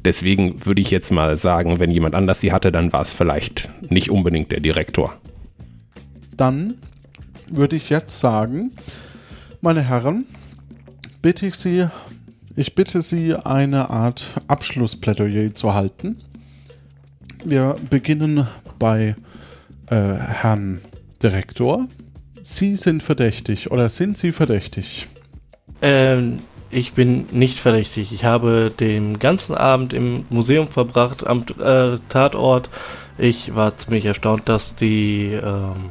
deswegen 0.04 0.64
würde 0.64 0.80
ich 0.80 0.90
jetzt 0.90 1.10
mal 1.10 1.36
sagen, 1.36 1.78
wenn 1.78 1.90
jemand 1.90 2.14
anders 2.14 2.40
sie 2.40 2.52
hatte, 2.52 2.72
dann 2.72 2.92
war 2.92 3.02
es 3.02 3.12
vielleicht 3.12 3.70
nicht 3.90 4.10
unbedingt 4.10 4.50
der 4.50 4.60
Direktor. 4.60 5.14
Dann 6.36 6.74
würde 7.50 7.76
ich 7.76 7.90
jetzt 7.90 8.20
sagen, 8.20 8.72
meine 9.60 9.82
Herren, 9.82 10.24
bitte 11.20 11.46
ich 11.46 11.56
Sie, 11.56 11.88
ich 12.58 12.74
bitte 12.74 13.02
Sie, 13.02 13.34
eine 13.34 13.88
Art 13.88 14.34
Abschlussplädoyer 14.48 15.54
zu 15.54 15.74
halten. 15.74 16.16
Wir 17.44 17.76
beginnen 17.88 18.48
bei 18.80 19.14
äh, 19.86 19.94
Herrn 19.94 20.80
Direktor. 21.22 21.86
Sie 22.42 22.74
sind 22.74 23.04
verdächtig 23.04 23.70
oder 23.70 23.88
sind 23.88 24.18
Sie 24.18 24.32
verdächtig? 24.32 25.06
Ähm, 25.82 26.40
ich 26.70 26.94
bin 26.94 27.26
nicht 27.30 27.60
verdächtig. 27.60 28.12
Ich 28.12 28.24
habe 28.24 28.72
den 28.78 29.20
ganzen 29.20 29.54
Abend 29.54 29.92
im 29.92 30.24
Museum 30.28 30.66
verbracht, 30.66 31.24
am 31.28 31.44
äh, 31.60 31.98
Tatort. 32.08 32.70
Ich 33.18 33.54
war 33.54 33.78
ziemlich 33.78 34.04
erstaunt, 34.04 34.48
dass 34.48 34.74
die 34.74 35.32
ähm, 35.32 35.90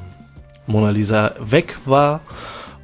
Mona 0.66 0.90
Lisa 0.90 1.34
weg 1.40 1.78
war. 1.86 2.20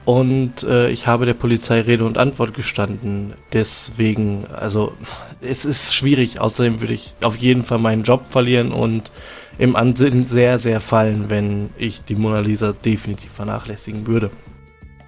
Und 0.06 0.64
äh, 0.64 0.90
ich 0.90 1.08
habe 1.08 1.26
der 1.26 1.34
Polizei 1.34 1.82
Rede 1.82 2.06
und 2.06 2.18
Antwort 2.18 2.54
gestanden. 2.54 3.34
Deswegen, 3.54 4.46
also 4.48 4.94
es 5.42 5.66
ist 5.66 5.94
schwierig. 5.94 6.40
Außerdem 6.40 6.82
würde 6.82 6.94
ich 6.94 7.14
auf 7.22 7.38
jeden 7.38 7.64
Fall 7.64 7.80
meinen 7.80 8.04
Job 8.04 8.26
verlieren 8.30 8.72
und 8.72 9.12
im 9.58 9.76
Ansinn 9.76 10.26
sehr, 10.26 10.60
sehr 10.60 10.82
fallen, 10.82 11.30
wenn 11.30 11.70
ich 11.78 12.02
die 12.04 12.16
Mona 12.16 12.40
Lisa 12.40 12.74
definitiv 12.74 13.32
vernachlässigen 13.32 14.08
würde. 14.08 14.32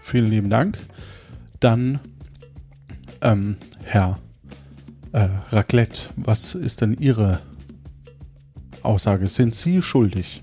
Vielen 0.01 0.27
lieben 0.27 0.49
Dank. 0.49 0.77
Dann, 1.59 1.99
ähm, 3.21 3.57
Herr 3.83 4.19
äh, 5.11 5.29
Raclette, 5.51 6.09
was 6.15 6.53
ist 6.55 6.81
denn 6.81 6.97
Ihre 6.99 7.39
Aussage? 8.83 9.27
Sind 9.27 9.55
Sie 9.55 9.81
schuldig? 9.81 10.41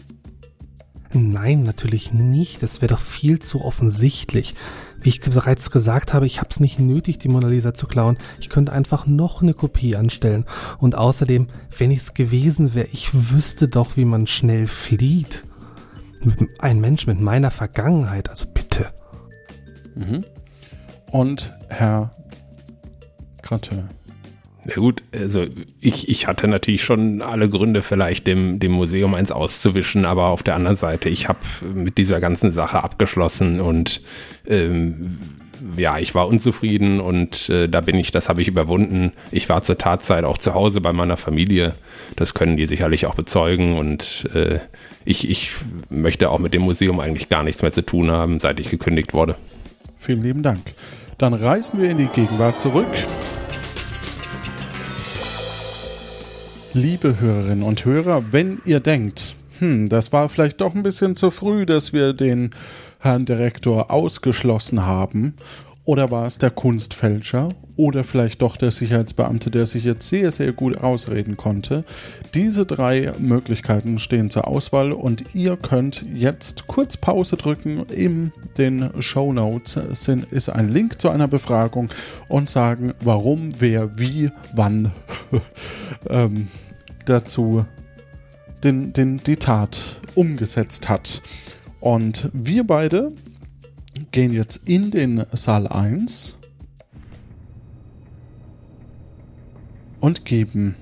Nein, 1.15 1.63
natürlich 1.63 2.13
nicht. 2.13 2.63
Das 2.63 2.81
wäre 2.81 2.95
doch 2.95 3.01
viel 3.01 3.39
zu 3.39 3.63
offensichtlich. 3.63 4.55
Wie 5.01 5.11
ich 5.11 5.21
bereits 5.21 5.71
gesagt 5.71 6.15
habe, 6.15 6.27
ich 6.27 6.39
habe 6.39 6.49
es 6.51 6.61
nicht 6.61 6.79
nötig, 6.79 7.19
die 7.19 7.29
Mona 7.29 7.49
Lisa 7.49 7.75
zu 7.75 7.87
klauen. 7.87 8.17
Ich 8.41 8.49
könnte 8.49 8.73
einfach 8.73 9.07
noch 9.07 9.43
eine 9.43 9.53
Kopie 9.53 9.97
anstellen. 9.97 10.47
Und 10.79 10.95
außerdem, 10.95 11.49
wenn 11.77 11.91
ich 11.91 12.01
es 12.01 12.15
gewesen 12.15 12.75
wäre, 12.75 12.89
ich 12.93 13.11
wüsste 13.13 13.69
doch, 13.69 13.97
wie 13.97 14.05
man 14.05 14.27
schnell 14.27 14.67
flieht. 14.67 15.45
Ein 16.61 16.81
Mensch 16.81 17.07
mit 17.07 17.21
meiner 17.21 17.51
Vergangenheit, 17.51 18.31
also 18.31 18.47
bitte. 18.47 18.91
Mhm. 19.95 20.25
Und 21.11 21.53
Herr 21.69 22.11
Gratte. 23.43 23.85
Na 24.65 24.75
gut, 24.77 25.03
also 25.13 25.45
ich, 25.81 26.09
ich 26.09 26.29
hatte 26.29 26.47
natürlich 26.47 26.85
schon 26.85 27.21
alle 27.21 27.49
Gründe, 27.49 27.83
vielleicht 27.83 28.29
dem, 28.29 28.61
dem 28.61 28.73
Museum 28.73 29.15
eins 29.15 29.33
auszuwischen, 29.33 30.05
aber 30.05 30.27
auf 30.27 30.45
der 30.45 30.55
anderen 30.55 30.77
Seite, 30.77 31.09
ich 31.09 31.29
habe 31.29 31.41
mit 31.75 31.99
dieser 31.99 32.21
ganzen 32.21 32.53
Sache 32.53 32.83
abgeschlossen 32.83 33.61
und 33.61 34.03
ähm, 34.47 35.19
ja, 35.77 35.99
ich 35.99 36.15
war 36.15 36.29
unzufrieden 36.29 37.01
und 37.01 37.49
äh, 37.49 37.69
da 37.69 37.81
bin 37.81 37.97
ich, 37.97 38.11
das 38.11 38.29
habe 38.29 38.41
ich 38.41 38.49
überwunden. 38.49 39.13
Ich 39.31 39.49
war 39.49 39.63
zur 39.63 39.79
Tatzeit 39.79 40.25
auch 40.25 40.39
zu 40.39 40.55
Hause 40.55 40.81
bei 40.81 40.93
meiner 40.93 41.17
Familie. 41.17 41.75
Das 42.17 42.35
können 42.35 42.57
die 42.57 42.67
sicherlich 42.67 43.07
auch 43.07 43.15
bezeugen 43.15 43.77
und 43.77 44.29
äh, 44.35 44.59
ich, 45.05 45.29
ich 45.29 45.51
möchte 45.91 46.31
auch 46.31 46.39
mit 46.39 46.55
dem 46.55 46.63
Museum 46.63 47.01
eigentlich 47.01 47.29
gar 47.29 47.43
nichts 47.43 47.63
mehr 47.63 47.73
zu 47.73 47.83
tun 47.83 48.11
haben, 48.11 48.39
seit 48.39 48.61
ich 48.61 48.71
gekündigt 48.71 49.13
wurde. 49.15 49.37
Vielen 49.99 50.23
lieben 50.23 50.43
Dank. 50.43 50.61
Dann 51.19 51.35
reisen 51.35 51.81
wir 51.81 51.91
in 51.91 51.99
die 51.99 52.07
Gegenwart 52.07 52.61
zurück. 52.61 52.89
Liebe 56.75 57.21
Hörerinnen 57.21 57.65
und 57.65 57.85
Hörer, 57.85 58.25
wenn 58.31 58.63
ihr 58.65 58.81
denkt, 58.81 59.35
hm, 59.59 59.91
das 59.91 60.11
war 60.11 60.31
vielleicht 60.31 60.63
doch 60.63 60.75
ein 60.75 60.83
bisschen 60.83 61.17
zu 61.17 61.31
früh, 61.31 61.67
dass 61.67 61.93
wir 61.93 62.15
den 62.15 62.49
Herrn 62.99 63.27
Direktor 63.27 63.91
ausgeschlossen 63.91 64.87
haben, 64.87 65.35
oder 65.85 66.11
war 66.11 66.27
es 66.27 66.39
der 66.39 66.51
Kunstfälscher 66.51 67.49
oder 67.77 68.05
vielleicht 68.05 68.41
doch 68.41 68.57
der 68.57 68.71
Sicherheitsbeamte, 68.71 69.51
der 69.51 69.67
sich 69.67 69.85
jetzt 69.85 70.09
sehr, 70.09 70.31
sehr 70.31 70.53
gut 70.53 70.79
ausreden 70.79 71.37
konnte. 71.37 71.85
Diese 72.35 72.65
drei 72.65 73.13
Möglichkeiten 73.19 73.99
stehen 73.99 74.31
zur 74.31 74.47
Auswahl 74.47 74.93
und 74.93 75.25
ihr 75.35 75.57
könnt 75.57 76.07
jetzt 76.15 76.69
kurz 76.69 76.97
Pause 76.97 77.37
drücken. 77.37 77.85
In 77.89 78.33
den 78.59 78.91
Show 79.01 79.33
Notes 79.33 79.77
ist 80.31 80.49
ein 80.49 80.69
Link 80.69 81.01
zu 81.01 81.09
einer 81.09 81.29
Befragung 81.29 81.91
und 82.29 82.49
sagen, 82.49 82.95
warum, 83.01 83.51
wer, 83.59 83.99
wie, 83.99 84.31
wann 84.55 84.93
ähm, 86.09 86.49
dazu 87.05 87.65
den, 88.65 88.93
den, 88.93 89.19
die 89.19 89.37
Tat 89.37 90.01
umgesetzt 90.15 90.89
hat. 90.89 91.23
Und 91.81 92.31
wir 92.33 92.65
beide 92.65 93.13
gehen 94.11 94.33
jetzt 94.33 94.69
in 94.69 94.91
den 94.91 95.25
Saal 95.33 95.67
1 95.67 96.37
und 100.01 100.25
geben 100.25 100.75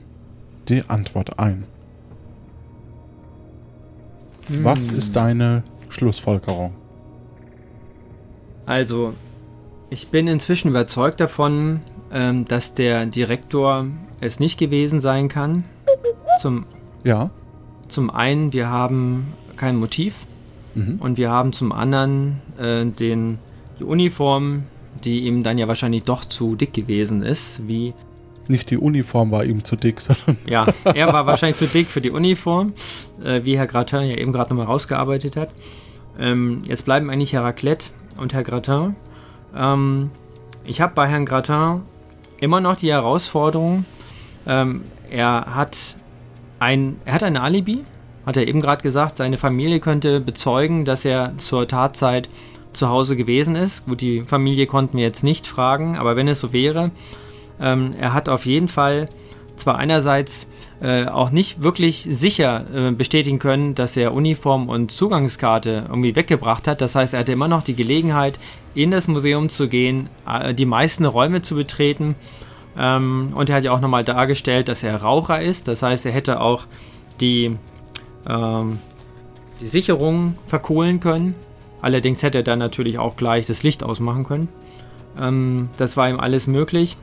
die 0.69 0.83
Antwort 0.89 1.39
ein. 1.39 1.65
Hm. 4.47 4.65
Was 4.65 4.89
ist 4.89 5.17
deine 5.17 5.63
Schlussfolgerung? 5.89 6.75
Also, 8.67 9.15
ich 9.91 10.09
bin 10.09 10.29
inzwischen 10.29 10.69
überzeugt 10.69 11.21
davon, 11.21 11.81
ähm, 12.13 12.45
dass 12.45 12.75
der 12.75 13.07
Direktor 13.07 13.87
es 14.21 14.39
nicht 14.39 14.59
gewesen 14.59 15.01
sein 15.01 15.29
kann. 15.29 15.65
Zum, 16.41 16.67
ja. 17.05 17.31
Zum 17.89 18.11
einen, 18.11 18.53
wir 18.53 18.69
haben 18.69 19.35
kein 19.57 19.77
Motiv. 19.77 20.27
Mhm. 20.75 20.97
Und 21.01 21.19
wir 21.19 21.31
haben 21.31 21.53
zum 21.53 21.73
anderen 21.73 22.41
äh, 22.59 22.85
den, 22.87 23.39
die 23.79 23.85
Uniform, 23.85 24.65
die 25.05 25.21
ihm 25.21 25.43
dann 25.43 25.59
ja 25.59 25.69
wahrscheinlich 25.69 26.05
doch 26.05 26.25
zu 26.25 26.57
dick 26.57 26.73
gewesen 26.73 27.23
ist, 27.23 27.67
wie. 27.67 27.95
Nicht 28.49 28.71
die 28.71 28.79
Uniform 28.79 29.31
war 29.31 29.45
ihm 29.45 29.65
zu 29.65 29.77
dick, 29.77 30.01
sondern. 30.01 30.39
Ja, 30.47 30.67
er 30.85 31.13
war 31.13 31.27
wahrscheinlich 31.27 31.59
zu 31.59 31.67
dick 31.67 31.87
für 31.87 32.01
die 32.01 32.11
Uniform, 32.11 32.73
äh, 33.23 33.45
wie 33.45 33.59
Herr 33.59 33.67
Gratin 33.67 34.03
ja 34.03 34.17
eben 34.17 34.33
gerade 34.33 34.51
nochmal 34.51 34.67
rausgearbeitet 34.67 35.37
hat. 35.37 35.51
Ähm, 36.19 36.63
jetzt 36.69 36.85
bleiben 36.85 37.11
eigentlich 37.11 37.33
Herr 37.33 37.45
Raclette 37.45 37.91
und 38.19 38.35
Herr 38.35 38.43
Gratin. 38.43 38.97
Ähm, 39.57 40.11
ich 40.65 40.81
habe 40.81 40.95
bei 40.95 41.09
Herrn 41.09 41.27
Gratin 41.27 41.83
immer 42.41 42.61
noch 42.61 42.77
die 42.77 42.91
Herausforderung, 42.91 43.85
ähm, 44.47 44.83
er 45.11 45.55
hat 45.55 45.97
ein, 46.59 46.97
er 47.05 47.15
hat 47.15 47.23
ein 47.23 47.37
Alibi, 47.37 47.85
hat 48.27 48.37
er 48.37 48.47
eben 48.47 48.61
gerade 48.61 48.83
gesagt, 48.83 49.17
seine 49.17 49.39
Familie 49.39 49.81
könnte 49.81 50.21
bezeugen, 50.21 50.85
dass 50.85 51.05
er 51.05 51.37
zur 51.39 51.67
Tatzeit 51.67 52.29
zu 52.73 52.89
Hause 52.89 53.17
gewesen 53.17 53.57
ist. 53.57 53.87
Gut, 53.87 54.01
die 54.01 54.23
Familie 54.23 54.67
konnten 54.67 54.97
wir 54.97 55.05
jetzt 55.05 55.25
nicht 55.25 55.47
fragen, 55.47 55.97
aber 55.97 56.17
wenn 56.17 56.29
es 56.29 56.41
so 56.41 56.53
wäre, 56.53 56.91
ähm, 57.61 57.95
er 57.99 58.15
hat 58.15 58.29
auf 58.29 58.47
jeden 58.47 58.69
Fall 58.69 59.09
zwar 59.57 59.77
einerseits 59.77 60.49
äh, 60.81 61.07
auch 61.07 61.31
nicht 61.31 61.63
wirklich 61.63 62.09
sicher 62.11 62.65
äh, 62.73 62.93
bestätigen 62.93 63.39
können, 63.39 63.75
dass 63.75 63.97
er 63.97 64.15
Uniform 64.15 64.69
und 64.69 64.91
Zugangskarte 64.91 65.87
irgendwie 65.89 66.17
weggebracht 66.17 66.67
hat. 66.67 66.81
Das 66.81 66.95
heißt, 66.95 67.15
er 67.15 67.21
hatte 67.21 67.33
immer 67.33 67.49
noch 67.49 67.63
die 67.63 67.77
Gelegenheit, 67.77 68.39
in 68.75 68.91
das 68.91 69.09
Museum 69.09 69.49
zu 69.51 69.69
gehen, 69.69 70.09
äh, 70.27 70.55
die 70.55 70.67
meisten 70.67 71.05
Räume 71.05 71.43
zu 71.43 71.55
betreten. 71.55 72.15
Ähm, 72.81 73.33
und 73.35 73.51
er 73.51 73.57
hat 73.57 73.65
ja 73.65 73.73
auch 73.73 73.81
nochmal 73.81 74.05
dargestellt, 74.05 74.69
dass 74.69 74.83
er 74.83 74.97
Raucher 74.97 75.43
ist. 75.43 75.69
Das 75.69 75.83
heißt, 75.83 76.07
er 76.07 76.13
hätte 76.13 76.41
auch 76.41 76.65
die, 77.21 77.57
ähm, 78.27 78.79
die 79.61 79.67
Sicherung 79.67 80.39
verkohlen 80.47 80.99
können. 80.99 81.35
Allerdings 81.83 82.23
hätte 82.23 82.39
er 82.39 82.45
dann 82.45 82.59
natürlich 82.59 82.99
auch 82.99 83.17
gleich 83.17 83.47
das 83.47 83.63
Licht 83.63 83.83
ausmachen 83.83 84.25
können. 84.25 84.49
Ähm, 85.19 85.69
das 85.77 85.99
war 85.99 86.09
ihm 86.09 86.19
alles 86.19 86.47
möglich. 86.47 86.97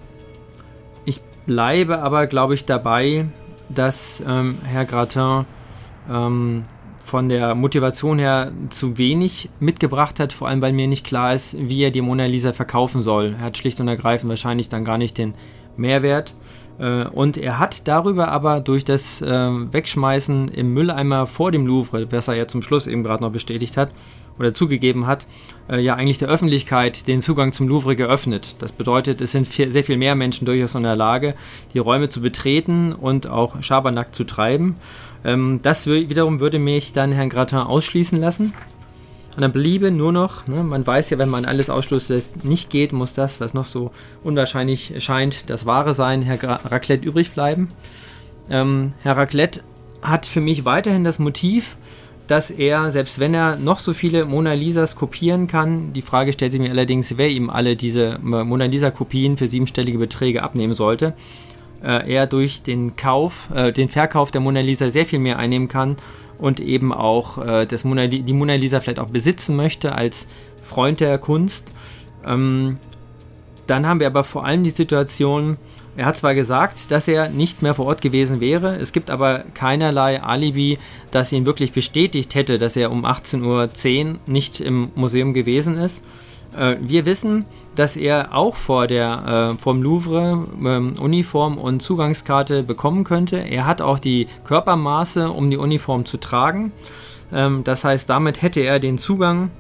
Ich 1.06 1.22
bleibe 1.46 2.00
aber, 2.00 2.26
glaube 2.26 2.56
ich, 2.56 2.66
dabei, 2.66 3.28
dass 3.70 4.24
ähm, 4.28 4.58
Herr 4.64 4.86
Gratin 4.86 5.46
ähm, 6.10 6.64
von 7.04 7.30
der 7.30 7.54
Motivation 7.54 8.18
her 8.18 8.52
zu 8.70 8.98
wenig 8.98 9.50
mitgebracht 9.60 10.20
hat, 10.20 10.34
vor 10.34 10.48
allem 10.48 10.62
weil 10.62 10.74
mir 10.74 10.88
nicht 10.88 11.06
klar 11.06 11.34
ist, 11.36 11.56
wie 11.58 11.84
er 11.84 11.92
die 11.92 12.02
Mona 12.02 12.26
Lisa 12.26 12.52
verkaufen 12.52 13.02
soll. 13.02 13.36
Er 13.40 13.46
hat 13.46 13.58
schlicht 13.58 13.80
und 13.80 13.88
ergreifend 13.88 14.30
wahrscheinlich 14.30 14.70
dann 14.70 14.84
gar 14.84 14.98
nicht 14.98 15.18
den 15.18 15.36
Mehrwert. 15.78 16.34
Äh, 16.80 17.06
und 17.06 17.38
er 17.38 17.60
hat 17.60 17.88
darüber 17.88 18.30
aber 18.30 18.62
durch 18.62 18.86
das 18.86 19.22
äh, 19.22 19.28
Wegschmeißen 19.28 20.50
im 20.50 20.74
Mülleimer 20.74 21.28
vor 21.28 21.52
dem 21.52 21.66
Louvre, 21.66 22.12
was 22.12 22.28
er 22.28 22.36
ja 22.36 22.48
zum 22.48 22.62
Schluss 22.62 22.88
eben 22.88 23.04
gerade 23.04 23.24
noch 23.24 23.32
bestätigt 23.32 23.78
hat, 23.78 23.92
oder 24.40 24.54
zugegeben 24.54 25.08
hat, 25.08 25.26
äh, 25.70 25.80
ja 25.80 25.96
eigentlich 25.96 26.20
der 26.20 26.30
Öffentlichkeit 26.30 27.08
den 27.08 27.22
Zugang 27.22 27.52
zum 27.54 27.68
Louvre 27.68 27.96
geöffnet. 27.96 28.56
Das 28.60 28.72
bedeutet, 28.72 29.22
es 29.22 29.32
sind 29.32 29.48
sehr 29.48 29.84
viel 29.84 29.98
mehr 29.98 30.16
Menschen 30.16 30.46
durchaus 30.46 30.76
in 30.76 30.84
der 30.84 30.96
Lage, 30.96 31.36
die 31.74 31.80
Räume 31.80 32.10
zu 32.10 32.22
betreten 32.22 32.94
und 32.94 33.28
auch 33.28 33.62
Schabernack 33.62 34.14
zu 34.14 34.24
treiben. 34.24 34.76
Ähm, 35.26 35.60
das 35.64 35.88
wiederum 35.88 36.40
würde 36.40 36.60
mich 36.60 36.94
dann 36.94 37.12
Herrn 37.12 37.30
Gratin 37.30 37.60
ausschließen 37.60 38.20
lassen. 38.20 38.54
Und 39.38 39.42
dann 39.42 39.52
bliebe 39.52 39.92
nur 39.92 40.12
noch, 40.12 40.48
ne, 40.48 40.64
man 40.64 40.88
weiß 40.88 41.12
ja, 41.12 41.20
wenn 41.20 41.30
man 41.30 41.46
alles 41.46 41.70
ausschließt, 41.70 42.10
lässt, 42.10 42.44
nicht 42.44 42.72
geht, 42.72 42.92
muss 42.92 43.14
das, 43.14 43.40
was 43.40 43.54
noch 43.54 43.68
so 43.68 43.92
unwahrscheinlich 44.24 44.96
scheint, 44.98 45.52
das 45.52 45.68
Wahre 45.68 45.94
sein, 45.94 46.24
Herr 46.24 46.42
Raclette 46.42 47.06
übrig 47.06 47.34
bleiben. 47.34 47.70
Ähm, 48.50 48.94
Herr 49.04 49.16
Raclette 49.16 49.62
hat 50.02 50.26
für 50.26 50.42
mich 50.42 50.66
weiterhin 50.66 51.04
das 51.04 51.20
Motiv, 51.20 51.78
dass 52.26 52.50
er, 52.50 52.92
selbst 52.92 53.20
wenn 53.20 53.36
er 53.36 53.58
noch 53.58 53.78
so 53.78 53.94
viele 53.94 54.26
Mona 54.26 54.54
Lisas 54.54 54.96
kopieren 54.96 55.46
kann, 55.46 55.94
die 55.94 56.02
Frage 56.02 56.34
stellt 56.34 56.52
sich 56.52 56.60
mir 56.60 56.72
allerdings, 56.72 57.20
wer 57.20 57.30
ihm 57.30 57.52
alle 57.52 57.76
diese 57.76 58.18
Mona 58.24 58.66
Lisa 58.66 58.90
Kopien 58.90 59.38
für 59.38 59.48
siebenstellige 59.48 60.00
Beträge 60.00 60.42
abnehmen 60.42 60.74
sollte, 60.74 61.14
äh, 61.84 62.12
er 62.12 62.26
durch 62.26 62.64
den 62.64 62.96
Kauf, 62.96 63.50
äh, 63.54 63.72
den 63.72 63.90
Verkauf 63.90 64.32
der 64.32 64.42
Mona 64.42 64.62
Lisa 64.62 64.90
sehr 64.90 65.06
viel 65.06 65.20
mehr 65.20 65.38
einnehmen 65.38 65.68
kann 65.68 65.96
und 66.40 66.60
eben 66.60 66.94
auch 66.94 67.44
äh, 67.46 67.66
das 67.66 67.84
Mona, 67.84 68.08
die 68.08 68.34
Mona 68.34 68.56
Lisa 68.56 68.80
vielleicht 68.80 69.00
auch 69.00 69.10
besitzen 69.10 69.56
möchte 69.56 69.94
als 69.94 70.28
Freund 70.62 71.00
der 71.00 71.18
Kunst. 71.18 71.72
Ähm, 72.26 72.78
dann 73.66 73.86
haben 73.86 74.00
wir 74.00 74.08
aber 74.08 74.24
vor 74.24 74.46
allem 74.46 74.64
die 74.64 74.70
Situation, 74.70 75.58
er 75.98 76.06
hat 76.06 76.18
zwar 76.18 76.36
gesagt, 76.36 76.92
dass 76.92 77.08
er 77.08 77.30
nicht 77.30 77.62
mehr 77.62 77.74
vor 77.74 77.86
Ort 77.86 78.02
gewesen 78.02 78.40
wäre, 78.40 78.76
es 78.78 78.94
gibt 78.94 79.10
aber 79.10 79.40
keinerlei 79.54 80.22
Alibi, 80.22 80.78
das 81.12 81.32
ihn 81.32 81.46
wirklich 81.46 81.74
bestätigt 81.74 82.36
hätte, 82.36 82.58
dass 82.58 82.76
er 82.76 82.92
um 82.92 83.06
18.10 83.06 83.44
Uhr 83.44 84.20
nicht 84.26 84.62
im 84.62 84.92
Museum 84.96 85.34
gewesen 85.34 85.78
ist. 85.78 86.06
Äh, 86.58 86.78
wir 86.82 87.06
wissen, 87.06 87.46
dass 87.76 87.96
er 87.96 88.36
auch 88.36 88.56
vor 88.56 88.88
der, 88.88 89.54
äh, 89.56 89.62
vom 89.62 89.82
Louvre 89.82 90.46
äh, 90.64 91.00
Uniform 91.00 91.58
und 91.58 91.82
Zugangskarte 91.82 92.64
bekommen 92.64 93.04
könnte. 93.04 93.38
Er 93.38 93.66
hat 93.66 93.82
auch 93.82 94.00
die 94.00 94.28
Körpermaße, 94.44 95.30
um 95.30 95.50
die 95.50 95.58
Uniform 95.58 96.06
zu 96.06 96.18
tragen. 96.18 96.74
Ähm, 97.32 97.64
das 97.64 97.84
heißt, 97.84 98.10
damit 98.10 98.42
hätte 98.42 98.62
er 98.62 98.80
den 98.80 98.98
Zugang. 98.98 99.52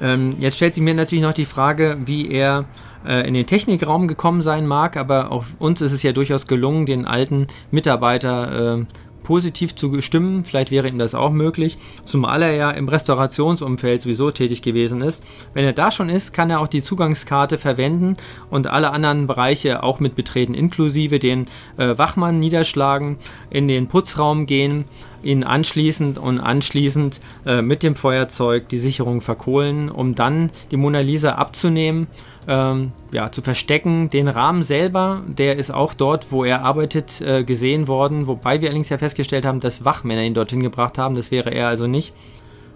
Ähm, 0.00 0.30
jetzt 0.40 0.56
stellt 0.56 0.74
sich 0.74 0.82
mir 0.82 0.94
natürlich 0.94 1.22
noch 1.22 1.32
die 1.32 1.44
Frage, 1.44 1.98
wie 2.04 2.28
er 2.30 2.64
äh, 3.06 3.26
in 3.26 3.34
den 3.34 3.46
Technikraum 3.46 4.08
gekommen 4.08 4.42
sein 4.42 4.66
mag, 4.66 4.96
aber 4.96 5.30
auch 5.30 5.44
uns 5.58 5.80
ist 5.80 5.92
es 5.92 6.02
ja 6.02 6.12
durchaus 6.12 6.46
gelungen, 6.46 6.86
den 6.86 7.06
alten 7.06 7.46
Mitarbeiter 7.70 8.78
äh, 8.78 8.84
positiv 9.32 9.74
zu 9.74 10.02
stimmen. 10.02 10.44
Vielleicht 10.44 10.70
wäre 10.70 10.88
ihm 10.88 10.98
das 10.98 11.14
auch 11.14 11.30
möglich, 11.30 11.78
zumal 12.04 12.42
er 12.42 12.52
ja 12.52 12.70
im 12.70 12.86
Restaurationsumfeld 12.86 14.02
sowieso 14.02 14.30
tätig 14.30 14.60
gewesen 14.60 15.00
ist. 15.00 15.24
Wenn 15.54 15.64
er 15.64 15.72
da 15.72 15.90
schon 15.90 16.10
ist, 16.10 16.34
kann 16.34 16.50
er 16.50 16.60
auch 16.60 16.68
die 16.68 16.82
Zugangskarte 16.82 17.56
verwenden 17.56 18.18
und 18.50 18.66
alle 18.66 18.90
anderen 18.90 19.26
Bereiche 19.26 19.84
auch 19.84 20.00
mit 20.00 20.16
betreten, 20.16 20.52
inklusive 20.52 21.18
den 21.18 21.46
äh, 21.78 21.96
Wachmann 21.96 22.40
niederschlagen, 22.40 23.16
in 23.48 23.68
den 23.68 23.86
Putzraum 23.86 24.44
gehen, 24.44 24.84
ihn 25.22 25.44
anschließend 25.44 26.18
und 26.18 26.40
anschließend 26.40 27.20
äh, 27.46 27.62
mit 27.62 27.82
dem 27.82 27.96
Feuerzeug 27.96 28.68
die 28.68 28.78
Sicherung 28.78 29.20
verkohlen, 29.20 29.88
um 29.88 30.14
dann 30.14 30.50
die 30.70 30.76
Mona 30.76 31.00
Lisa 31.00 31.32
abzunehmen 31.32 32.06
ähm, 32.48 32.92
ja, 33.12 33.30
zu 33.30 33.42
verstecken. 33.42 34.08
Den 34.08 34.28
Rahmen 34.28 34.62
selber, 34.62 35.22
der 35.26 35.56
ist 35.56 35.72
auch 35.72 35.94
dort, 35.94 36.32
wo 36.32 36.44
er 36.44 36.62
arbeitet, 36.62 37.20
äh, 37.20 37.44
gesehen 37.44 37.88
worden, 37.88 38.26
wobei 38.26 38.60
wir 38.60 38.68
allerdings 38.68 38.88
ja 38.88 38.98
festgestellt 38.98 39.44
haben, 39.44 39.60
dass 39.60 39.84
Wachmänner 39.84 40.22
ihn 40.22 40.34
dorthin 40.34 40.62
gebracht 40.62 40.98
haben. 40.98 41.14
Das 41.14 41.30
wäre 41.30 41.50
er 41.50 41.68
also 41.68 41.86
nicht. 41.86 42.12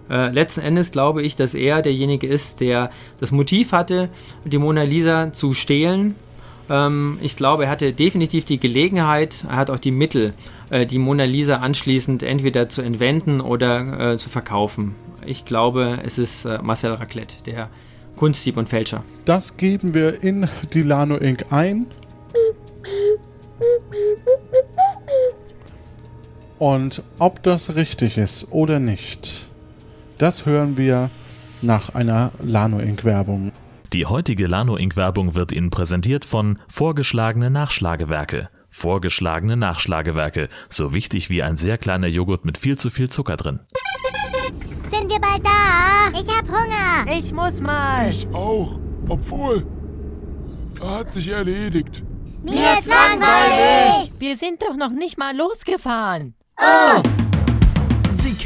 Äh, 0.09 0.31
letzten 0.31 0.61
Endes 0.61 0.91
glaube 0.91 1.21
ich, 1.21 1.35
dass 1.35 1.53
er 1.53 1.81
derjenige 1.81 2.27
ist, 2.27 2.61
der 2.61 2.91
das 3.19 3.31
Motiv 3.31 3.71
hatte, 3.73 4.09
die 4.45 4.57
Mona 4.57 4.83
Lisa 4.83 5.33
zu 5.33 5.53
stehlen. 5.53 6.15
Ähm, 6.69 7.19
ich 7.21 7.35
glaube, 7.35 7.65
er 7.65 7.69
hatte 7.69 7.93
definitiv 7.93 8.45
die 8.45 8.59
Gelegenheit, 8.59 9.45
er 9.49 9.55
hat 9.55 9.69
auch 9.69 9.79
die 9.79 9.91
Mittel, 9.91 10.33
äh, 10.69 10.85
die 10.85 10.99
Mona 10.99 11.23
Lisa 11.23 11.57
anschließend 11.57 12.23
entweder 12.23 12.69
zu 12.69 12.81
entwenden 12.81 13.41
oder 13.41 14.13
äh, 14.13 14.17
zu 14.17 14.29
verkaufen. 14.29 14.95
Ich 15.25 15.45
glaube, 15.45 15.99
es 16.05 16.17
ist 16.17 16.45
äh, 16.45 16.59
Marcel 16.61 16.93
Raclette, 16.93 17.43
der 17.45 17.69
Kunstdieb 18.15 18.57
und 18.57 18.67
Fälscher. 18.69 19.03
Das 19.25 19.57
geben 19.57 19.93
wir 19.93 20.23
in 20.23 20.47
die 20.73 20.83
Lano 20.83 21.17
Inc. 21.17 21.51
ein. 21.51 21.87
Und 26.59 27.03
ob 27.19 27.43
das 27.43 27.75
richtig 27.75 28.17
ist 28.17 28.51
oder 28.51 28.79
nicht, 28.79 29.49
das 30.17 30.45
hören 30.45 30.77
wir 30.77 31.11
nach 31.61 31.93
einer 31.93 32.31
Lano 32.43 32.79
Inc. 32.79 33.03
Werbung. 33.03 33.51
Die 33.93 34.05
heutige 34.05 34.47
Lano 34.47 34.75
Inc. 34.75 34.97
Werbung 34.97 35.33
wird 35.33 35.53
Ihnen 35.53 35.69
präsentiert 35.69 36.25
von 36.25 36.59
Vorgeschlagene 36.67 37.49
Nachschlagewerke. 37.49 38.49
Vorgeschlagene 38.69 39.55
Nachschlagewerke, 39.55 40.49
so 40.67 40.93
wichtig 40.93 41.29
wie 41.29 41.41
ein 41.41 41.55
sehr 41.55 41.77
kleiner 41.77 42.07
Joghurt 42.07 42.43
mit 42.43 42.57
viel 42.57 42.77
zu 42.77 42.89
viel 42.89 43.09
Zucker 43.09 43.37
drin. 43.37 43.61
Sind 44.91 45.09
wir 45.09 45.19
bald 45.19 45.45
da? 45.45 46.09
Ich 46.19 46.27
hab 46.27 46.47
Hunger. 46.49 47.17
Ich 47.17 47.31
muss 47.31 47.61
mal. 47.61 48.09
Ich 48.09 48.27
auch. 48.33 48.77
Obwohl, 49.07 49.65
hat 50.81 51.09
sich 51.11 51.29
erledigt. 51.29 52.03
Mir 52.43 52.73
ist 52.73 52.87
langweilig. 52.87 54.11
Wir 54.19 54.35
sind 54.35 54.61
doch 54.61 54.75
noch 54.75 54.91
nicht 54.91 55.17
mal 55.17 55.35
losgefahren. 55.35 56.35
Oh. 56.59 57.26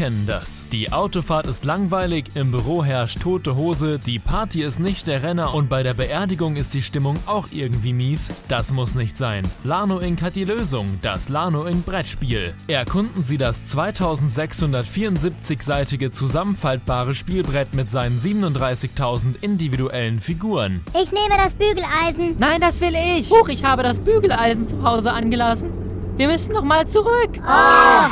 Kennen 0.02 0.26
das. 0.26 0.64
Die 0.72 0.92
Autofahrt 0.92 1.46
ist 1.46 1.64
langweilig, 1.64 2.26
im 2.34 2.50
Büro 2.50 2.84
herrscht 2.84 3.22
tote 3.22 3.56
Hose, 3.56 4.00
die 4.00 4.18
Party 4.18 4.64
ist 4.64 4.80
nicht 4.80 5.06
der 5.06 5.22
Renner 5.22 5.54
und 5.54 5.70
bei 5.70 5.84
der 5.84 5.94
Beerdigung 5.94 6.56
ist 6.56 6.74
die 6.74 6.82
Stimmung 6.82 7.20
auch 7.28 7.50
irgendwie 7.52 7.94
mies. 7.94 8.34
Das 8.48 8.72
muss 8.72 8.96
nicht 8.96 9.16
sein. 9.16 9.48
Lano 9.64 10.00
Inc. 10.00 10.24
hat 10.24 10.36
die 10.36 10.44
Lösung, 10.44 10.98
das 11.04 11.30
Lano 11.30 11.66
Inc. 11.66 11.86
Brettspiel. 11.86 12.56
Erkunden 12.66 13.24
Sie 13.24 13.38
das 13.38 13.72
2674-seitige 13.78 16.10
zusammenfaltbare 16.10 17.14
Spielbrett 17.14 17.76
mit 17.76 17.92
seinen 17.92 18.20
37.000 18.20 19.36
individuellen 19.42 20.20
Figuren. 20.20 20.82
Ich 21.00 21.12
nehme 21.12 21.38
das 21.38 21.54
Bügeleisen. 21.54 22.38
Nein, 22.40 22.60
das 22.60 22.82
will 22.82 22.96
ich. 22.96 23.30
Huch, 23.30 23.50
ich 23.50 23.64
habe 23.64 23.84
das 23.84 24.00
Bügeleisen 24.00 24.68
zu 24.68 24.82
Hause 24.82 25.12
angelassen. 25.12 25.70
Wir 26.18 26.28
müssen 26.28 26.54
noch 26.54 26.64
mal 26.64 26.88
zurück. 26.88 27.40
Oh. 27.46 28.08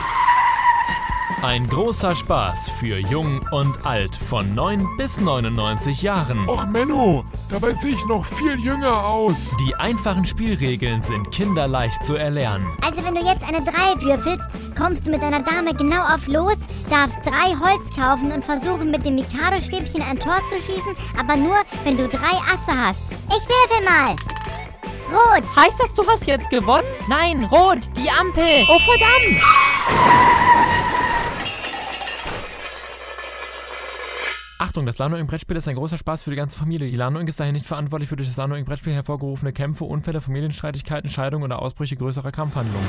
Ein 1.42 1.68
großer 1.68 2.16
Spaß 2.16 2.70
für 2.70 2.98
Jung 2.98 3.40
und 3.52 3.86
Alt 3.86 4.16
von 4.16 4.54
9 4.56 4.86
bis 4.98 5.22
99 5.22 6.02
Jahren. 6.02 6.50
Och 6.50 6.66
Menno, 6.66 7.24
dabei 7.50 7.74
sehe 7.74 7.94
ich 7.94 8.06
noch 8.08 8.26
viel 8.26 8.60
jünger 8.60 9.06
aus. 9.06 9.56
Die 9.62 9.74
einfachen 9.76 10.26
Spielregeln 10.26 11.02
sind 11.02 11.32
kinderleicht 11.32 12.04
zu 12.04 12.16
erlernen. 12.16 12.68
Also 12.82 13.06
wenn 13.06 13.16
du 13.16 13.22
jetzt 13.22 13.48
eine 13.48 13.64
3 13.64 14.02
würfelst, 14.02 14.46
kommst 14.78 15.08
du 15.08 15.12
mit 15.12 15.24
deiner 15.24 15.42
Dame 15.42 15.74
genau 15.74 16.02
auf 16.02 16.28
los, 16.28 16.58
darfst 16.90 17.20
drei 17.24 17.56
Holz 17.56 17.96
kaufen 17.96 18.32
und 18.34 18.44
versuchen 18.44 18.92
mit 18.92 19.06
dem 19.06 19.16
Mikado-Stäbchen 19.16 20.02
ein 20.02 20.20
Tor 20.20 20.42
zu 20.50 20.56
schießen, 20.56 20.96
aber 21.18 21.38
nur, 21.38 21.62
wenn 21.86 21.96
du 21.96 22.10
drei 22.10 22.36
Asse 22.52 22.76
hast. 22.76 23.00
Ich 23.30 23.48
würfel 23.48 23.86
mal. 23.86 24.16
Rot. 25.10 25.44
Heißt 25.56 25.80
das, 25.80 25.94
du 25.94 26.06
hast 26.06 26.28
jetzt 26.28 26.50
gewonnen? 26.50 26.88
Nein, 27.08 27.46
rot, 27.46 27.80
die 27.96 28.12
Ampel. 28.12 28.66
Oh 28.68 28.80
verdammt. 28.80 29.42
Achtung, 34.62 34.86
das 34.86 34.98
Lano 34.98 35.16
Inc. 35.16 35.30
Brettspiel 35.30 35.56
ist 35.56 35.70
ein 35.70 35.76
großer 35.76 35.98
Spaß 35.98 36.24
für 36.24 36.32
die 36.32 36.36
ganze 36.36 36.58
Familie. 36.58 36.90
Die 36.90 36.98
Lano 36.98 37.18
Inc. 37.18 37.30
ist 37.30 37.40
daher 37.40 37.54
nicht 37.54 37.66
verantwortlich 37.66 38.10
für 38.10 38.18
durch 38.18 38.28
das 38.28 38.36
Lano 38.36 38.56
Inc. 38.56 38.68
Brettspiel 38.68 38.94
hervorgerufene 38.94 39.54
Kämpfe, 39.54 39.86
Unfälle, 39.86 40.20
Familienstreitigkeiten, 40.20 41.10
Scheidungen 41.10 41.46
oder 41.46 41.62
Ausbrüche 41.62 41.96
größerer 41.96 42.34
Kampfhandlungen. 42.34 42.86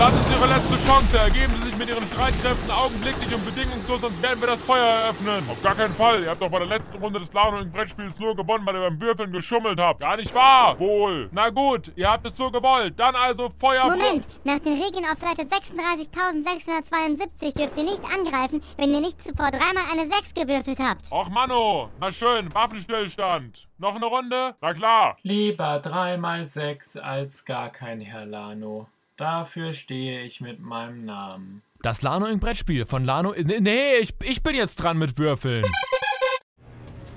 Das 0.00 0.14
ist 0.14 0.30
Ihre 0.30 0.46
letzte 0.46 0.78
Chance. 0.86 1.18
Ergeben 1.18 1.52
Sie 1.56 1.62
sich 1.68 1.76
mit 1.76 1.90
Ihren 1.90 2.02
Streitkräften 2.04 2.70
augenblicklich 2.70 3.34
und 3.34 3.44
bedingungslos, 3.44 4.00
sonst 4.00 4.22
werden 4.22 4.40
wir 4.40 4.48
das 4.48 4.62
Feuer 4.62 4.82
eröffnen. 4.82 5.44
Auf 5.46 5.62
gar 5.62 5.74
keinen 5.74 5.92
Fall. 5.92 6.22
Ihr 6.22 6.30
habt 6.30 6.40
doch 6.40 6.48
bei 6.48 6.58
der 6.58 6.68
letzten 6.68 6.96
Runde 6.96 7.20
des 7.20 7.30
Lano 7.34 7.58
Inc. 7.58 7.70
Brettspiels 7.70 8.18
nur 8.18 8.34
gewonnen, 8.34 8.64
weil 8.64 8.76
ihr 8.76 8.80
beim 8.80 8.98
Würfeln 8.98 9.30
geschummelt 9.30 9.78
habt. 9.78 10.00
Gar 10.00 10.16
nicht 10.16 10.34
wahr? 10.34 10.80
Wohl. 10.80 11.28
Na 11.32 11.50
gut, 11.50 11.92
ihr 11.96 12.10
habt 12.10 12.26
es 12.26 12.34
so 12.34 12.50
gewollt. 12.50 12.98
Dann 12.98 13.14
also 13.14 13.50
Feuer... 13.50 13.90
Moment, 13.90 14.26
nach 14.42 14.58
den 14.60 14.82
Regeln 14.82 15.04
auf 15.04 15.18
Seite 15.18 15.42
36.672 15.42 17.58
dürft 17.58 17.76
ihr 17.76 17.84
nicht 17.84 18.02
angreifen, 18.04 18.62
wenn 18.78 18.94
ihr 18.94 19.00
nicht 19.00 19.22
zuvor 19.22 19.50
dreimal 19.50 19.84
eine 19.92 20.10
6 20.10 20.32
gewürfelt 20.32 20.78
habt. 20.80 21.12
Och 21.12 21.28
Manno, 21.28 21.90
na 22.00 22.10
schön, 22.10 22.54
Waffenstillstand. 22.54 23.68
Noch 23.76 23.96
eine 23.96 24.06
Runde? 24.06 24.54
Na 24.62 24.72
klar. 24.72 25.18
Lieber 25.24 25.78
dreimal 25.78 26.46
sechs 26.46 26.96
als 26.96 27.44
gar 27.44 27.68
kein 27.68 28.00
Herr 28.00 28.24
Lano. 28.24 28.88
Dafür 29.20 29.74
stehe 29.74 30.22
ich 30.22 30.40
mit 30.40 30.60
meinem 30.62 31.04
Namen. 31.04 31.60
Das 31.82 32.00
Lano 32.00 32.24
Inc. 32.24 32.40
Brettspiel 32.40 32.86
von 32.86 33.04
Lano. 33.04 33.34
Nee, 33.36 33.98
ich, 34.00 34.14
ich 34.22 34.42
bin 34.42 34.54
jetzt 34.54 34.76
dran 34.76 34.96
mit 34.96 35.18
Würfeln. 35.18 35.62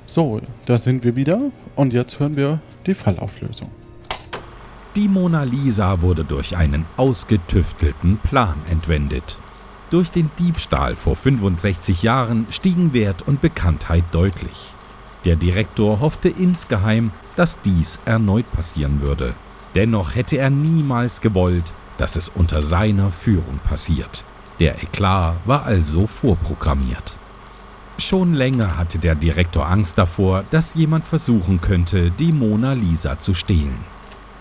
So, 0.05 0.41
da 0.65 0.77
sind 0.77 1.05
wir 1.05 1.15
wieder 1.15 1.39
und 1.77 1.93
jetzt 1.93 2.19
hören 2.19 2.35
wir 2.35 2.59
die 2.85 2.93
Fallauflösung. 2.93 3.71
Die 4.97 5.07
Mona 5.07 5.43
Lisa 5.43 6.01
wurde 6.01 6.25
durch 6.25 6.57
einen 6.57 6.85
ausgetüftelten 6.97 8.17
Plan 8.17 8.57
entwendet. 8.69 9.37
Durch 9.89 10.11
den 10.11 10.29
Diebstahl 10.37 10.97
vor 10.97 11.15
65 11.15 12.03
Jahren 12.03 12.47
stiegen 12.49 12.91
Wert 12.91 13.21
und 13.21 13.39
Bekanntheit 13.39 14.03
deutlich. 14.11 14.73
Der 15.23 15.37
Direktor 15.37 16.01
hoffte 16.01 16.27
insgeheim, 16.27 17.11
dass 17.37 17.61
dies 17.61 17.97
erneut 18.03 18.51
passieren 18.51 18.99
würde. 18.99 19.35
Dennoch 19.73 20.15
hätte 20.15 20.37
er 20.37 20.49
niemals 20.49 21.21
gewollt, 21.21 21.71
dass 21.97 22.15
es 22.15 22.29
unter 22.29 22.61
seiner 22.61 23.11
Führung 23.11 23.59
passiert. 23.67 24.23
Der 24.59 24.81
Eklat 24.81 25.35
war 25.45 25.65
also 25.65 26.07
vorprogrammiert. 26.07 27.15
Schon 27.97 28.33
länger 28.33 28.77
hatte 28.77 28.97
der 28.97 29.15
Direktor 29.15 29.67
Angst 29.67 29.97
davor, 29.97 30.43
dass 30.51 30.73
jemand 30.73 31.05
versuchen 31.05 31.61
könnte, 31.61 32.11
die 32.11 32.31
Mona 32.31 32.73
Lisa 32.73 33.19
zu 33.19 33.33
stehlen. 33.33 33.77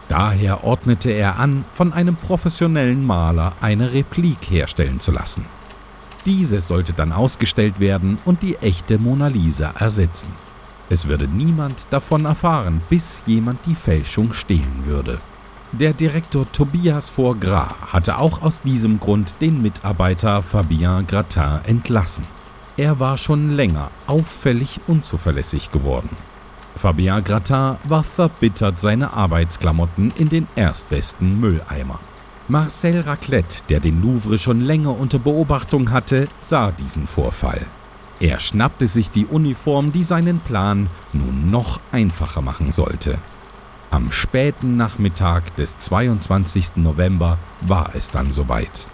Daher 0.09 0.65
ordnete 0.65 1.11
er 1.11 1.39
an, 1.39 1.65
von 1.74 1.93
einem 1.93 2.16
professionellen 2.16 3.07
Maler 3.07 3.53
eine 3.61 3.93
Replik 3.93 4.39
herstellen 4.51 5.01
zu 5.01 5.11
lassen. 5.11 5.45
Diese 6.24 6.61
sollte 6.61 6.93
dann 6.93 7.12
ausgestellt 7.12 7.81
werden 7.81 8.19
und 8.24 8.43
die 8.43 8.57
echte 8.57 8.99
Mona 8.99 9.29
Lisa 9.29 9.73
ersetzen. 9.79 10.29
Es 10.89 11.09
würde 11.09 11.27
niemand 11.27 11.74
davon 11.91 12.27
erfahren, 12.27 12.83
bis 12.89 13.23
jemand 13.27 13.61
die 13.66 13.74
Fälschung 13.74 14.35
stehlen 14.35 14.83
würde. 14.85 15.20
Der 15.73 15.94
Direktor 15.94 16.44
Tobias 16.53 17.09
Vorgras 17.09 17.73
hatte 17.90 18.19
auch 18.19 18.43
aus 18.43 18.61
diesem 18.61 19.01
Grund 19.01 19.32
den 19.40 19.62
Mitarbeiter 19.62 20.43
Fabien 20.43 21.07
Gratin 21.07 21.61
entlassen. 21.65 22.27
Er 22.77 23.01
war 23.01 23.16
schon 23.16 23.57
länger 23.57 23.90
auffällig 24.07 24.81
unzuverlässig 24.86 25.70
geworden. 25.70 26.11
Fabien 26.77 27.24
Gratin 27.24 27.77
warf 27.85 28.07
verbittert 28.07 28.81
seine 28.81 29.15
Arbeitsklamotten 29.15 30.12
in 30.19 30.28
den 30.28 30.47
erstbesten 30.57 31.40
Mülleimer. 31.40 32.01
Marcel 32.49 33.01
Raclette, 33.01 33.62
der 33.70 33.81
den 33.81 34.03
Louvre 34.03 34.36
schon 34.36 34.61
länger 34.61 34.99
unter 34.99 35.19
Beobachtung 35.19 35.90
hatte, 35.90 36.28
sah 36.40 36.70
diesen 36.70 37.07
Vorfall. 37.07 37.65
Er 38.20 38.40
schnappte 38.40 38.86
sich 38.89 39.11
die 39.11 39.24
Uniform, 39.24 39.90
die 39.90 40.05
seinen 40.05 40.39
Plan 40.39 40.89
nun 41.15 41.51
noch 41.51 41.81
einfacher 41.93 42.43
machen 42.43 42.73
sollte. 42.73 43.16
Am 43.93 44.10
späten 44.10 44.78
Nachmittag 44.78 45.55
des 45.56 45.77
22. 45.77 46.77
November 46.77 47.36
war 47.60 47.90
es 47.94 48.10
dann 48.10 48.31
soweit. 48.31 48.86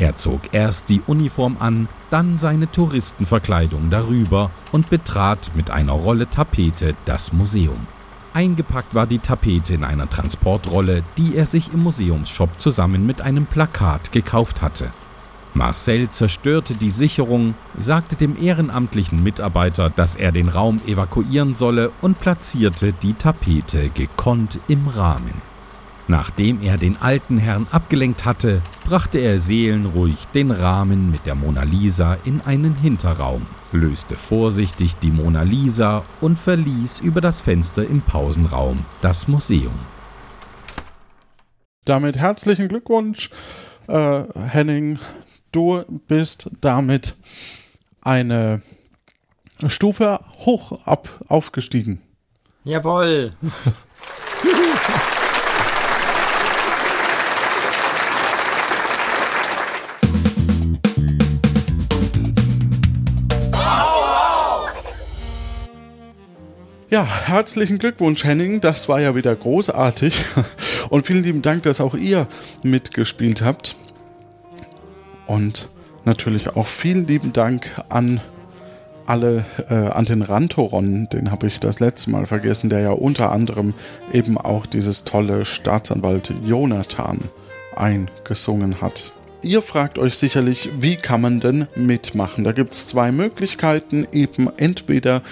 Er 0.00 0.16
zog 0.16 0.40
erst 0.50 0.88
die 0.88 1.02
Uniform 1.06 1.56
an, 1.60 1.86
dann 2.10 2.36
seine 2.36 2.68
Touristenverkleidung 2.68 3.90
darüber 3.90 4.50
und 4.72 4.90
betrat 4.90 5.52
mit 5.54 5.70
einer 5.70 5.92
Rolle 5.92 6.28
Tapete 6.28 6.96
das 7.04 7.32
Museum. 7.32 7.86
Eingepackt 8.34 8.92
war 8.92 9.06
die 9.06 9.20
Tapete 9.20 9.74
in 9.74 9.84
einer 9.84 10.10
Transportrolle, 10.10 11.04
die 11.16 11.36
er 11.36 11.46
sich 11.46 11.72
im 11.72 11.84
Museumsshop 11.84 12.50
zusammen 12.58 13.06
mit 13.06 13.20
einem 13.20 13.46
Plakat 13.46 14.10
gekauft 14.10 14.62
hatte. 14.62 14.90
Marcel 15.54 16.10
zerstörte 16.10 16.74
die 16.74 16.90
Sicherung, 16.90 17.54
sagte 17.76 18.14
dem 18.14 18.40
ehrenamtlichen 18.40 19.22
Mitarbeiter, 19.22 19.90
dass 19.90 20.14
er 20.14 20.32
den 20.32 20.48
Raum 20.48 20.80
evakuieren 20.86 21.54
solle 21.54 21.90
und 22.00 22.20
platzierte 22.20 22.92
die 22.92 23.14
Tapete 23.14 23.88
gekonnt 23.90 24.58
im 24.68 24.88
Rahmen. 24.88 25.50
Nachdem 26.06 26.60
er 26.60 26.76
den 26.76 26.96
alten 27.00 27.38
Herrn 27.38 27.68
abgelenkt 27.70 28.24
hatte, 28.24 28.62
brachte 28.84 29.18
er 29.18 29.38
seelenruhig 29.38 30.26
den 30.34 30.50
Rahmen 30.50 31.10
mit 31.10 31.24
der 31.24 31.36
Mona 31.36 31.62
Lisa 31.62 32.16
in 32.24 32.40
einen 32.40 32.76
Hinterraum, 32.76 33.46
löste 33.70 34.16
vorsichtig 34.16 34.96
die 34.96 35.12
Mona 35.12 35.42
Lisa 35.42 36.02
und 36.20 36.36
verließ 36.36 36.98
über 36.98 37.20
das 37.20 37.40
Fenster 37.40 37.84
im 37.84 38.02
Pausenraum 38.02 38.74
das 39.02 39.28
Museum. 39.28 39.78
Damit 41.84 42.16
herzlichen 42.18 42.66
Glückwunsch, 42.66 43.30
äh, 43.86 44.24
Henning. 44.34 44.98
Du 45.52 45.84
bist 46.06 46.48
damit 46.60 47.16
eine 48.00 48.62
Stufe 49.66 50.20
hoch 50.38 50.86
ab 50.86 51.08
aufgestiegen. 51.28 52.00
Jawohl. 52.64 53.32
Ja, 66.92 67.06
herzlichen 67.06 67.78
Glückwunsch, 67.78 68.24
Henning. 68.24 68.60
Das 68.60 68.88
war 68.88 69.00
ja 69.00 69.14
wieder 69.14 69.36
großartig. 69.36 70.24
Und 70.90 71.06
vielen 71.06 71.22
lieben 71.22 71.40
Dank, 71.40 71.62
dass 71.62 71.80
auch 71.80 71.94
ihr 71.94 72.26
mitgespielt 72.64 73.42
habt. 73.42 73.76
Und 75.30 75.68
natürlich 76.04 76.56
auch 76.56 76.66
vielen 76.66 77.06
lieben 77.06 77.32
Dank 77.32 77.64
an 77.88 78.20
alle, 79.06 79.44
äh, 79.68 79.74
an 79.74 80.04
den 80.04 80.22
Rantoron, 80.22 81.08
den 81.08 81.30
habe 81.30 81.46
ich 81.46 81.60
das 81.60 81.78
letzte 81.78 82.10
Mal 82.10 82.26
vergessen, 82.26 82.68
der 82.68 82.80
ja 82.80 82.90
unter 82.90 83.30
anderem 83.30 83.74
eben 84.12 84.36
auch 84.36 84.66
dieses 84.66 85.04
tolle 85.04 85.44
Staatsanwalt 85.44 86.34
Jonathan 86.44 87.20
eingesungen 87.76 88.80
hat. 88.80 89.12
Ihr 89.40 89.62
fragt 89.62 89.98
euch 89.98 90.16
sicherlich, 90.16 90.68
wie 90.80 90.96
kann 90.96 91.20
man 91.20 91.38
denn 91.38 91.68
mitmachen? 91.76 92.42
Da 92.42 92.50
gibt 92.50 92.72
es 92.72 92.88
zwei 92.88 93.12
Möglichkeiten, 93.12 94.08
eben 94.10 94.50
entweder 94.56 95.22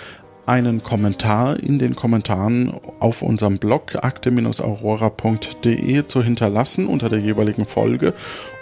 einen 0.48 0.82
Kommentar 0.82 1.62
in 1.62 1.78
den 1.78 1.94
Kommentaren 1.94 2.80
auf 3.00 3.20
unserem 3.22 3.58
Blog 3.58 4.02
akte-aurora.de 4.02 6.02
zu 6.04 6.22
hinterlassen 6.22 6.86
unter 6.86 7.10
der 7.10 7.20
jeweiligen 7.20 7.66
Folge 7.66 8.14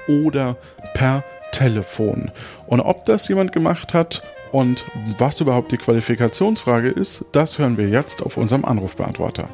oder 0.08 0.56
per 0.94 1.22
Telefon. 1.52 2.32
Und 2.66 2.80
ob 2.80 3.04
das 3.04 3.28
jemand 3.28 3.52
gemacht 3.52 3.94
hat 3.94 4.24
und 4.50 4.84
was 5.18 5.40
überhaupt 5.40 5.70
die 5.70 5.78
Qualifikationsfrage 5.78 6.88
ist, 6.88 7.24
das 7.32 7.58
hören 7.58 7.76
wir 7.76 7.88
jetzt 7.88 8.22
auf 8.22 8.36
unserem 8.36 8.64
Anrufbeantworter. 8.64 9.48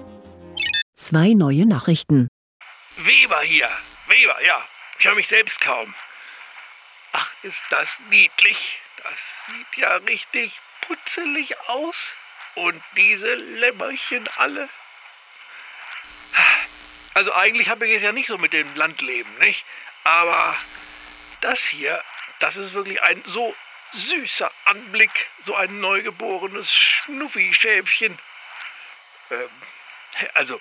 Zwei 0.95 1.35
neue 1.35 1.67
Nachrichten. 1.67 2.29
Weber 2.97 3.41
hier. 3.43 3.69
Weber, 4.09 4.37
ja. 4.47 4.57
Ich 4.99 5.05
höre 5.05 5.17
mich 5.17 5.29
selbst 5.29 5.61
kaum. 5.61 5.95
Ach, 7.13 7.35
ist 7.43 7.65
das 7.71 8.01
niedlich. 8.09 8.81
Das 9.03 9.47
sieht 9.47 9.83
ja 9.83 9.97
richtig 9.97 10.59
putzelig 10.81 11.55
aus. 11.69 12.15
Und 12.55 12.83
diese 12.97 13.35
Lämmerchen 13.35 14.29
alle. 14.37 14.69
Also 17.15 17.35
eigentlich 17.35 17.69
habe 17.69 17.87
ich 17.87 17.97
es 17.97 18.03
ja 18.03 18.13
nicht 18.13 18.29
so 18.29 18.39
mit 18.39 18.53
dem 18.53 18.75
Landleben, 18.75 19.33
nicht? 19.39 19.65
Aber 20.05 20.57
das 21.41 21.61
hier, 21.61 22.03
das 22.39 22.57
ist 22.57 22.73
wirklich 22.73 23.03
ein 23.03 23.23
so 23.25 23.55
süßer 23.93 24.51
Anblick, 24.65 25.31
so 25.41 25.55
ein 25.55 25.81
neugeborenes 25.81 26.73
Schnuffi-Schäfchen. 26.75 28.19
Ähm, 29.31 29.51
also, 30.35 30.61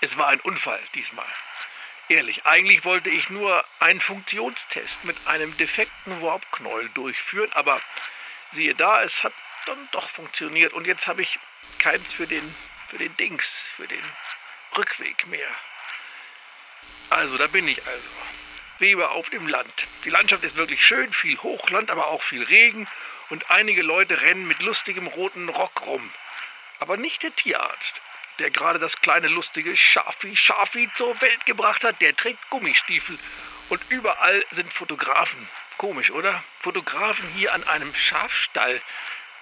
es 0.00 0.16
war 0.16 0.28
ein 0.28 0.40
Unfall 0.40 0.82
diesmal. 0.94 1.26
Ehrlich, 2.08 2.46
eigentlich 2.46 2.84
wollte 2.84 3.10
ich 3.10 3.30
nur 3.30 3.64
einen 3.80 4.00
Funktionstest 4.00 5.04
mit 5.04 5.16
einem 5.26 5.56
defekten 5.56 6.20
Warpknäuel 6.22 6.88
durchführen, 6.90 7.52
aber 7.52 7.80
siehe 8.52 8.74
da, 8.74 9.02
es 9.02 9.24
hat 9.24 9.32
dann 9.66 9.88
doch 9.92 10.08
funktioniert 10.08 10.72
und 10.72 10.86
jetzt 10.86 11.06
habe 11.06 11.22
ich 11.22 11.38
keins 11.78 12.12
für 12.12 12.26
den, 12.26 12.54
für 12.88 12.98
den 12.98 13.16
Dings, 13.16 13.68
für 13.76 13.86
den 13.86 14.02
Rückweg 14.76 15.26
mehr. 15.26 15.48
Also, 17.10 17.36
da 17.38 17.46
bin 17.46 17.68
ich 17.68 17.86
also. 17.86 18.08
Weber 18.78 19.12
auf 19.12 19.30
dem 19.30 19.46
Land. 19.46 19.86
Die 20.04 20.10
Landschaft 20.10 20.44
ist 20.44 20.56
wirklich 20.56 20.84
schön, 20.84 21.12
viel 21.12 21.38
Hochland, 21.38 21.90
aber 21.90 22.08
auch 22.08 22.22
viel 22.22 22.42
Regen 22.42 22.86
und 23.30 23.50
einige 23.50 23.82
Leute 23.82 24.20
rennen 24.20 24.46
mit 24.46 24.60
lustigem 24.60 25.06
roten 25.06 25.48
Rock 25.48 25.86
rum. 25.86 26.12
Aber 26.78 26.96
nicht 26.96 27.22
der 27.22 27.34
Tierarzt, 27.34 28.02
der 28.38 28.50
gerade 28.50 28.78
das 28.78 29.00
kleine 29.00 29.28
lustige 29.28 29.76
Schafi 29.76 30.36
Schafi 30.36 30.90
zur 30.94 31.20
Welt 31.22 31.46
gebracht 31.46 31.84
hat, 31.84 32.02
der 32.02 32.14
trägt 32.14 32.50
Gummistiefel. 32.50 33.18
Und 33.68 33.80
überall 33.88 34.44
sind 34.50 34.72
Fotografen. 34.72 35.48
Komisch, 35.78 36.10
oder? 36.10 36.44
Fotografen 36.60 37.28
hier 37.30 37.54
an 37.54 37.64
einem 37.64 37.94
Schafstall. 37.94 38.80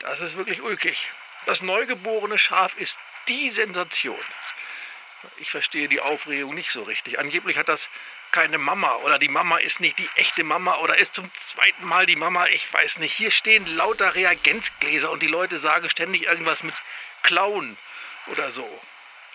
Das 0.05 0.20
ist 0.20 0.36
wirklich 0.36 0.60
ulkig. 0.60 1.10
Das 1.47 1.62
neugeborene 1.62 2.36
Schaf 2.36 2.76
ist 2.76 2.98
die 3.26 3.51
Sensation. 3.51 4.20
Ich 5.39 5.51
verstehe 5.51 5.89
die 5.89 6.01
Aufregung 6.01 6.55
nicht 6.55 6.70
so 6.72 6.82
richtig. 6.82 7.18
Angeblich 7.18 7.56
hat 7.56 7.70
das 7.70 7.89
keine 8.31 8.59
Mama 8.59 8.97
oder 8.97 9.18
die 9.18 9.31
Mama 9.31 9.56
ist 9.56 9.81
nicht 9.81 9.98
die 9.98 10.09
echte 10.16 10.44
Mama 10.44 10.76
oder 10.76 10.98
ist 10.98 11.14
zum 11.14 11.32
zweiten 11.32 11.86
Mal 11.86 12.05
die 12.05 12.16
Mama. 12.16 12.48
Ich 12.48 12.70
weiß 12.70 12.98
nicht. 12.98 13.14
Hier 13.14 13.31
stehen 13.31 13.64
lauter 13.76 14.14
Reagenzgläser 14.14 15.10
und 15.10 15.22
die 15.22 15.26
Leute 15.26 15.59
sagen 15.59 15.89
ständig 15.89 16.24
irgendwas 16.24 16.62
mit 16.62 16.74
Klauen 17.22 17.78
oder 18.26 18.52
so. 18.52 18.68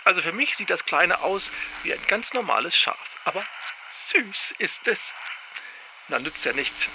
Also 0.04 0.22
für 0.22 0.34
mich 0.34 0.56
sieht 0.56 0.70
das 0.70 0.86
Kleine 0.86 1.22
aus 1.22 1.50
wie 1.82 1.94
ein 1.94 2.06
ganz 2.06 2.34
normales 2.34 2.78
Schaf. 2.78 3.18
Aber 3.26 3.44
süß 3.90 4.54
ist 4.60 4.88
es. 4.88 5.16
Na, 6.10 6.20
nützt 6.20 6.46
ja 6.46 6.54
nichts. 6.54 6.88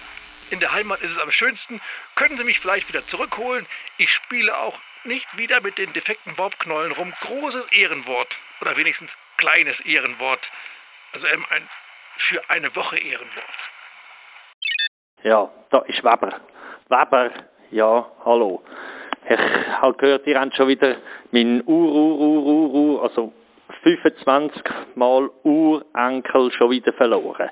In 0.51 0.61
der 0.61 0.73
Heimat 0.73 1.01
ist 1.01 1.13
es 1.13 1.19
am 1.19 1.31
schönsten. 1.31 1.81
Können 2.15 2.37
Sie 2.37 2.45
mich 2.45 2.61
vielleicht 2.61 2.89
wieder 2.89 3.07
zurückholen? 3.07 3.67
Ich 3.99 4.13
spiele 4.13 4.57
auch 4.57 4.79
nicht 5.05 5.37
wieder 5.37 5.61
mit 5.61 5.79
den 5.79 5.93
defekten 5.93 6.37
Warpknollen 6.39 6.93
rum. 6.93 7.13
Großes 7.21 7.67
Ehrenwort. 7.73 8.39
Oder 8.61 8.77
wenigstens 8.77 9.17
kleines 9.37 9.81
Ehrenwort. 9.81 10.51
Also 11.13 11.27
ähm, 11.29 11.45
ein 11.51 11.69
für 12.17 12.41
eine 12.49 12.75
Woche 12.77 12.99
Ehrenwort. 12.99 13.71
Ja, 15.23 15.51
da 15.71 15.81
ist 15.83 16.05
Weber. 16.05 16.41
Weber, 16.89 17.31
ja, 17.71 18.07
hallo. 18.25 18.63
Ich 19.29 19.37
habe 19.37 19.95
gehört, 19.95 20.27
ihr 20.27 20.39
habt 20.39 20.55
schon 20.55 20.69
wieder 20.69 20.99
meinen 21.31 21.63
Ur, 21.63 21.91
Ur, 21.91 22.19
Ur, 22.19 22.45
Ur, 22.45 22.71
Ur, 22.75 23.03
also 23.03 23.33
25 23.83 24.63
Mal 24.95 25.31
Urenkel 25.43 26.53
schon 26.53 26.71
wieder 26.71 26.93
verloren. 26.93 27.51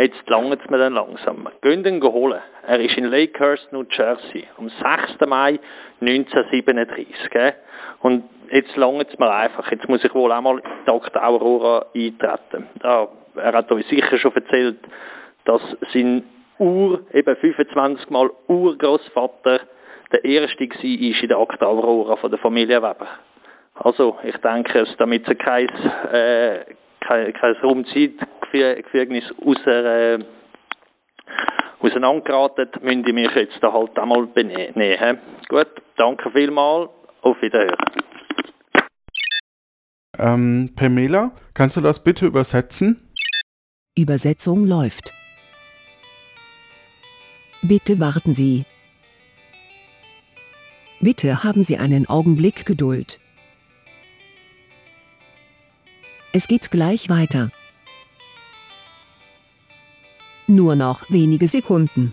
Jetzt 0.00 0.30
langt 0.30 0.58
es 0.58 0.70
mir 0.70 0.78
dann 0.78 0.94
langsam. 0.94 1.46
Gehen 1.60 1.84
ihn 1.84 2.02
holen. 2.02 2.40
Er 2.66 2.80
ist 2.80 2.96
in 2.96 3.04
Lakehurst, 3.04 3.70
New 3.70 3.84
Jersey, 3.90 4.48
am 4.56 4.70
6. 4.70 5.26
Mai 5.28 5.60
1937. 6.00 7.28
Gell? 7.28 7.52
Und 8.00 8.24
jetzt 8.50 8.74
langt 8.76 9.10
es 9.10 9.18
mir 9.18 9.30
einfach. 9.30 9.70
Jetzt 9.70 9.90
muss 9.90 10.02
ich 10.02 10.14
wohl 10.14 10.32
auch 10.32 10.40
mal 10.40 10.56
in 10.56 10.64
Dr. 10.86 11.22
Aurora 11.22 11.84
eintreten. 11.94 12.66
Er 12.82 13.52
hat 13.52 13.70
euch 13.70 13.86
sicher 13.88 14.16
schon 14.16 14.34
erzählt, 14.34 14.78
dass 15.44 15.60
sein 15.92 16.24
Ur, 16.58 17.02
eben 17.12 17.36
25 17.36 18.08
Mal 18.08 18.30
Urgroßvater, 18.48 19.60
der 20.12 20.24
erste 20.24 20.66
war 20.66 20.82
in 20.82 21.28
der 21.28 21.38
Akte 21.38 21.66
Aurora 21.66 22.16
von 22.16 22.30
der 22.30 22.40
Familie 22.40 22.78
Weber. 22.78 23.06
Also, 23.74 24.16
ich 24.22 24.38
denke, 24.38 24.82
damit 24.96 25.28
es 25.28 25.36
kein, 25.36 25.68
äh, 26.10 26.64
kein, 27.00 27.34
kein 27.34 27.54
Raumzeitgefügnis 28.52 29.24
außer, 29.44 30.14
äh, 30.14 30.24
auseinandergeraten, 31.80 32.68
müsste 32.82 33.08
ich 33.08 33.14
mich 33.14 33.34
jetzt 33.34 33.58
da 33.62 33.72
halt 33.72 33.98
einmal 33.98 34.26
benehmen. 34.26 35.18
Gut, 35.48 35.68
danke 35.96 36.30
vielmals, 36.30 36.90
auf 37.22 37.40
Wiederhören. 37.40 37.76
Ähm, 40.18 40.70
Pamela, 40.76 41.32
kannst 41.54 41.76
du 41.76 41.80
das 41.80 42.02
bitte 42.04 42.26
übersetzen? 42.26 43.00
Übersetzung 43.96 44.66
läuft. 44.66 45.12
Bitte 47.62 47.98
warten 48.00 48.34
Sie. 48.34 48.64
Bitte 51.00 51.44
haben 51.44 51.62
Sie 51.62 51.78
einen 51.78 52.06
Augenblick 52.08 52.66
Geduld. 52.66 53.20
Es 56.32 56.46
geht 56.46 56.70
gleich 56.70 57.08
weiter. 57.08 57.50
Nur 60.50 60.74
noch 60.74 61.08
wenige 61.10 61.46
Sekunden. 61.46 62.12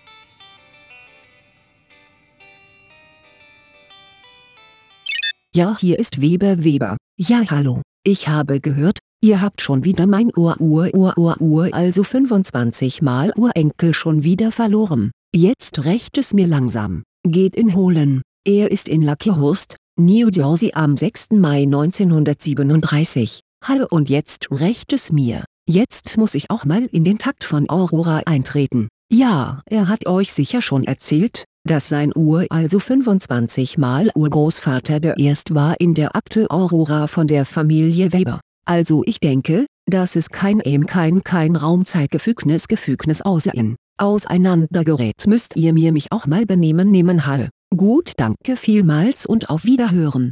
Ja, 5.56 5.76
hier 5.80 5.98
ist 5.98 6.22
Weber 6.22 6.64
Weber. 6.64 6.98
Ja, 7.18 7.42
hallo. 7.50 7.82
Ich 8.04 8.28
habe 8.28 8.60
gehört, 8.60 9.00
ihr 9.24 9.42
habt 9.42 9.64
schon 9.64 9.84
wieder 9.86 10.06
mein 10.06 10.30
Ur-Ur-Ur-Ur, 10.38 11.74
also 11.74 12.04
25 12.04 13.02
Mal 13.02 13.34
Urenkel 13.36 13.96
schon 13.96 14.24
wieder 14.24 14.52
verloren. 14.52 15.10
Jetzt 15.36 15.84
rächt 15.86 16.20
es 16.20 16.32
mir 16.36 16.46
langsam. 16.46 17.02
Geht 17.28 17.56
ihn 17.58 17.74
holen. 17.74 18.22
Er 18.46 18.70
ist 18.70 18.88
in 18.88 19.02
Luckyhurst, 19.02 19.78
New 20.00 20.30
Jersey 20.30 20.74
am 20.76 20.96
6. 20.96 21.30
Mai 21.32 21.64
1937. 21.64 23.40
Hallo 23.64 23.88
und 23.90 24.10
jetzt 24.10 24.52
rächt 24.52 24.94
es 24.94 25.12
mir. 25.12 25.44
Jetzt 25.70 26.18
muss 26.18 26.34
ich 26.34 26.50
auch 26.50 26.64
mal 26.64 26.86
in 26.94 27.04
den 27.04 27.18
Takt 27.18 27.44
von 27.44 27.70
Aurora 27.70 28.22
eintreten. 28.26 28.88
Ja, 29.12 29.62
er 29.66 29.90
hat 29.90 30.08
euch 30.08 30.32
sicher 30.32 30.62
schon 30.62 30.86
erzählt, 30.86 31.44
dass 31.66 31.90
sein 31.90 32.14
Ur 32.16 32.46
also 32.50 32.80
25 32.80 33.78
Mal 33.78 34.10
Urgroßvater 34.16 35.02
der 35.02 35.18
erst 35.18 35.54
war 35.54 35.78
in 35.82 35.94
der 35.94 36.16
Akte 36.16 36.50
Aurora 36.52 37.08
von 37.08 37.28
der 37.28 37.44
Familie 37.44 38.14
Weber. 38.14 38.40
Also 38.66 39.04
ich 39.06 39.20
denke, 39.20 39.66
dass 39.86 40.16
es 40.16 40.30
kein 40.30 40.62
Aim 40.66 40.86
kein 40.86 41.26
kein 41.26 41.58
Raumzeitgefügnis 41.58 42.70
Gefügnis 42.70 43.22
aussehen. 43.22 43.76
Auseinandergerät 43.98 45.28
müsst 45.28 45.58
ihr 45.58 45.74
mir 45.74 45.92
mich 45.92 46.14
auch 46.14 46.28
mal 46.28 46.46
benehmen 46.46 46.90
nehmen 46.90 47.26
Hall. 47.26 47.50
Gut 47.76 48.14
danke 48.16 48.56
vielmals 48.56 49.26
und 49.26 49.50
auf 49.50 49.66
Wiederhören. 49.66 50.32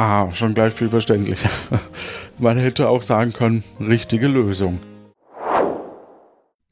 Ah, 0.00 0.32
schon 0.32 0.54
gleich 0.54 0.72
viel 0.72 0.88
verständlicher. 0.88 1.50
Man 2.38 2.56
hätte 2.56 2.88
auch 2.88 3.02
sagen 3.02 3.34
können, 3.34 3.62
richtige 3.78 4.28
Lösung. 4.28 4.80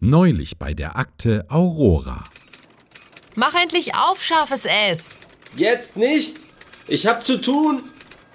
Neulich 0.01 0.59
bei 0.59 0.73
der 0.73 0.97
Akte 0.97 1.45
Aurora. 1.51 2.25
Mach 3.35 3.53
endlich 3.53 3.95
auf, 3.95 4.25
scharfes 4.25 4.65
S. 4.65 5.17
Jetzt 5.57 5.99
nicht! 5.99 6.39
Ich 6.87 7.07
hab 7.07 7.23
zu 7.23 7.39
tun! 7.39 7.83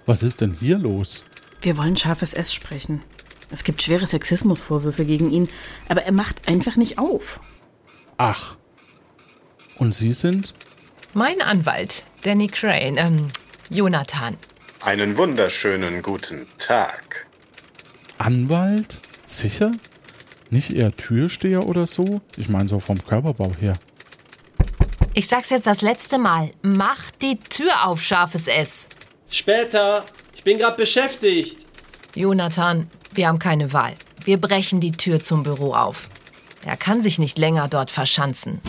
Was 0.06 0.22
ist 0.22 0.42
denn 0.42 0.56
hier 0.60 0.78
los? 0.78 1.26
Wir 1.64 1.76
wollen 1.80 1.98
scharfes 1.98 2.36
S 2.36 2.54
sprechen. 2.54 3.02
Es 3.50 3.64
gibt 3.64 3.82
schwere 3.82 4.06
Sexismusvorwürfe 4.06 5.06
gegen 5.06 5.32
ihn, 5.32 5.50
aber 5.90 6.04
er 6.04 6.12
macht 6.12 6.48
einfach 6.48 6.76
nicht 6.76 7.00
auf. 7.00 7.40
Ach. 8.18 8.58
Und 9.80 9.96
Sie 9.96 10.14
sind? 10.14 10.54
Mein 11.16 11.42
Anwalt, 11.42 12.04
Danny 12.22 12.48
Crane, 12.48 12.98
ähm, 13.00 13.32
Jonathan. 13.72 14.38
Einen 14.84 15.16
wunderschönen 15.16 16.02
guten 16.02 16.46
Tag. 16.60 17.26
Anwalt? 18.18 19.00
Sicher? 19.24 19.72
Nicht 20.50 20.72
eher 20.72 20.94
Türsteher 20.98 21.66
oder 21.66 21.88
so? 21.88 22.20
Ich 22.36 22.50
meine 22.50 22.68
so 22.68 22.82
vom 22.82 23.02
Körperbau 23.02 23.54
her. 23.62 23.80
Ich 25.14 25.30
sag's 25.30 25.52
jetzt 25.52 25.68
das 25.68 25.84
letzte 25.84 26.18
Mal. 26.18 26.52
Mach 26.64 27.12
die 27.22 27.40
Tür 27.40 27.88
auf, 27.88 28.02
scharfes 28.02 28.48
S. 28.48 28.90
Später. 29.30 30.04
Ich 30.36 30.44
bin 30.44 30.58
gerade 30.58 30.76
beschäftigt. 30.76 31.66
Jonathan, 32.14 32.92
wir 33.14 33.30
haben 33.30 33.40
keine 33.40 33.72
Wahl. 33.72 33.94
Wir 34.26 34.36
brechen 34.36 34.82
die 34.82 34.92
Tür 34.92 35.22
zum 35.22 35.44
Büro 35.44 35.74
auf. 35.74 36.10
Er 36.66 36.76
kann 36.76 37.02
sich 37.02 37.20
nicht 37.20 37.38
länger 37.38 37.70
dort 37.70 37.90
verschanzen. 37.90 38.60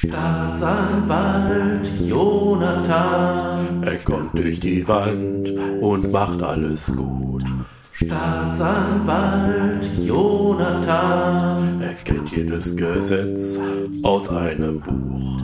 Staatsanwalt 0.00 1.90
Jonathan. 2.00 3.82
Er 3.82 3.96
kommt 3.96 4.38
durch 4.38 4.60
die 4.60 4.86
Wand 4.86 5.52
und 5.80 6.12
macht 6.12 6.40
alles 6.40 6.94
gut. 6.94 7.42
Staatsanwalt 7.90 9.84
Jonathan. 10.00 11.80
Er 11.80 11.94
kennt 11.94 12.30
jedes 12.30 12.76
Gesetz 12.76 13.58
aus 14.04 14.28
einem 14.28 14.80
Buch. 14.80 15.40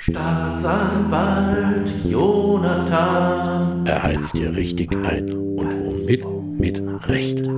Staatsanwalt 0.00 1.88
Jonathan. 2.04 3.86
Er 3.86 4.02
heizt 4.02 4.34
dir 4.34 4.52
richtig 4.52 4.96
ein. 5.06 5.30
Und 5.32 5.72
womit? 5.78 6.24
Mit 6.58 6.82
Recht. 7.08 7.48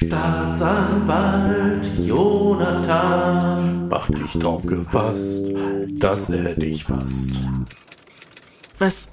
Staatsanwalt 0.00 1.84
Jonathan. 1.98 3.88
Mach 3.88 4.06
dich 4.08 4.32
drauf 4.34 4.64
gefasst, 4.64 5.46
dass 5.98 6.30
er 6.30 6.54
dich 6.54 6.84
fasst. 6.84 7.32
Was. 8.78 9.08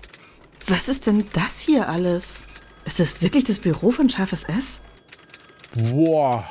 Was 0.68 0.88
ist 0.88 1.08
denn 1.08 1.26
das 1.34 1.60
hier 1.60 1.90
alles? 1.90 2.42
Ist 2.86 3.00
das 3.00 3.20
wirklich 3.24 3.46
das 3.46 3.58
Büro 3.58 3.90
von 3.90 4.10
Scharfes 4.10 4.44
S? 4.44 4.80
Boah, 5.74 6.44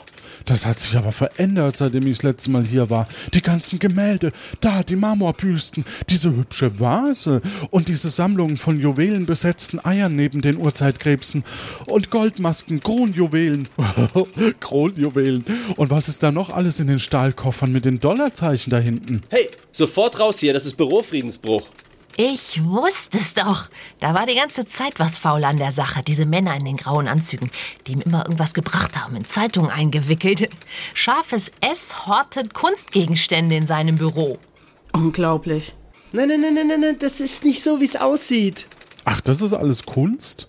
Das 0.45 0.67
hat 0.67 0.79
sich 0.79 0.97
aber 0.97 1.13
verändert, 1.13 1.77
seitdem 1.77 2.07
ich 2.07 2.19
das 2.19 2.25
letzte 2.25 2.51
Mal 2.51 2.65
hier 2.65 2.91
war. 2.91 3.09
Die 3.33 3.41
ganzen 3.41 3.79
Gemälde, 3.79 4.33
da 4.61 4.83
die 4.83 4.97
Marmorbüsten, 4.97 5.85
diese 6.11 6.37
hübsche 6.37 6.79
Vase 6.79 7.41
und 7.71 7.89
diese 7.89 8.11
Sammlung 8.11 8.57
von 8.57 8.79
juwelenbesetzten 8.79 9.85
Eiern 9.85 10.17
neben 10.17 10.43
den 10.43 10.59
Urzeitkrebsen 10.59 11.45
und 11.87 12.11
Goldmasken, 12.11 12.83
Kronjuwelen. 12.83 13.69
Kronjuwelen. 14.61 15.45
Und 15.77 15.91
was 15.91 16.09
ist 16.09 16.23
da 16.23 16.31
noch 16.31 16.51
alles 16.51 16.79
in 16.79 16.89
den 16.89 16.99
Stahlkoffern 16.99 17.73
mit 17.73 17.87
den 17.87 18.01
Dollarzeichen 18.01 18.71
da 18.71 18.79
hinten? 18.79 19.23
Hey, 19.31 19.49
sofort 19.73 20.19
raus 20.19 20.41
hier, 20.41 20.53
das 20.53 20.67
ist 20.67 20.77
Bürofriedensbruch. 20.77 21.69
Ich 22.17 22.63
wusste 22.65 23.19
es 23.19 23.35
doch. 23.35 23.69
Da 23.99 24.15
war 24.15 24.27
die 24.27 24.37
ganze 24.37 24.67
Zeit 24.67 25.01
was 25.01 25.19
faul 25.19 25.43
an 25.43 25.57
der 25.57 25.73
Sache. 25.73 26.03
Diese 26.05 26.27
Männer 26.27 26.55
in 26.57 26.65
den 26.65 26.77
grauen 26.77 27.09
Anzügen, 27.09 27.51
die 27.87 27.93
ihm 27.93 28.03
immer 28.03 28.23
irgendwas 28.23 28.55
gebracht 28.55 28.97
haben, 28.97 29.17
in 29.17 29.25
Zeitungen 29.25 29.71
eingewickelt. 29.71 30.49
Scharfes 30.95 31.51
S 31.61 32.07
hortet 32.07 32.55
Kunstgegenstände 32.55 33.57
in 33.57 33.67
seinem 33.67 33.97
Büro. 33.97 34.39
Unglaublich. 34.93 35.75
Nein, 36.13 36.29
nein, 36.29 36.43
nein, 36.43 36.55
nein, 36.55 36.69
nein, 36.69 36.81
nein, 36.81 36.97
das 37.01 37.19
ist 37.19 37.45
nicht 37.45 37.61
so, 37.61 37.81
wie 37.81 37.85
es 37.85 37.97
aussieht. 37.97 38.69
Ach, 39.05 39.21
das 39.21 39.43
ist 39.43 39.53
alles 39.53 39.85
Kunst? 39.85 40.49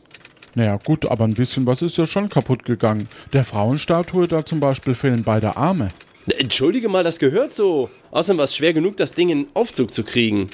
Naja, 0.53 0.77
gut, 0.77 1.07
aber 1.07 1.25
ein 1.25 1.33
bisschen 1.33 1.65
was 1.65 1.81
ist 1.81 1.97
ja 1.97 2.05
schon 2.05 2.29
kaputt 2.29 2.63
gegangen. 2.63 3.09
Der 3.33 3.43
Frauenstatue 3.43 4.27
da 4.27 4.45
zum 4.45 4.59
Beispiel 4.59 4.93
fehlen 4.93 5.23
beide 5.23 5.57
Arme. 5.57 5.91
Entschuldige 6.37 6.89
mal, 6.89 7.03
das 7.03 7.17
gehört 7.17 7.53
so. 7.53 7.89
Außerdem 8.11 8.37
war 8.37 8.45
es 8.45 8.55
schwer 8.55 8.73
genug, 8.73 8.97
das 8.97 9.13
Ding 9.13 9.29
in 9.29 9.47
Aufzug 9.55 9.91
zu 9.91 10.03
kriegen. 10.03 10.51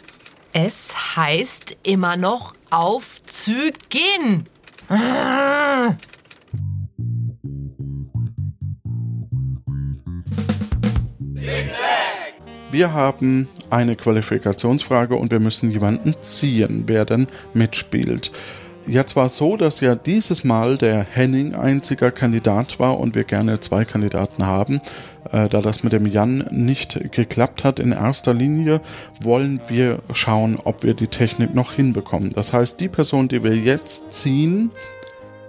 Es 0.54 1.16
heißt 1.16 1.78
immer 1.84 2.18
noch 2.18 2.56
Aufzügen. 2.70 4.48
Ah. 4.90 5.96
Wir 12.72 12.94
haben 12.94 13.48
eine 13.70 13.96
Qualifikationsfrage 13.96 15.16
und 15.16 15.32
wir 15.32 15.40
müssen 15.40 15.72
jemanden 15.72 16.16
ziehen, 16.22 16.84
wer 16.88 17.06
denn 17.06 17.28
mitspielt. 17.54 18.32
Jetzt 18.92 19.16
war 19.16 19.28
es 19.28 19.38
so, 19.38 19.56
dass 19.56 19.80
ja 19.80 19.96
dieses 19.96 20.44
Mal 20.44 20.76
der 20.76 21.06
Henning 21.06 21.56
einziger 21.56 22.12
Kandidat 22.12 22.78
war 22.78 23.00
und 23.00 23.16
wir 23.16 23.24
gerne 23.24 23.58
zwei 23.62 23.86
Kandidaten 23.86 24.46
haben. 24.46 24.82
Äh, 25.32 25.48
da 25.48 25.62
das 25.62 25.86
mit 25.86 25.94
dem 25.94 26.06
Jan 26.06 26.40
nicht 26.52 27.00
geklappt 27.14 27.64
hat 27.64 27.80
in 27.80 27.94
erster 27.94 28.34
Linie, 28.34 28.82
wollen 29.22 29.62
wir 29.70 30.00
schauen, 30.12 30.60
ob 30.62 30.84
wir 30.84 30.94
die 30.94 31.08
Technik 31.08 31.56
noch 31.56 31.72
hinbekommen. 31.72 32.32
Das 32.32 32.52
heißt, 32.52 32.82
die 32.82 32.90
Person, 32.90 33.30
die 33.30 33.46
wir 33.46 33.56
jetzt 33.56 34.12
ziehen, 34.12 34.72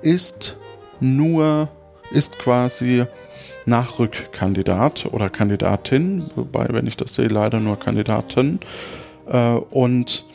ist 0.02 0.56
nur, 1.01 1.69
ist 2.12 2.39
quasi 2.39 3.06
Nachrückkandidat 3.66 5.06
oder 5.06 5.31
Kandidatin, 5.31 6.27
wobei, 6.36 6.69
wenn 6.70 6.86
ich 6.86 6.97
das 6.97 7.16
sehe, 7.16 7.27
leider 7.27 7.59
nur 7.59 7.77
Kandidatin. 7.77 8.60
Äh, 9.27 9.55
und 9.70 10.27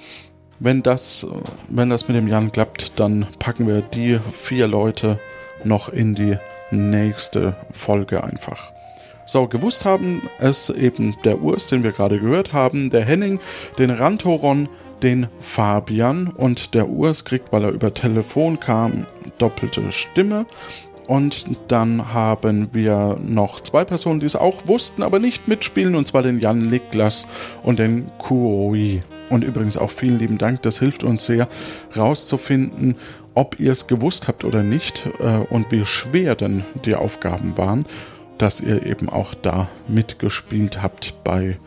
wenn 0.59 0.83
das, 0.83 1.25
wenn 1.69 1.89
das 1.89 2.07
mit 2.07 2.17
dem 2.17 2.27
Jan 2.27 2.51
klappt, 2.51 2.99
dann 2.99 3.27
packen 3.39 3.67
wir 3.67 3.81
die 3.81 4.19
vier 4.33 4.67
Leute 4.67 5.19
noch 5.63 5.89
in 5.89 6.15
die 6.15 6.37
nächste 6.71 7.55
Folge 7.71 8.23
einfach. 8.23 8.71
So, 9.25 9.47
gewusst 9.47 9.83
haben 9.83 10.21
es 10.39 10.69
eben 10.69 11.15
der 11.25 11.41
Urs, 11.41 11.67
den 11.67 11.83
wir 11.83 11.91
gerade 11.91 12.19
gehört 12.19 12.53
haben, 12.53 12.89
der 12.89 13.03
Henning, 13.03 13.39
den 13.77 13.89
Rantoron, 13.89 14.69
den 15.03 15.27
Fabian 15.39 16.27
und 16.27 16.73
der 16.73 16.89
Urs 16.89 17.25
kriegt, 17.25 17.51
weil 17.51 17.65
er 17.65 17.71
über 17.71 17.93
Telefon 17.93 18.59
kam, 18.59 19.05
doppelte 19.37 19.91
Stimme. 19.91 20.45
Und 21.07 21.45
dann 21.69 22.13
haben 22.13 22.73
wir 22.73 23.17
noch 23.21 23.61
zwei 23.61 23.85
Personen, 23.85 24.19
die 24.19 24.25
es 24.25 24.35
auch 24.35 24.67
wussten, 24.67 25.03
aber 25.03 25.19
nicht 25.19 25.47
mitspielen, 25.47 25.95
und 25.95 26.07
zwar 26.07 26.21
den 26.21 26.39
Jan 26.39 26.59
Niklas 26.59 27.27
und 27.63 27.79
den 27.79 28.09
Kuoi. 28.17 29.01
Und 29.29 29.43
übrigens 29.43 29.77
auch 29.77 29.91
vielen 29.91 30.19
lieben 30.19 30.37
Dank, 30.37 30.61
das 30.61 30.79
hilft 30.79 31.03
uns 31.03 31.25
sehr, 31.25 31.47
rauszufinden, 31.95 32.95
ob 33.33 33.59
ihr 33.59 33.71
es 33.71 33.87
gewusst 33.87 34.27
habt 34.27 34.43
oder 34.43 34.63
nicht 34.63 35.03
äh, 35.19 35.37
und 35.49 35.71
wie 35.71 35.85
schwer 35.85 36.35
denn 36.35 36.63
die 36.85 36.95
Aufgaben 36.95 37.57
waren, 37.57 37.85
dass 38.37 38.61
ihr 38.61 38.85
eben 38.85 39.09
auch 39.09 39.33
da 39.33 39.67
mitgespielt 39.87 40.81
habt 40.81 41.23
bei 41.23 41.57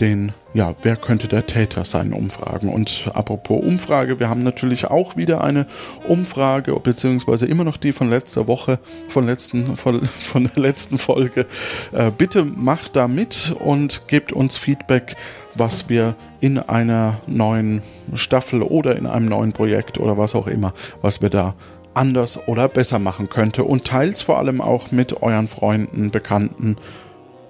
den, 0.00 0.32
ja, 0.54 0.74
wer 0.82 0.96
könnte 0.96 1.28
der 1.28 1.46
Täter 1.46 1.84
sein, 1.84 2.12
Umfragen. 2.12 2.68
Und 2.68 3.10
apropos 3.14 3.64
Umfrage, 3.64 4.18
wir 4.18 4.28
haben 4.28 4.40
natürlich 4.40 4.86
auch 4.86 5.16
wieder 5.16 5.44
eine 5.44 5.66
Umfrage, 6.08 6.74
beziehungsweise 6.80 7.46
immer 7.46 7.64
noch 7.64 7.76
die 7.76 7.92
von 7.92 8.10
letzter 8.10 8.48
Woche, 8.48 8.78
von, 9.08 9.26
letzten, 9.26 9.76
von, 9.76 10.04
von 10.06 10.50
der 10.54 10.62
letzten 10.62 10.98
Folge. 10.98 11.46
Äh, 11.92 12.10
bitte 12.16 12.44
macht 12.44 12.96
da 12.96 13.08
mit 13.08 13.54
und 13.60 14.08
gebt 14.08 14.32
uns 14.32 14.56
Feedback, 14.56 15.16
was 15.54 15.88
wir 15.88 16.16
in 16.40 16.58
einer 16.58 17.20
neuen 17.26 17.82
Staffel 18.14 18.62
oder 18.62 18.96
in 18.96 19.06
einem 19.06 19.26
neuen 19.26 19.52
Projekt 19.52 19.98
oder 19.98 20.18
was 20.18 20.34
auch 20.34 20.48
immer, 20.48 20.74
was 21.00 21.22
wir 21.22 21.30
da 21.30 21.54
anders 21.94 22.48
oder 22.48 22.68
besser 22.68 22.98
machen 22.98 23.28
könnte. 23.28 23.64
Und 23.64 23.84
teils 23.84 24.20
vor 24.20 24.38
allem 24.38 24.60
auch 24.60 24.90
mit 24.90 25.22
euren 25.22 25.46
Freunden, 25.46 26.10
Bekannten 26.10 26.76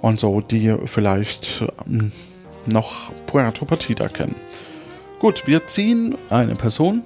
und 0.01 0.21
so, 0.21 0.43
die 0.43 0.75
vielleicht 0.85 1.65
ähm, 1.87 2.13
noch 2.67 3.13
Puerto 3.27 3.65
Partida 3.65 4.09
kennen. 4.09 4.37
Gut, 5.19 5.47
wir 5.47 5.67
ziehen 5.67 6.17
eine 6.31 6.55
Person. 6.55 7.03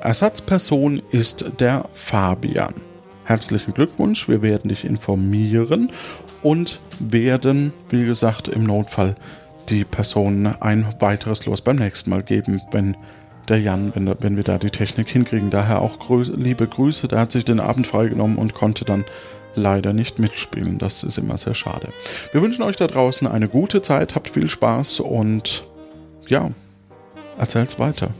Ersatzperson 0.00 1.02
ist 1.10 1.44
der 1.60 1.84
Fabian. 1.92 2.74
Herzlichen 3.24 3.74
Glückwunsch, 3.74 4.28
wir 4.28 4.42
werden 4.42 4.68
dich 4.68 4.84
informieren 4.84 5.92
und 6.42 6.80
werden, 6.98 7.72
wie 7.90 8.04
gesagt, 8.04 8.48
im 8.48 8.64
Notfall 8.64 9.14
die 9.68 9.84
Person 9.84 10.46
ein 10.46 10.86
weiteres 10.98 11.46
Los 11.46 11.60
beim 11.60 11.76
nächsten 11.76 12.10
Mal 12.10 12.22
geben, 12.22 12.60
wenn 12.72 12.96
der 13.48 13.60
Jan, 13.60 13.92
wenn, 13.94 14.12
wenn 14.20 14.36
wir 14.36 14.42
da 14.42 14.58
die 14.58 14.70
Technik 14.70 15.08
hinkriegen. 15.08 15.50
Daher 15.50 15.82
auch 15.82 15.98
Grüße, 15.98 16.32
liebe 16.34 16.66
Grüße, 16.66 17.08
der 17.08 17.20
hat 17.20 17.30
sich 17.32 17.44
den 17.44 17.60
Abend 17.60 17.86
freigenommen 17.86 18.38
und 18.38 18.54
konnte 18.54 18.84
dann 18.84 19.04
leider 19.54 19.92
nicht 19.92 20.18
mitspielen. 20.18 20.78
Das 20.78 21.02
ist 21.02 21.18
immer 21.18 21.38
sehr 21.38 21.54
schade. 21.54 21.92
Wir 22.32 22.42
wünschen 22.42 22.62
euch 22.62 22.76
da 22.76 22.86
draußen 22.86 23.26
eine 23.26 23.48
gute 23.48 23.82
Zeit, 23.82 24.14
habt 24.14 24.30
viel 24.30 24.48
Spaß 24.48 25.00
und 25.00 25.64
ja, 26.26 26.50
erzählt's 27.38 27.78
weiter. 27.78 28.10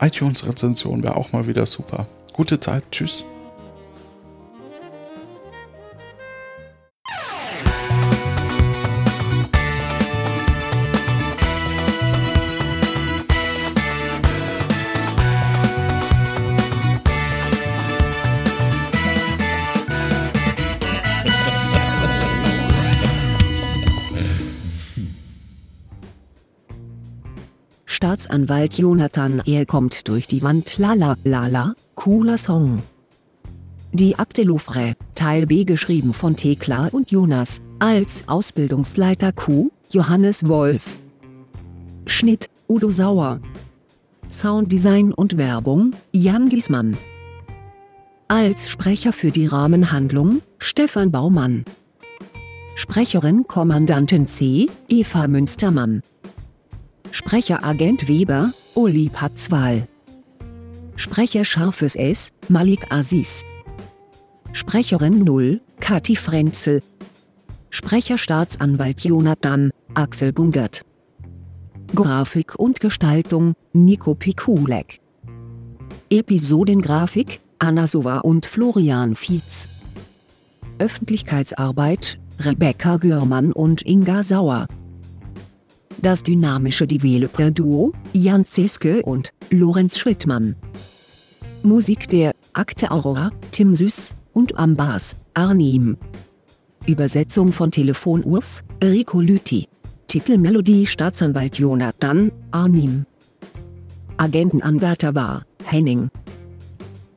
iTunes-Rezension 0.00 1.02
wäre 1.02 1.16
auch 1.16 1.32
mal 1.32 1.46
wieder 1.46 1.66
super. 1.66 2.06
Gute 2.32 2.60
Zeit, 2.60 2.84
tschüss. 2.90 3.24
Staatsanwalt 27.98 28.74
Jonathan 28.74 29.42
Er 29.44 29.66
kommt 29.66 30.06
durch 30.06 30.28
die 30.28 30.40
Wand 30.44 30.78
Lala 30.78 31.16
Lala, 31.24 31.74
cooler 31.96 32.38
Song. 32.38 32.80
Die 33.90 34.16
Akte 34.16 34.44
Louvre, 34.44 34.94
Teil 35.16 35.46
B 35.46 35.64
geschrieben 35.64 36.14
von 36.14 36.36
Thekla 36.36 36.90
und 36.92 37.10
Jonas, 37.10 37.60
als 37.80 38.22
Ausbildungsleiter 38.28 39.32
Q, 39.32 39.72
Johannes 39.90 40.46
Wolf. 40.46 40.84
Schnitt, 42.06 42.48
Udo 42.68 42.88
Sauer. 42.88 43.40
Sounddesign 44.30 45.12
und 45.12 45.36
Werbung, 45.36 45.94
Jan 46.12 46.50
Giesmann. 46.50 46.96
Als 48.28 48.70
Sprecher 48.70 49.12
für 49.12 49.32
die 49.32 49.48
Rahmenhandlung, 49.48 50.40
Stefan 50.60 51.10
Baumann. 51.10 51.64
Sprecherin 52.76 53.48
Kommandantin 53.48 54.28
C, 54.28 54.68
Eva 54.86 55.26
Münstermann. 55.26 56.02
Sprecher 57.10 57.64
Agent 57.64 58.06
Weber, 58.06 58.52
Uli 58.74 59.08
Patzwal. 59.08 59.88
Sprecher 60.96 61.44
Scharfes 61.44 61.96
S, 61.96 62.30
Malik 62.48 62.92
Aziz. 62.92 63.44
Sprecherin 64.52 65.24
0, 65.24 65.60
Kati 65.80 66.16
Frenzel. 66.16 66.82
Sprecher 67.70 68.18
Staatsanwalt 68.18 69.00
Jonathan, 69.00 69.70
Axel 69.94 70.32
Bungert. 70.32 70.82
Grafik 71.94 72.58
und 72.58 72.80
Gestaltung, 72.80 73.54
Nico 73.72 74.14
Pikulek. 74.14 75.00
Episodengrafik, 76.10 77.40
Anna 77.58 77.86
Sova 77.86 78.18
und 78.18 78.44
Florian 78.46 79.14
Fietz. 79.14 79.68
Öffentlichkeitsarbeit, 80.78 82.18
Rebecca 82.40 82.98
Görmann 82.98 83.52
und 83.52 83.82
Inga 83.82 84.22
Sauer. 84.22 84.66
Das 86.00 86.22
dynamische 86.22 86.86
Developer-Duo, 86.86 87.92
Jan 88.12 88.44
Zeske 88.44 89.02
und 89.02 89.32
Lorenz 89.50 89.98
Schrittmann. 89.98 90.54
Musik 91.62 92.08
der 92.08 92.32
Akte 92.52 92.92
Aurora, 92.92 93.32
Tim 93.50 93.74
Süß 93.74 94.14
und 94.32 94.56
am 94.58 94.76
Bass, 94.76 95.16
Arnim. 95.34 95.96
Übersetzung 96.86 97.52
von 97.52 97.72
Telefon 97.72 98.22
Urs, 98.24 98.62
Rico 98.82 99.20
Lüthi. 99.20 99.66
Titelmelodie 100.06 100.86
Staatsanwalt 100.86 101.58
Jonathan, 101.58 102.30
Arnim. 102.52 103.04
Agentenanwärter 104.18 105.16
war, 105.16 105.44
Henning. 105.64 106.10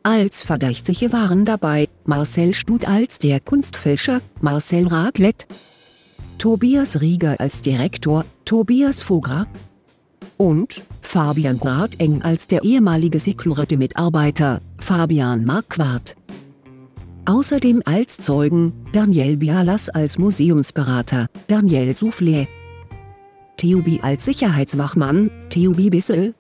Als 0.02 0.42
Verdächtige 0.42 1.14
waren 1.14 1.46
dabei 1.46 1.88
Marcel 2.06 2.56
Stut 2.56 2.88
als 2.88 3.20
der 3.20 3.40
Kunstfälscher, 3.40 4.22
Marcel 4.42 4.88
Raglet, 4.88 5.46
Tobias 6.42 7.00
Rieger 7.02 7.40
als 7.40 7.62
Direktor, 7.62 8.26
Tobias 8.46 9.04
Vogra 9.04 9.46
und 10.38 10.82
Fabian 11.02 11.60
Gradeng 11.60 12.24
als 12.24 12.48
der 12.48 12.64
ehemalige 12.64 13.20
Security-Mitarbeiter, 13.20 14.60
Fabian 14.80 15.46
Marquardt. 15.46 16.16
Außerdem 17.26 17.84
als 17.86 18.18
Zeugen 18.18 18.74
Daniel 18.92 19.38
Bialas 19.38 19.90
als 19.90 20.18
Museumsberater, 20.18 21.28
Daniel 21.46 21.96
Soufflet. 21.96 22.48
Theobi 23.58 24.00
als 24.02 24.26
Sicherheitswachmann, 24.26 25.30
Theobi 25.50 25.92
Bissel. 25.92 26.34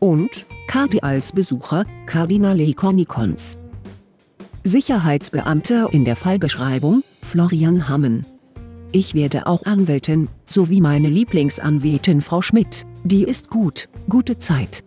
Und 0.00 0.44
Cardi 0.66 0.98
als 1.02 1.30
Besucher, 1.30 1.84
Kardinale 2.06 2.74
Cornicons. 2.74 3.58
Sicherheitsbeamter 4.64 5.92
in 5.92 6.04
der 6.04 6.16
Fallbeschreibung, 6.16 7.04
Florian 7.22 7.88
Hammen. 7.88 8.26
Ich 8.96 9.12
werde 9.12 9.48
auch 9.48 9.64
Anwältin, 9.64 10.28
sowie 10.44 10.80
meine 10.80 11.08
Lieblingsanwältin 11.08 12.22
Frau 12.22 12.42
Schmidt, 12.42 12.86
die 13.02 13.24
ist 13.24 13.50
gut, 13.50 13.88
gute 14.08 14.38
Zeit. 14.38 14.84